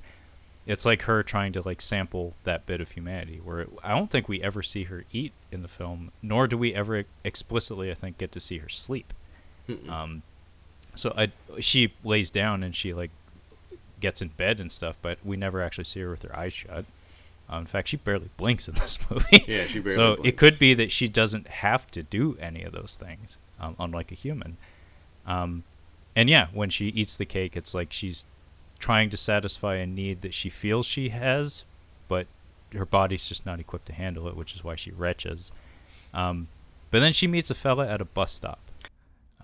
it's 0.67 0.85
like 0.85 1.03
her 1.03 1.21
trying 1.21 1.51
to 1.53 1.61
like 1.61 1.81
sample 1.81 2.33
that 2.43 2.65
bit 2.65 2.79
of 2.81 2.91
humanity. 2.91 3.41
Where 3.43 3.61
it, 3.61 3.69
I 3.83 3.89
don't 3.89 4.09
think 4.09 4.29
we 4.29 4.41
ever 4.41 4.63
see 4.63 4.83
her 4.85 5.03
eat 5.11 5.33
in 5.51 5.63
the 5.63 5.67
film, 5.67 6.11
nor 6.21 6.47
do 6.47 6.57
we 6.57 6.73
ever 6.73 7.03
explicitly, 7.23 7.91
I 7.91 7.93
think, 7.93 8.17
get 8.17 8.31
to 8.33 8.39
see 8.39 8.59
her 8.59 8.69
sleep. 8.69 9.13
Um, 9.89 10.21
so 10.95 11.13
I 11.17 11.31
she 11.59 11.93
lays 12.03 12.29
down 12.29 12.63
and 12.63 12.75
she 12.75 12.93
like 12.93 13.11
gets 13.99 14.21
in 14.21 14.29
bed 14.29 14.59
and 14.59 14.71
stuff, 14.71 14.97
but 15.01 15.17
we 15.23 15.37
never 15.37 15.61
actually 15.61 15.85
see 15.85 16.01
her 16.01 16.09
with 16.09 16.23
her 16.23 16.35
eyes 16.35 16.53
shut. 16.53 16.85
Um, 17.47 17.61
in 17.61 17.65
fact, 17.65 17.89
she 17.89 17.97
barely 17.97 18.29
blinks 18.37 18.67
in 18.67 18.75
this 18.81 18.97
movie. 19.09 19.45
Yeah, 19.47 19.65
she 19.65 19.79
barely 19.79 19.95
So 19.95 20.17
it 20.23 20.37
could 20.37 20.59
be 20.59 20.73
that 20.73 20.91
she 20.91 21.07
doesn't 21.07 21.47
have 21.47 21.89
to 21.91 22.03
do 22.03 22.37
any 22.39 22.63
of 22.63 22.73
those 22.73 22.97
things, 22.99 23.37
um, 23.59 23.75
unlike 23.79 24.11
a 24.11 24.15
human. 24.15 24.57
Um, 25.25 25.63
and 26.15 26.29
yeah, 26.29 26.47
when 26.53 26.69
she 26.69 26.87
eats 26.87 27.15
the 27.15 27.25
cake, 27.25 27.55
it's 27.55 27.73
like 27.73 27.91
she's 27.91 28.25
trying 28.79 29.09
to 29.09 29.17
satisfy 29.17 29.75
a 29.75 29.85
need 29.85 30.21
that 30.21 30.33
she 30.33 30.49
feels 30.49 30.85
she 30.85 31.09
has, 31.09 31.63
but 32.07 32.27
her 32.73 32.85
body's 32.85 33.27
just 33.27 33.45
not 33.45 33.59
equipped 33.59 33.85
to 33.87 33.93
handle 33.93 34.27
it, 34.27 34.35
which 34.35 34.53
is 34.53 34.63
why 34.63 34.75
she 34.75 34.91
retches. 34.91 35.51
Um, 36.13 36.47
but 36.91 36.99
then 36.99 37.13
she 37.13 37.27
meets 37.27 37.49
a 37.49 37.55
fella 37.55 37.87
at 37.87 38.01
a 38.01 38.05
bus 38.05 38.31
stop. 38.31 38.59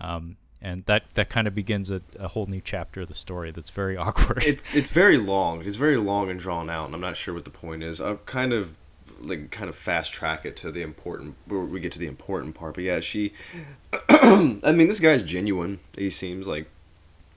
Um, 0.00 0.36
and 0.62 0.84
that, 0.86 1.02
that 1.14 1.28
kind 1.28 1.46
of 1.48 1.54
begins 1.54 1.90
a, 1.90 2.00
a 2.18 2.28
whole 2.28 2.46
new 2.46 2.60
chapter 2.64 3.02
of 3.02 3.08
the 3.08 3.14
story 3.14 3.50
that's 3.50 3.70
very 3.70 3.96
awkward. 3.98 4.44
it, 4.44 4.62
it's 4.72 4.90
very 4.90 5.18
long. 5.18 5.64
It's 5.64 5.76
very 5.76 5.96
long 5.96 6.30
and 6.30 6.38
drawn 6.38 6.70
out, 6.70 6.86
and 6.86 6.94
I'm 6.94 7.00
not 7.00 7.16
sure 7.16 7.34
what 7.34 7.44
the 7.44 7.50
point 7.50 7.82
is. 7.82 8.00
I'll 8.00 8.16
kind 8.18 8.52
of 8.52 8.76
like 9.20 9.50
kind 9.50 9.68
of 9.68 9.76
fast 9.76 10.12
track 10.12 10.44
it 10.44 10.56
to 10.56 10.70
the 10.70 10.82
important 10.82 11.36
where 11.46 11.60
we 11.60 11.80
get 11.80 11.92
to 11.92 11.98
the 11.98 12.06
important 12.06 12.54
part. 12.54 12.74
But 12.74 12.84
yeah, 12.84 13.00
she. 13.00 13.32
I 14.08 14.72
mean, 14.74 14.88
this 14.88 15.00
guy's 15.00 15.22
genuine. 15.22 15.80
He 15.96 16.10
seems 16.10 16.46
like 16.46 16.68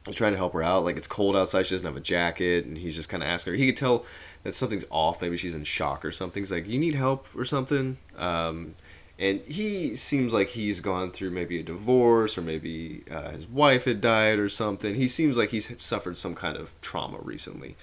he's 0.06 0.16
trying 0.16 0.32
to 0.34 0.38
help 0.38 0.54
her 0.54 0.64
out. 0.64 0.84
Like 0.84 0.98
it's 0.98 1.08
cold 1.08 1.36
outside, 1.36 1.66
she 1.66 1.76
doesn't 1.76 1.86
have 1.86 1.98
a 1.98 2.02
jacket, 2.02 2.66
and 2.66 2.78
he's 2.78 2.96
just 2.96 3.10
kind 3.10 3.24
of 3.24 3.30
asking 3.30 3.54
her. 3.54 3.58
He 3.58 3.66
could 3.68 3.78
tell 3.78 4.06
that 4.44 4.56
something's 4.56 4.86
off. 4.90 5.22
Maybe 5.22 5.38
she's 5.38 5.56
in 5.56 5.64
shock 5.64 6.06
or 6.06 6.12
something. 6.12 6.42
He's 6.42 6.52
like, 6.52 6.68
"You 6.68 6.80
need 6.80 6.96
help 6.96 7.28
or 7.36 7.46
something." 7.46 7.98
Um, 8.18 8.76
and 9.18 9.42
he 9.42 9.96
seems 9.96 10.34
like 10.34 10.50
he's 10.50 10.82
gone 10.82 11.12
through 11.12 11.32
maybe 11.32 11.60
a 11.60 11.64
divorce 11.64 12.38
or 12.38 12.42
maybe 12.42 13.04
uh, 13.10 13.32
his 13.32 13.48
wife 13.48 13.86
had 13.86 14.02
died 14.02 14.40
or 14.40 14.50
something. 14.50 14.96
He 14.96 15.08
seems 15.08 15.38
like 15.38 15.52
he's 15.52 15.72
suffered 15.82 16.18
some 16.18 16.36
kind 16.36 16.58
of 16.58 16.80
trauma 16.82 17.20
recently. 17.22 17.78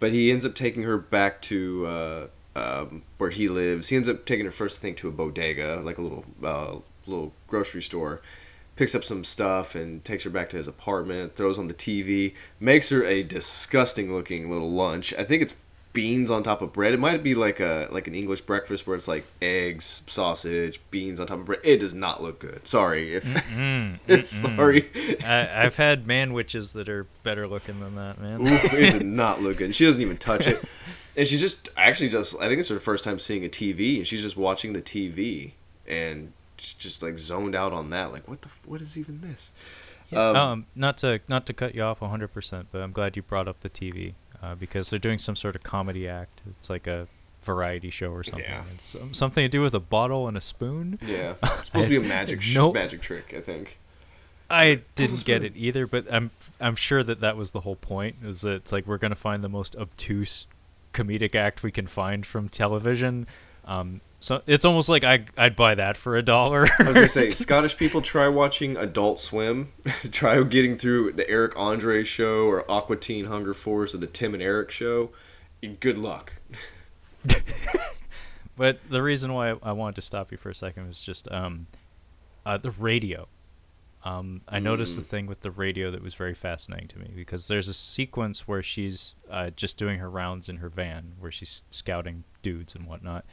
But 0.00 0.10
he 0.10 0.32
ends 0.32 0.44
up 0.44 0.56
taking 0.56 0.82
her 0.82 0.98
back 0.98 1.40
to 1.42 1.86
uh, 1.86 2.26
um, 2.56 3.02
where 3.18 3.30
he 3.30 3.48
lives. 3.48 3.88
He 3.88 3.96
ends 3.96 4.08
up 4.08 4.26
taking 4.26 4.44
her 4.44 4.50
first, 4.50 4.78
I 4.78 4.82
think, 4.82 4.96
to 4.98 5.08
a 5.08 5.12
bodega, 5.12 5.80
like 5.84 5.98
a 5.98 6.02
little 6.02 6.24
uh, 6.42 6.76
little 7.06 7.32
grocery 7.46 7.82
store. 7.82 8.20
Picks 8.74 8.96
up 8.96 9.04
some 9.04 9.22
stuff 9.22 9.76
and 9.76 10.04
takes 10.04 10.24
her 10.24 10.30
back 10.30 10.50
to 10.50 10.56
his 10.56 10.66
apartment. 10.66 11.36
Throws 11.36 11.60
on 11.60 11.68
the 11.68 11.74
TV. 11.74 12.34
Makes 12.58 12.88
her 12.88 13.04
a 13.04 13.22
disgusting 13.22 14.12
looking 14.12 14.50
little 14.50 14.72
lunch. 14.72 15.14
I 15.14 15.22
think 15.22 15.42
it's 15.42 15.54
beans 15.94 16.30
on 16.30 16.42
top 16.42 16.60
of 16.60 16.74
bread. 16.74 16.92
It 16.92 17.00
might 17.00 17.22
be 17.22 17.34
like 17.34 17.60
a 17.60 17.88
like 17.90 18.06
an 18.06 18.14
English 18.14 18.42
breakfast 18.42 18.86
where 18.86 18.94
it's 18.96 19.08
like 19.08 19.24
eggs, 19.40 20.02
sausage, 20.06 20.82
beans 20.90 21.18
on 21.20 21.26
top 21.26 21.38
of 21.38 21.44
bread. 21.46 21.60
It 21.64 21.78
does 21.78 21.94
not 21.94 22.22
look 22.22 22.40
good. 22.40 22.66
Sorry 22.68 23.14
if 23.14 23.24
sorry. 24.26 24.90
I, 25.24 25.64
I've 25.64 25.76
had 25.76 26.06
Manwiches 26.06 26.74
that 26.74 26.90
are 26.90 27.06
better 27.22 27.48
looking 27.48 27.80
than 27.80 27.94
that, 27.94 28.20
man. 28.20 28.46
Oof, 28.46 28.74
it 28.74 28.92
did 28.98 29.06
not 29.06 29.40
look 29.40 29.56
good. 29.56 29.74
She 29.74 29.86
doesn't 29.86 30.02
even 30.02 30.18
touch 30.18 30.46
it. 30.46 30.62
And 31.16 31.26
she 31.26 31.38
just 31.38 31.70
actually 31.76 32.10
just 32.10 32.34
I 32.40 32.48
think 32.48 32.58
it's 32.60 32.68
her 32.68 32.80
first 32.80 33.04
time 33.04 33.18
seeing 33.18 33.44
a 33.44 33.48
TV 33.48 33.96
and 33.96 34.06
she's 34.06 34.20
just 34.20 34.36
watching 34.36 34.74
the 34.74 34.82
TV 34.82 35.52
and 35.88 36.32
just 36.56 37.02
like 37.02 37.18
zoned 37.18 37.54
out 37.54 37.72
on 37.72 37.90
that. 37.90 38.12
Like 38.12 38.28
what 38.28 38.42
the 38.42 38.48
what 38.66 38.82
is 38.82 38.98
even 38.98 39.20
this? 39.22 39.52
Um, 40.12 40.36
Um, 40.36 40.66
not 40.74 40.98
to 40.98 41.20
not 41.28 41.46
to 41.46 41.52
cut 41.52 41.74
you 41.74 41.82
off 41.82 42.00
100%, 42.00 42.66
but 42.72 42.80
I'm 42.82 42.92
glad 42.92 43.16
you 43.16 43.22
brought 43.22 43.48
up 43.48 43.60
the 43.60 43.70
TV 43.70 44.14
uh, 44.44 44.54
because 44.54 44.90
they're 44.90 44.98
doing 44.98 45.18
some 45.18 45.36
sort 45.36 45.56
of 45.56 45.62
comedy 45.62 46.08
act. 46.08 46.42
It's 46.58 46.68
like 46.68 46.86
a 46.86 47.06
variety 47.42 47.90
show 47.90 48.10
or 48.10 48.22
something. 48.24 48.44
Yeah. 48.44 48.62
It's 48.74 48.96
something 49.12 49.44
to 49.44 49.48
do 49.48 49.62
with 49.62 49.74
a 49.74 49.80
bottle 49.80 50.28
and 50.28 50.36
a 50.36 50.40
spoon. 50.40 50.98
yeah, 51.02 51.34
it's 51.42 51.66
supposed 51.66 51.84
to 51.84 52.00
be 52.00 52.04
a 52.04 52.08
magic 52.08 52.40
sh- 52.42 52.54
No- 52.54 52.72
magic 52.72 53.00
trick. 53.00 53.32
I 53.36 53.40
think. 53.40 53.78
I 54.50 54.80
didn't 54.94 55.24
get 55.24 55.42
it 55.42 55.54
either, 55.56 55.86
but 55.86 56.12
I'm 56.12 56.30
I'm 56.60 56.76
sure 56.76 57.02
that 57.02 57.20
that 57.20 57.36
was 57.36 57.52
the 57.52 57.60
whole 57.60 57.76
point. 57.76 58.16
Is 58.22 58.42
that 58.42 58.52
it's 58.56 58.72
like 58.72 58.86
we're 58.86 58.98
gonna 58.98 59.14
find 59.14 59.42
the 59.42 59.48
most 59.48 59.74
obtuse 59.76 60.46
comedic 60.92 61.34
act 61.34 61.62
we 61.62 61.72
can 61.72 61.86
find 61.86 62.26
from 62.26 62.48
television. 62.50 63.26
Um, 63.64 64.00
so 64.24 64.42
it's 64.46 64.64
almost 64.64 64.88
like 64.88 65.04
I 65.04 65.26
I'd 65.36 65.54
buy 65.54 65.74
that 65.74 65.96
for 65.96 66.16
a 66.16 66.22
dollar. 66.22 66.66
I 66.78 66.84
was 66.84 66.94
gonna 66.94 67.08
say 67.08 67.30
Scottish 67.44 67.76
people 67.76 68.00
try 68.00 68.26
watching 68.28 68.76
Adult 68.76 69.18
Swim, 69.18 69.72
try 70.10 70.42
getting 70.44 70.78
through 70.78 71.12
the 71.12 71.28
Eric 71.28 71.52
Andre 71.58 72.04
show 72.04 72.46
or 72.46 72.70
Aqua 72.70 72.96
Teen 72.96 73.26
Hunger 73.26 73.52
Force 73.52 73.94
or 73.94 73.98
the 73.98 74.06
Tim 74.06 74.32
and 74.32 74.42
Eric 74.42 74.70
show. 74.70 75.10
Good 75.80 75.98
luck. 75.98 76.34
But 78.56 78.88
the 78.88 79.02
reason 79.02 79.32
why 79.32 79.56
I 79.62 79.72
wanted 79.72 79.96
to 79.96 80.02
stop 80.02 80.30
you 80.30 80.38
for 80.38 80.50
a 80.50 80.54
second 80.54 80.86
was 80.86 81.00
just 81.00 81.30
um, 81.30 81.66
uh, 82.46 82.56
the 82.56 82.70
radio. 82.70 83.26
Um, 84.04 84.42
I 84.48 84.58
noticed 84.58 84.96
the 84.96 85.02
thing 85.02 85.26
with 85.26 85.40
the 85.40 85.50
radio 85.50 85.90
that 85.90 86.02
was 86.02 86.14
very 86.14 86.34
fascinating 86.34 86.88
to 86.88 86.98
me 86.98 87.10
because 87.16 87.48
there's 87.48 87.68
a 87.68 87.74
sequence 87.74 88.46
where 88.46 88.62
she's 88.62 89.14
uh, 89.30 89.50
just 89.50 89.78
doing 89.78 89.98
her 89.98 90.10
rounds 90.10 90.48
in 90.48 90.58
her 90.58 90.68
van, 90.68 91.14
where 91.18 91.32
she's 91.32 91.62
scouting 91.70 92.24
dudes 92.42 92.74
and 92.74 92.86
whatnot. 92.86 93.24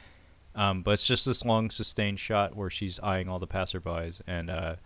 Um, 0.54 0.82
but 0.82 0.92
it's 0.92 1.06
just 1.06 1.24
this 1.26 1.44
long 1.44 1.70
sustained 1.70 2.20
shot 2.20 2.54
where 2.56 2.68
she's 2.70 2.98
eyeing 3.00 3.28
all 3.28 3.38
the 3.38 3.46
passerbys, 3.46 4.20
and 4.26 4.50
uh, 4.50 4.76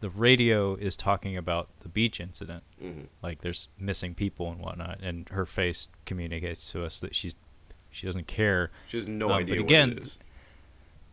the 0.00 0.10
radio 0.10 0.74
is 0.74 0.96
talking 0.96 1.36
about 1.36 1.68
the 1.80 1.88
beach 1.88 2.18
incident. 2.20 2.64
Like 3.22 3.40
there's 3.42 3.68
missing 3.78 4.14
people 4.14 4.50
and 4.50 4.60
whatnot, 4.60 5.00
and 5.02 5.28
her 5.28 5.46
face 5.46 5.88
communicates 6.06 6.70
to 6.72 6.84
us 6.84 6.98
that 7.00 7.14
she's 7.14 7.34
she 7.90 8.06
doesn't 8.06 8.26
care. 8.26 8.70
She 8.88 8.96
has 8.98 9.06
no 9.08 9.26
Um, 9.26 9.30
but 9.32 9.36
idea 9.42 9.60
again, 9.60 9.88
what 9.90 9.98
it 9.98 10.02
is. 10.02 10.18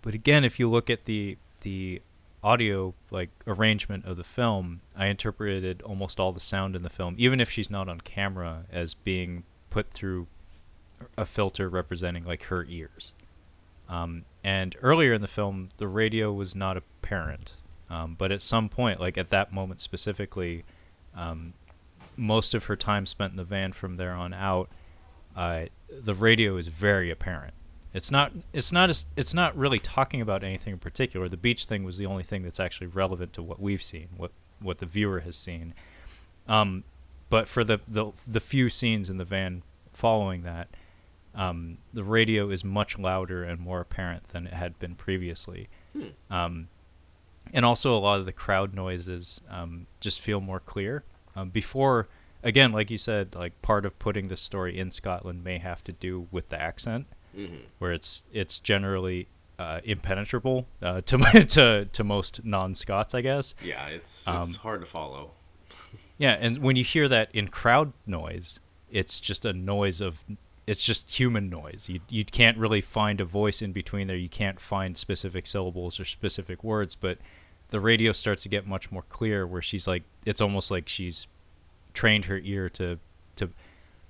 But 0.02 0.14
again, 0.16 0.44
if 0.44 0.60
you 0.60 0.70
look 0.70 0.90
at 0.90 1.06
the 1.06 1.38
the 1.62 2.02
audio 2.44 2.94
like 3.10 3.30
arrangement 3.48 4.06
of 4.06 4.18
the 4.18 4.24
film, 4.24 4.82
I 4.98 5.06
interpreted 5.06 5.82
almost 5.84 6.20
all 6.20 6.32
the 6.34 6.42
sound 6.42 6.76
in 6.76 6.82
the 6.82 6.90
film, 6.90 7.16
even 7.18 7.40
if 7.40 7.50
she's 7.50 7.70
not 7.70 7.88
on 7.88 8.02
camera, 8.02 8.64
as 8.72 8.96
being 8.96 9.44
put 9.70 9.92
through 9.92 10.28
a 11.18 11.26
filter 11.26 11.70
representing 11.70 12.26
like 12.26 12.44
her 12.44 12.66
ears. 12.68 13.14
Um, 13.94 14.26
and 14.44 14.76
earlier 14.82 15.14
in 15.14 15.22
the 15.22 15.28
film, 15.28 15.70
the 15.78 15.88
radio 15.88 16.34
was 16.34 16.56
not 16.56 16.78
apparent, 16.78 17.54
um, 17.92 18.16
but 18.18 18.32
at 18.32 18.42
some 18.42 18.68
point, 18.68 19.00
like 19.00 19.20
at 19.20 19.30
that 19.30 19.54
moment 19.54 19.82
specifically, 19.82 20.64
um, 21.16 21.54
most 22.18 22.56
of 22.56 22.66
her 22.66 22.76
time 22.76 23.06
spent 23.06 23.32
in 23.32 23.38
the 23.38 23.44
van 23.44 23.72
from 23.72 23.98
there 23.98 24.14
on 24.14 24.34
out, 24.34 24.70
uh, 25.36 25.66
the 25.92 26.16
radio 26.16 26.58
is 26.58 26.68
very 26.70 27.12
apparent. 27.12 27.54
It's 27.94 28.10
not. 28.10 28.32
It's 28.52 28.72
not. 28.72 28.90
As, 28.90 29.06
it's 29.16 29.36
not 29.36 29.56
really 29.56 29.78
talking 29.78 30.22
about 30.22 30.44
anything 30.44 30.74
in 30.74 30.80
particular. 30.80 31.30
The 31.30 31.38
beach 31.38 31.66
thing 31.66 31.84
was 31.84 32.00
the 32.00 32.08
only 32.08 32.24
thing 32.24 32.42
that's 32.42 32.60
actually 32.60 32.88
relevant 32.88 33.34
to 33.34 33.44
what 33.44 33.60
we've 33.60 33.84
seen, 33.84 34.08
what 34.18 34.32
what 34.60 34.80
the 34.80 34.88
viewer 34.88 35.20
has 35.20 35.36
seen. 35.36 35.76
Um, 36.48 36.84
but 37.30 37.48
for 37.48 37.64
the, 37.64 37.80
the 37.88 38.12
the 38.28 38.40
few 38.40 38.70
scenes 38.70 39.12
in 39.12 39.18
the 39.18 39.26
van 39.26 39.62
following 39.92 40.42
that, 40.42 40.70
um, 41.36 41.78
the 41.94 42.04
radio 42.04 42.50
is 42.50 42.64
much 42.64 42.98
louder 43.00 43.44
and 43.44 43.60
more 43.60 43.80
apparent 43.82 44.30
than 44.30 44.48
it 44.48 44.54
had 44.54 44.78
been 44.80 44.96
previously. 44.96 45.68
Um, 46.30 46.68
and 47.54 47.66
also 47.66 47.96
a 47.96 48.00
lot 48.00 48.20
of 48.20 48.26
the 48.26 48.32
crowd 48.32 48.74
noises 48.74 49.42
um, 49.50 49.88
just 50.00 50.22
feel 50.22 50.40
more 50.42 50.60
clear. 50.60 51.04
Um, 51.36 51.50
before, 51.50 52.08
again, 52.44 52.72
like 52.72 52.90
you 52.90 52.98
said, 52.98 53.36
like 53.36 53.60
part 53.62 53.86
of 53.86 53.98
putting 54.00 54.28
this 54.28 54.42
story 54.42 54.78
in 54.80 54.92
Scotland 54.92 55.44
may 55.44 55.58
have 55.58 55.84
to 55.86 55.92
do 55.92 56.28
with 56.32 56.50
the 56.50 56.62
accent, 56.62 57.06
where 57.80 57.92
it's 57.92 58.24
it's 58.32 58.60
generally 58.60 59.28
uh, 59.60 59.82
impenetrable 59.84 60.68
uh, 60.82 61.02
to 61.06 61.18
to 61.46 61.86
to 61.92 62.04
most 62.04 62.44
non-Scots, 62.46 63.14
I 63.16 63.22
guess. 63.22 63.56
Yeah, 63.64 63.88
it's 63.88 64.20
it's 64.22 64.28
Um, 64.28 64.54
hard 64.54 64.82
to 64.82 64.88
follow. 64.88 65.32
Yeah, 66.20 66.38
and 66.40 66.60
when 66.60 66.76
you 66.76 66.84
hear 66.84 67.10
that 67.10 67.30
in 67.34 67.48
crowd 67.48 67.92
noise, 68.06 68.60
it's 68.92 69.20
just 69.20 69.46
a 69.46 69.52
noise 69.52 70.00
of 70.00 70.24
it's 70.66 70.86
just 70.86 71.20
human 71.20 71.50
noise. 71.50 71.90
You 71.90 72.00
you 72.10 72.24
can't 72.24 72.58
really 72.58 72.82
find 72.82 73.20
a 73.20 73.26
voice 73.26 73.62
in 73.62 73.72
between 73.72 74.08
there. 74.08 74.18
You 74.18 74.30
can't 74.30 74.60
find 74.60 74.98
specific 74.98 75.46
syllables 75.48 76.00
or 76.00 76.06
specific 76.06 76.64
words, 76.64 76.96
but 76.96 77.18
the 77.70 77.80
radio 77.80 78.12
starts 78.12 78.44
to 78.44 78.50
get 78.50 78.68
much 78.68 78.92
more 78.92 79.04
clear 79.10 79.48
where 79.48 79.62
she's 79.62 79.88
like 79.88 80.04
it's 80.26 80.42
almost 80.42 80.70
like 80.72 80.88
she's 80.88 81.28
trained 81.94 82.26
her 82.26 82.40
ear 82.44 82.70
to 82.70 83.00
to 83.36 83.50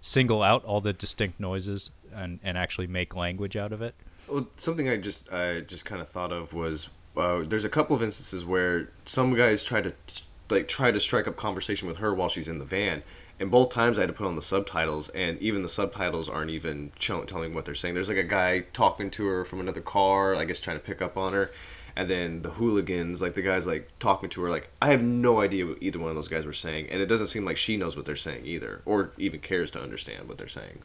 single 0.02 0.44
out 0.44 0.64
all 0.66 0.82
the 0.82 0.94
distinct 0.94 1.40
noises 1.40 1.90
and 2.14 2.40
and 2.44 2.58
actually 2.58 2.88
make 2.88 3.16
language 3.16 3.56
out 3.56 3.72
of 3.72 3.82
it. 3.82 3.96
Well, 4.28 4.48
something 4.58 4.88
I 4.88 4.98
just 4.98 5.32
I 5.32 5.62
just 5.62 5.86
kind 5.86 6.02
of 6.02 6.10
thought 6.10 6.32
of 6.32 6.54
was 6.54 6.90
uh, 7.16 7.44
there's 7.46 7.66
a 7.66 7.70
couple 7.70 7.96
of 7.96 8.04
instances 8.04 8.46
where 8.46 8.90
some 9.06 9.34
guys 9.36 9.64
try 9.64 9.82
to 9.82 9.94
like 10.50 10.68
try 10.68 10.92
to 10.92 11.00
strike 11.00 11.28
up 11.28 11.36
conversation 11.36 11.88
with 11.88 11.98
her 11.98 12.14
while 12.14 12.30
she's 12.30 12.48
in 12.48 12.60
the 12.60 12.66
van, 12.66 13.04
and 13.40 13.50
both 13.52 13.70
times 13.70 13.98
I 13.98 14.02
had 14.02 14.08
to 14.08 14.14
put 14.14 14.28
on 14.28 14.36
the 14.36 14.42
subtitles, 14.42 15.10
and 15.10 15.40
even 15.40 15.62
the 15.62 15.70
subtitles 15.70 16.30
aren't 16.30 16.52
even 16.52 16.92
cho- 16.98 17.24
telling 17.24 17.54
what 17.54 17.66
they're 17.66 17.74
saying. 17.74 17.94
There's 17.94 18.10
like 18.10 18.18
a 18.18 18.24
guy 18.24 18.62
talking 18.74 19.10
to 19.12 19.26
her 19.26 19.46
from 19.46 19.60
another 19.60 19.82
car, 19.82 20.36
I 20.36 20.46
guess 20.46 20.60
trying 20.60 20.78
to 20.78 20.84
pick 20.84 21.02
up 21.02 21.18
on 21.18 21.34
her, 21.34 21.52
and 21.96 22.10
then 22.10 22.42
the 22.42 22.52
hooligans, 22.52 23.22
like 23.22 23.36
the 23.36 23.42
guys 23.42 23.68
like 23.68 23.90
talking 24.00 24.30
to 24.32 24.44
her, 24.44 24.50
like 24.50 24.70
I 24.82 24.92
have 24.92 25.04
no 25.04 25.42
idea 25.42 25.66
what 25.66 25.78
either 25.82 26.00
one 26.00 26.10
of 26.10 26.16
those 26.16 26.28
guys 26.28 26.46
were 26.46 26.54
saying, 26.54 26.88
and 26.90 27.02
it 27.02 27.08
doesn't 27.08 27.28
seem 27.28 27.46
like 27.46 27.58
she 27.58 27.78
knows 27.78 27.96
what 27.96 28.06
they're 28.06 28.16
saying 28.16 28.46
either, 28.46 28.82
or 28.86 29.12
even 29.18 29.40
cares 29.40 29.72
to 29.72 29.82
understand 29.82 30.28
what 30.28 30.38
they're 30.38 30.48
saying. 30.48 30.80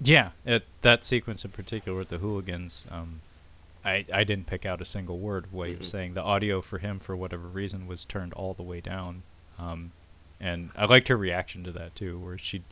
Yeah, 0.00 0.30
it, 0.44 0.66
that 0.82 1.04
sequence 1.04 1.44
in 1.44 1.52
particular 1.52 1.96
with 1.96 2.08
the 2.08 2.18
hooligans, 2.18 2.84
um, 2.90 3.20
I 3.84 4.04
I 4.12 4.24
didn't 4.24 4.46
pick 4.46 4.66
out 4.66 4.80
a 4.80 4.86
single 4.86 5.18
word 5.18 5.46
what 5.50 5.68
he 5.68 5.76
was 5.76 5.88
saying. 5.88 6.14
The 6.14 6.22
audio 6.22 6.60
for 6.60 6.78
him, 6.78 6.98
for 6.98 7.16
whatever 7.16 7.46
reason, 7.46 7.86
was 7.86 8.04
turned 8.04 8.32
all 8.32 8.54
the 8.54 8.62
way 8.62 8.80
down, 8.80 9.22
um, 9.58 9.92
and 10.40 10.70
I 10.76 10.84
liked 10.86 11.08
her 11.08 11.16
reaction 11.16 11.64
to 11.64 11.72
that 11.72 11.94
too, 11.94 12.18
where 12.18 12.38
she 12.38 12.62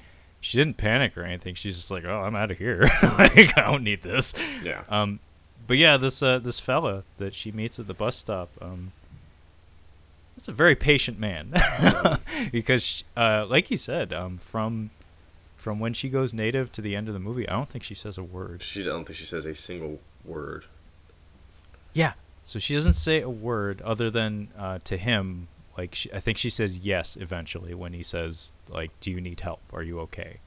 she 0.41 0.59
didn't 0.59 0.77
panic 0.77 1.17
or 1.17 1.23
anything. 1.23 1.55
She's 1.55 1.77
just 1.77 1.91
like, 1.91 2.05
"Oh, 2.05 2.23
I'm 2.23 2.35
out 2.35 2.51
of 2.51 2.59
here. 2.59 2.83
like, 3.03 3.57
I 3.57 3.71
don't 3.71 3.85
need 3.85 4.03
this." 4.03 4.35
Yeah. 4.63 4.83
Um, 4.89 5.21
but 5.67 5.79
yeah, 5.79 5.97
this 5.97 6.23
uh, 6.23 6.39
this 6.39 6.61
fella 6.61 7.05
that 7.19 7.35
she 7.35 7.53
meets 7.53 7.79
at 7.79 7.87
the 7.87 7.95
bus 7.95 8.17
stop, 8.17 8.51
um, 8.61 8.93
that's 10.37 10.49
a 10.49 10.53
very 10.53 10.75
patient 10.75 11.19
man, 11.19 11.53
because 12.53 13.05
uh, 13.17 13.47
like 13.49 13.71
you 13.71 13.77
said, 13.77 14.13
um, 14.13 14.39
from 14.39 14.91
from 15.57 15.79
when 15.79 15.95
she 15.95 16.09
goes 16.09 16.35
native 16.35 16.73
to 16.73 16.83
the 16.83 16.97
end 16.97 17.07
of 17.07 17.15
the 17.15 17.21
movie, 17.21 17.49
I 17.49 17.53
don't 17.53 17.69
think 17.69 17.85
she 17.85 17.95
says 17.95 18.19
a 18.19 18.25
word. 18.25 18.63
She 18.63 18.83
I 18.83 18.87
don't 18.87 19.05
think 19.05 19.17
she 19.17 19.25
says 19.25 19.47
a 19.47 19.55
single 19.55 20.01
word. 20.25 20.65
Yeah. 21.93 22.15
So 22.45 22.59
she 22.59 22.75
doesn't 22.75 22.95
say 22.95 23.21
a 23.21 23.31
word 23.31 23.81
other 23.83 24.11
than 24.11 24.49
uh, 24.59 24.81
to 24.85 24.97
him. 24.97 25.47
Like 25.77 25.95
she, 25.95 26.13
I 26.13 26.21
think 26.21 26.39
she 26.39 26.51
says 26.51 26.79
yes 26.79 27.17
eventually 27.17 27.75
when 27.75 27.93
he 27.93 28.03
says 28.03 28.53
like, 28.69 28.91
"Do 29.01 29.11
you 29.11 29.21
need 29.21 29.41
help? 29.41 29.61
Are 29.73 29.83
you 29.83 30.01
okay?" 30.01 30.39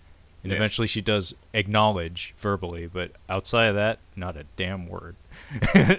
And 0.43 0.51
Yeah. 0.51 0.57
eventually 0.57 0.87
she 0.87 1.01
does 1.01 1.33
acknowledge 1.53 2.35
verbally, 2.37 2.85
but 2.87 3.11
outside 3.27 3.65
of 3.65 3.75
that, 3.75 3.97
not 4.15 4.37
a 4.37 4.45
damn 4.55 4.87
word. 4.87 5.15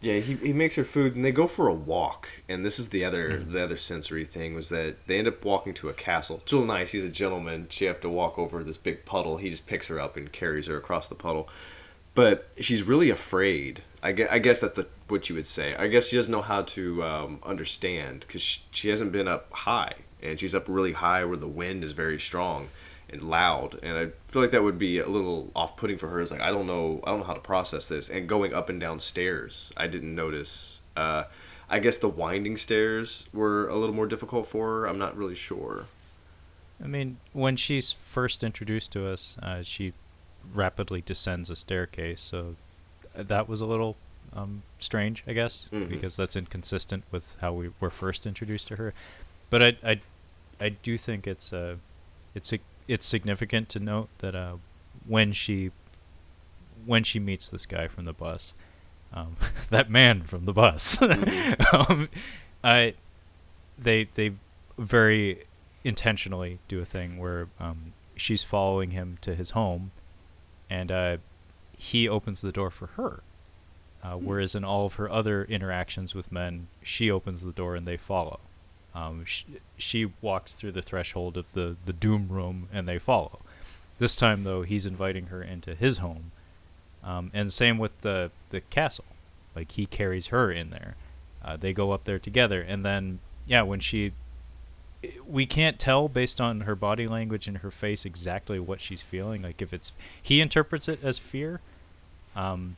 Yeah, 0.00 0.20
he, 0.20 0.34
he 0.36 0.52
makes 0.52 0.76
her 0.76 0.84
food, 0.84 1.16
and 1.16 1.24
they 1.24 1.32
go 1.32 1.48
for 1.48 1.66
a 1.66 1.74
walk. 1.74 2.28
And 2.48 2.64
this 2.64 2.78
is 2.78 2.90
the 2.90 3.04
other 3.04 3.38
Hmm. 3.38 3.50
the 3.52 3.64
other 3.64 3.76
sensory 3.76 4.24
thing 4.24 4.54
was 4.54 4.68
that 4.68 4.94
they 5.08 5.18
end 5.18 5.26
up 5.26 5.44
walking 5.44 5.74
to 5.74 5.88
a 5.88 5.92
castle. 5.92 6.38
It's 6.44 6.52
real 6.52 6.64
nice. 6.64 6.92
He's 6.92 7.02
a 7.02 7.08
gentleman. 7.08 7.66
She 7.68 7.86
have 7.86 8.00
to 8.02 8.08
walk 8.08 8.38
over 8.38 8.62
this 8.62 8.76
big 8.76 9.04
puddle. 9.04 9.38
He 9.38 9.50
just 9.50 9.66
picks 9.66 9.88
her 9.88 9.98
up 9.98 10.16
and 10.16 10.30
carries 10.30 10.68
her 10.68 10.76
across 10.76 11.08
the 11.08 11.16
puddle. 11.16 11.48
But 12.14 12.48
she's 12.60 12.84
really 12.84 13.10
afraid. 13.10 13.82
I 14.02 14.12
guess, 14.12 14.28
I 14.30 14.38
guess 14.38 14.60
that's 14.60 14.76
the, 14.76 14.86
what 15.08 15.28
you 15.28 15.34
would 15.34 15.46
say. 15.46 15.74
I 15.74 15.88
guess 15.88 16.08
she 16.08 16.16
doesn't 16.16 16.30
know 16.30 16.42
how 16.42 16.62
to 16.62 17.02
um, 17.02 17.40
understand 17.42 18.20
because 18.20 18.40
she, 18.40 18.60
she 18.70 18.88
hasn't 18.88 19.12
been 19.12 19.26
up 19.26 19.52
high, 19.52 19.94
and 20.22 20.38
she's 20.38 20.54
up 20.54 20.66
really 20.68 20.92
high 20.92 21.24
where 21.24 21.36
the 21.36 21.48
wind 21.48 21.82
is 21.82 21.92
very 21.92 22.18
strong 22.20 22.68
and 23.10 23.22
loud. 23.22 23.78
And 23.82 23.96
I 23.96 24.08
feel 24.28 24.42
like 24.42 24.52
that 24.52 24.62
would 24.62 24.78
be 24.78 24.98
a 24.98 25.08
little 25.08 25.50
off-putting 25.56 25.96
for 25.96 26.08
her. 26.08 26.20
It's 26.20 26.30
like 26.30 26.40
I 26.40 26.50
don't 26.50 26.66
know, 26.66 27.00
I 27.04 27.10
don't 27.10 27.20
know 27.20 27.26
how 27.26 27.34
to 27.34 27.40
process 27.40 27.88
this. 27.88 28.08
And 28.08 28.28
going 28.28 28.54
up 28.54 28.68
and 28.68 28.78
down 28.78 29.00
stairs, 29.00 29.72
I 29.76 29.86
didn't 29.86 30.14
notice. 30.14 30.80
Uh, 30.96 31.24
I 31.70 31.80
guess 31.80 31.98
the 31.98 32.08
winding 32.08 32.56
stairs 32.56 33.26
were 33.32 33.68
a 33.68 33.76
little 33.76 33.94
more 33.94 34.06
difficult 34.06 34.46
for 34.46 34.66
her. 34.66 34.86
I'm 34.86 34.98
not 34.98 35.16
really 35.16 35.34
sure. 35.34 35.86
I 36.82 36.86
mean, 36.86 37.18
when 37.32 37.56
she's 37.56 37.92
first 37.92 38.44
introduced 38.44 38.92
to 38.92 39.06
us, 39.08 39.36
uh, 39.42 39.62
she 39.62 39.92
rapidly 40.54 41.02
descends 41.04 41.50
a 41.50 41.56
staircase, 41.56 42.20
so 42.20 42.56
that 43.26 43.48
was 43.48 43.60
a 43.60 43.66
little 43.66 43.96
um, 44.32 44.62
strange, 44.78 45.24
I 45.26 45.32
guess, 45.32 45.68
Mhm. 45.72 45.88
because 45.88 46.16
that's 46.16 46.36
inconsistent 46.36 47.04
with 47.10 47.36
how 47.40 47.52
we 47.52 47.70
were 47.80 47.90
first 47.90 48.26
introduced 48.26 48.68
to 48.68 48.76
her. 48.76 48.92
But 49.50 49.62
I, 49.62 49.76
I, 49.82 50.00
I 50.60 50.68
do 50.70 50.96
think 50.98 51.26
it's 51.26 51.52
uh, 51.52 51.76
it's 52.34 52.52
it's 52.86 53.06
significant 53.06 53.68
to 53.70 53.80
note 53.80 54.08
that 54.18 54.34
uh, 54.34 54.52
when 55.06 55.32
she 55.32 55.70
when 56.86 57.04
she 57.04 57.18
meets 57.18 57.48
this 57.48 57.66
guy 57.66 57.88
from 57.88 58.04
the 58.04 58.12
bus, 58.12 58.52
um, 59.12 59.36
that 59.70 59.90
man 59.90 60.22
from 60.22 60.44
the 60.44 60.52
bus, 60.52 61.00
um, 61.72 62.08
I 62.62 62.94
they 63.78 64.04
they 64.14 64.32
very 64.78 65.44
intentionally 65.84 66.58
do 66.68 66.80
a 66.80 66.84
thing 66.84 67.18
where 67.18 67.48
um, 67.58 67.92
she's 68.16 68.42
following 68.42 68.90
him 68.90 69.16
to 69.22 69.34
his 69.34 69.50
home, 69.50 69.90
and 70.68 70.92
uh, 70.92 71.16
he 71.78 72.08
opens 72.08 72.42
the 72.42 72.52
door 72.52 72.70
for 72.70 72.88
her. 72.88 73.22
Uh, 74.02 74.14
whereas 74.14 74.54
in 74.54 74.64
all 74.64 74.86
of 74.86 74.94
her 74.94 75.10
other 75.10 75.44
interactions 75.44 76.14
with 76.14 76.30
men, 76.30 76.68
she 76.82 77.10
opens 77.10 77.42
the 77.42 77.52
door 77.52 77.74
and 77.74 77.86
they 77.86 77.96
follow. 77.96 78.40
Um, 78.94 79.24
sh- 79.24 79.44
she 79.76 80.12
walks 80.20 80.52
through 80.52 80.72
the 80.72 80.82
threshold 80.82 81.36
of 81.36 81.52
the, 81.52 81.76
the 81.86 81.92
doom 81.92 82.28
room 82.28 82.68
and 82.72 82.86
they 82.86 82.98
follow. 82.98 83.40
This 83.98 84.14
time, 84.14 84.44
though, 84.44 84.62
he's 84.62 84.86
inviting 84.86 85.26
her 85.26 85.42
into 85.42 85.74
his 85.74 85.98
home. 85.98 86.30
Um, 87.02 87.30
and 87.34 87.52
same 87.52 87.78
with 87.78 88.00
the, 88.02 88.30
the 88.50 88.60
castle. 88.60 89.04
Like, 89.56 89.72
he 89.72 89.86
carries 89.86 90.28
her 90.28 90.52
in 90.52 90.70
there. 90.70 90.94
Uh, 91.44 91.56
they 91.56 91.72
go 91.72 91.92
up 91.92 92.04
there 92.04 92.18
together. 92.18 92.60
And 92.60 92.84
then, 92.84 93.18
yeah, 93.46 93.62
when 93.62 93.80
she. 93.80 94.12
We 95.26 95.46
can't 95.46 95.78
tell 95.78 96.08
based 96.08 96.40
on 96.40 96.62
her 96.62 96.74
body 96.74 97.06
language 97.06 97.46
and 97.46 97.58
her 97.58 97.70
face 97.70 98.04
exactly 98.04 98.58
what 98.58 98.80
she's 98.80 99.02
feeling. 99.02 99.42
Like, 99.42 99.62
if 99.62 99.72
it's. 99.72 99.92
He 100.20 100.40
interprets 100.40 100.88
it 100.88 101.00
as 101.04 101.18
fear. 101.18 101.60
Um, 102.34 102.76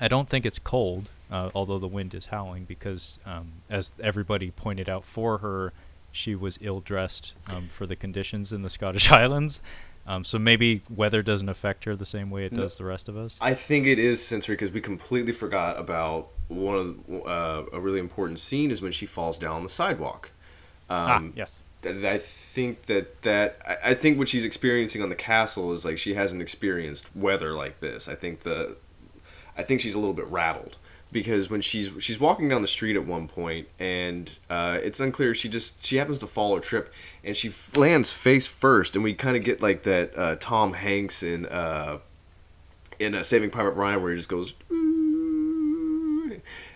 I 0.00 0.08
don't 0.08 0.28
think 0.28 0.44
it's 0.46 0.58
cold, 0.58 1.10
uh, 1.30 1.50
although 1.54 1.78
the 1.78 1.86
wind 1.88 2.14
is 2.14 2.26
howling, 2.26 2.64
because 2.64 3.18
um, 3.26 3.52
as 3.70 3.92
everybody 4.02 4.50
pointed 4.50 4.88
out 4.88 5.04
for 5.04 5.38
her, 5.38 5.72
she 6.10 6.34
was 6.34 6.58
ill 6.60 6.80
dressed 6.80 7.34
um, 7.50 7.68
for 7.68 7.86
the 7.86 7.96
conditions 7.96 8.52
in 8.52 8.62
the 8.62 8.70
Scottish 8.70 9.06
Highlands. 9.08 9.60
Um, 10.06 10.24
so 10.24 10.38
maybe 10.38 10.82
weather 10.94 11.22
doesn't 11.22 11.48
affect 11.48 11.84
her 11.84 11.96
the 11.96 12.04
same 12.06 12.30
way 12.30 12.44
it 12.44 12.52
No. 12.52 12.62
does 12.62 12.76
the 12.76 12.84
rest 12.84 13.08
of 13.08 13.16
us. 13.16 13.38
I 13.40 13.54
think 13.54 13.86
it 13.86 13.98
is 13.98 14.24
sensory 14.24 14.54
because 14.54 14.70
we 14.70 14.80
completely 14.80 15.32
forgot 15.32 15.78
about 15.78 16.28
one 16.48 16.76
of 17.08 17.26
uh, 17.26 17.62
a 17.72 17.80
really 17.80 18.00
important 18.00 18.38
scene 18.38 18.70
is 18.70 18.82
when 18.82 18.92
she 18.92 19.06
falls 19.06 19.38
down 19.38 19.62
the 19.62 19.68
sidewalk. 19.68 20.30
Ah, 20.90 21.16
Um, 21.16 21.32
yes. 21.36 21.62
th- 21.82 22.04
I 22.04 22.18
think 22.18 22.86
that 22.86 23.22
that 23.22 23.58
I- 23.66 23.90
I 23.90 23.94
think 23.94 24.18
what 24.18 24.28
she's 24.28 24.44
experiencing 24.44 25.02
on 25.02 25.08
the 25.08 25.14
castle 25.14 25.72
is 25.72 25.84
like 25.84 25.98
she 25.98 26.14
hasn't 26.14 26.40
experienced 26.42 27.14
weather 27.16 27.52
like 27.52 27.80
this. 27.80 28.08
I 28.08 28.14
think 28.14 28.40
the 28.40 28.76
I 29.56 29.62
think 29.62 29.80
she's 29.80 29.94
a 29.94 29.98
little 29.98 30.14
bit 30.14 30.26
rattled 30.26 30.76
because 31.12 31.48
when 31.48 31.60
she's 31.60 31.90
she's 32.00 32.18
walking 32.18 32.48
down 32.48 32.60
the 32.60 32.66
street 32.66 32.96
at 32.96 33.06
one 33.06 33.28
point 33.28 33.68
and 33.78 34.36
uh, 34.50 34.78
it's 34.82 34.98
unclear 34.98 35.32
she 35.34 35.48
just 35.48 35.84
she 35.86 35.96
happens 35.96 36.18
to 36.18 36.26
fall 36.26 36.50
or 36.50 36.58
trip 36.60 36.92
and 37.22 37.36
she 37.36 37.52
lands 37.76 38.10
face 38.10 38.48
first 38.48 38.96
and 38.96 39.04
we 39.04 39.14
kind 39.14 39.36
of 39.36 39.44
get 39.44 39.62
like 39.62 39.84
that 39.84 40.10
uh, 40.18 40.34
Tom 40.40 40.72
Hanks 40.72 41.22
in 41.22 41.46
uh, 41.46 41.98
in 42.98 43.14
uh, 43.14 43.22
Saving 43.22 43.50
Private 43.50 43.72
Ryan 43.72 44.02
where 44.02 44.10
he 44.10 44.16
just 44.16 44.28
goes 44.28 44.54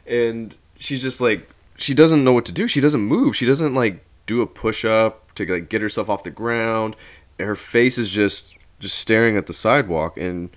and 0.06 0.56
she's 0.76 1.02
just 1.02 1.20
like 1.20 1.48
she 1.78 1.94
doesn't 1.94 2.24
know 2.24 2.32
what 2.32 2.44
to 2.46 2.52
do. 2.52 2.66
She 2.66 2.80
doesn't 2.80 3.00
move. 3.00 3.34
She 3.34 3.46
doesn't 3.46 3.72
like 3.72 4.04
do 4.26 4.42
a 4.42 4.46
push 4.46 4.84
up 4.84 5.32
to 5.36 5.46
like 5.46 5.70
get 5.70 5.80
herself 5.80 6.10
off 6.10 6.24
the 6.24 6.30
ground. 6.30 6.96
Her 7.38 7.54
face 7.54 7.96
is 7.96 8.10
just 8.10 8.58
just 8.80 8.98
staring 8.98 9.36
at 9.36 9.46
the 9.46 9.52
sidewalk 9.52 10.16
and 10.16 10.50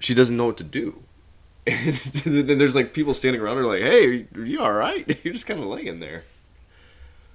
she 0.00 0.14
doesn't 0.14 0.36
know 0.36 0.46
what 0.46 0.56
to 0.56 0.64
do. 0.64 1.02
And 1.64 2.48
then 2.48 2.58
there's 2.58 2.74
like 2.74 2.92
people 2.92 3.14
standing 3.14 3.40
around 3.40 3.58
her 3.58 3.64
like, 3.64 3.82
"Hey, 3.82 4.26
are 4.34 4.44
you, 4.44 4.60
all 4.60 4.72
right?" 4.72 5.06
You're 5.24 5.32
just 5.32 5.46
kind 5.46 5.60
of 5.60 5.66
laying 5.66 6.00
there. 6.00 6.24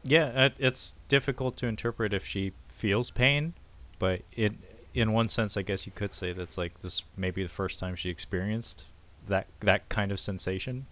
Yeah, 0.04 0.32
uh, 0.36 0.50
it's 0.60 0.96
difficult 1.08 1.56
to 1.58 1.68
interpret 1.68 2.14
if 2.14 2.26
she 2.26 2.52
feels 2.68 3.10
pain, 3.10 3.54
but 4.00 4.22
it, 4.34 4.54
in 4.94 5.14
one 5.14 5.30
sense, 5.30 5.56
I 5.56 5.62
guess 5.62 5.86
you 5.86 5.94
could 5.96 6.14
say 6.14 6.34
that's 6.34 6.58
like 6.58 6.82
this 6.82 7.06
maybe 7.16 7.42
the 7.42 7.50
first 7.50 7.80
time 7.80 7.96
she 7.96 8.10
experienced 8.10 8.84
that 9.28 9.48
that 9.62 9.88
kind 9.88 10.12
of 10.12 10.20
sensation. 10.20 10.88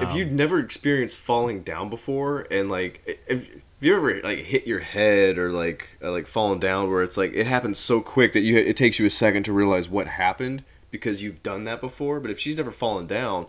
If 0.00 0.10
Um, 0.10 0.16
you'd 0.16 0.32
never 0.32 0.58
experienced 0.58 1.18
falling 1.18 1.62
down 1.62 1.88
before 1.90 2.46
and 2.50 2.70
like 2.70 3.02
if, 3.26 3.48
if 3.48 3.60
you 3.80 3.96
ever 3.96 4.20
like 4.22 4.38
hit 4.40 4.66
your 4.66 4.80
head 4.80 5.38
or 5.38 5.50
like 5.52 5.96
uh, 6.02 6.10
like 6.10 6.26
fallen 6.26 6.58
down 6.58 6.90
where 6.90 7.02
it's 7.02 7.16
like 7.16 7.32
it 7.34 7.46
happens 7.46 7.78
so 7.78 8.00
quick 8.00 8.32
that 8.32 8.40
you 8.40 8.56
it 8.58 8.76
takes 8.76 8.98
you 8.98 9.06
a 9.06 9.10
second 9.10 9.44
to 9.44 9.52
realize 9.52 9.88
what 9.88 10.06
happened 10.06 10.64
because 10.90 11.22
you've 11.22 11.42
done 11.42 11.64
that 11.64 11.80
before 11.80 12.20
but 12.20 12.30
if 12.30 12.38
she's 12.38 12.56
never 12.56 12.70
fallen 12.72 13.06
down 13.06 13.46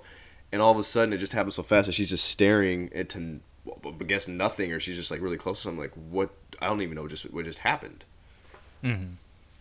and 0.51 0.61
all 0.61 0.71
of 0.71 0.77
a 0.77 0.83
sudden 0.83 1.13
it 1.13 1.17
just 1.17 1.33
happens 1.33 1.55
so 1.55 1.63
fast 1.63 1.85
that 1.87 1.93
she's 1.93 2.09
just 2.09 2.25
staring 2.25 2.89
into 2.91 3.39
well, 3.65 3.95
I 3.99 4.03
guess 4.03 4.27
nothing 4.27 4.71
or 4.73 4.79
she's 4.79 4.95
just 4.95 5.11
like 5.11 5.21
really 5.21 5.37
close 5.37 5.59
to 5.59 5.63
something 5.63 5.79
like 5.81 5.93
what 5.93 6.29
I 6.61 6.67
don't 6.67 6.81
even 6.81 6.95
know 6.95 7.03
what 7.03 7.11
just 7.11 7.31
what 7.31 7.45
just 7.45 7.59
happened 7.59 8.05
Mm-hmm. 8.83 9.13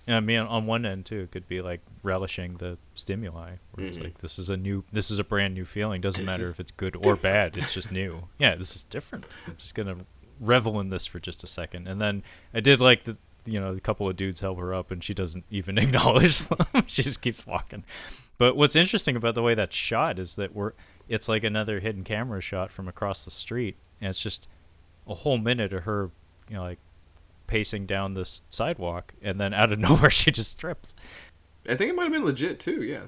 And 0.08 0.16
I 0.16 0.20
mean, 0.20 0.40
on 0.40 0.64
one 0.66 0.84
end 0.86 1.04
too, 1.06 1.20
it 1.20 1.30
could 1.30 1.46
be 1.46 1.60
like 1.60 1.80
relishing 2.02 2.56
the 2.56 2.78
stimuli, 2.94 3.56
where 3.74 3.86
it's 3.86 3.98
Mhm. 3.98 4.04
like 4.04 4.18
this 4.18 4.38
is 4.38 4.48
a 4.48 4.56
new, 4.56 4.82
this 4.90 5.10
is 5.10 5.18
a 5.18 5.24
brand 5.24 5.52
new 5.54 5.64
feeling. 5.66 6.00
Doesn't 6.00 6.24
This 6.24 6.38
matter 6.38 6.48
if 6.48 6.58
it's 6.58 6.70
good 6.72 6.96
or 7.06 7.14
bad. 7.14 7.58
It's 7.58 7.74
just 7.74 7.92
new. 7.92 8.26
Yeah, 8.38 8.54
this 8.56 8.74
is 8.74 8.84
different. 8.84 9.26
I'm 9.46 9.56
just 9.58 9.74
gonna 9.74 9.98
revel 10.40 10.80
in 10.80 10.88
this 10.88 11.04
for 11.06 11.20
just 11.20 11.44
a 11.44 11.46
second, 11.46 11.86
and 11.88 12.00
then 12.00 12.22
I 12.54 12.60
did 12.60 12.80
like 12.80 13.04
the, 13.04 13.18
you 13.44 13.60
know, 13.60 13.74
a 13.74 13.80
couple 13.80 14.08
of 14.08 14.16
dudes 14.16 14.40
help 14.40 14.58
her 14.58 14.72
up, 14.72 14.90
and 14.90 15.04
she 15.04 15.12
doesn't 15.12 15.44
even 15.50 15.76
acknowledge 15.84 16.38
them. 16.46 16.66
she 16.86 17.02
just 17.02 17.20
keeps 17.20 17.46
walking. 17.46 17.84
But 18.38 18.56
what's 18.56 18.76
interesting 18.76 19.14
about 19.14 19.34
the 19.34 19.42
way 19.42 19.54
that's 19.54 19.76
shot 19.76 20.18
is 20.18 20.36
that 20.36 20.54
we're, 20.54 20.72
it's 21.08 21.28
like 21.28 21.44
another 21.44 21.80
hidden 21.80 22.02
camera 22.04 22.40
shot 22.40 22.72
from 22.72 22.88
across 22.88 23.26
the 23.26 23.30
street, 23.30 23.76
and 24.00 24.08
it's 24.08 24.22
just 24.22 24.48
a 25.06 25.14
whole 25.16 25.36
minute 25.38 25.72
of 25.74 25.82
her, 25.84 26.10
you 26.48 26.54
know, 26.56 26.62
like 26.62 26.78
pacing 27.48 27.86
down 27.86 28.14
this 28.14 28.42
sidewalk, 28.50 29.14
and 29.20 29.40
then 29.40 29.52
out 29.52 29.72
of 29.72 29.78
nowhere 29.80 30.10
she 30.10 30.30
just 30.30 30.58
trips. 30.60 30.94
I 31.68 31.74
think 31.74 31.90
it 31.90 31.96
might 31.96 32.04
have 32.04 32.12
been 32.12 32.24
legit 32.24 32.60
too 32.60 32.82
yeah 32.82 33.02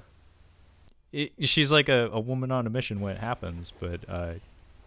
it, 1.13 1.33
she's 1.41 1.73
like 1.73 1.89
a, 1.89 2.09
a 2.13 2.21
woman 2.21 2.53
on 2.53 2.67
a 2.67 2.71
mission 2.71 3.01
when 3.01 3.17
it 3.17 3.21
happens, 3.21 3.73
but 3.81 4.01
uh, 4.09 4.35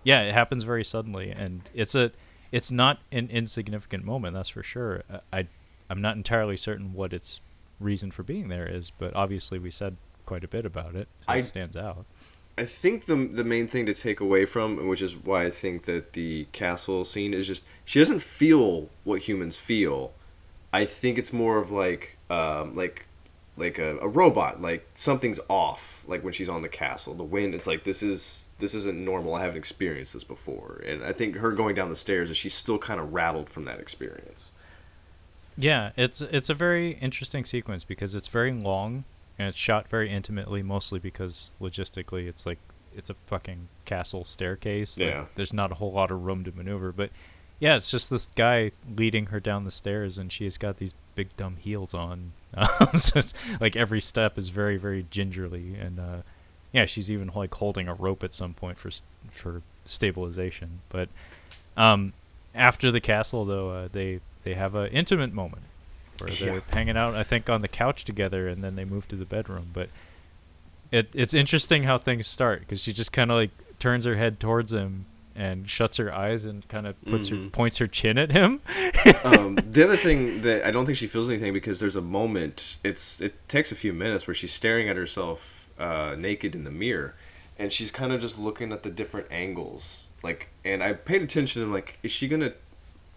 yeah, 0.03 0.21
it 0.21 0.33
happens 0.33 0.63
very 0.63 0.83
suddenly, 0.83 1.31
and 1.31 1.69
it's 1.73 1.95
a 1.95 2.11
it's 2.51 2.71
not 2.71 2.99
an 3.11 3.29
insignificant 3.29 4.05
moment, 4.05 4.33
that's 4.35 4.49
for 4.49 4.63
sure. 4.63 5.03
Uh, 5.11 5.19
I 5.31 5.47
I'm 5.89 6.01
not 6.01 6.15
entirely 6.15 6.55
certain 6.57 6.93
what 6.93 7.13
its 7.13 7.41
reason 7.79 8.11
for 8.11 8.23
being 8.23 8.47
there 8.47 8.65
is, 8.65 8.91
but 8.97 9.13
obviously 9.15 9.59
we 9.59 9.69
said 9.71 9.97
quite 10.25 10.43
a 10.43 10.47
bit 10.47 10.65
about 10.65 10.95
it. 10.95 11.07
So 11.21 11.33
I- 11.33 11.37
it 11.37 11.45
stands 11.45 11.75
out. 11.75 12.05
I 12.57 12.65
think 12.65 13.05
the 13.05 13.15
the 13.15 13.43
main 13.43 13.67
thing 13.67 13.85
to 13.87 13.93
take 13.93 14.19
away 14.19 14.45
from, 14.45 14.87
which 14.87 15.01
is 15.01 15.15
why 15.15 15.45
I 15.45 15.49
think 15.49 15.85
that 15.85 16.13
the 16.13 16.45
castle 16.51 17.03
scene 17.03 17.33
is 17.33 17.47
just 17.47 17.65
she 17.83 17.99
doesn't 17.99 18.21
feel 18.21 18.89
what 19.03 19.21
humans 19.21 19.57
feel. 19.57 20.13
I 20.71 20.85
think 20.85 21.17
it's 21.17 21.33
more 21.33 21.57
of 21.57 21.71
like 21.71 22.17
um, 22.29 22.73
like 22.75 23.05
like 23.57 23.77
a, 23.77 23.97
a 23.99 24.07
robot, 24.07 24.61
like 24.61 24.87
something's 24.93 25.39
off. 25.47 26.03
Like 26.07 26.23
when 26.23 26.33
she's 26.33 26.49
on 26.49 26.61
the 26.61 26.69
castle, 26.69 27.13
the 27.13 27.23
wind. 27.23 27.55
It's 27.55 27.67
like 27.67 27.83
this 27.85 28.03
is 28.03 28.45
this 28.59 28.75
isn't 28.75 29.03
normal. 29.03 29.33
I 29.33 29.41
haven't 29.41 29.57
experienced 29.57 30.13
this 30.13 30.23
before, 30.23 30.81
and 30.85 31.03
I 31.03 31.11
think 31.11 31.37
her 31.37 31.51
going 31.51 31.73
down 31.73 31.89
the 31.89 31.95
stairs 31.95 32.29
is 32.29 32.37
she's 32.37 32.53
still 32.53 32.77
kind 32.77 32.99
of 32.99 33.13
rattled 33.13 33.49
from 33.49 33.63
that 33.63 33.79
experience. 33.79 34.51
Yeah, 35.57 35.91
it's 35.97 36.21
it's 36.21 36.49
a 36.49 36.53
very 36.53 36.93
interesting 36.93 37.45
sequence 37.45 37.83
because 37.83 38.13
it's 38.13 38.27
very 38.27 38.51
long 38.51 39.05
and 39.39 39.47
it's 39.49 39.57
shot 39.57 39.87
very 39.87 40.09
intimately, 40.09 40.61
mostly 40.63 40.99
because 40.99 41.51
logistically 41.61 42.27
it's 42.27 42.45
like 42.45 42.59
it's 42.95 43.09
a 43.09 43.15
fucking 43.25 43.67
castle 43.85 44.23
staircase. 44.23 44.97
Like, 44.99 45.09
Yeah. 45.09 45.25
there's 45.35 45.53
not 45.53 45.71
a 45.71 45.75
whole 45.75 45.91
lot 45.91 46.11
of 46.11 46.23
room 46.25 46.43
to 46.43 46.51
maneuver, 46.51 46.91
but 46.91 47.09
yeah, 47.59 47.75
it's 47.75 47.89
just 47.89 48.09
this 48.09 48.27
guy 48.35 48.71
leading 48.95 49.27
her 49.27 49.39
down 49.39 49.63
the 49.63 49.71
stairs, 49.71 50.17
and 50.17 50.31
she's 50.31 50.57
got 50.57 50.77
these 50.77 50.93
big 51.15 51.35
dumb 51.37 51.57
heels 51.59 51.93
on. 51.93 52.33
Um, 52.55 52.99
so 52.99 53.17
it's 53.17 53.33
like 53.59 53.75
every 53.75 53.99
step 53.99 54.37
is 54.37 54.49
very 54.49 54.77
very 54.77 55.07
gingerly, 55.09 55.73
and 55.73 55.99
uh, 55.99 56.17
yeah, 56.71 56.85
she's 56.85 57.09
even 57.11 57.31
like 57.33 57.51
holding 57.55 57.87
a 57.87 57.95
rope 57.95 58.23
at 58.23 58.33
some 58.35 58.53
point 58.53 58.77
for 58.77 58.91
for 59.31 59.63
stabilization. 59.85 60.81
But 60.89 61.09
um, 61.75 62.13
after 62.53 62.91
the 62.91 63.01
castle, 63.01 63.43
though, 63.45 63.69
uh, 63.71 63.87
they 63.91 64.19
they 64.43 64.53
have 64.53 64.75
an 64.75 64.91
intimate 64.91 65.33
moment 65.33 65.63
where 66.19 66.29
they're 66.29 66.53
Yeah. 66.55 66.59
hanging 66.71 66.97
out. 66.97 67.15
I 67.15 67.23
think 67.23 67.49
on 67.49 67.61
the 67.61 67.67
couch 67.67 68.05
together, 68.05 68.47
and 68.47 68.63
then 68.63 68.75
they 68.75 68.85
move 68.85 69.07
to 69.09 69.15
the 69.15 69.25
bedroom. 69.25 69.67
But 69.73 69.89
it 70.91 71.09
it's 71.13 71.33
interesting 71.33 71.83
how 71.83 71.97
things 71.97 72.27
start 72.27 72.61
because 72.61 72.81
she 72.83 72.93
just 72.93 73.11
kind 73.11 73.31
of 73.31 73.37
like 73.37 73.51
turns 73.79 74.05
her 74.05 74.15
head 74.15 74.39
towards 74.39 74.71
him 74.71 75.05
and 75.35 75.67
shuts 75.67 75.97
her 75.97 76.13
eyes 76.13 76.45
and 76.45 76.67
kind 76.67 76.85
of 76.85 76.99
puts 77.05 77.29
her 77.29 77.35
Mhm. 77.35 77.51
points 77.51 77.79
her 77.79 77.87
chin 77.87 78.19
at 78.19 78.31
him. 78.31 78.61
um, 79.23 79.55
the 79.55 79.83
other 79.83 79.97
thing 79.97 80.41
that 80.43 80.63
I 80.65 80.69
don't 80.69 80.85
think 80.85 80.97
she 80.97 81.07
feels 81.07 81.29
anything 81.29 81.53
because 81.53 81.79
there's 81.79 81.95
a 81.95 82.01
moment. 82.01 82.77
It's 82.83 83.19
it 83.19 83.33
takes 83.49 83.71
a 83.71 83.75
few 83.75 83.93
minutes 83.93 84.27
where 84.27 84.35
she's 84.35 84.53
staring 84.53 84.87
at 84.89 84.95
herself 84.95 85.69
uh, 85.79 86.15
naked 86.17 86.53
in 86.53 86.63
the 86.65 86.71
mirror, 86.71 87.15
and 87.57 87.71
she's 87.73 87.91
kind 87.91 88.13
of 88.13 88.21
just 88.21 88.37
looking 88.37 88.71
at 88.71 88.83
the 88.83 88.91
different 88.91 89.25
angles. 89.31 90.07
Like, 90.21 90.49
and 90.63 90.83
I 90.83 90.93
paid 90.93 91.23
attention. 91.23 91.63
And 91.63 91.73
like, 91.73 91.97
is 92.03 92.11
she 92.11 92.27
gonna? 92.27 92.53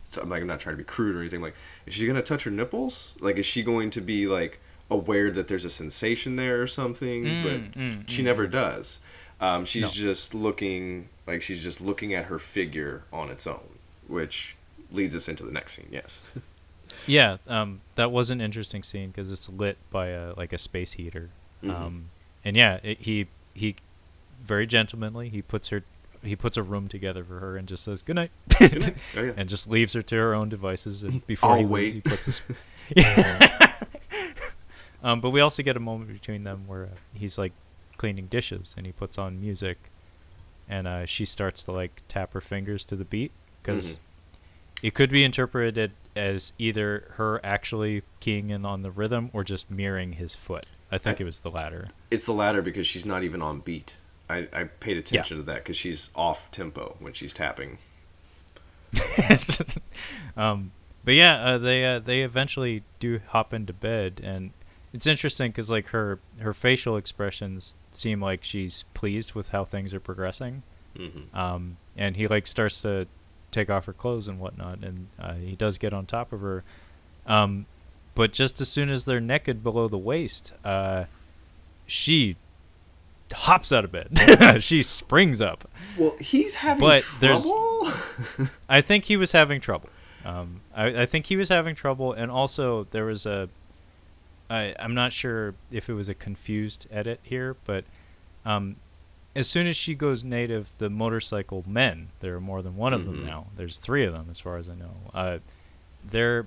so 0.09 0.23
I'm 0.23 0.31
like, 0.31 0.41
I'm 0.41 0.47
not 0.47 0.59
trying 0.61 0.73
to 0.73 0.79
be 0.79 0.85
crude 0.85 1.15
or 1.17 1.21
anything. 1.21 1.43
Like, 1.43 1.55
is 1.87 1.95
she 1.95 2.07
gonna 2.07 2.23
touch 2.23 2.45
her 2.45 2.51
nipples? 2.51 3.15
Like, 3.21 3.37
is 3.39 3.47
she 3.47 3.63
going 3.63 3.91
to 3.91 4.01
be 4.01 4.27
like 4.27 4.61
aware 4.91 5.31
that 5.31 5.49
there's 5.49 5.65
a 5.65 5.71
sensation 5.71 6.37
there 6.37 6.61
or 6.63 6.67
something? 6.67 7.25
Mm, 7.25 7.43
but 7.43 7.79
mm, 7.79 8.09
she 8.09 8.23
mm, 8.23 8.25
never 8.27 8.47
does. 8.47 9.01
Um, 9.41 9.65
she's 9.65 9.83
No. 9.83 9.89
just 9.89 10.35
looking 10.35 11.09
like 11.27 11.43
she's 11.43 11.63
just 11.63 11.81
looking 11.81 12.15
at 12.15 12.27
her 12.27 12.39
figure 12.39 13.05
on 13.13 13.29
its 13.31 13.47
own, 13.47 13.79
which 14.09 14.57
leads 14.93 15.15
us 15.15 15.29
into 15.29 15.43
the 15.45 15.53
next 15.53 15.75
scene. 15.75 15.89
Yes. 15.91 16.23
Yeah, 17.07 17.37
um, 17.47 17.83
that 17.95 18.11
was 18.11 18.31
an 18.31 18.41
interesting 18.41 18.83
scene 18.83 19.11
because 19.11 19.31
it's 19.31 19.49
lit 19.51 19.77
by 19.91 20.09
a 20.09 20.33
like 20.35 20.53
a 20.53 20.59
space 20.59 20.93
heater, 20.93 21.31
Mhm. 21.63 21.71
um, 21.71 22.11
and 22.45 22.57
yeah, 22.57 22.81
it, 22.83 23.01
he 23.03 23.27
he 23.55 23.77
very 24.43 24.67
gentlemanly 24.67 25.29
he 25.29 25.43
puts 25.43 25.69
her 25.69 25.85
he 26.23 26.37
puts 26.37 26.57
a 26.57 26.63
room 26.63 26.89
together 26.89 27.25
for 27.25 27.39
her 27.41 27.57
and 27.57 27.67
just 27.69 27.85
says 27.85 28.03
good 28.03 28.17
night, 28.17 28.31
Good 28.59 28.81
night. 28.81 28.97
Oh, 29.17 29.23
yeah. 29.23 29.33
and 29.37 29.49
just 29.49 29.69
leaves 29.71 29.93
her 29.95 30.03
to 30.03 30.17
her 30.17 30.35
own 30.35 30.49
devices. 30.49 31.03
And 31.05 31.27
before 31.27 31.51
I'll 31.51 31.59
he 31.59 31.65
wait. 31.65 31.83
leaves, 31.83 31.95
he 31.95 32.01
puts 32.03 32.25
his. 32.27 32.43
um, 35.03 35.21
but 35.21 35.31
we 35.31 35.41
also 35.41 35.63
get 35.63 35.77
a 35.77 35.81
moment 35.81 36.13
between 36.13 36.45
them 36.45 36.65
where 36.67 36.85
uh, 36.85 36.89
he's 37.15 37.39
like 37.39 37.53
cleaning 37.97 38.27
dishes 38.27 38.75
and 38.77 38.87
he 38.87 38.93
puts 38.93 39.19
on 39.19 39.41
music, 39.41 39.91
and 40.69 40.87
uh, 40.89 41.07
she 41.07 41.25
starts 41.25 41.63
to 41.65 41.73
like 41.73 42.03
tap 42.09 42.33
her 42.33 42.41
fingers 42.41 42.85
to 42.85 42.97
the 42.97 43.05
beat 43.05 43.33
because 43.63 43.95
Mhm. 43.95 43.99
it 44.83 44.95
could 44.95 45.11
be 45.11 45.25
interpreted 45.25 45.93
as 46.15 46.53
either 46.59 47.13
her 47.17 47.41
actually 47.45 48.03
keying 48.21 48.51
in 48.51 48.65
on 48.65 48.83
the 48.83 48.91
rhythm 48.91 49.31
or 49.33 49.45
just 49.45 49.71
mirroring 49.71 50.13
his 50.15 50.35
foot. 50.35 50.67
I 50.91 50.99
think 50.99 51.21
I- 51.21 51.25
it 51.25 51.27
was 51.27 51.41
the 51.41 51.51
latter. 51.51 51.89
It's 52.11 52.27
the 52.27 52.33
latter 52.33 52.63
because 52.63 52.87
she's 52.87 53.05
not 53.07 53.23
even 53.23 53.43
on 53.43 53.61
beat. 53.61 53.99
I, 54.29 54.49
I 54.53 54.65
paid 54.65 54.97
attention 54.97 55.39
to 55.39 55.43
that 55.45 55.57
because 55.57 55.77
she's 55.77 56.11
off 56.15 56.51
tempo 56.51 56.97
when 56.99 57.13
she's 57.13 57.33
tapping. 57.33 57.79
um, 60.37 60.73
but 61.05 61.15
yeah, 61.15 61.45
uh, 61.45 61.59
they 61.59 61.85
uh, 61.85 61.99
they 62.01 62.23
eventually 62.23 62.83
do 62.99 63.21
hop 63.29 63.55
into 63.55 63.73
bed, 63.73 64.21
and 64.23 64.53
it's 64.93 65.07
interesting 65.07 65.51
because 65.51 65.71
like 65.71 65.89
her 65.89 66.19
her 66.41 66.53
facial 66.53 66.97
expressions 66.97 67.77
seem 67.93 68.21
like 68.21 68.43
she's 68.43 68.85
pleased 68.95 69.35
with 69.35 69.51
how 69.51 69.65
things 69.65 69.95
are 69.95 70.01
progressing. 70.01 70.63
Mm-hmm. 70.97 71.37
Um, 71.37 71.77
and 71.97 72.17
he 72.17 72.27
like 72.27 72.47
starts 72.47 72.83
to 72.83 73.07
take 73.51 73.71
off 73.71 73.85
her 73.85 73.93
clothes 73.93 74.27
and 74.27 74.41
whatnot, 74.41 74.79
and 74.83 75.09
uh, 75.19 75.35
he 75.35 75.55
does 75.55 75.79
get 75.79 75.93
on 75.93 76.07
top 76.07 76.33
of 76.33 76.41
her. 76.41 76.65
Um, 77.27 77.67
but 78.15 78.33
just 78.33 78.61
as 78.61 78.69
soon 78.69 78.89
as 78.89 79.05
they're 79.05 79.21
naked 79.21 79.63
below 79.63 79.89
the 79.89 79.99
waist, 79.99 80.53
uh, 80.65 81.05
she 81.87 82.37
hops 83.33 83.73
out 83.73 83.85
of 83.85 83.93
bed. 83.93 84.63
she 84.63 84.83
springs 84.83 85.41
up. 85.41 85.69
Well, 85.99 86.17
he's 86.21 86.57
having 86.57 86.81
But 86.81 87.09
there's- 87.21 87.45
trouble. 87.47 87.93
I 88.69 88.81
think 88.81 89.05
he 89.05 89.17
was 89.17 89.33
having 89.33 89.61
trouble. 89.61 89.89
Um, 90.25 90.61
I, 90.75 91.03
I 91.03 91.07
think 91.07 91.27
he 91.27 91.37
was 91.37 91.49
having 91.49 91.75
trouble, 91.75 92.13
and 92.13 92.31
also 92.31 92.85
there 92.91 93.05
was 93.05 93.27
a. 93.27 93.49
I, 94.51 94.75
I'm 94.79 94.95
not 94.95 95.13
sure 95.13 95.55
if 95.71 95.89
it 95.89 95.95
was 95.95 96.09
a 96.09 96.15
confused 96.15 96.87
edit 96.91 97.21
here, 97.23 97.57
but 97.65 97.85
um, 98.45 98.77
as 99.35 99.49
soon 99.49 99.67
as 99.67 99.77
she 99.77 99.95
goes 99.95 100.23
native, 100.25 100.71
the 100.79 100.89
motorcycle 100.91 101.65
men, 101.67 102.09
there 102.21 102.35
are 102.37 102.41
more 102.41 102.63
than 102.63 102.77
one 102.77 102.93
of 102.93 103.03
Mhm. 103.03 103.05
them 103.07 103.27
now. 103.27 103.47
There's 103.57 103.77
three 103.77 104.05
of 104.05 104.13
them, 104.13 104.29
as 104.31 104.39
far 104.41 104.57
as 104.57 104.69
I 104.69 104.75
know. 104.75 104.91
Uh, 105.13 105.39
they're, 106.09 106.47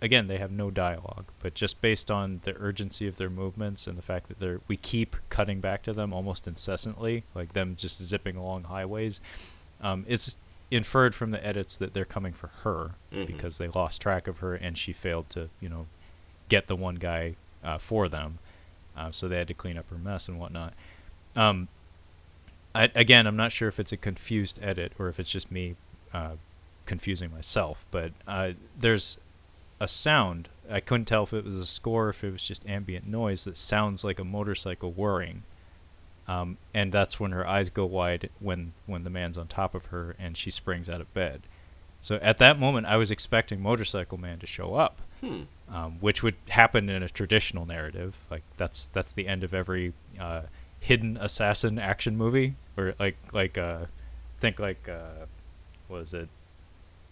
again, 0.00 0.26
they 0.28 0.38
have 0.38 0.50
no 0.52 0.70
dialogue, 0.70 1.26
but 1.40 1.54
just 1.54 1.80
based 1.80 2.10
on 2.10 2.40
the 2.44 2.56
urgency 2.58 3.06
of 3.08 3.16
their 3.16 3.30
movements 3.30 3.86
and 3.86 3.98
the 3.98 4.02
fact 4.02 4.28
that 4.28 4.38
they're, 4.38 4.60
we 4.68 4.76
keep 4.76 5.16
cutting 5.28 5.60
back 5.60 5.82
to 5.82 5.92
them 5.92 6.12
almost 6.12 6.46
incessantly, 6.46 7.24
like 7.34 7.52
them 7.52 7.74
just 7.76 8.02
zipping 8.02 8.36
along 8.36 8.64
highways. 8.64 9.20
Um, 9.80 10.04
it's 10.08 10.36
inferred 10.70 11.14
from 11.14 11.30
the 11.30 11.44
edits 11.44 11.74
that 11.76 11.94
they're 11.94 12.04
coming 12.04 12.32
for 12.32 12.48
her 12.62 12.90
Mhm. 13.12 13.26
because 13.26 13.58
they 13.58 13.68
lost 13.68 14.00
track 14.02 14.28
of 14.28 14.38
her 14.38 14.54
and 14.54 14.76
she 14.78 14.92
failed 14.92 15.30
to, 15.30 15.48
you 15.60 15.68
know, 15.68 15.86
get 16.48 16.66
the 16.66 16.76
one 16.76 16.96
guy 16.96 17.34
uh, 17.64 17.78
for 17.78 18.08
them. 18.08 18.38
Uh, 18.96 19.10
so 19.10 19.26
they 19.28 19.38
had 19.38 19.48
to 19.48 19.54
clean 19.54 19.76
up 19.78 19.88
her 19.90 19.98
mess 19.98 20.28
and 20.28 20.38
whatnot. 20.38 20.74
Um, 21.34 21.68
I, 22.74 22.90
again, 22.94 23.26
I'm 23.26 23.36
not 23.36 23.50
sure 23.52 23.66
if 23.68 23.80
it's 23.80 23.92
a 23.92 23.96
confused 23.96 24.58
edit 24.62 24.92
or 24.98 25.08
if 25.08 25.18
it's 25.18 25.30
just 25.30 25.50
me 25.50 25.74
uh, 26.12 26.32
confusing 26.86 27.30
myself, 27.32 27.86
but 27.90 28.12
uh, 28.26 28.52
there's 28.78 29.18
a 29.80 29.88
sound. 29.88 30.48
I 30.70 30.80
couldn't 30.80 31.06
tell 31.06 31.22
if 31.22 31.32
it 31.32 31.44
was 31.44 31.54
a 31.54 31.66
score 31.66 32.08
if 32.10 32.22
it 32.24 32.32
was 32.32 32.46
just 32.46 32.68
ambient 32.68 33.06
noise 33.06 33.44
that 33.44 33.56
sounds 33.56 34.04
like 34.04 34.18
a 34.18 34.24
motorcycle 34.24 34.92
whirring. 34.92 35.44
Um, 36.26 36.58
and 36.74 36.92
that's 36.92 37.18
when 37.18 37.32
her 37.32 37.46
eyes 37.46 37.70
go 37.70 37.86
wide 37.86 38.28
when, 38.38 38.74
when 38.86 39.04
the 39.04 39.10
man's 39.10 39.38
on 39.38 39.46
top 39.48 39.74
of 39.74 39.86
her 39.86 40.14
and 40.18 40.36
she 40.36 40.50
springs 40.50 40.88
out 40.88 41.00
of 41.00 41.12
bed. 41.14 41.42
So 42.02 42.16
at 42.16 42.38
that 42.38 42.58
moment, 42.58 42.86
I 42.86 42.96
was 42.96 43.10
expecting 43.10 43.60
Motorcycle 43.60 44.18
Man 44.18 44.38
to 44.40 44.46
show 44.46 44.74
up, 44.74 45.00
Hmm. 45.20 45.42
um, 45.68 45.96
which 46.00 46.22
would 46.22 46.36
happen 46.50 46.88
in 46.88 47.02
a 47.02 47.08
traditional 47.08 47.66
narrative. 47.66 48.14
Like 48.30 48.42
that's 48.56 48.86
that's 48.86 49.10
the 49.10 49.26
end 49.26 49.42
of 49.42 49.52
every 49.52 49.94
uh, 50.20 50.42
hidden 50.78 51.16
assassin 51.16 51.76
action 51.78 52.16
movie, 52.16 52.54
or 52.76 52.94
like 53.00 53.16
like 53.32 53.58
uh, 53.58 53.86
think 54.38 54.60
like 54.60 54.88
uh, 54.88 55.26
what 55.88 55.98
was 56.00 56.14
it, 56.14 56.28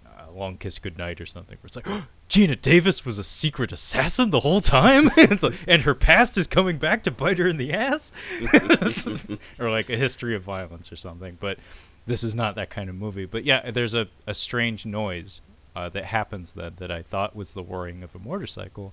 uh, 0.06 0.30
Long 0.32 0.56
Kiss 0.56 0.78
Goodnight 0.78 1.20
or 1.20 1.26
something, 1.26 1.59
where 1.62 1.66
it's 1.66 1.76
like. 1.76 1.88
Geena 2.36 2.60
Davis 2.60 3.02
was 3.06 3.18
a 3.18 3.24
secret 3.24 3.72
assassin 3.72 4.28
the 4.28 4.40
whole 4.40 4.60
time, 4.60 5.06
like- 5.16 5.54
and 5.66 5.82
her 5.82 5.94
past 5.94 6.36
is 6.36 6.46
coming 6.46 6.76
back 6.76 7.02
to 7.04 7.10
bite 7.10 7.38
her 7.38 7.48
in 7.48 7.56
the 7.56 7.72
ass, 7.72 8.12
or 9.58 9.70
like 9.70 9.88
a 9.88 9.96
history 9.96 10.36
of 10.36 10.42
violence 10.42 10.92
or 10.92 10.96
something. 10.96 11.38
But 11.40 11.58
this 12.04 12.22
is 12.22 12.34
not 12.34 12.54
that 12.56 12.68
kind 12.68 12.90
of 12.90 12.94
movie. 12.94 13.24
But 13.24 13.44
yeah, 13.44 13.70
there's 13.70 13.94
a, 13.94 14.08
a 14.26 14.34
strange 14.34 14.84
noise 14.84 15.40
uh, 15.74 15.88
that 15.88 16.04
happens 16.04 16.52
that 16.52 16.76
that 16.76 16.90
I 16.90 17.00
thought 17.00 17.34
was 17.34 17.54
the 17.54 17.62
whirring 17.62 18.02
of 18.02 18.14
a 18.14 18.18
motorcycle. 18.18 18.92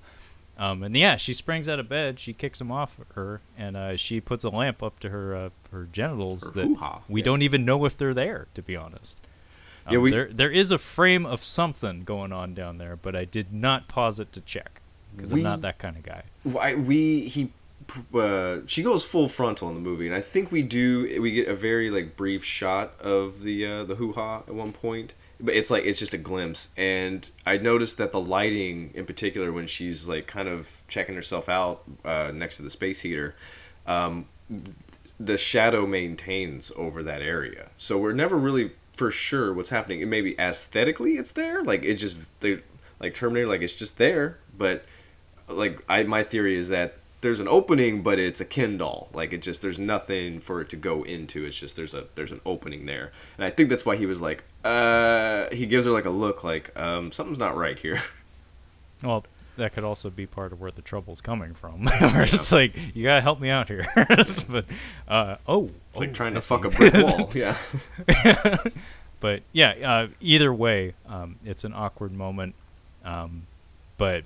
Um, 0.58 0.82
and 0.82 0.96
yeah, 0.96 1.18
she 1.18 1.34
springs 1.34 1.68
out 1.68 1.80
of 1.80 1.90
bed, 1.90 2.22
she 2.22 2.32
kicks 2.32 2.62
him 2.62 2.72
off 2.72 2.98
her, 3.16 3.42
and 3.58 3.76
uh, 3.76 3.98
she 3.98 4.22
puts 4.22 4.46
a 4.46 4.50
lamp 4.52 4.82
up 4.82 5.00
to 5.02 5.10
her 5.10 5.36
uh, 5.36 5.50
her 5.70 5.90
genitals 5.92 6.44
Her 6.44 6.62
that 6.62 7.02
we 7.10 7.20
yeah. 7.20 7.26
don't 7.26 7.42
even 7.42 7.66
know 7.66 7.84
if 7.84 7.98
they're 7.98 8.14
there, 8.14 8.48
to 8.54 8.62
be 8.62 8.78
honest. 8.78 9.18
Yeah, 9.90 9.98
Um, 9.98 10.04
we- 10.04 10.12
there 10.12 10.30
there 10.32 10.52
is 10.52 10.72
a 10.72 10.78
frame 10.78 11.26
of 11.26 11.44
something 11.44 12.04
going 12.04 12.32
on 12.32 12.54
down 12.54 12.78
there, 12.78 12.96
but 12.96 13.16
I 13.16 13.26
did 13.26 13.54
not 13.54 13.88
pause 13.88 14.20
it 14.20 14.32
to 14.34 14.42
check 14.42 14.82
because 15.16 15.32
I'm 15.32 15.44
not 15.44 15.62
that 15.62 15.78
kind 15.80 15.98
of 15.98 16.04
guy. 16.04 16.24
Why 16.44 16.76
we 16.76 17.22
he 17.28 17.52
uh, 18.14 18.60
she 18.66 18.82
goes 18.82 19.04
full 19.04 19.28
frontal 19.28 19.68
in 19.68 19.76
the 19.76 19.82
movie, 19.82 20.08
and 20.08 20.16
I 20.16 20.22
think 20.22 20.52
we 20.52 20.62
do. 20.62 21.20
We 21.22 21.32
get 21.32 21.48
a 21.50 21.56
very 21.56 21.90
like 21.90 22.16
brief 22.16 22.44
shot 22.46 22.94
of 23.02 23.42
the 23.44 23.66
uh, 23.66 23.84
the 23.84 23.96
hoo 23.96 24.14
ha 24.14 24.38
at 24.48 24.54
one 24.56 24.72
point, 24.72 25.14
but 25.40 25.54
it's 25.54 25.70
like 25.70 25.84
it's 25.84 26.00
just 26.00 26.14
a 26.14 26.18
glimpse. 26.18 26.70
And 26.78 27.28
I 27.46 27.58
noticed 27.58 27.98
that 27.98 28.12
the 28.12 28.22
lighting, 28.22 28.92
in 28.94 29.06
particular, 29.06 29.52
when 29.52 29.68
she's 29.68 30.08
like 30.08 30.28
kind 30.28 30.48
of 30.48 30.84
checking 30.88 31.16
herself 31.16 31.50
out 31.50 31.84
uh, 32.06 32.32
next 32.34 32.56
to 32.58 32.64
the 32.64 32.70
space 32.70 33.02
heater, 33.02 33.36
um, 33.86 34.28
the 35.20 35.38
shadow 35.38 35.86
maintains 35.86 36.72
over 36.78 37.04
that 37.04 37.22
area. 37.22 37.70
So 37.78 37.98
we're 37.98 38.14
never 38.14 38.38
really 38.38 38.72
for 38.94 39.12
sure 39.12 39.54
what's 39.54 39.70
happening. 39.70 40.02
It 40.02 40.08
maybe 40.08 40.40
aesthetically 40.40 41.14
it's 41.14 41.32
there, 41.32 41.64
like 41.64 41.84
it 41.84 41.96
just 41.96 42.18
they 42.40 42.60
like 43.00 43.14
Terminator, 43.14 43.48
like 43.48 43.62
it's 43.62 43.74
just 43.74 43.98
there, 43.98 44.38
but 44.58 44.86
like 45.48 45.84
I 45.90 46.04
my 46.04 46.24
theory 46.24 46.58
is 46.58 46.70
that 46.70 46.96
there's 47.22 47.40
an 47.40 47.48
opening, 47.48 48.04
but 48.04 48.20
it's 48.20 48.42
a 48.42 48.46
Ken 48.46 48.78
doll. 48.78 49.10
Like 49.14 49.34
it 49.34 49.42
just 49.42 49.62
there's 49.62 49.80
nothing 49.80 50.40
for 50.40 50.62
it 50.62 50.70
to 50.70 50.76
go 50.76 51.04
into. 51.04 51.46
It's 51.46 51.60
just 51.60 51.76
there's 51.76 51.94
a 51.94 52.06
there's 52.16 52.32
an 52.32 52.42
opening 52.46 52.86
there, 52.86 53.12
and 53.38 53.46
I 53.46 53.50
think 53.50 53.70
that's 53.70 53.86
why 53.86 53.96
he 53.96 54.06
was 54.06 54.22
like, 54.22 54.44
uh, 54.64 55.50
he 55.52 55.66
gives 55.66 55.86
her 55.86 55.92
like 55.92 56.06
a 56.06 56.12
look 56.12 56.44
like 56.44 56.78
um 56.80 57.12
something's 57.12 57.40
not 57.40 57.56
right 57.58 57.80
here. 57.80 58.02
Well, 59.04 59.26
that 59.58 59.74
could 59.74 59.84
also 59.84 60.10
be 60.10 60.26
part 60.26 60.52
of 60.52 60.62
where 60.62 60.72
the 60.72 60.82
trouble's 60.82 61.22
coming 61.22 61.54
from. 61.54 61.86
Where 62.00 62.24
it's 62.24 62.52
like 62.52 62.76
you 62.94 63.04
gotta 63.04 63.22
help 63.22 63.40
me 63.40 63.50
out 63.50 63.68
here. 63.68 63.86
but 64.50 64.66
uh, 65.08 65.36
oh, 65.48 65.70
It's 65.92 66.00
like 66.00 66.10
oh, 66.10 66.14
trying 66.14 66.34
I 66.34 66.36
to 66.36 66.42
fuck 66.42 66.66
a 66.66 66.70
brick 66.70 66.94
wall. 66.94 67.30
Yeah. 67.34 67.56
but 69.20 69.44
yeah, 69.52 69.72
uh, 69.84 70.08
either 70.20 70.54
way, 70.54 70.94
um, 71.08 71.38
it's 71.46 71.64
an 71.64 71.74
awkward 71.74 72.14
moment. 72.14 72.56
Um, 73.06 73.48
but 73.98 74.24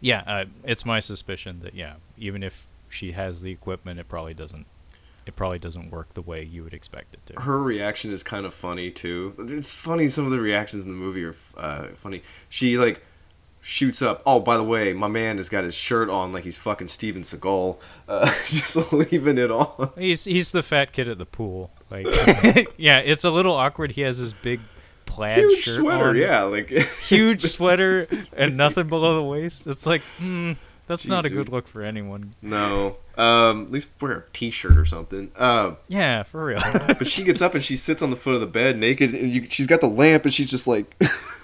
yeah, 0.00 0.22
uh, 0.26 0.44
it's 0.64 0.84
my 0.84 1.00
suspicion 1.00 1.60
that 1.60 1.74
yeah, 1.74 1.94
even 2.18 2.42
if 2.42 2.66
she 2.88 3.12
has 3.12 3.42
the 3.42 3.52
equipment, 3.52 4.00
it 4.00 4.08
probably 4.08 4.34
doesn't. 4.34 4.66
It 5.26 5.36
probably 5.36 5.60
doesn't 5.60 5.90
work 5.90 6.14
the 6.14 6.22
way 6.22 6.42
you 6.42 6.64
would 6.64 6.74
expect 6.74 7.14
it 7.14 7.24
to. 7.26 7.40
her 7.42 7.62
reaction 7.62 8.10
is 8.10 8.22
kind 8.24 8.44
of 8.44 8.52
funny 8.54 8.90
too. 8.90 9.34
It's 9.38 9.76
funny. 9.76 10.08
Some 10.08 10.24
of 10.24 10.32
the 10.32 10.40
reactions 10.40 10.82
in 10.82 10.88
the 10.88 10.94
movie 10.94 11.22
are 11.24 11.36
uh, 11.56 11.88
funny. 11.94 12.22
She 12.48 12.78
like 12.78 13.04
shoots 13.60 14.00
up. 14.02 14.22
Oh, 14.24 14.40
by 14.40 14.56
the 14.56 14.62
way, 14.64 14.92
my 14.92 15.08
man 15.08 15.36
has 15.36 15.48
got 15.48 15.64
his 15.64 15.74
shirt 15.74 16.08
on 16.08 16.32
like 16.32 16.44
he's 16.44 16.58
fucking 16.58 16.88
Steven 16.88 17.22
Seagal, 17.22 17.78
uh, 18.08 18.26
just 18.46 18.92
leaving 18.92 19.38
it 19.38 19.50
on. 19.50 19.90
He's 19.98 20.24
he's 20.24 20.52
the 20.52 20.62
fat 20.62 20.92
kid 20.92 21.08
at 21.08 21.18
the 21.18 21.26
pool. 21.26 21.70
Like 21.90 22.06
yeah, 22.76 22.98
it's 22.98 23.24
a 23.24 23.30
little 23.30 23.54
awkward. 23.54 23.92
He 23.92 24.02
has 24.02 24.18
his 24.18 24.32
big 24.32 24.60
plaid 25.06 25.38
Huge 25.38 25.62
shirt 25.64 25.74
sweater, 25.74 26.08
on, 26.10 26.16
yeah, 26.16 26.42
like 26.42 26.68
huge 27.08 27.42
sweater 27.42 28.06
and 28.36 28.56
nothing 28.56 28.88
below 28.88 29.16
the 29.16 29.24
waist. 29.24 29.66
It's 29.66 29.84
like, 29.86 30.02
hmm, 30.18 30.52
that's 30.86 31.06
not 31.08 31.26
a 31.26 31.28
Jeez, 31.28 31.32
good 31.32 31.48
look 31.48 31.66
for 31.66 31.82
anyone. 31.82 32.34
No, 32.40 32.96
um, 33.16 33.64
at 33.64 33.70
least 33.70 33.88
wear 34.00 34.12
a 34.12 34.24
t-shirt 34.32 34.76
or 34.76 34.84
something. 34.84 35.32
Uh, 35.36 35.72
Yeah, 35.88 36.22
for 36.22 36.44
real. 36.44 36.60
but 36.96 37.08
she 37.08 37.24
gets 37.24 37.42
up 37.42 37.54
and 37.54 37.62
she 37.64 37.74
sits 37.76 38.02
on 38.02 38.10
the 38.10 38.16
foot 38.16 38.34
of 38.36 38.40
the 38.40 38.46
bed 38.46 38.78
naked, 38.78 39.12
and 39.14 39.30
you, 39.34 39.46
she's 39.50 39.66
got 39.66 39.80
the 39.80 39.88
lamp, 39.88 40.24
and 40.24 40.32
she's 40.32 40.48
just 40.50 40.68
like, 40.68 40.94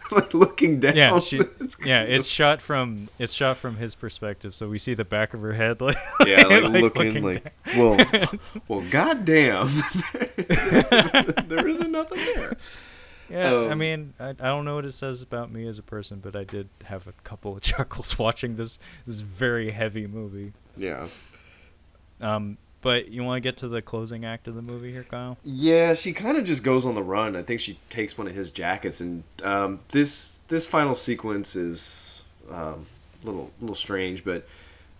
like 0.12 0.35
looking 0.35 0.81
down. 0.81 0.97
yeah, 0.97 1.19
she, 1.20 1.39
It's 1.61 1.77
yeah, 1.85 2.03
it's 2.03 2.28
shot 2.28 2.61
from 2.62 3.09
it's 3.19 3.33
shot 3.33 3.57
from 3.57 3.77
his 3.77 3.95
perspective, 3.95 4.55
so 4.55 4.69
we 4.69 4.78
see 4.78 4.95
the 4.95 5.05
back 5.05 5.35
of 5.35 5.41
her 5.43 5.53
head, 5.55 5.81
like 5.83 5.97
Yeah, 6.27 6.43
like, 6.45 6.62
like, 6.65 6.83
looking, 6.83 7.23
looking 7.23 7.23
like, 7.23 7.53
well, 7.77 7.99
well, 8.69 8.81
goddamn, 8.91 9.69
there 11.47 11.66
isn't 11.69 11.91
nothing 11.93 12.19
there. 12.35 12.57
Yeah, 13.28 13.53
I 13.53 13.73
Um, 13.73 13.78
mean, 13.78 14.15
I, 14.20 14.28
I 14.28 14.33
don't 14.35 14.65
know 14.65 14.77
what 14.77 14.87
it 14.87 14.93
says 14.93 15.20
about 15.20 15.51
me 15.51 15.66
as 15.66 15.78
a 15.78 15.83
person, 15.83 16.20
but 16.23 16.37
I 16.37 16.45
did 16.45 16.69
have 16.85 17.09
a 17.09 17.12
couple 17.24 17.57
of 17.57 17.61
chuckles 17.62 18.19
watching 18.19 18.57
this 18.57 18.78
this 19.07 19.20
very 19.23 19.70
heavy 19.73 20.07
movie. 20.07 20.53
Yeah, 20.77 21.09
Um, 22.20 22.57
but 22.87 23.09
you 23.09 23.25
want 23.25 23.37
to 23.37 23.41
get 23.41 23.57
to 23.57 23.67
the 23.67 23.83
closing 23.83 24.25
act 24.25 24.47
of 24.47 24.55
the 24.55 24.63
movie 24.63 24.93
here, 24.93 25.03
Kyle? 25.03 25.37
yeah. 25.43 25.93
She 25.93 26.13
kind 26.13 26.39
of 26.39 26.45
just 26.45 26.63
goes 26.63 26.87
on 26.87 26.95
the 26.95 27.03
run. 27.03 27.35
I 27.35 27.43
think 27.43 27.59
she 27.59 27.81
takes 27.91 28.17
one 28.17 28.29
of 28.29 28.35
his 28.37 28.53
jackets, 28.53 29.01
and 29.01 29.25
um, 29.43 29.81
this 29.89 30.39
this 30.47 30.69
final 30.69 30.95
sequence 30.95 31.57
is 31.57 32.23
um, 32.49 32.87
a 33.25 33.27
little 33.27 33.51
little 33.61 33.75
strange, 33.75 34.25
but 34.25 34.47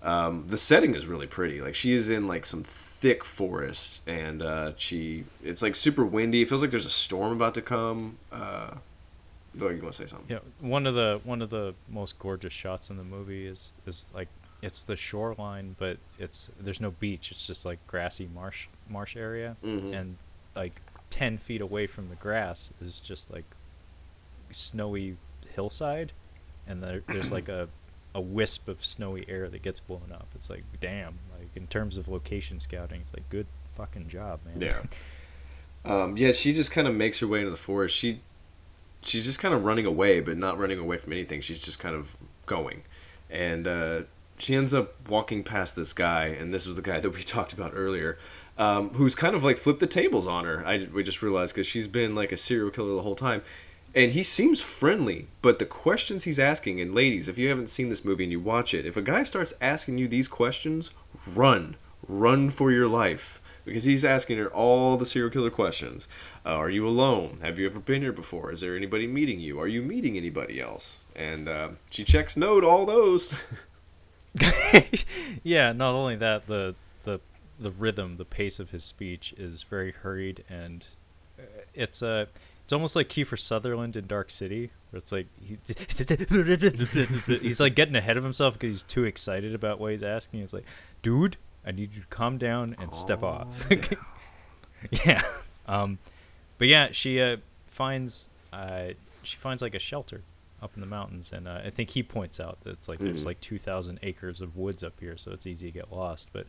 um, 0.03 0.49
the 0.49 0.59
setting 0.59 0.97
is 0.97 1.07
really 1.07 1.29
pretty. 1.29 1.61
Like 1.61 1.77
she 1.77 1.93
is 1.93 2.09
in 2.09 2.27
like 2.27 2.45
some 2.45 2.65
thick 2.65 3.25
forest, 3.25 4.01
and 4.05 4.43
uh, 4.43 4.73
she 4.77 5.23
it's 5.45 5.63
like 5.63 5.77
super 5.77 6.05
windy. 6.05 6.43
It 6.43 6.49
feels 6.49 6.63
like 6.63 6.73
there's 6.73 6.87
a 6.87 6.91
storm 6.91 7.35
about 7.35 7.55
to 7.55 7.63
come. 7.63 8.19
Uh, 8.33 8.71
you 9.55 9.65
want 9.65 9.81
to 9.81 9.93
say 9.93 10.07
something? 10.07 10.27
Yeah, 10.29 10.41
one 10.59 10.89
of 10.89 10.95
the 10.95 11.21
one 11.23 11.41
of 11.41 11.51
the 11.51 11.77
most 11.89 12.19
gorgeous 12.19 12.53
shots 12.53 12.91
in 12.91 12.97
the 12.97 13.05
movie 13.05 13.47
is 13.47 13.75
is 13.87 14.11
like 14.13 14.27
it's 14.66 14.82
the 14.82 14.97
shoreline, 14.97 15.76
but 15.78 15.97
it's 16.18 16.51
there's 16.60 16.80
no 16.80 16.90
beach. 16.90 17.30
It's 17.30 17.47
just 17.47 17.64
like 17.64 17.78
grassy 17.86 18.28
marsh 18.34 18.66
marsh 18.88 19.16
area, 19.16 19.56
Mhm. 19.64 19.94
and 19.98 20.16
like 20.55 20.80
ten 21.09 21.38
feet 21.38 21.60
away 21.60 21.86
from 21.86 22.09
the 22.10 22.16
grass 22.16 22.70
is 22.82 23.01
just 23.01 23.32
like 23.32 23.44
snowy 24.51 25.16
hillside, 25.55 26.12
and 26.66 26.82
there, 26.82 27.02
there's 27.09 27.30
like 27.32 27.48
a 27.48 27.68
a 28.14 28.20
wisp 28.20 28.66
of 28.66 28.82
snowy 28.84 29.26
air 29.28 29.48
that 29.48 29.60
gets 29.62 29.78
blown 29.78 30.10
up. 30.12 30.26
It's 30.34 30.48
like 30.51 30.64
damn, 30.80 31.18
like 31.38 31.48
in 31.55 31.66
terms 31.66 31.97
of 31.97 32.09
location 32.09 32.60
scouting, 32.60 33.02
it's 33.02 33.12
like 33.14 33.28
good 33.28 33.47
fucking 33.74 34.09
job, 34.09 34.40
man. 34.44 34.60
Yeah. 34.60 34.82
Um, 35.84 36.16
yeah, 36.16 36.32
she 36.32 36.52
just 36.52 36.72
kind 36.72 36.88
of 36.88 36.97
makes 36.97 37.20
her 37.20 37.28
way 37.28 37.38
into 37.38 37.52
the 37.52 37.56
forest. 37.56 37.94
She, 37.94 38.20
she's 39.02 39.24
just 39.24 39.38
kind 39.38 39.55
of 39.55 39.64
running 39.64 39.86
away, 39.86 40.18
but 40.18 40.36
not 40.36 40.59
running 40.59 40.80
away 40.80 40.98
from 40.98 41.12
anything. 41.12 41.40
She's 41.40 41.60
just 41.62 41.78
kind 41.78 41.94
of 41.94 42.16
going, 42.47 42.82
and 43.30 43.68
uh, 43.68 44.01
she 44.39 44.55
ends 44.55 44.75
up 44.75 45.09
walking 45.09 45.43
past 45.43 45.77
this 45.77 45.93
guy, 45.93 46.27
and 46.27 46.53
this 46.53 46.67
was 46.67 46.77
the 46.77 46.83
guy 46.83 47.01
that 47.01 47.11
we 47.11 47.23
talked 47.25 47.53
about 47.53 47.73
earlier, 47.75 48.19
um, 48.59 48.91
who's 48.91 49.15
kind 49.15 49.35
of 49.35 49.45
like 49.45 49.59
flipped 49.59 49.81
the 49.81 49.87
tables 49.87 50.27
on 50.27 50.45
her. 50.45 50.67
I 50.67 50.89
we 50.93 51.03
just 51.03 51.23
realized 51.23 51.55
because 51.55 51.67
she's 51.67 51.89
been 51.89 52.15
like 52.15 52.33
a 52.33 52.37
serial 52.37 52.71
killer 52.71 52.95
the 52.95 53.03
whole 53.03 53.17
time. 53.17 53.43
And 53.95 54.13
he 54.13 54.23
seems 54.23 54.61
friendly, 54.61 55.29
but 55.41 55.59
the 55.59 55.65
questions 55.65 56.25
he's 56.25 56.39
asking, 56.39 56.83
and 56.83 56.95
ladies, 56.95 57.29
if 57.29 57.39
you 57.39 57.49
haven't 57.49 57.71
seen 57.71 57.89
this 57.89 58.05
movie 58.05 58.25
and 58.25 58.33
you 58.33 58.41
watch 58.41 58.75
it, 58.75 58.85
if 58.85 58.95
a 58.95 59.01
guy 59.01 59.23
starts 59.23 59.55
asking 59.59 59.97
you 59.97 60.07
these 60.07 60.29
questions, 60.29 60.93
run. 61.27 61.77
Run 62.07 62.51
for 62.51 62.71
your 62.71 62.89
life 62.89 63.41
because 63.65 63.85
he's 63.85 64.05
asking 64.05 64.37
her 64.37 64.49
all 64.49 64.99
the 64.99 65.07
serial 65.07 65.31
killer 65.31 65.51
questions. 65.51 66.09
Uh, 66.45 66.51
are 66.51 66.69
you 66.69 66.87
alone? 66.87 67.39
Have 67.41 67.59
you 67.59 67.67
ever 67.67 67.81
been 67.81 68.03
here 68.03 68.13
before? 68.13 68.53
Is 68.53 68.61
there 68.61 68.77
anybody 68.77 69.07
meeting 69.07 69.41
you? 69.41 69.59
Are 69.59 69.67
you 69.67 69.81
meeting 69.81 70.19
anybody 70.19 70.61
else? 70.61 71.07
And 71.15 71.49
uh, 71.49 71.71
she 71.91 72.05
checks 72.05 72.37
no 72.37 72.61
to 72.61 72.67
all 72.67 72.85
those. 72.85 73.35
yeah, 75.43 75.73
not 75.73 75.95
only 75.95 76.17
that, 76.17 76.43
the 76.43 76.75
the 77.05 77.21
the 77.59 77.71
rhythm, 77.71 78.17
the 78.17 78.25
pace 78.25 78.59
of 78.59 78.71
his 78.71 78.85
speech 78.85 79.35
is 79.37 79.63
very 79.63 79.93
hurried, 79.93 80.45
and 80.49 80.87
uh, 81.39 81.43
it's 81.75 82.03
a 82.03 82.29
it's 82.65 82.73
almost 82.73 82.97
like 82.97 83.09
Kiefer 83.09 83.39
Sutherland 83.39 83.97
in 83.97 84.07
Dark 84.07 84.31
City, 84.31 84.71
where 84.91 84.99
it's 84.99 85.13
like 85.13 85.27
he, 85.41 85.59
he's 87.41 87.61
like 87.61 87.75
getting 87.75 87.95
ahead 87.97 88.17
of 88.17 88.25
himself 88.25 88.55
because 88.55 88.69
he's 88.69 88.83
too 88.83 89.05
excited 89.05 89.55
about 89.55 89.79
what 89.79 89.93
he's 89.93 90.03
asking. 90.03 90.41
It's 90.41 90.53
like, 90.53 90.67
dude, 91.03 91.37
I 91.65 91.71
need 91.71 91.95
you 91.95 92.01
to 92.03 92.07
calm 92.09 92.39
down 92.39 92.75
and 92.79 92.95
step 92.95 93.23
off. 93.23 93.67
yeah. 95.07 95.23
Um, 95.67 95.99
but 96.59 96.69
yeah, 96.69 96.89
she 96.93 97.21
uh, 97.21 97.37
finds 97.67 98.29
uh, 98.53 98.89
she 99.23 99.37
finds 99.37 99.63
like 99.63 99.75
a 99.75 99.79
shelter 99.79 100.23
up 100.62 100.73
in 100.74 100.81
the 100.81 100.87
mountains, 100.87 101.33
and 101.33 101.47
uh, 101.47 101.61
I 101.65 101.70
think 101.70 101.91
he 101.91 102.03
points 102.03 102.41
out 102.41 102.61
that 102.62 102.70
it's 102.70 102.89
like 102.89 102.99
there's 102.99 103.23
Mhm. 103.23 103.27
like 103.27 103.41
two 103.41 103.59
thousand 103.59 103.99
acres 104.03 104.41
of 104.41 104.57
woods 104.57 104.83
up 104.83 104.99
here, 105.01 105.16
so 105.16 105.33
it's 105.33 105.47
easy 105.47 105.66
to 105.66 105.73
get 105.73 105.93
lost. 105.93 106.31
But 106.33 106.47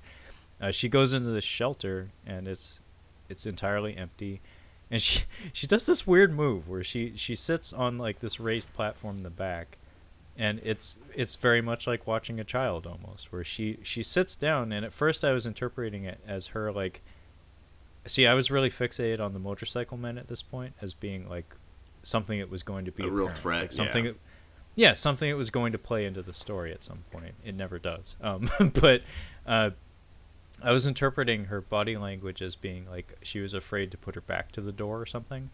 uh, 0.61 0.71
she 0.71 0.89
goes 0.89 1.13
into 1.13 1.29
this 1.29 1.43
shelter, 1.45 2.09
and 2.25 2.47
it's 2.47 2.79
it's 3.29 3.45
entirely 3.45 3.97
empty, 3.97 4.41
and 4.89 5.01
she 5.07 5.23
she 5.53 5.67
does 5.67 5.85
this 5.85 6.07
weird 6.07 6.33
move 6.33 6.67
where 6.69 6.83
she 6.83 7.13
she 7.15 7.35
sits 7.35 7.73
on 7.73 7.97
like 7.97 8.19
this 8.19 8.39
raised 8.39 8.73
platform 8.73 9.17
in 9.17 9.23
the 9.23 9.29
back. 9.29 9.77
And 10.39 10.61
it's 10.63 10.99
it's 11.15 11.35
very 11.35 11.61
much 11.61 11.87
like 11.87 12.05
watching 12.05 12.39
a 12.39 12.43
child 12.43 12.85
almost, 12.85 13.31
where 13.31 13.43
she 13.43 13.79
she 13.81 14.03
sits 14.03 14.35
down, 14.35 14.71
and 14.71 14.85
at 14.85 14.93
first 14.93 15.25
I 15.25 15.31
was 15.31 15.47
interpreting 15.47 16.03
it 16.05 16.19
as 16.27 16.47
her 16.47 16.71
like 16.71 17.01
See, 18.05 18.25
I 18.25 18.35
was 18.35 18.49
really 18.49 18.69
fixated 18.69 19.19
on 19.19 19.33
the 19.33 19.39
motorcycle 19.39 19.97
men 19.97 20.17
at 20.17 20.27
this 20.29 20.41
point 20.41 20.73
as 20.81 20.93
being 20.93 21.27
like 21.27 21.53
something 22.07 22.39
that 22.39 22.49
was 22.49 22.63
going 22.63 22.85
to 22.85 22.91
be 22.91 23.03
A 23.03 23.09
real 23.09 23.27
threat, 23.27 23.61
like 23.61 23.71
something. 23.71 24.05
yeah. 24.05 24.11
That, 24.11 24.19
yeah, 24.75 24.93
something 24.93 25.29
that 25.29 25.37
was 25.37 25.49
going 25.49 25.71
to 25.71 25.77
play 25.79 26.05
into 26.05 26.21
the 26.21 26.33
story 26.33 26.71
at 26.71 26.83
some 26.83 27.03
point. 27.11 27.33
It 27.43 27.55
never 27.55 27.79
does. 27.79 28.15
Um, 28.21 28.49
but 28.79 29.01
uh, 29.45 29.71
I 30.61 30.71
was 30.71 30.85
interpreting 30.85 31.45
her 31.45 31.61
body 31.61 31.97
language 31.97 32.41
as 32.43 32.55
being 32.55 32.87
like 32.89 33.17
she 33.23 33.39
was 33.39 33.53
afraid 33.55 33.89
to 33.91 33.97
put 33.97 34.13
her 34.15 34.21
back 34.21 34.51
to 34.53 34.61
the 34.61 34.71
door 34.71 35.01
or 35.01 35.05
something. 35.05 35.49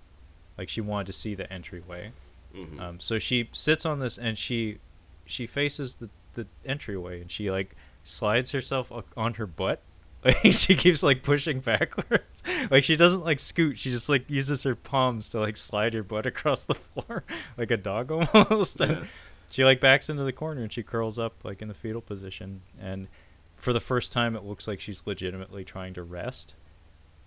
Like 0.58 0.68
she 0.70 0.82
wanted 0.82 1.08
to 1.08 1.14
see 1.14 1.36
the 1.36 1.52
entryway. 1.52 2.12
Mhm. 2.56 2.80
Um, 2.80 3.00
so 3.00 3.18
she 3.18 3.50
sits 3.54 3.86
on 3.86 4.00
this 4.00 4.18
and 4.18 4.38
she 4.38 4.78
she 5.26 5.48
faces 5.48 5.96
the, 5.96 6.10
the 6.36 6.46
entryway 6.66 7.22
and 7.22 7.32
she 7.32 7.50
like 7.50 7.76
slides 8.04 8.52
herself 8.52 8.92
on 9.16 9.34
her 9.36 9.48
butt. 9.48 9.82
Like 10.26 10.38
she 10.54 10.76
keeps 10.76 11.04
like 11.04 11.24
pushing 11.24 11.60
backwards. 11.60 12.44
Like 12.72 12.84
she 12.84 12.95
doesn't 12.95 13.24
like 13.26 13.40
scoot. 13.40 13.78
She 13.78 13.90
just 13.91 14.08
like 14.10 14.30
uses 14.30 14.64
her 14.64 14.76
palms 14.76 15.30
to 15.30 15.40
like 15.40 15.58
slide 15.58 15.94
her 15.94 16.04
butt 16.04 16.26
across 16.26 16.64
the 16.64 16.76
floor 16.76 17.24
like 17.58 17.72
a 17.72 17.78
dog 17.78 18.12
almost. 18.12 18.80
And 18.80 18.91
Yeah. 18.91 19.04
she 19.50 19.66
like 19.66 19.80
backs 19.82 20.10
into 20.10 20.24
the 20.24 20.32
corner 20.32 20.62
and 20.64 20.72
she 20.72 20.82
curls 20.84 21.20
up 21.20 21.34
like 21.44 21.62
in 21.62 21.68
the 21.68 21.74
fetal 21.74 22.02
position 22.02 22.62
and 22.80 23.08
for 23.56 23.72
the 23.74 23.80
first 23.80 24.12
time, 24.12 24.36
it 24.36 24.44
looks 24.44 24.68
like 24.68 24.80
she's 24.82 25.04
legitimately 25.06 25.64
trying 25.64 25.94
to 25.94 26.04
rest. 26.04 26.56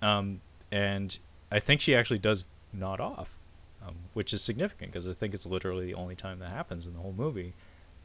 Um, 0.02 0.40
and 0.70 1.18
I 1.50 1.60
think 1.60 1.80
she 1.80 1.94
actually 1.94 2.18
does 2.18 2.44
nod 2.74 3.00
off, 3.00 3.38
um, 3.86 3.94
which 4.12 4.32
is 4.34 4.42
significant 4.42 4.92
because 4.92 5.08
I 5.08 5.12
think 5.12 5.32
it's 5.32 5.46
literally 5.46 5.86
the 5.86 5.94
only 5.94 6.14
time 6.14 6.38
that 6.40 6.50
happens 6.50 6.86
in 6.86 6.92
the 6.92 6.98
whole 7.00 7.14
movie. 7.16 7.54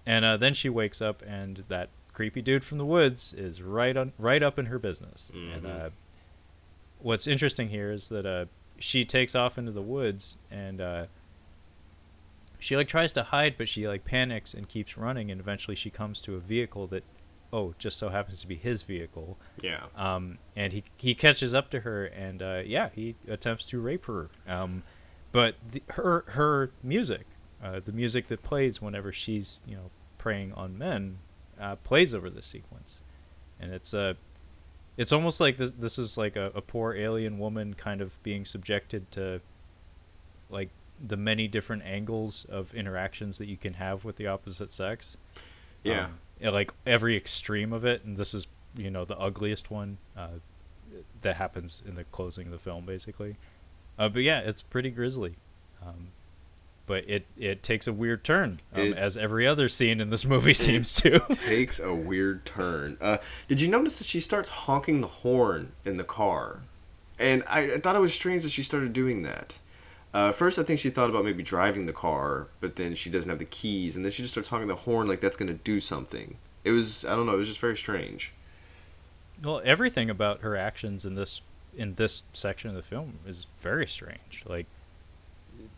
And 0.06 0.24
uh, 0.24 0.38
then 0.38 0.54
she 0.54 0.70
wakes 0.70 1.02
up, 1.02 1.22
and 1.28 1.64
that 1.68 1.90
creepy 2.14 2.42
dude 2.42 2.64
from 2.64 2.78
the 2.78 2.86
woods 2.86 3.34
is 3.34 3.62
right 3.62 3.96
on, 3.96 4.14
right 4.18 4.44
up 4.44 4.60
in 4.60 4.66
her 4.68 4.78
business. 4.80 5.32
And 5.34 5.64
Mhm. 5.64 5.86
uh, 5.86 5.90
what's 7.00 7.26
interesting 7.28 7.70
here 7.70 7.92
is 7.92 8.10
that 8.10 8.26
uh, 8.26 8.46
she 8.80 9.04
takes 9.06 9.34
off 9.36 9.58
into 9.58 9.72
the 9.72 9.82
woods, 9.82 10.38
and 10.50 10.82
uh, 10.82 11.06
she 12.60 12.76
like 12.78 12.88
tries 12.88 13.12
to 13.14 13.24
hide, 13.24 13.56
but 13.58 13.68
she 13.68 13.88
like 13.88 14.06
panics 14.06 14.54
and 14.54 14.68
keeps 14.68 14.98
running, 14.98 15.32
and 15.32 15.40
eventually 15.40 15.76
she 15.76 15.90
comes 15.90 16.22
to 16.22 16.36
a 16.36 16.40
vehicle 16.40 16.88
that, 16.88 17.04
oh, 17.52 17.74
just 17.80 17.98
so 17.98 18.10
happens 18.10 18.42
to 18.42 18.48
be 18.48 18.56
his 18.56 18.84
vehicle. 18.84 19.38
Yeah. 19.62 19.86
Um, 19.96 20.38
and 20.56 20.74
he 20.74 20.84
he 20.98 21.16
catches 21.16 21.56
up 21.56 21.70
to 21.72 21.80
her, 21.82 22.06
and 22.06 22.42
uh, 22.42 22.62
yeah, 22.66 22.90
he 22.94 23.16
attempts 23.28 23.66
to 23.68 23.80
rape 23.80 24.06
her. 24.06 24.30
Um, 24.48 24.84
but 25.32 25.56
the, 25.72 25.82
her 25.92 26.24
her 26.30 26.72
music, 26.84 27.26
uh, 27.64 27.80
the 27.80 27.92
music 27.94 28.28
that 28.28 28.44
plays 28.44 28.82
whenever 28.82 29.12
she's 29.12 29.60
you 29.66 29.76
know 29.76 29.90
preying 30.18 30.54
on 30.54 30.78
men, 30.78 31.18
uh, 31.62 31.76
plays 31.78 32.14
over 32.14 32.30
this 32.30 32.46
sequence, 32.46 33.00
and 33.60 33.72
it's 33.74 33.94
uh, 33.94 34.16
it's 34.98 35.12
almost 35.12 35.40
like 35.40 35.58
this 35.58 35.72
this 35.72 35.98
is 35.98 36.18
like 36.18 36.36
a, 36.36 36.52
a 36.56 36.62
poor 36.62 36.94
alien 36.94 37.38
woman 37.38 37.74
kind 37.74 38.02
of 38.02 38.22
being 38.24 38.46
subjected 38.46 39.10
to 39.12 39.42
like 40.50 40.70
the 41.06 41.18
many 41.18 41.48
different 41.48 41.84
angles 41.84 42.46
of 42.50 42.74
interactions 42.74 43.38
that 43.38 43.48
you 43.48 43.58
can 43.58 43.76
have 43.76 44.04
with 44.04 44.18
the 44.18 44.28
opposite 44.28 44.72
sex. 44.72 45.18
Yeah. 45.84 46.06
Um, 46.06 46.54
like 46.54 46.74
every 46.86 47.16
extreme 47.16 47.72
of 47.72 47.86
it, 47.86 48.04
and 48.04 48.18
this 48.18 48.34
is 48.34 48.48
you 48.76 48.90
know 48.90 49.06
the 49.06 49.18
ugliest 49.18 49.70
one 49.72 49.98
uh, 50.18 50.40
that 51.22 51.36
happens 51.36 51.82
in 51.88 51.96
the 51.96 52.04
closing 52.06 52.48
of 52.48 52.52
the 52.52 52.60
film, 52.60 52.86
basically. 52.86 53.38
Uh, 53.98 54.10
but 54.10 54.24
yeah, 54.24 54.40
it's 54.40 54.64
pretty 54.64 54.90
grisly. 54.90 55.36
Um, 55.86 56.10
but 56.86 57.08
it 57.10 57.26
it 57.38 57.64
takes 57.64 57.88
a 57.88 57.94
weird 57.94 58.24
turn, 58.24 58.60
um, 58.74 58.94
as 58.94 59.16
every 59.18 59.48
other 59.48 59.70
scene 59.70 60.02
in 60.02 60.10
this 60.10 60.26
movie 60.26 60.54
seems 60.54 60.94
to. 61.02 61.20
Takes 61.46 61.80
a 61.80 61.94
weird 61.94 62.46
turn. 62.46 62.98
Uh, 63.00 63.18
did 63.48 63.62
you 63.62 63.68
notice 63.68 63.98
that 64.00 64.08
she 64.08 64.20
starts 64.20 64.50
honking 64.50 65.02
the 65.02 65.08
horn 65.08 65.72
in 65.86 65.98
the 65.98 66.04
car? 66.04 66.62
And 67.20 67.44
I, 67.48 67.74
I 67.74 67.78
thought 67.80 67.96
it 67.96 68.00
was 68.00 68.14
strange 68.14 68.44
that 68.44 68.52
she 68.52 68.64
started 68.64 68.94
doing 68.94 69.22
that. 69.24 69.60
Uh, 70.14 70.32
first, 70.32 70.60
I 70.60 70.64
think 70.64 70.80
she 70.80 70.90
thought 70.90 71.10
about 71.10 71.24
maybe 71.24 71.44
driving 71.44 71.86
the 71.86 71.94
car, 71.94 72.48
but 72.60 72.76
then 72.76 72.96
she 72.96 73.10
doesn't 73.10 73.30
have 73.30 73.40
the 73.40 73.46
keys, 73.46 73.96
and 73.96 74.04
then 74.04 74.12
she 74.12 74.24
just 74.24 74.34
starts 74.34 74.50
honking 74.50 74.68
the 74.68 74.76
horn 74.76 75.08
like 75.08 75.22
that's 75.22 75.38
going 75.38 75.48
to 75.48 75.54
do 75.64 75.80
something. 75.80 76.38
It 76.66 76.72
was, 76.72 77.06
I 77.06 77.16
don't 77.16 77.26
know, 77.26 77.34
it 77.36 77.38
was 77.38 77.48
just 77.48 77.62
very 77.62 77.78
strange. 77.78 78.34
well, 79.44 79.62
everything 79.64 80.10
about 80.10 80.42
her 80.42 80.56
actions 80.58 81.06
in 81.06 81.16
this 81.16 81.42
in 81.78 81.94
this 81.96 82.24
section 82.34 82.70
of 82.70 82.76
the 82.76 82.82
film 82.84 83.20
is 83.26 83.48
very 83.60 83.88
strange. 83.88 84.44
Like, 84.46 84.66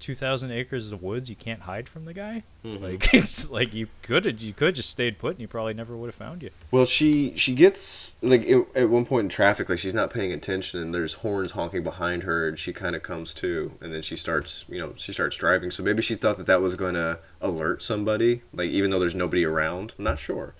two 0.04 0.14
thousand 0.14 0.52
acres 0.52 0.92
of 0.92 1.02
woods, 1.02 1.30
you 1.30 1.36
can't 1.36 1.62
hide 1.62 1.88
from 1.88 2.04
the 2.04 2.14
guy. 2.14 2.44
Mhm. 2.66 2.82
Like, 2.82 3.14
it's 3.14 3.50
like 3.50 3.74
you 3.74 3.88
could 4.02 4.26
have 4.26 4.42
you 4.42 4.52
could 4.52 4.76
just 4.76 4.90
stayed 4.90 5.18
put, 5.18 5.32
and 5.32 5.40
he 5.40 5.48
probably 5.48 5.74
never 5.74 5.96
would 5.96 6.08
have 6.08 6.16
found 6.16 6.44
you. 6.44 6.50
Well, 6.72 6.84
she 6.84 7.34
she 7.38 7.56
gets 7.56 8.16
like 8.22 8.44
it, 8.44 8.68
at 8.76 8.90
one 8.90 9.06
point 9.06 9.26
in 9.26 9.30
traffic, 9.30 9.70
like 9.70 9.80
she's 9.80 9.94
not 9.94 10.10
paying 10.10 10.34
attention, 10.34 10.82
and 10.82 10.94
there's 10.94 11.14
horns 11.16 11.54
honking 11.54 11.84
behind 11.84 12.24
her, 12.24 12.50
and 12.50 12.60
she 12.60 12.74
kind 12.74 12.98
of 12.98 13.02
comes 13.02 13.34
to, 13.36 13.72
and 13.80 13.94
then 13.96 14.02
she 14.02 14.18
starts, 14.18 14.66
you 14.68 14.80
know, 14.80 14.94
she 14.98 15.14
starts 15.14 15.38
driving. 15.38 15.72
So 15.72 15.82
maybe 15.84 16.02
she 16.02 16.16
thought 16.16 16.36
that 16.36 16.48
that 16.48 16.62
was 16.62 16.76
going 16.76 16.96
to 16.96 17.20
alert 17.40 17.82
somebody, 17.82 18.42
like 18.54 18.70
even 18.70 18.92
though 18.92 19.00
there's 19.00 19.16
nobody 19.16 19.46
around. 19.46 19.94
I'm 19.98 20.04
not 20.04 20.20
sure, 20.20 20.54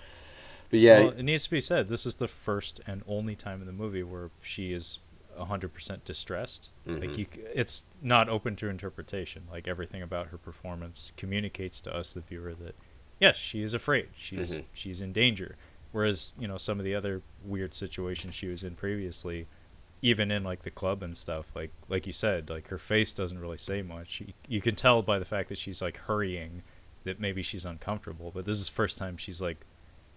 but 0.70 0.80
yeah, 0.80 1.00
Well, 1.00 1.10
it 1.10 1.24
needs 1.24 1.44
to 1.44 1.52
be 1.52 1.60
said. 1.60 1.90
This 1.90 2.06
is 2.06 2.16
the 2.16 2.30
first 2.30 2.80
and 2.88 3.04
only 3.06 3.36
time 3.36 3.60
in 3.60 3.68
the 3.68 3.74
movie 3.74 4.04
where 4.04 4.30
she 4.42 4.72
is 4.72 5.00
100% 5.40 6.04
distressed. 6.06 6.70
Like 6.86 7.12
Mhm. 7.12 7.18
you, 7.18 7.26
it's 7.54 7.84
not 8.02 8.30
open 8.30 8.56
to 8.58 8.70
interpretation. 8.70 9.44
Like 9.52 9.68
everything 9.68 10.02
about 10.02 10.28
her 10.28 10.38
performance 10.38 11.14
communicates 11.18 11.80
to 11.82 11.96
us, 11.96 12.14
the 12.14 12.22
viewer, 12.22 12.54
that 12.56 12.76
yes, 13.20 13.38
she 13.38 13.62
is 13.64 13.74
afraid. 13.74 14.10
She's 14.16 14.58
Mhm. 14.60 14.66
she's 14.74 15.02
in 15.02 15.14
danger. 15.14 15.56
Whereas 15.92 16.32
you 16.40 16.48
know 16.48 16.58
some 16.58 16.80
of 16.80 16.86
the 16.86 16.96
other 16.96 17.22
weird 17.44 17.76
situations 17.76 18.36
she 18.36 18.48
was 18.48 18.64
in 18.64 18.76
previously, 18.76 19.48
even 20.02 20.32
in 20.32 20.44
like 20.44 20.64
the 20.64 20.72
club 20.72 21.02
and 21.04 21.16
stuff, 21.16 21.46
like 21.56 21.72
like 21.88 22.06
you 22.08 22.14
said, 22.14 22.50
like 22.50 22.68
her 22.70 22.78
face 22.80 23.12
doesn't 23.12 23.40
really 23.40 23.58
say 23.60 23.82
much. 23.82 24.22
You, 24.22 24.34
you 24.48 24.62
can 24.62 24.76
tell 24.76 25.02
by 25.02 25.20
the 25.20 25.26
fact 25.26 25.50
that 25.50 25.58
she's 25.58 25.82
like 25.82 25.98
hurrying 25.98 26.64
that 27.06 27.20
maybe 27.20 27.44
she's 27.44 27.66
uncomfortable. 27.66 28.32
But 28.34 28.46
this 28.46 28.60
is 28.60 28.68
the 28.68 28.74
first 28.74 28.98
time 28.98 29.18
she's 29.18 29.42
like 29.42 29.66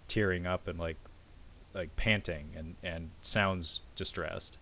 tearing 0.08 0.46
up 0.46 0.66
and 0.68 0.78
like 0.78 0.96
like 1.74 1.94
panting 1.96 2.50
and 2.56 2.76
and 2.82 3.10
sounds 3.20 3.80
distressed. 3.96 4.58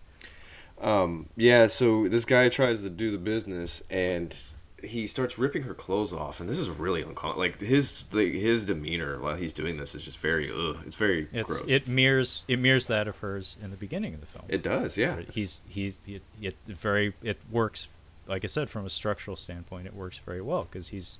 Um, 0.81 1.27
yeah, 1.35 1.67
so 1.67 2.07
this 2.07 2.25
guy 2.25 2.49
tries 2.49 2.81
to 2.81 2.89
do 2.89 3.11
the 3.11 3.17
business 3.17 3.83
and 3.89 4.35
he 4.83 5.07
starts 5.07 5.39
ripping 5.39 5.63
her 5.63 5.73
clothes 5.73 6.13
off, 6.13 6.39
and 6.39 6.47
this 6.47 6.59
is 6.59 6.69
really 6.69 7.01
uncomfortable. 7.01 7.39
Like 7.39 7.59
his 7.59 8.05
like 8.11 8.33
his 8.33 8.65
demeanor 8.65 9.19
while 9.19 9.35
he's 9.35 9.53
doing 9.53 9.77
this 9.77 9.95
is 9.95 10.03
just 10.03 10.19
very 10.19 10.51
ugh. 10.51 10.77
It's 10.85 10.95
very 10.95 11.27
It's 11.33 11.47
gross. 11.59 11.63
it 11.67 11.87
mirrors 11.87 12.45
it 12.47 12.59
mirrors 12.59 12.85
that 12.87 13.07
of 13.07 13.17
hers 13.17 13.57
in 13.63 13.71
the 13.71 13.77
beginning 13.77 14.13
of 14.13 14.19
the 14.21 14.27
film. 14.27 14.45
It 14.47 14.61
does, 14.61 14.97
yeah. 14.97 15.21
He's 15.31 15.61
he's 15.67 15.97
it, 16.05 16.21
it 16.39 16.55
very 16.67 17.13
it 17.23 17.39
works 17.51 17.87
like 18.27 18.43
I 18.43 18.47
said 18.47 18.69
from 18.69 18.85
a 18.85 18.89
structural 18.89 19.35
standpoint 19.37 19.87
it 19.87 19.95
works 19.95 20.19
very 20.19 20.41
well 20.41 20.67
because 20.69 20.89
he's 20.89 21.17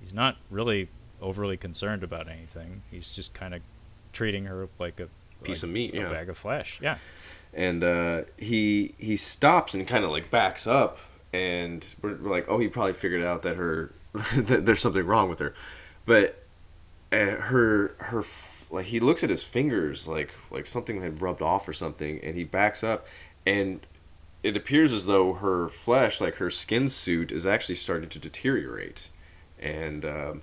he's 0.00 0.14
not 0.14 0.36
really 0.48 0.88
overly 1.20 1.56
concerned 1.58 2.02
about 2.02 2.28
anything. 2.28 2.82
He's 2.90 3.14
just 3.14 3.34
kind 3.34 3.52
of 3.52 3.60
treating 4.12 4.46
her 4.46 4.68
like 4.78 5.00
a 5.00 5.08
Piece 5.42 5.62
like 5.62 5.68
of 5.68 5.74
meat, 5.74 5.94
a 5.94 5.98
yeah. 5.98 6.08
bag 6.10 6.30
of 6.30 6.38
flesh. 6.38 6.78
Yeah. 6.80 6.96
And 7.56 7.82
uh, 7.82 8.22
he 8.36 8.94
he 8.98 9.16
stops 9.16 9.74
and 9.74 9.88
kind 9.88 10.04
of 10.04 10.10
like 10.10 10.30
backs 10.30 10.66
up, 10.66 10.98
and 11.32 11.84
we're, 12.02 12.14
we're 12.16 12.30
like, 12.30 12.44
oh, 12.48 12.58
he 12.58 12.68
probably 12.68 12.92
figured 12.92 13.24
out 13.24 13.42
that 13.42 13.56
her 13.56 13.92
that 14.36 14.66
there's 14.66 14.82
something 14.82 15.04
wrong 15.04 15.28
with 15.30 15.38
her, 15.38 15.54
but 16.04 16.44
uh, 17.10 17.16
her 17.16 17.94
her 17.98 18.22
like 18.70 18.86
he 18.86 19.00
looks 19.00 19.24
at 19.24 19.30
his 19.30 19.42
fingers 19.42 20.06
like 20.06 20.34
like 20.50 20.66
something 20.66 21.00
had 21.00 21.22
rubbed 21.22 21.40
off 21.40 21.66
or 21.66 21.72
something, 21.72 22.20
and 22.22 22.36
he 22.36 22.44
backs 22.44 22.84
up, 22.84 23.06
and 23.46 23.80
it 24.42 24.54
appears 24.54 24.92
as 24.92 25.06
though 25.06 25.32
her 25.32 25.68
flesh, 25.68 26.20
like 26.20 26.34
her 26.34 26.50
skin 26.50 26.88
suit, 26.88 27.32
is 27.32 27.46
actually 27.46 27.74
starting 27.74 28.08
to 28.10 28.18
deteriorate, 28.20 29.08
and. 29.58 30.04
Um, 30.04 30.42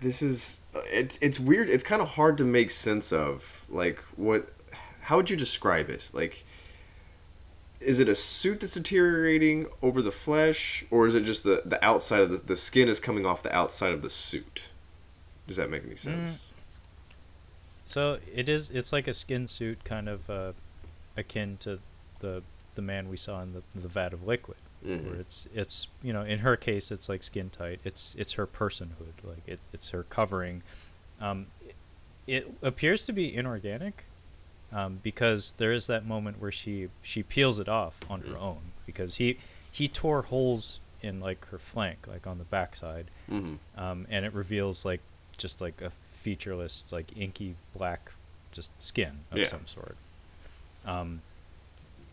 this 0.00 0.22
is 0.22 0.60
it, 0.88 1.18
it's 1.20 1.40
weird 1.40 1.68
it's 1.68 1.82
kind 1.82 2.00
of 2.00 2.10
hard 2.10 2.38
to 2.38 2.44
make 2.44 2.70
sense 2.70 3.12
of 3.12 3.66
like 3.68 3.98
what 4.14 4.53
how 5.04 5.16
would 5.16 5.30
you 5.30 5.36
describe 5.36 5.88
it 5.90 6.10
like 6.12 6.44
is 7.80 7.98
it 7.98 8.08
a 8.08 8.14
suit 8.14 8.60
that's 8.60 8.74
deteriorating 8.74 9.66
over 9.82 10.00
the 10.00 10.12
flesh 10.12 10.84
or 10.90 11.06
is 11.06 11.14
it 11.14 11.22
just 11.24 11.44
the, 11.44 11.62
the 11.66 11.82
outside 11.84 12.20
of 12.20 12.30
the, 12.30 12.36
the 12.38 12.56
skin 12.56 12.88
is 12.88 12.98
coming 13.00 13.26
off 13.26 13.42
the 13.42 13.54
outside 13.54 13.92
of 13.92 14.00
the 14.02 14.10
suit 14.10 14.70
does 15.46 15.56
that 15.56 15.70
make 15.70 15.84
any 15.84 15.96
sense 15.96 16.50
So 17.84 18.18
it 18.34 18.48
is. 18.48 18.70
It's 18.70 18.92
like 18.94 19.06
a 19.06 19.12
skin 19.12 19.46
suit, 19.46 19.84
kind 19.84 20.08
of 20.08 20.30
uh, 20.30 20.52
akin 21.18 21.58
to 21.60 21.80
the 22.20 22.42
the 22.74 22.80
man 22.82 23.08
we 23.10 23.16
saw 23.18 23.42
in 23.42 23.52
the 23.52 23.62
the 23.78 23.88
vat 23.88 24.14
of 24.14 24.26
liquid, 24.26 24.56
Mhm. 24.84 25.04
where 25.04 25.20
it's 25.20 25.46
it's 25.54 25.88
you 26.02 26.12
know 26.14 26.22
in 26.22 26.38
her 26.38 26.56
case 26.56 26.90
it's 26.90 27.10
like 27.10 27.22
skin 27.22 27.50
tight. 27.50 27.80
It's 27.84 28.14
it's 28.18 28.32
her 28.32 28.46
personhood, 28.46 29.16
like 29.22 29.42
it, 29.46 29.60
it's 29.74 29.90
her 29.90 30.02
covering. 30.04 30.62
Um, 31.20 31.48
it 32.26 32.50
appears 32.62 33.04
to 33.04 33.12
be 33.12 33.36
inorganic, 33.36 34.06
um, 34.74 34.98
because 35.02 35.52
there 35.58 35.72
is 35.72 35.86
that 35.86 36.04
moment 36.04 36.38
where 36.40 36.52
she 36.52 36.88
she 37.02 37.22
peels 37.22 37.58
it 37.58 37.68
off 37.68 38.00
on 38.10 38.20
her 38.22 38.34
Mhm. 38.34 38.42
own 38.42 38.60
because 38.84 39.16
he 39.16 39.38
he 39.70 39.88
tore 39.88 40.22
holes 40.22 40.80
in 41.02 41.20
like 41.20 41.46
her 41.46 41.58
flank, 41.58 42.06
like 42.06 42.26
on 42.26 42.38
the 42.38 42.44
backside, 42.44 43.06
mm-hmm. 43.30 43.54
um, 43.80 44.06
and 44.10 44.24
it 44.26 44.32
reveals 44.34 44.84
like 44.84 45.00
just 45.38 45.60
like 45.60 45.80
a 45.80 45.90
featureless, 45.90 46.84
like 46.90 47.16
inky 47.16 47.54
black, 47.76 48.10
just 48.52 48.70
skin 48.82 49.20
of 49.30 49.38
Yeah. 49.38 49.46
some 49.46 49.66
sort. 49.66 49.96
Um, 50.86 51.22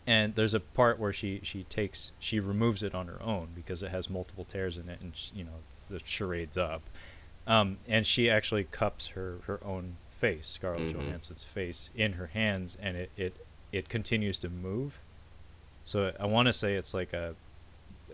and 0.06 0.34
there's 0.34 0.54
a 0.54 0.60
part 0.60 0.98
where 0.98 1.12
she 1.12 1.40
she 1.44 1.62
takes 1.64 2.10
she 2.18 2.40
removes 2.40 2.82
it 2.82 2.94
on 2.94 3.06
her 3.06 3.22
own 3.22 3.48
because 3.54 3.82
it 3.82 3.90
has 3.90 4.10
multiple 4.10 4.44
tears 4.44 4.76
in 4.76 4.88
it, 4.88 5.00
and 5.00 5.14
sh 5.16 5.30
you 5.34 5.44
know 5.44 5.60
the 5.90 6.00
charade's 6.00 6.58
up. 6.58 6.82
Um, 7.46 7.78
and 7.88 8.06
she 8.06 8.28
actually 8.30 8.64
cups 8.64 9.08
her 9.08 9.38
her 9.46 9.60
own 9.64 9.96
face, 10.24 10.46
Scarlett 10.46 10.88
Mhm. 10.88 10.92
Johansson's 10.94 11.44
face, 11.44 11.90
in 11.94 12.14
her 12.14 12.28
hands, 12.28 12.76
and 12.80 12.96
it 12.96 13.10
it 13.16 13.34
it 13.72 13.88
continues 13.88 14.38
to 14.38 14.48
move. 14.48 14.98
So 15.84 16.12
I 16.20 16.26
want 16.26 16.46
to 16.46 16.52
say 16.52 16.74
it's 16.74 16.94
like 16.94 17.12
a, 17.12 17.34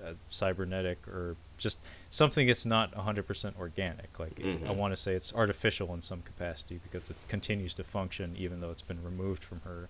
a 0.02 0.14
cybernetic 0.28 1.06
or 1.09 1.36
just 1.59 1.78
something 2.09 2.47
that's 2.47 2.64
not 2.64 2.93
100% 2.94 3.59
organic. 3.59 4.10
Like 4.18 4.39
it- 4.40 4.62
I 4.66 4.70
want 4.70 4.93
to 4.93 4.97
say 4.97 5.12
it's 5.14 5.35
artificial 5.35 5.93
in 5.94 6.01
some 6.02 6.22
capacity 6.22 6.80
because 6.82 7.10
it 7.10 7.16
continues 7.28 7.74
to 7.74 7.85
function 7.85 8.35
even 8.39 8.60
though 8.60 8.70
it's 8.70 8.86
been 8.93 9.02
removed 9.05 9.43
from 9.44 9.60
her. 9.62 9.89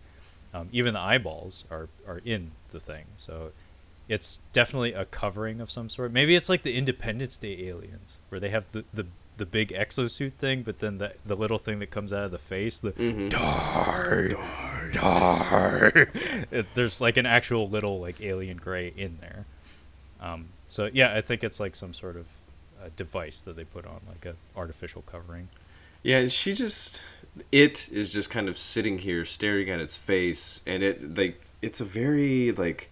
Um, 0.55 0.69
even 0.73 0.95
the 0.95 1.01
eyeballs 1.13 1.65
are 1.71 1.89
are 2.07 2.21
in 2.25 2.53
the 2.71 2.81
thing, 2.81 3.05
so 3.19 3.53
it's 4.09 4.39
definitely 4.55 4.95
a 4.95 5.05
covering 5.05 5.61
of 5.61 5.71
some 5.71 5.89
sort. 5.91 6.11
Maybe 6.11 6.35
it's 6.35 6.49
like 6.49 6.63
the 6.63 6.75
Independence 6.75 7.37
Day 7.37 7.69
aliens, 7.69 8.17
where 8.31 8.41
they 8.41 8.49
have 8.49 8.65
the 8.73 8.83
the, 8.99 9.05
the 9.39 9.47
big 9.47 9.71
exosuit 9.71 10.35
thing, 10.35 10.63
but 10.63 10.79
then 10.81 10.99
the 10.99 11.15
the 11.25 11.35
little 11.37 11.59
thing 11.59 11.79
that 11.79 11.91
comes 11.91 12.13
out 12.13 12.25
of 12.25 12.31
the 12.31 12.39
face, 12.39 12.79
the 12.79 12.93
Mhm. 12.93 13.31
dar 13.31 14.29
dar. 14.93 15.93
It, 16.51 16.67
there's 16.75 17.01
like 17.01 17.17
an 17.17 17.27
actual 17.27 17.69
little 17.69 18.01
like 18.01 18.21
alien 18.21 18.57
gray 18.59 18.93
in 18.97 19.19
there. 19.21 19.45
Um, 20.21 20.47
so 20.67 20.89
yeah, 20.93 21.15
I 21.15 21.21
think 21.21 21.43
it's 21.45 21.61
like 21.61 21.75
some 21.77 21.95
sort 21.95 22.17
of 22.17 22.27
uh, 22.83 22.89
device 22.97 23.41
that 23.43 23.57
they 23.57 23.65
put 23.65 23.87
on, 23.87 24.01
like 24.09 24.25
a 24.27 24.35
artificial 24.57 25.03
covering. 25.03 25.49
Yeah, 26.03 26.19
and 26.19 26.33
she 26.33 26.53
just 26.55 27.03
it 27.53 27.89
is 27.93 28.09
just 28.11 28.31
kind 28.31 28.49
of 28.49 28.57
sitting 28.59 28.99
here 28.99 29.25
staring 29.25 29.71
at 29.71 29.79
its 29.81 29.97
face 29.97 30.61
and 30.67 30.83
it 30.83 31.17
like 31.17 31.41
it's 31.63 31.81
a 31.81 31.85
very 31.85 32.51
like 32.53 32.89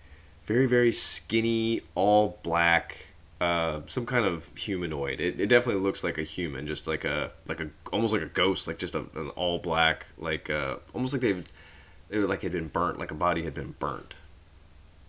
very 0.47 0.67
very 0.67 0.93
skinny 0.93 1.81
all 1.95 2.39
black 2.43 3.07
uh 3.41 3.81
some 3.87 4.07
kind 4.07 4.25
of 4.25 4.51
humanoid. 4.57 5.21
It, 5.21 5.39
it 5.41 5.47
definitely 5.49 5.83
looks 5.83 6.03
like 6.03 6.17
a 6.19 6.23
human, 6.23 6.67
just 6.67 6.87
like 6.87 7.05
a 7.05 7.33
like 7.49 7.61
a 7.61 7.69
almost 7.93 8.13
like 8.13 8.23
a 8.23 8.27
ghost, 8.27 8.67
like 8.67 8.79
just 8.79 8.95
a, 8.95 9.01
an 9.15 9.29
all 9.37 9.59
black 9.59 10.07
like 10.19 10.49
uh 10.51 10.77
almost 10.95 11.13
like 11.13 11.23
they've 11.23 11.47
they 12.09 12.19
like 12.19 12.43
had 12.43 12.53
been 12.53 12.69
burnt, 12.69 12.99
like 12.99 13.11
a 13.11 13.15
body 13.15 13.43
had 13.43 13.53
been 13.55 13.75
burnt. 13.79 14.17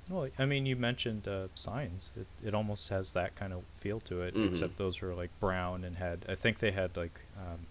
Well, 0.09 0.29
I 0.39 0.45
mean, 0.45 0.65
you 0.65 0.77
mentioned 0.77 1.27
uh, 1.27 1.47
signs. 1.53 2.11
It, 2.15 2.27
it 2.47 2.53
almost 2.53 2.87
has 2.89 3.11
that 3.11 3.35
kind 3.35 3.51
of 3.51 3.63
feel 3.73 3.99
to 4.01 4.21
it, 4.21 4.35
Mhm. 4.35 4.47
except 4.51 4.77
those 4.77 5.01
were 5.01 5.13
like 5.13 5.29
brown 5.41 5.83
and 5.83 5.97
had. 5.97 6.25
I 6.29 6.35
think 6.35 6.59
they 6.59 6.71
had 6.71 6.95
like 6.95 7.19
um, 7.37 7.67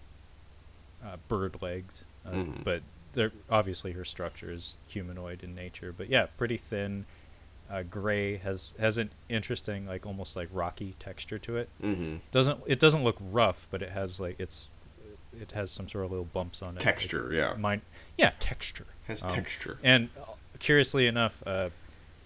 uh, 1.03 1.17
bird 1.27 1.61
legs, 1.61 2.03
uh, 2.25 2.31
Mhm. 2.31 2.63
but 2.63 2.83
they're 3.13 3.31
obviously 3.49 3.91
her 3.93 4.05
structure 4.05 4.51
is 4.51 4.75
humanoid 4.87 5.43
in 5.43 5.55
nature. 5.55 5.91
But 5.91 6.09
yeah, 6.09 6.27
pretty 6.37 6.57
thin, 6.57 7.05
uh, 7.69 7.83
gray 7.83 8.37
has 8.37 8.73
has 8.79 8.97
an 8.97 9.09
interesting 9.29 9.85
like 9.87 10.05
almost 10.05 10.35
like 10.35 10.49
rocky 10.51 10.95
texture 10.99 11.37
to 11.39 11.57
it. 11.57 11.69
Mhm. 11.83 12.19
Doesn't 12.31 12.59
it 12.65 12.79
doesn't 12.79 13.03
look 13.03 13.17
rough, 13.19 13.67
but 13.71 13.81
it 13.81 13.89
has 13.91 14.19
like 14.19 14.35
it's 14.39 14.69
it 15.39 15.51
has 15.51 15.69
some 15.71 15.87
sort 15.87 16.05
of 16.05 16.11
little 16.11 16.25
bumps 16.25 16.61
on 16.61 16.75
it. 16.75 16.79
Texture, 16.79 17.31
yeah. 17.33 17.53
Mine, 17.57 17.81
yeah, 18.17 18.31
texture 18.39 18.87
Has 19.07 19.21
Um, 19.23 19.29
texture. 19.29 19.77
and 19.83 20.09
uh, 20.19 20.23
curiously 20.59 21.05
enough, 21.07 21.43
uh, 21.45 21.69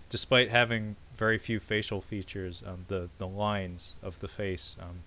despite 0.10 0.50
having 0.50 0.96
very 1.16 1.38
few 1.38 1.60
facial 1.60 2.02
features, 2.02 2.64
um, 2.66 2.86
the 2.88 3.10
the 3.18 3.28
lines 3.28 3.96
of 4.02 4.20
the 4.20 4.28
face, 4.28 4.78
um, 4.80 5.04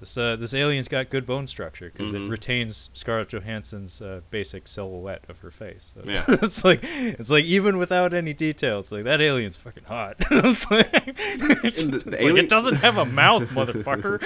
this 0.00 0.16
uh, 0.18 0.34
this 0.36 0.54
alien's 0.54 0.88
got 0.88 1.10
good 1.10 1.26
bone 1.26 1.46
structure 1.46 1.90
because 1.94 2.12
Mhm. 2.12 2.26
it 2.26 2.30
retains 2.30 2.88
Scarlett 2.94 3.28
Johansson's 3.28 4.00
uh, 4.00 4.22
basic 4.30 4.66
silhouette 4.66 5.24
of 5.28 5.38
her 5.40 5.50
face. 5.50 5.92
So 5.94 6.02
Yeah. 6.10 6.24
it's 6.28 6.64
like 6.64 6.80
it's 6.82 7.30
like 7.30 7.44
even 7.44 7.76
without 7.78 8.12
any 8.14 8.32
details, 8.32 8.90
like 8.90 9.04
that 9.04 9.20
alien's 9.20 9.56
fucking 9.56 9.84
hot. 9.84 10.16
it's 10.30 10.70
like, 10.70 10.88
it's 10.94 11.84
the- 11.84 11.98
the 11.98 12.10
like, 12.12 12.20
alien- 12.22 12.38
it 12.46 12.48
doesn't 12.48 12.76
have 12.76 12.96
a 12.98 13.04
mouth, 13.04 13.50
motherfucker. 13.58 14.18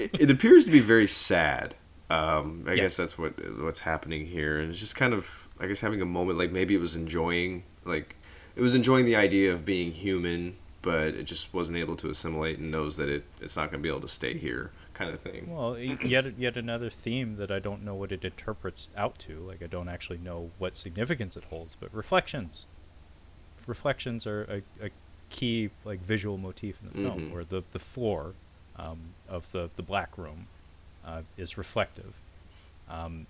it, 0.00 0.20
it 0.20 0.30
appears 0.30 0.64
to 0.64 0.70
be 0.70 0.80
very 0.80 1.06
sad. 1.06 1.74
Um, 2.10 2.64
I 2.66 2.70
Yeah. 2.70 2.76
guess 2.82 2.96
that's 2.96 3.16
what 3.18 3.32
what's 3.62 3.80
happening 3.80 4.26
here, 4.26 4.58
and 4.58 4.70
it's 4.70 4.78
just 4.80 4.94
kind 4.96 5.14
of, 5.14 5.48
I 5.58 5.66
guess, 5.66 5.80
having 5.80 6.00
a 6.02 6.06
moment 6.06 6.38
like 6.38 6.52
maybe 6.52 6.74
it 6.74 6.80
was 6.80 6.96
enjoying, 6.96 7.64
like, 7.84 8.16
it 8.56 8.60
was 8.60 8.74
enjoying 8.74 9.04
the 9.04 9.16
idea 9.16 9.52
of 9.52 9.64
being 9.64 9.90
human, 9.90 10.56
but 10.84 11.08
it 11.14 11.24
just 11.24 11.52
wasn't 11.54 11.76
able 11.78 11.96
to 11.96 12.10
assimilate 12.10 12.58
and 12.58 12.70
knows 12.70 12.96
that 12.98 13.08
it 13.08 13.24
it's 13.40 13.56
not 13.56 13.70
going 13.70 13.80
to 13.80 13.82
be 13.82 13.88
able 13.88 14.02
to 14.02 14.08
stay 14.08 14.36
here, 14.38 14.70
kind 14.92 15.10
of 15.10 15.18
thing. 15.20 15.52
Well, 15.54 15.78
yet 15.78 16.38
yet 16.38 16.56
another 16.56 16.90
theme 16.90 17.36
that 17.36 17.50
I 17.50 17.58
don't 17.58 17.82
know 17.82 17.94
what 17.94 18.12
it 18.12 18.24
interprets 18.24 18.90
out 18.96 19.18
to. 19.20 19.38
Like 19.40 19.62
I 19.62 19.66
don't 19.66 19.88
actually 19.88 20.18
know 20.18 20.50
what 20.58 20.76
significance 20.76 21.36
it 21.36 21.44
holds. 21.44 21.74
But 21.74 21.92
reflections, 21.94 22.66
reflections 23.66 24.26
are 24.26 24.42
a, 24.80 24.86
a 24.86 24.90
key 25.30 25.70
like 25.84 26.00
visual 26.00 26.36
motif 26.38 26.78
in 26.82 26.88
the 26.88 27.08
film, 27.08 27.20
Mhm. 27.22 27.32
where 27.32 27.44
the 27.44 27.62
the 27.72 27.78
floor 27.78 28.34
um, 28.76 29.14
of 29.28 29.50
the 29.52 29.70
the 29.74 29.82
black 29.82 30.16
room 30.18 30.46
uh, 31.04 31.22
is 31.36 31.56
reflective. 31.56 32.14
Um, 32.88 33.26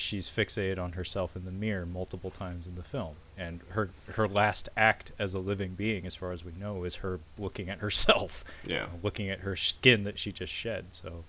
she's 0.00 0.28
fixated 0.28 0.78
on 0.78 0.92
herself 0.92 1.34
in 1.36 1.44
the 1.44 1.50
mirror 1.50 1.86
multiple 1.86 2.30
times 2.30 2.66
in 2.66 2.74
the 2.74 2.82
film, 2.82 3.14
and 3.36 3.60
her 3.70 3.90
her 4.14 4.28
last 4.28 4.68
act 4.76 5.12
as 5.18 5.34
a 5.34 5.38
living 5.38 5.74
being, 5.74 6.06
as 6.06 6.14
far 6.14 6.32
as 6.32 6.44
we 6.44 6.52
know, 6.58 6.84
is 6.84 6.96
her 6.96 7.20
looking 7.38 7.68
at 7.70 7.78
herself 7.78 8.44
Yeah. 8.66 8.84
uh, 8.84 8.86
looking 9.02 9.28
at 9.30 9.40
her 9.40 9.56
skin 9.56 10.04
that 10.04 10.18
she 10.18 10.32
just 10.32 10.52
shed. 10.52 10.86
So, 10.92 11.24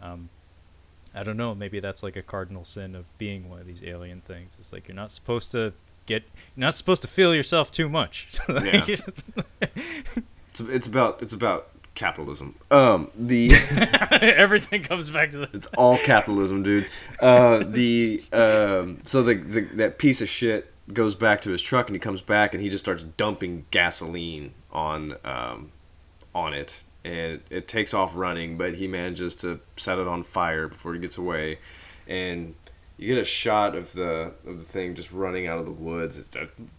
um, 0.00 0.28
I 1.14 1.22
don't 1.22 1.36
know. 1.36 1.54
Maybe 1.54 1.78
that's 1.80 2.02
like 2.02 2.16
a 2.16 2.22
cardinal 2.22 2.64
sin 2.64 2.94
of 2.94 3.04
being 3.18 3.48
one 3.50 3.60
of 3.60 3.66
these 3.66 3.82
alien 3.84 4.20
things. 4.20 4.56
It's 4.60 4.72
like 4.72 4.88
you're 4.88 4.94
not 4.94 5.12
supposed 5.12 5.52
to 5.52 5.72
get, 6.06 6.22
you're 6.56 6.64
not 6.66 6.74
supposed 6.74 7.02
to 7.02 7.08
feel 7.08 7.34
yourself 7.34 7.70
too 7.72 7.88
much. 7.88 8.28
Yeah. 8.48 8.84
It's, 10.54 10.60
it's 10.60 10.86
about 10.86 11.22
it's 11.22 11.32
about 11.32 11.68
capitalism. 11.94 12.54
Um, 12.70 13.10
the 13.16 13.50
Everything 14.20 14.82
comes 14.82 15.10
back 15.10 15.30
to 15.32 15.38
the. 15.38 15.48
It's 15.52 15.66
all 15.76 15.98
capitalism, 15.98 16.62
dude. 16.62 16.88
Uh, 17.20 17.58
the 17.66 18.20
um, 18.32 18.98
so 19.04 19.22
the, 19.22 19.34
the 19.34 19.60
that 19.76 19.98
piece 19.98 20.20
of 20.20 20.28
shit 20.28 20.72
goes 20.92 21.14
back 21.14 21.40
to 21.42 21.50
his 21.50 21.62
truck, 21.62 21.86
and 21.88 21.94
he 21.94 22.00
comes 22.00 22.22
back, 22.22 22.54
and 22.54 22.62
he 22.62 22.68
just 22.68 22.84
starts 22.84 23.02
dumping 23.02 23.66
gasoline 23.70 24.54
on 24.72 25.16
um, 25.24 25.72
on 26.34 26.54
it, 26.54 26.82
and 27.04 27.14
it, 27.14 27.42
it 27.50 27.68
takes 27.68 27.92
off 27.94 28.16
running, 28.16 28.56
but 28.56 28.74
he 28.74 28.86
manages 28.88 29.34
to 29.36 29.60
set 29.76 29.98
it 29.98 30.08
on 30.08 30.22
fire 30.22 30.68
before 30.68 30.94
he 30.94 31.00
gets 31.00 31.18
away, 31.18 31.58
and 32.08 32.54
you 32.98 33.14
get 33.14 33.20
a 33.20 33.24
shot 33.24 33.74
of 33.74 33.92
the 33.94 34.32
of 34.46 34.58
the 34.58 34.64
thing 34.64 34.94
just 34.94 35.12
running 35.12 35.46
out 35.46 35.58
of 35.58 35.64
the 35.66 35.72
woods. 35.72 36.22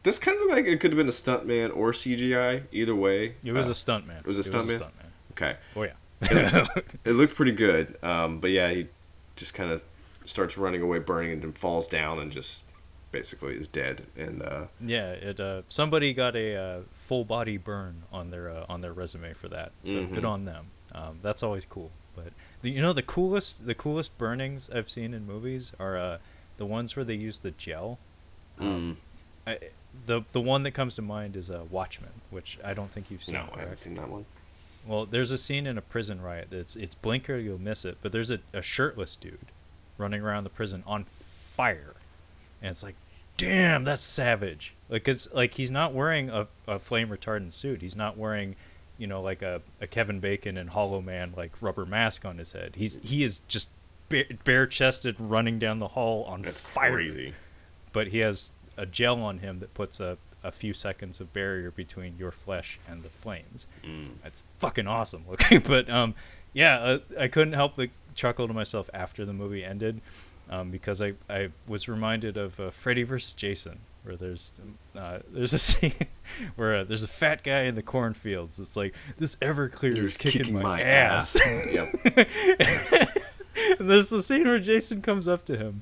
This 0.04 0.20
kind 0.20 0.38
of 0.42 0.50
like 0.50 0.66
it 0.66 0.80
could 0.80 0.92
have 0.92 0.98
been 0.98 1.08
a 1.08 1.12
stuntman 1.12 1.76
or 1.76 1.92
CGI. 1.92 2.64
Either 2.72 2.96
way, 2.96 3.36
It 3.44 3.52
was 3.52 3.68
Uh, 3.68 3.72
a 3.72 3.74
stuntman. 3.74 4.20
it 4.20 4.26
was 4.28 4.40
a 4.40 4.50
stuntman? 4.50 4.78
stuntman. 4.80 5.03
Okay. 5.34 5.58
Oh 5.76 5.84
yeah. 5.84 5.94
it 7.06 7.12
looked 7.12 7.36
pretty 7.36 7.52
good. 7.52 7.98
Um, 8.04 8.40
but 8.40 8.52
yeah, 8.52 8.70
he 8.72 8.88
just 9.36 9.54
kind 9.54 9.72
of 9.72 9.84
starts 10.26 10.58
running 10.58 10.82
away, 10.82 11.00
burning, 11.00 11.32
and 11.34 11.42
then 11.42 11.52
falls 11.54 11.88
down 11.88 12.20
and 12.20 12.32
just 12.32 12.64
basically 13.12 13.56
is 13.56 13.68
dead. 13.68 14.06
And 14.18 14.42
uh, 14.42 14.66
Yeah, 14.80 15.12
it. 15.12 15.40
Uh, 15.40 15.64
somebody 15.70 16.14
got 16.14 16.36
a 16.36 16.56
uh, 16.56 16.80
full 16.96 17.26
body 17.26 17.58
burn 17.58 18.04
on 18.12 18.32
their 18.32 18.50
uh, 18.50 18.66
on 18.70 18.82
their 18.82 18.94
resume 18.94 19.34
for 19.34 19.48
that. 19.50 19.72
So 19.86 19.96
Mhm. 19.96 20.14
good 20.14 20.26
on 20.26 20.46
them. 20.46 20.68
Um, 20.96 21.20
that's 21.22 21.44
always 21.44 21.66
cool. 21.66 21.92
But 22.16 22.32
the, 22.62 22.70
you 22.70 22.82
know 22.82 22.94
the 22.94 23.02
coolest 23.04 23.66
the 23.66 23.76
coolest 23.76 24.18
burnings 24.18 24.70
I've 24.70 24.90
seen 24.90 25.14
in 25.14 25.26
movies 25.28 25.74
are 25.80 25.98
uh, 25.98 26.18
the 26.58 26.66
ones 26.66 26.96
where 26.96 27.04
they 27.04 27.16
use 27.16 27.40
the 27.40 27.52
gel. 27.52 27.98
Um, 28.60 28.98
I, 29.46 29.58
the 30.06 30.22
the 30.32 30.40
one 30.42 30.64
that 30.64 30.72
comes 30.72 30.96
to 30.96 31.02
mind 31.02 31.36
is 31.36 31.50
uh, 31.52 31.64
Watchmen, 31.70 32.12
which 32.30 32.58
I 32.64 32.74
don't 32.74 32.92
think 32.92 33.12
you've 33.12 33.24
seen. 33.24 33.36
no, 33.36 33.50
I 33.56 33.60
haven't 33.62 33.76
seen 33.78 33.96
that 33.96 34.08
one. 34.10 34.26
Well, 34.86 35.06
there's 35.06 35.32
a 35.32 35.38
scene 35.38 35.66
in 35.66 35.78
a 35.78 35.82
prison 35.82 36.22
riot 36.22 36.48
that's 36.50 36.76
it's 36.76 36.96
blinker 36.96 37.38
you'll 37.38 37.60
miss 37.62 37.86
it, 37.86 37.98
but 38.02 38.12
there's 38.12 38.32
a, 38.32 38.40
a 38.54 38.62
shirtless 38.62 39.16
dude 39.16 39.52
running 39.98 40.22
around 40.22 40.44
the 40.44 40.50
prison 40.50 40.84
on 40.86 41.06
fire, 41.06 41.94
and 42.62 42.72
it's 42.72 42.84
like, 42.84 42.96
damn, 43.38 43.84
that's 43.84 44.04
savage. 44.04 44.74
Like, 44.90 45.04
cause 45.06 45.28
like 45.34 45.54
he's 45.54 45.72
not 45.72 45.94
wearing 45.94 46.30
a, 46.30 46.48
a 46.68 46.80
flame 46.80 47.10
retardant 47.10 47.54
suit. 47.54 47.82
He's 47.82 47.96
not 47.96 48.18
wearing, 48.18 48.56
you 48.98 49.08
know, 49.08 49.22
like 49.22 49.42
a, 49.42 49.62
a 49.80 49.88
Kevin 49.88 50.20
Bacon 50.20 50.58
and 50.58 50.70
Hollow 50.72 51.02
Man 51.02 51.34
like 51.38 51.52
rubber 51.62 51.86
mask 51.86 52.26
on 52.26 52.38
his 52.38 52.52
head. 52.52 52.74
He's 52.76 53.00
he 53.02 53.24
is 53.24 53.40
just 53.48 53.70
bare 54.44 54.68
chested 54.68 55.16
running 55.20 55.58
down 55.60 55.80
the 55.80 55.88
hall 55.90 56.24
on 56.26 56.42
That's 56.42 56.62
fire 56.62 56.94
crazy. 56.94 57.34
but 57.94 58.08
he 58.08 58.20
has 58.20 58.52
a 58.78 58.86
gel 58.86 59.22
on 59.24 59.40
him 59.40 59.60
that 59.60 59.74
puts 59.74 60.00
a, 60.00 60.18
a 60.44 60.52
few 60.52 60.74
seconds 60.74 61.20
of 61.20 61.34
barrier 61.34 61.72
between 61.72 62.16
your 62.18 62.32
flesh 62.32 62.80
and 62.88 63.04
the 63.04 63.10
flames. 63.10 63.68
Mm. 63.84 64.10
That's 64.24 64.44
fucking 64.60 64.88
awesome 64.88 65.26
looking. 65.30 65.60
But 65.60 65.90
um, 65.90 66.16
yeah, 66.54 66.78
uh, 66.78 67.00
I 67.20 67.28
couldn't 67.28 67.54
help 67.54 67.76
but 67.76 67.90
chuckle 68.16 68.48
to 68.48 68.54
myself 68.54 68.90
after 68.94 69.26
the 69.26 69.34
movie 69.34 69.64
ended 69.64 70.02
um, 70.50 70.72
because 70.72 71.02
I, 71.02 71.14
I 71.30 71.50
was 71.68 71.88
reminded 71.88 72.38
of 72.38 72.60
uh, 72.60 72.70
Freddy 72.70 73.04
vs. 73.04 73.34
Jason, 73.34 73.80
where 74.04 74.16
there's 74.16 74.52
uh, 74.98 75.20
there's 75.32 75.54
a 75.54 75.60
scene 75.60 75.94
where 76.56 76.78
uh, 76.78 76.84
there's 76.84 77.04
a 77.04 77.08
fat 77.08 77.44
guy 77.44 77.62
in 77.62 77.76
the 77.76 77.84
cornfields. 77.84 78.60
It's 78.60 78.76
like 78.76 78.94
this 79.18 79.36
Everclear 79.38 79.96
You're 79.96 80.06
is 80.06 80.18
kicking, 80.18 80.42
kicking 80.42 80.56
my, 80.56 80.62
my 80.62 80.82
ass. 80.82 81.38
yep. 81.72 81.88
and 83.80 83.90
there's 83.90 84.10
the 84.10 84.22
scene 84.22 84.46
where 84.46 84.60
Jason 84.60 85.02
comes 85.02 85.28
up 85.28 85.46
to 85.46 85.58
him, 85.58 85.82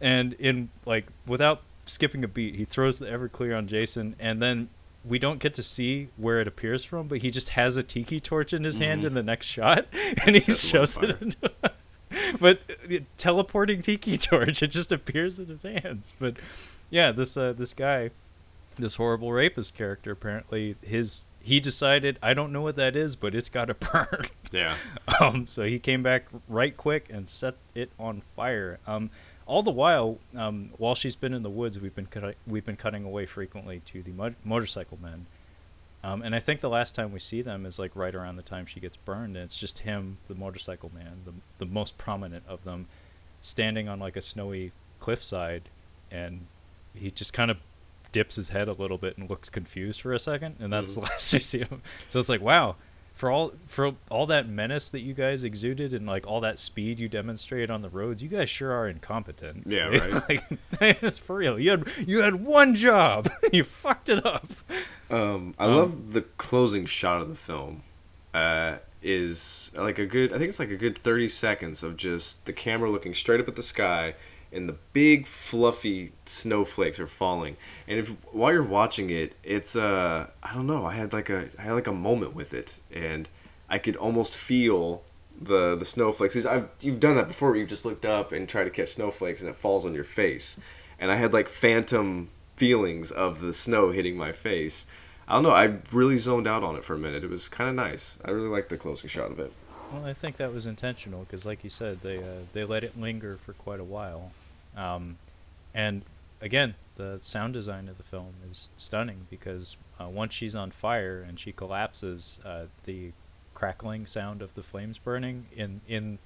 and 0.00 0.34
in 0.34 0.70
like 0.84 1.06
without 1.26 1.62
skipping 1.92 2.24
a 2.24 2.28
beat, 2.28 2.54
he 2.56 2.64
throws 2.64 2.98
the 2.98 3.06
Everclear 3.06 3.56
on 3.56 3.66
Jason, 3.68 4.16
and 4.18 4.40
then 4.42 4.68
we 5.04 5.18
don't 5.18 5.38
get 5.40 5.54
to 5.54 5.62
see 5.62 6.08
where 6.16 6.40
it 6.40 6.46
appears 6.48 6.84
from, 6.84 7.08
but 7.08 7.18
he 7.18 7.30
just 7.30 7.50
has 7.50 7.76
a 7.76 7.82
tiki 7.82 8.20
torch 8.20 8.52
in 8.52 8.64
his 8.64 8.78
hand 8.78 9.02
Mhm. 9.02 9.06
in 9.08 9.14
the 9.14 9.22
next 9.22 9.46
shot, 9.46 9.86
and 9.92 10.34
he 10.34 10.40
Sets 10.40 10.72
him 10.72 10.80
on 10.80 10.86
shows 10.86 10.96
it 11.02 11.22
into. 11.22 11.52
but 12.40 12.60
uh, 12.90 12.98
teleporting 13.16 13.82
tiki 13.82 14.16
torch, 14.18 14.62
it 14.62 14.68
just 14.70 14.92
appears 14.92 15.38
in 15.38 15.46
his 15.46 15.62
hands. 15.62 16.12
But 16.18 16.36
yeah, 16.90 17.10
this 17.12 17.36
uh, 17.36 17.52
this 17.52 17.74
guy, 17.74 18.10
this 18.76 18.96
horrible 18.96 19.32
rapist 19.32 19.74
character, 19.74 20.12
apparently 20.12 20.76
his 20.82 21.24
he 21.40 21.58
decided 21.58 22.18
I 22.22 22.34
don't 22.34 22.52
know 22.52 22.62
what 22.62 22.76
that 22.76 22.94
is, 22.94 23.16
but 23.16 23.34
it's 23.34 23.48
got 23.48 23.64
to 23.66 23.74
burn. 23.74 24.28
Yeah. 24.52 24.76
Um, 25.20 25.46
so 25.48 25.64
he 25.64 25.78
came 25.80 26.02
back 26.02 26.26
right 26.48 26.76
quick 26.76 27.08
and 27.10 27.28
set 27.28 27.56
it 27.74 27.90
on 27.98 28.22
fire. 28.36 28.78
Um, 28.86 29.10
all 29.46 29.62
the 29.62 29.70
while, 29.70 30.18
um, 30.36 30.70
while 30.78 30.94
she's 30.94 31.16
been 31.16 31.32
in 31.34 31.42
the 31.42 31.50
woods, 31.50 31.78
we've 31.80 31.94
been 31.94 32.06
cut- 32.06 32.36
we've 32.46 32.64
been 32.64 32.76
cutting 32.76 33.04
away 33.04 33.26
frequently 33.26 33.80
to 33.86 34.02
the 34.02 34.12
mo- 34.12 34.34
motorcycle 34.44 34.98
men, 35.00 35.26
Um, 36.04 36.20
and 36.22 36.34
I 36.34 36.40
think 36.40 36.60
the 36.60 36.68
last 36.68 36.96
time 36.96 37.12
we 37.12 37.20
see 37.20 37.42
them 37.42 37.64
is 37.64 37.78
like 37.78 37.94
right 37.94 38.12
around 38.14 38.34
the 38.36 38.42
time 38.42 38.66
she 38.66 38.80
gets 38.80 38.96
burned, 38.96 39.36
and 39.36 39.44
it's 39.44 39.56
just 39.58 39.80
him, 39.80 40.18
the 40.26 40.34
motorcycle 40.34 40.90
man, 40.92 41.22
the 41.24 41.32
the 41.58 41.66
most 41.66 41.96
prominent 41.96 42.44
of 42.48 42.64
them, 42.64 42.86
standing 43.40 43.88
on 43.88 44.00
like 44.00 44.16
a 44.16 44.20
snowy 44.22 44.72
cliffside, 44.98 45.68
and 46.10 46.46
he 46.94 47.10
just 47.10 47.32
kind 47.32 47.50
of 47.52 47.58
dips 48.10 48.34
his 48.36 48.48
head 48.50 48.68
a 48.68 48.72
little 48.72 48.98
bit 48.98 49.16
and 49.16 49.30
looks 49.30 49.48
confused 49.48 50.00
for 50.00 50.12
a 50.12 50.18
second, 50.18 50.56
and 50.58 50.72
that's 50.72 50.94
the 50.94 51.00
last 51.00 51.32
you 51.34 51.38
see 51.38 51.60
him. 51.60 51.82
So 52.08 52.18
it's 52.18 52.28
like, 52.28 52.40
wow, 52.42 52.74
for 53.12 53.30
all 53.30 53.52
for 53.66 53.92
all 54.10 54.26
that 54.26 54.48
menace 54.48 54.88
that 54.88 55.00
you 55.00 55.14
guys 55.14 55.44
exuded 55.44 55.92
and 55.92 56.06
like 56.06 56.26
all 56.26 56.40
that 56.40 56.58
speed 56.58 56.98
you 56.98 57.08
demonstrated 57.08 57.70
on 57.70 57.82
the 57.82 57.88
roads, 57.90 58.22
you 58.22 58.28
guys 58.28 58.48
sure 58.48 58.72
are 58.72 58.88
incompetent. 58.88 59.64
Yeah, 59.66 59.86
right. 59.88 60.28
like 60.28 60.42
it's 61.02 61.18
for 61.18 61.36
real. 61.36 61.58
You 61.58 61.70
had 61.72 61.88
you 62.06 62.22
had 62.22 62.36
one 62.36 62.74
job, 62.74 63.30
you 63.52 63.64
fucked 63.64 64.08
it 64.08 64.24
up. 64.26 64.46
Um, 65.10 65.54
I 65.58 65.66
Um, 65.66 65.76
love 65.76 66.12
the 66.12 66.22
closing 66.22 66.86
shot 66.86 67.20
of 67.22 67.28
the 67.28 67.34
film. 67.34 67.82
Uh, 68.34 68.76
is 69.02 69.70
like 69.74 69.98
a 69.98 70.06
good. 70.06 70.32
I 70.32 70.38
think 70.38 70.48
it's 70.48 70.58
like 70.60 70.70
a 70.70 70.76
good 70.76 70.96
thirty 70.96 71.28
seconds 71.28 71.82
of 71.82 71.96
just 71.96 72.46
the 72.46 72.52
camera 72.52 72.88
looking 72.90 73.14
straight 73.14 73.40
up 73.40 73.48
at 73.48 73.56
the 73.56 73.62
sky, 73.62 74.14
and 74.52 74.68
the 74.68 74.76
big 74.92 75.26
fluffy 75.26 76.12
snowflakes 76.26 77.00
are 77.00 77.06
falling. 77.06 77.56
And 77.88 77.98
if 77.98 78.10
while 78.32 78.52
you're 78.52 78.62
watching 78.62 79.10
it, 79.10 79.34
it's 79.42 79.76
uh, 79.76 80.28
I 80.42 80.54
don't 80.54 80.66
know. 80.66 80.86
I 80.86 80.92
had 80.92 81.12
like 81.12 81.30
a 81.30 81.48
I 81.58 81.62
had 81.62 81.72
like 81.72 81.86
a 81.86 81.92
moment 81.92 82.34
with 82.34 82.54
it, 82.54 82.80
and 82.92 83.28
I 83.68 83.78
could 83.78 83.96
almost 83.96 84.36
feel 84.36 85.02
the 85.40 85.76
the 85.76 85.84
snowflakes. 85.84 86.44
I've 86.46 86.68
you've 86.80 87.00
done 87.00 87.16
that 87.16 87.28
before. 87.28 87.50
Where 87.50 87.58
you've 87.58 87.68
just 87.68 87.84
looked 87.84 88.06
up 88.06 88.32
and 88.32 88.48
tried 88.48 88.64
to 88.64 88.70
catch 88.70 88.90
snowflakes, 88.90 89.40
and 89.40 89.50
it 89.50 89.56
falls 89.56 89.86
on 89.86 89.94
your 89.94 90.04
face. 90.04 90.58
And 90.98 91.10
I 91.10 91.16
had 91.16 91.32
like 91.32 91.48
phantom 91.48 92.30
feelings 92.56 93.10
of 93.10 93.40
the 93.40 93.52
snow 93.52 93.90
hitting 93.90 94.16
my 94.16 94.32
face. 94.32 94.86
I 95.26 95.34
don't 95.34 95.44
know. 95.44 95.50
I 95.50 95.78
really 95.92 96.16
zoned 96.16 96.46
out 96.46 96.62
on 96.62 96.76
it 96.76 96.84
for 96.84 96.94
a 96.94 96.98
minute. 96.98 97.24
It 97.24 97.30
was 97.30 97.48
kind 97.48 97.70
of 97.70 97.76
nice. 97.76 98.18
I 98.24 98.30
really 98.30 98.48
liked 98.48 98.68
the 98.68 98.76
closing 98.76 99.08
shot 99.08 99.30
of 99.30 99.38
it. 99.38 99.52
Well, 99.92 100.06
I 100.06 100.14
think 100.14 100.36
that 100.36 100.54
was 100.54 100.66
intentional 100.66 101.20
because, 101.20 101.44
like 101.44 101.62
you 101.64 101.70
said, 101.70 102.00
they 102.00 102.18
uh, 102.18 102.44
they 102.52 102.64
let 102.64 102.82
it 102.82 102.98
linger 102.98 103.36
for 103.36 103.52
quite 103.52 103.80
a 103.80 103.84
while, 103.84 104.32
um, 104.76 105.18
and 105.74 106.02
again, 106.40 106.74
the 106.96 107.18
sound 107.20 107.54
design 107.54 107.88
of 107.88 107.96
the 107.96 108.02
film 108.02 108.34
is 108.50 108.68
stunning 108.76 109.26
because 109.30 109.76
uh, 110.00 110.08
once 110.08 110.34
she's 110.34 110.54
on 110.54 110.70
fire 110.70 111.24
and 111.26 111.38
she 111.38 111.52
collapses, 111.52 112.38
uh, 112.44 112.64
the 112.84 113.12
crackling 113.54 114.06
sound 114.06 114.42
of 114.42 114.54
the 114.54 114.62
flames 114.62 114.98
burning 114.98 115.46
in 115.54 115.80
in 115.86 116.18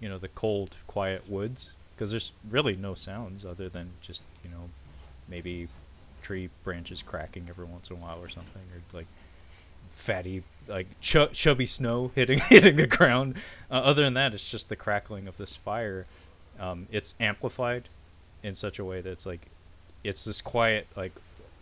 you 0.00 0.08
know 0.08 0.18
the 0.18 0.28
cold, 0.28 0.76
quiet 0.86 1.28
woods 1.28 1.72
because 1.94 2.10
there's 2.10 2.32
really 2.50 2.76
no 2.76 2.94
sounds 2.94 3.44
other 3.44 3.68
than 3.68 3.90
just 4.00 4.22
you 4.44 4.50
know 4.50 4.68
maybe 5.28 5.68
tree 6.22 6.50
branches 6.64 7.02
cracking 7.02 7.46
every 7.48 7.64
once 7.64 7.90
in 7.90 7.96
a 7.96 7.98
while 7.98 8.18
or 8.20 8.28
something 8.28 8.62
or 8.74 8.96
like 8.96 9.06
fatty 9.88 10.42
like 10.68 10.86
ch- 11.00 11.32
chubby 11.32 11.66
snow 11.66 12.10
hitting 12.14 12.38
hitting 12.48 12.76
the 12.76 12.86
ground. 12.86 13.36
Uh, 13.70 13.74
other 13.74 14.02
than 14.02 14.14
that, 14.14 14.34
it's 14.34 14.50
just 14.50 14.68
the 14.68 14.76
crackling 14.76 15.28
of 15.28 15.36
this 15.36 15.56
fire. 15.56 16.06
Um, 16.60 16.86
it's 16.90 17.14
amplified 17.20 17.88
in 18.42 18.54
such 18.54 18.78
a 18.78 18.84
way 18.84 19.00
that 19.00 19.10
it's 19.10 19.26
like 19.26 19.48
it's 20.04 20.24
this 20.24 20.40
quiet 20.40 20.86
like 20.96 21.12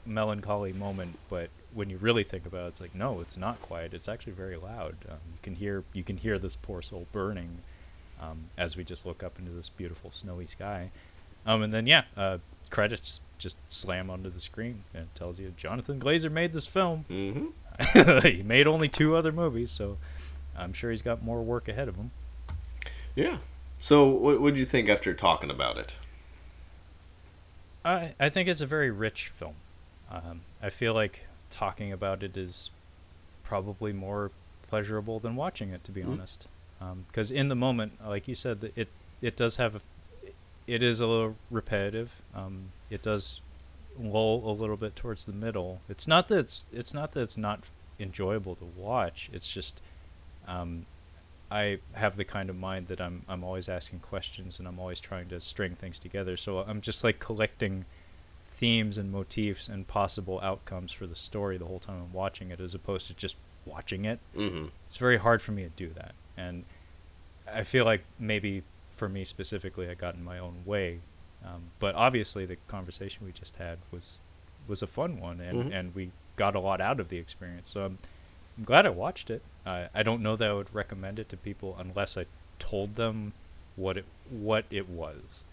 melancholy 0.07 0.73
moment, 0.73 1.19
but 1.29 1.51
when 1.73 1.89
you 1.89 1.99
really 1.99 2.25
think 2.25 2.47
about 2.47 2.65
it, 2.65 2.69
it's 2.69 2.81
like 2.81 2.95
no, 2.95 3.21
it's 3.21 3.37
not 3.37 3.61
quiet. 3.63 3.95
It's 3.95 4.09
actually 4.09 4.33
very 4.33 4.57
loud. 4.57 4.97
Um, 5.09 5.19
you 5.33 5.39
can 5.43 5.55
hear 5.55 5.85
you 5.93 6.03
can 6.03 6.17
hear 6.17 6.39
this 6.39 6.57
poor 6.57 6.83
soul 6.83 7.07
burning 7.13 7.59
um, 8.21 8.47
as 8.59 8.77
we 8.77 8.85
just 8.85 9.07
look 9.07 9.23
up 9.23 9.39
into 9.39 9.51
this 9.51 9.69
beautiful 9.69 10.11
snowy 10.11 10.47
sky. 10.47 10.91
Um, 11.47 11.63
and 11.63 11.73
then 11.73 11.87
yeah, 11.87 12.05
uh, 12.17 12.39
credits 12.71 13.21
just 13.39 13.57
slam 13.69 14.11
onto 14.11 14.29
the 14.29 14.41
screen 14.41 14.85
and 14.93 15.05
it 15.05 15.15
tells 15.15 15.39
you 15.41 15.53
Jonathan 15.57 15.99
Glazer 15.99 16.31
made 16.31 16.53
this 16.53 16.67
film. 16.67 17.05
Mm-hmm. 17.11 18.19
he 18.29 18.43
made 18.43 18.67
only 18.67 18.89
two 18.89 19.17
other 19.17 19.33
movies, 19.33 19.71
so 19.71 19.97
I'm 20.57 20.73
sure 20.73 20.91
he's 20.91 21.03
got 21.03 21.23
more 21.23 21.43
work 21.43 21.69
ahead 21.69 21.89
of 21.89 21.97
him. 21.97 22.11
Yeah. 23.15 23.39
So, 23.81 24.07
what 24.07 24.41
did 24.55 24.59
you 24.59 24.67
think 24.67 24.89
after 24.89 25.15
talking 25.15 25.51
about 25.51 25.79
it? 25.79 25.97
I 27.85 28.15
I 28.21 28.29
think 28.29 28.49
it's 28.49 28.61
a 28.61 28.67
very 28.67 28.91
rich 28.91 29.29
film. 29.35 29.55
Um, 30.11 30.43
I 30.63 30.69
feel 30.71 30.93
like 30.93 31.21
talking 31.49 31.93
about 31.93 32.23
it 32.23 32.37
is 32.37 32.71
probably 33.43 33.93
more 33.93 34.31
pleasurable 34.69 35.19
than 35.19 35.35
watching 35.35 35.71
it, 35.71 35.83
to 35.85 35.93
be 35.93 36.03
Mhm. 36.03 36.13
honest. 36.13 36.47
Because 37.09 37.31
in 37.31 37.49
the 37.49 37.55
moment, 37.57 37.99
like 38.07 38.29
you 38.29 38.35
said, 38.35 38.73
it 38.77 38.89
it 39.21 39.37
does 39.37 39.57
have 39.57 39.77
a, 39.77 39.81
it 40.67 40.83
is 40.83 41.01
a 41.01 41.07
little 41.07 41.37
repetitive. 41.51 42.23
Um, 42.35 42.73
it 42.91 43.03
does 43.03 43.41
lull 43.99 44.49
a 44.51 44.53
little 44.53 44.77
bit 44.77 44.95
towards 44.97 45.25
the 45.27 45.33
middle. 45.33 45.81
It's 45.89 46.07
not 46.07 46.29
that 46.29 46.39
it's 46.39 46.67
it's 46.73 46.93
not 46.95 47.13
that 47.13 47.21
it's 47.23 47.37
not 47.39 47.65
enjoyable 47.99 48.57
to 48.57 48.65
watch. 48.65 49.29
It's 49.33 49.51
just 49.51 49.81
um, 50.47 50.87
I 51.51 51.79
have 51.95 52.17
the 52.17 52.25
kind 52.25 52.49
of 52.51 52.57
mind 52.57 52.87
that 52.89 53.01
I'm 53.01 53.23
I'm 53.29 53.43
always 53.43 53.69
asking 53.69 54.01
questions 54.01 54.59
and 54.59 54.69
I'm 54.69 54.79
always 54.79 55.01
trying 55.01 55.29
to 55.31 55.41
string 55.41 55.75
things 55.75 55.99
together. 55.99 56.37
So 56.37 56.61
I'm 56.61 56.81
just 56.81 57.03
like 57.03 57.19
collecting 57.19 57.85
themes 58.45 58.99
and 58.99 59.11
motifs 59.11 59.69
and 59.69 59.87
possible 59.87 60.41
outcomes 60.43 60.93
for 60.93 61.07
the 61.07 61.15
story 61.17 61.57
the 61.59 61.65
whole 61.67 61.79
time 61.79 62.01
I'm 62.03 62.13
watching 62.13 62.51
it, 62.51 62.61
as 62.61 62.75
opposed 62.75 63.07
to 63.09 63.15
just 63.15 63.37
watching 63.65 64.05
it. 64.05 64.19
Mm-hmm. 64.37 64.67
It's 64.87 64.97
very 64.97 65.17
hard 65.19 65.41
for 65.43 65.53
me 65.53 65.63
to 65.63 65.71
do 65.71 65.89
that, 65.95 66.15
and 66.37 66.65
I 67.51 67.63
feel 67.63 67.85
like 67.85 68.05
maybe 68.19 68.63
for 68.91 69.09
me 69.09 69.25
specifically, 69.25 69.89
I 69.89 69.95
got 69.95 70.15
in 70.15 70.23
my 70.25 70.39
own 70.39 70.63
way. 70.67 71.01
Um, 71.45 71.71
but 71.79 71.95
obviously, 71.95 72.45
the 72.45 72.57
conversation 72.69 73.25
we 73.25 73.33
just 73.33 73.57
had 73.57 73.79
was 73.91 74.21
was 74.69 74.83
a 74.83 74.87
fun 74.87 75.19
one, 75.19 75.41
and 75.41 75.65
Mhm. 75.71 75.75
and 75.75 75.95
we 75.95 76.11
got 76.37 76.55
a 76.55 76.61
lot 76.61 76.81
out 76.81 77.01
of 77.01 77.09
the 77.09 77.17
experience. 77.19 77.71
So 77.71 77.85
I'm, 77.85 77.99
I'm 78.61 78.65
glad 78.67 78.85
I 78.85 78.91
watched 78.91 79.31
it. 79.31 79.41
Uh, 79.65 79.87
I 79.95 80.03
don't 80.03 80.23
know 80.23 80.37
that 80.37 80.51
I 80.51 80.53
would 80.53 80.73
recommend 80.75 81.19
it 81.19 81.31
to 81.31 81.37
people 81.39 81.77
unless 81.79 82.19
I 82.19 82.27
told 82.59 82.97
them 82.97 83.33
what 83.75 83.97
it 83.97 84.05
what 84.29 84.67
it 84.71 84.87
was, 84.87 85.45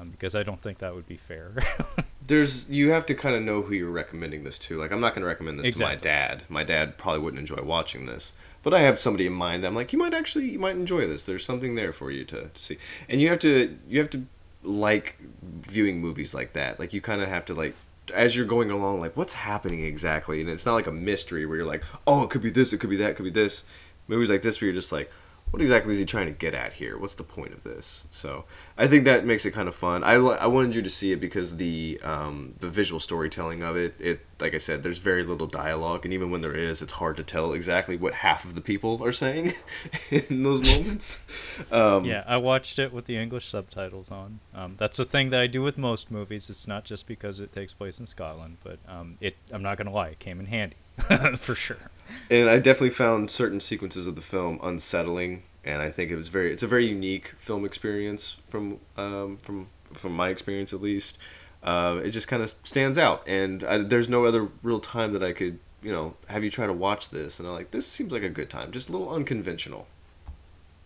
um, 0.00 0.08
because 0.08 0.34
I 0.34 0.42
don't 0.42 0.60
think 0.60 0.78
that 0.78 0.92
would 0.92 1.06
be 1.06 1.16
fair. 1.16 1.52
There's 2.26 2.68
you 2.68 2.90
have 2.90 3.06
to 3.06 3.14
kind 3.14 3.36
of 3.36 3.42
know 3.42 3.62
who 3.62 3.74
you're 3.74 3.88
recommending 3.88 4.42
this 4.42 4.58
to. 4.60 4.80
Like, 4.80 4.90
I'm 4.90 5.00
not 5.00 5.14
going 5.14 5.22
to 5.22 5.28
recommend 5.28 5.60
this 5.60 5.66
Exactly. 5.68 5.96
to 5.96 5.98
my 5.98 6.02
dad. 6.02 6.42
My 6.48 6.64
dad 6.64 6.98
probably 6.98 7.20
wouldn't 7.20 7.38
enjoy 7.38 7.62
watching 7.62 8.06
this. 8.06 8.32
But 8.64 8.74
I 8.74 8.80
have 8.80 8.98
somebody 8.98 9.26
in 9.26 9.32
mind 9.32 9.62
that 9.62 9.68
I'm 9.68 9.74
like, 9.76 9.92
you 9.92 9.98
might 9.98 10.12
actually, 10.12 10.50
you 10.50 10.58
might 10.58 10.74
enjoy 10.74 11.06
this. 11.06 11.24
There's 11.26 11.44
something 11.44 11.76
there 11.76 11.92
for 11.92 12.10
you 12.10 12.24
to, 12.26 12.48
to 12.48 12.60
see, 12.60 12.78
and 13.08 13.20
you 13.20 13.28
have 13.28 13.38
to, 13.38 13.78
you 13.88 14.00
have 14.00 14.10
to 14.10 14.26
like 14.64 15.16
viewing 15.42 16.00
movies 16.00 16.34
like 16.34 16.52
that. 16.54 16.80
Like, 16.80 16.92
you 16.92 17.00
kind 17.00 17.22
of 17.22 17.28
have 17.28 17.44
to 17.46 17.54
like, 17.54 17.74
as 18.10 18.36
you're 18.36 18.46
going 18.46 18.70
along, 18.70 19.00
like, 19.00 19.16
what's 19.16 19.32
happening 19.32 19.84
exactly? 19.84 20.40
And 20.40 20.48
it's 20.48 20.66
not 20.66 20.74
like 20.74 20.86
a 20.86 20.92
mystery 20.92 21.46
where 21.46 21.56
you're 21.56 21.66
like, 21.66 21.84
oh, 22.06 22.22
it 22.22 22.30
could 22.30 22.42
be 22.42 22.50
this, 22.50 22.72
it 22.72 22.78
could 22.78 22.90
be 22.90 22.96
that, 22.96 23.10
it 23.10 23.14
could 23.14 23.24
be 23.24 23.30
this. 23.30 23.64
Movies 24.08 24.30
like 24.30 24.42
this 24.42 24.60
where 24.60 24.66
you're 24.66 24.74
just 24.74 24.92
like, 24.92 25.10
what 25.50 25.60
exactly 25.60 25.92
is 25.92 25.98
he 25.98 26.04
trying 26.04 26.26
to 26.26 26.32
get 26.32 26.54
at 26.54 26.74
here? 26.74 26.96
What's 26.96 27.16
the 27.16 27.24
point 27.24 27.52
of 27.52 27.64
this? 27.64 28.06
So 28.10 28.44
I 28.78 28.86
think 28.86 29.04
that 29.04 29.26
makes 29.26 29.44
it 29.44 29.50
kind 29.50 29.68
of 29.68 29.74
fun. 29.74 30.04
I, 30.04 30.14
I 30.14 30.46
wanted 30.46 30.76
you 30.76 30.82
to 30.82 30.90
see 30.90 31.10
it 31.10 31.20
because 31.20 31.56
the 31.56 32.00
um, 32.04 32.54
the 32.60 32.68
visual 32.68 33.00
storytelling 33.00 33.62
of 33.62 33.76
it. 33.76 33.94
It 33.98 34.20
like 34.40 34.54
I 34.54 34.58
said, 34.58 34.82
there's 34.82 34.98
very 34.98 35.22
little 35.24 35.46
dialogue, 35.46 36.04
and 36.04 36.14
even 36.14 36.30
when 36.30 36.40
there 36.40 36.54
is, 36.54 36.82
it's 36.82 36.94
hard 36.94 37.16
to 37.16 37.24
tell 37.24 37.52
exactly 37.52 37.96
what 37.96 38.14
half 38.14 38.44
of 38.44 38.54
the 38.54 38.60
people 38.60 39.04
are 39.04 39.12
saying 39.12 39.52
in 40.10 40.42
those 40.42 40.60
moments. 40.76 41.18
Um, 41.70 42.04
yeah, 42.04 42.24
I 42.26 42.36
watched 42.36 42.78
it 42.78 42.92
with 42.92 43.04
the 43.04 43.16
English 43.16 43.48
subtitles 43.48 44.10
on. 44.10 44.40
Um, 44.54 44.76
that's 44.78 44.96
the 44.96 45.04
thing 45.04 45.30
that 45.30 45.40
I 45.40 45.46
do 45.46 45.62
with 45.62 45.78
most 45.78 46.10
movies. 46.10 46.48
It's 46.50 46.66
not 46.66 46.84
just 46.84 47.06
because 47.06 47.38
it 47.38 47.52
takes 47.52 47.72
place 47.72 47.98
in 47.98 48.06
Scotland, 48.06 48.56
but 48.64 48.78
um, 48.88 49.16
it. 49.20 49.36
I'm 49.52 49.62
not 49.62 49.76
gonna 49.78 49.92
lie, 49.92 50.08
it 50.08 50.18
came 50.18 50.40
in 50.40 50.46
handy 50.46 50.76
for 51.36 51.54
sure. 51.54 51.90
And 52.30 52.48
I 52.48 52.58
definitely 52.58 52.90
found 52.90 53.30
certain 53.30 53.60
sequences 53.60 54.06
of 54.06 54.14
the 54.14 54.20
film 54.20 54.58
unsettling, 54.62 55.42
and 55.64 55.80
I 55.82 55.90
think 55.90 56.10
it 56.10 56.16
was 56.16 56.28
very 56.28 56.52
it's 56.52 56.62
a 56.62 56.66
very 56.66 56.86
unique 56.86 57.28
film 57.38 57.64
experience 57.64 58.36
from 58.48 58.78
um, 58.96 59.36
from 59.38 59.68
from 59.92 60.12
my 60.12 60.28
experience 60.28 60.72
at 60.72 60.80
least. 60.82 61.18
Uh, 61.62 62.00
it 62.02 62.10
just 62.10 62.26
kind 62.28 62.42
of 62.42 62.54
stands 62.64 62.96
out, 62.96 63.22
and 63.28 63.62
I, 63.64 63.78
there's 63.78 64.08
no 64.08 64.24
other 64.24 64.48
real 64.62 64.80
time 64.80 65.12
that 65.12 65.22
I 65.22 65.32
could 65.32 65.58
you 65.82 65.92
know 65.92 66.14
have 66.28 66.42
you 66.44 66.50
try 66.50 66.66
to 66.66 66.72
watch 66.72 67.10
this, 67.10 67.38
and 67.38 67.46
I'm 67.48 67.54
like 67.54 67.70
this 67.70 67.86
seems 67.86 68.12
like 68.12 68.22
a 68.22 68.28
good 68.30 68.48
time, 68.50 68.70
just 68.72 68.88
a 68.88 68.92
little 68.92 69.10
unconventional. 69.10 69.86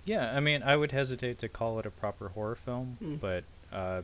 Yeah, 0.07 0.37
I 0.37 0.41
mean, 0.41 0.63
I 0.63 0.77
would 0.77 0.93
hesitate 0.93 1.39
to 1.39 1.49
call 1.49 1.79
it 1.79 1.87
a 1.87 1.91
proper 1.91 2.29
horror 2.31 2.57
film, 2.57 2.97
Hmm. 3.01 3.15
but 3.17 3.45
uh, 3.73 4.03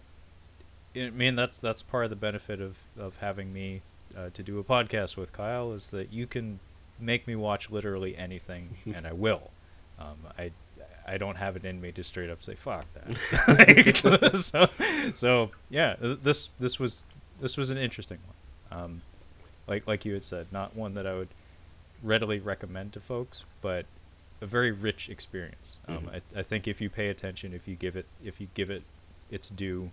I 0.96 1.10
mean 1.10 1.34
that's 1.36 1.58
that's 1.58 1.82
part 1.82 2.04
of 2.04 2.10
the 2.10 2.16
benefit 2.16 2.60
of 2.60 2.84
of 2.98 3.16
having 3.16 3.52
me 3.52 3.82
uh, 4.16 4.30
to 4.34 4.42
do 4.42 4.58
a 4.58 4.64
podcast 4.64 5.16
with 5.16 5.32
Kyle 5.32 5.72
is 5.72 5.90
that 5.90 6.12
you 6.12 6.26
can 6.26 6.58
make 7.00 7.26
me 7.26 7.36
watch 7.36 7.70
literally 7.70 8.16
anything, 8.16 8.76
and 8.94 9.06
I 9.06 9.12
will. 9.12 9.50
Um, 9.98 10.18
I 10.38 10.50
I 11.06 11.18
don't 11.18 11.36
have 11.36 11.56
it 11.56 11.64
in 11.64 11.80
me 11.80 11.92
to 11.92 12.04
straight 12.04 12.30
up 12.30 12.42
say 12.42 12.54
fuck 12.54 12.84
that. 12.94 14.34
so, 14.36 14.68
so 15.14 15.50
yeah, 15.68 15.96
this 16.00 16.50
this 16.58 16.78
was 16.78 17.02
this 17.40 17.56
was 17.56 17.70
an 17.70 17.78
interesting 17.78 18.18
one. 18.70 18.80
Um, 18.82 19.02
like 19.66 19.86
like 19.86 20.04
you 20.04 20.14
had 20.14 20.24
said, 20.24 20.46
not 20.52 20.76
one 20.76 20.94
that 20.94 21.06
I 21.06 21.14
would 21.14 21.28
readily 22.02 22.38
recommend 22.38 22.92
to 22.94 23.00
folks, 23.00 23.44
but 23.60 23.86
a 24.40 24.46
very 24.46 24.70
rich 24.70 25.08
experience. 25.10 25.78
Um, 25.86 26.04
Mhm. 26.06 26.14
I, 26.34 26.40
I 26.40 26.42
think 26.42 26.66
if 26.66 26.80
you 26.80 26.88
pay 26.88 27.08
attention, 27.08 27.52
if 27.52 27.68
you 27.68 27.76
give 27.76 27.96
it 27.96 28.06
if 28.24 28.40
you 28.40 28.48
give 28.54 28.70
it 28.70 28.82
its 29.30 29.48
due, 29.50 29.90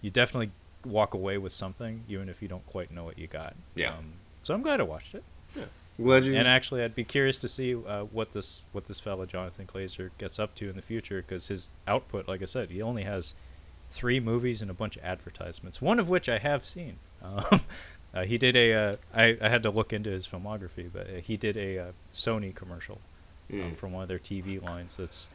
you 0.00 0.10
definitely 0.10 0.50
walk 0.84 1.14
away 1.14 1.38
with 1.38 1.52
something, 1.52 2.04
even 2.08 2.28
if 2.28 2.42
you 2.42 2.48
don't 2.48 2.66
quite 2.66 2.90
know 2.90 3.04
what 3.04 3.18
you 3.18 3.26
got. 3.26 3.54
Yeah. 3.74 3.94
Um, 3.94 4.14
so 4.42 4.54
I'm 4.54 4.62
glad 4.62 4.80
I 4.80 4.84
watched 4.84 5.14
it. 5.14 5.24
Glad 5.98 6.24
you. 6.24 6.34
And 6.34 6.48
actually, 6.48 6.82
I'd 6.82 6.94
be 6.94 7.04
curious 7.04 7.38
to 7.38 7.48
see 7.48 7.74
uh, 7.74 8.04
what 8.04 8.32
this 8.32 8.62
what 8.72 8.86
this 8.88 8.98
fella 9.00 9.26
Jonathan 9.26 9.66
Glazer 9.66 10.10
gets 10.18 10.38
up 10.38 10.54
to 10.56 10.68
in 10.70 10.76
the 10.76 10.82
future 10.82 11.22
because 11.26 11.48
his 11.48 11.74
output, 11.86 12.26
like 12.28 12.42
I 12.42 12.46
said, 12.46 12.70
he 12.70 12.80
only 12.82 13.02
has 13.04 13.34
three 13.90 14.18
movies 14.20 14.62
and 14.62 14.70
a 14.70 14.74
bunch 14.74 14.96
of 14.96 15.04
advertisements. 15.04 15.82
One 15.82 15.98
of 16.00 16.08
which 16.08 16.28
I 16.28 16.38
have 16.38 16.64
seen. 16.64 16.96
Um, 17.22 17.60
uh, 18.14 18.24
he 18.24 18.36
did 18.36 18.56
a. 18.56 18.72
Uh, 18.74 18.96
I 19.14 19.36
I 19.40 19.48
had 19.48 19.62
to 19.62 19.70
look 19.70 19.92
into 19.92 20.10
his 20.10 20.26
filmography, 20.26 20.90
but 20.92 21.06
uh, 21.08 21.12
he 21.22 21.36
did 21.36 21.56
a 21.56 21.78
uh, 21.78 21.86
Sony 22.12 22.52
commercial 22.54 23.00
um, 23.52 23.58
Mm. 23.58 23.76
from 23.76 23.92
one 23.92 24.02
of 24.02 24.08
their 24.08 24.18
TV 24.18 24.60
lines. 24.60 24.96
That's 24.96 25.30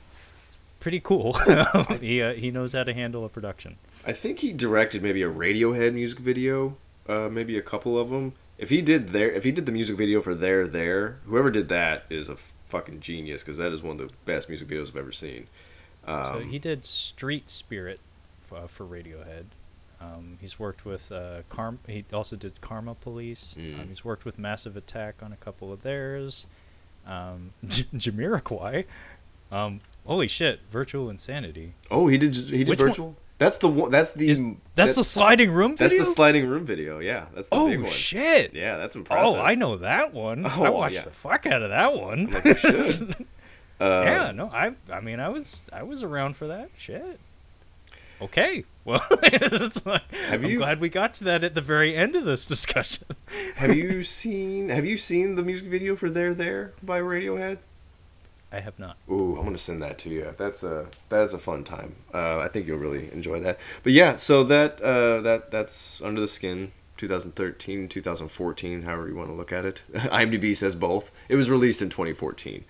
pretty 0.82 1.00
cool. 1.00 1.34
he 2.02 2.22
uh, 2.22 2.34
he 2.34 2.52
knows 2.52 2.74
how 2.74 2.84
to 2.84 2.94
handle 2.94 3.24
a 3.26 3.30
production. 3.30 3.78
I 4.06 4.12
think 4.12 4.40
he 4.40 4.52
directed 4.52 5.02
maybe 5.02 5.22
a 5.24 5.32
Radiohead 5.32 5.94
music 5.94 6.20
video, 6.20 6.76
uh, 7.08 7.30
maybe 7.32 7.58
a 7.58 7.62
couple 7.62 7.98
of 7.98 8.10
them. 8.10 8.34
If 8.58 8.70
he 8.70 8.82
did 8.82 9.10
there, 9.10 9.30
if 9.32 9.44
he 9.44 9.52
did 9.52 9.66
the 9.66 9.72
music 9.72 9.96
video 9.98 10.20
for 10.22 10.34
"There 10.34 10.66
There," 10.68 11.20
whoever 11.26 11.52
did 11.52 11.70
that 11.70 12.06
is 12.10 12.28
a 12.30 12.36
fucking 12.36 13.00
genius 13.02 13.44
because 13.44 13.58
that 13.58 13.72
is 13.72 13.84
one 13.84 14.00
of 14.00 14.08
the 14.10 14.14
best 14.26 14.50
music 14.50 14.68
videos 14.68 14.90
I've 14.90 14.98
ever 14.98 15.12
seen. 15.12 15.48
Um, 16.06 16.26
so 16.34 16.40
he 16.40 16.58
did 16.58 16.86
Street 16.86 17.50
Spirit 17.50 18.00
f- 18.42 18.54
uh, 18.54 18.68
for 18.68 18.86
Radiohead. 18.86 19.46
Um, 20.02 20.38
he's 20.42 20.58
worked 20.60 20.86
with 20.86 21.12
uh. 21.12 21.42
He 21.88 22.04
also 22.12 22.36
did 22.36 22.60
Karma 22.62 22.96
Police. 22.96 23.56
Mm. 23.60 23.82
Um, 23.82 23.88
he's 23.90 24.04
worked 24.06 24.26
with 24.26 24.40
Massive 24.40 24.76
Attack 24.78 25.16
on 25.22 25.32
a 25.32 25.38
couple 25.38 25.72
of 25.72 25.82
theirs. 25.84 26.48
Um, 27.06 27.52
J- 27.68 27.86
Jamiroquai. 27.96 28.86
Um, 29.52 29.80
holy 30.06 30.28
shit! 30.28 30.62
Virtual 30.72 31.10
Insanity. 31.10 31.74
oh, 31.92 32.08
he 32.08 32.18
did. 32.18 32.36
He 32.36 32.60
did 32.64 32.70
Which 32.70 32.80
one- 32.80 32.88
virtual. 32.90 33.16
That's 33.40 33.58
the 33.60 33.68
one. 33.68 33.92
That's 33.92 34.14
the. 34.14 34.30
Is- 34.30 34.42
that's 34.76 34.96
the 34.96 35.04
sliding 35.04 35.52
room 35.52 35.76
That's 35.76 35.96
the 35.98 36.06
sliding 36.06 36.48
room 36.48 36.66
video. 36.66 37.00
Yeah, 37.00 37.26
that's 37.36 37.50
the 37.50 37.56
big 37.56 37.80
oh 37.80 37.82
one. 37.84 37.92
shit! 37.92 38.54
Yeah, 38.56 38.78
that's 38.78 38.96
impressive. 38.96 39.36
Oh, 39.36 39.40
I 39.40 39.54
know 39.56 39.78
that 39.78 40.14
one. 40.14 40.46
I 40.46 40.68
Oh, 40.68 40.72
watched 40.72 40.96
yeah. 40.96 41.02
the 41.02 41.12
fuck 41.12 41.46
out 41.46 41.62
of 41.62 41.70
that 41.70 41.94
one. 41.96 42.28
Like. 42.28 43.28
Uh, 43.80 44.02
yeah, 44.06 44.32
no, 44.32 44.48
I 44.52 44.72
I 44.92 45.02
mean 45.02 45.20
I 45.20 45.30
was 45.30 45.62
I 45.72 45.84
was 45.84 46.02
around 46.02 46.36
for 46.36 46.48
that 46.48 46.72
shit. 46.80 47.20
Okay, 48.20 48.64
well, 48.86 49.00
it's 49.22 49.86
like, 49.86 50.02
I'm 50.32 50.44
you- 50.44 50.58
glad 50.58 50.80
we 50.82 50.90
got 50.90 51.14
to 51.16 51.26
that 51.26 51.44
at 51.44 51.54
the 51.54 51.62
very 51.62 51.96
end 51.96 52.16
of 52.16 52.26
this 52.26 52.48
discussion. 52.48 53.06
Have 53.58 53.76
you 53.76 54.02
seen 54.20 54.70
Have 54.70 54.84
you 54.84 54.98
seen 54.98 55.36
the 55.36 55.44
music 55.44 55.68
video 55.68 55.96
for 55.96 56.10
"There 56.10 56.34
There" 56.34 56.74
by 56.82 57.00
Radiohead? 57.00 57.60
I 58.52 58.60
have 58.62 58.80
not. 58.80 58.98
Ooh, 59.10 59.38
I'm 59.38 59.44
gonna 59.44 59.58
send 59.58 59.82
that 59.82 59.98
to 60.00 60.10
you. 60.10 60.34
That's 60.38 60.64
a 60.64 60.88
that's 61.10 61.34
a 61.34 61.38
fun 61.38 61.64
time. 61.64 61.96
Uh, 62.14 62.40
I 62.40 62.48
think 62.48 62.66
you'll 62.68 62.78
really 62.78 63.12
enjoy 63.12 63.40
that. 63.42 63.60
But 63.84 63.92
yeah, 63.92 64.16
so 64.16 64.44
that 64.46 64.80
uh, 64.82 65.22
that 65.22 65.52
that's 65.52 66.02
Under 66.02 66.22
the 66.22 66.28
Skin, 66.28 66.72
2013, 66.98 67.90
2014, 67.90 68.84
however 68.84 69.08
you 69.10 69.16
want 69.16 69.30
to 69.30 69.36
look 69.36 69.52
at 69.52 69.66
it. 69.66 69.84
IMDb 69.94 70.56
says 70.56 70.76
both. 70.76 71.12
It 71.28 71.36
was 71.36 71.50
released 71.50 71.82
in 71.82 71.90
2014. 71.90 72.64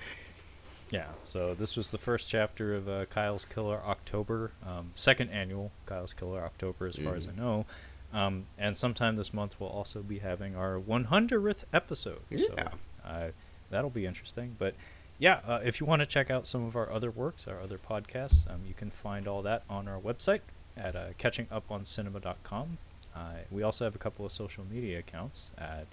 Yeah, 0.89 1.07
so 1.25 1.53
this 1.53 1.75
was 1.75 1.91
the 1.91 1.97
first 1.97 2.29
chapter 2.29 2.73
of 2.73 2.87
uh, 2.87 3.05
Kyle's 3.05 3.43
Killer 3.45 3.81
October, 3.85 4.51
um, 4.65 4.91
second 4.95 5.29
annual 5.31 5.71
Kyle's 5.85 6.13
Killer 6.13 6.41
October, 6.41 6.87
as 6.87 6.95
far 6.95 7.15
as 7.15 7.27
I 7.27 7.31
know. 7.37 7.65
Um, 8.13 8.45
and 8.57 8.77
sometime 8.77 9.17
this 9.17 9.33
month 9.33 9.59
we'll 9.59 9.69
also 9.69 10.01
be 10.01 10.19
having 10.19 10.55
our 10.55 10.79
100th 10.79 11.65
episode. 11.73 12.21
Yeah. 12.29 12.37
So 12.39 12.55
uh, 13.05 13.27
that'll 13.69 13.89
be 13.89 14.05
interesting. 14.05 14.55
But 14.57 14.75
yeah, 15.19 15.39
uh, 15.47 15.59
if 15.63 15.79
you 15.79 15.85
want 15.85 16.01
to 16.01 16.05
check 16.05 16.29
out 16.29 16.45
some 16.45 16.65
of 16.65 16.75
our 16.75 16.91
other 16.91 17.11
works, 17.11 17.47
our 17.47 17.59
other 17.59 17.77
podcasts, 17.77 18.51
um, 18.51 18.61
you 18.67 18.73
can 18.73 18.91
find 18.91 19.27
all 19.27 19.41
that 19.41 19.63
on 19.69 19.87
our 19.87 19.99
website 19.99 20.41
at 20.75 20.95
uh, 20.95 21.07
catchinguponcinema.com. 21.19 22.77
Uh, 23.15 23.19
we 23.49 23.63
also 23.63 23.85
have 23.85 23.95
a 23.95 23.99
couple 23.99 24.25
of 24.25 24.31
social 24.31 24.63
media 24.69 24.99
accounts 24.99 25.51
at 25.57 25.87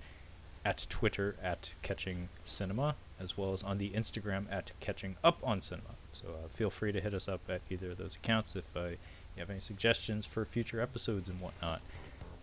at 0.65 0.87
Twitter 0.89 1.37
at 1.43 1.75
Catching 1.83 2.31
Cinema, 2.43 2.97
as 3.21 3.37
well 3.37 3.53
as 3.53 3.63
on 3.63 3.77
the 3.77 3.91
Instagram 3.91 4.47
at 4.51 4.73
Catching 4.81 5.17
Up 5.23 5.39
on 5.45 5.61
Cinema. 5.61 5.91
So 6.13 6.29
uh, 6.29 6.49
feel 6.49 6.71
free 6.71 6.91
to 6.91 7.01
hit 7.01 7.13
us 7.13 7.29
up 7.29 7.43
at 7.51 7.61
either 7.69 7.91
of 7.91 7.99
those 7.99 8.17
accounts 8.17 8.57
if 8.57 8.65
uh, 8.75 8.87
you 8.87 8.97
have 9.39 9.51
any 9.51 9.61
suggestions 9.61 10.25
for 10.25 10.45
future 10.45 10.81
episodes 10.81 11.29
and 11.29 11.41
whatnot. 11.41 11.83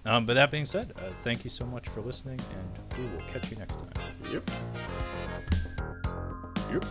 Um, 0.05 0.25
but 0.25 0.33
that 0.33 0.51
being 0.51 0.65
said, 0.65 0.93
uh, 0.97 1.11
thank 1.21 1.43
you 1.43 1.49
so 1.49 1.65
much 1.65 1.87
for 1.89 2.01
listening, 2.01 2.39
and 2.39 2.99
we 2.99 3.05
will 3.11 3.23
catch 3.31 3.51
you 3.51 3.57
next 3.57 3.77
time. 3.77 3.91
Yep. 4.31 5.70
Yep. 6.71 6.85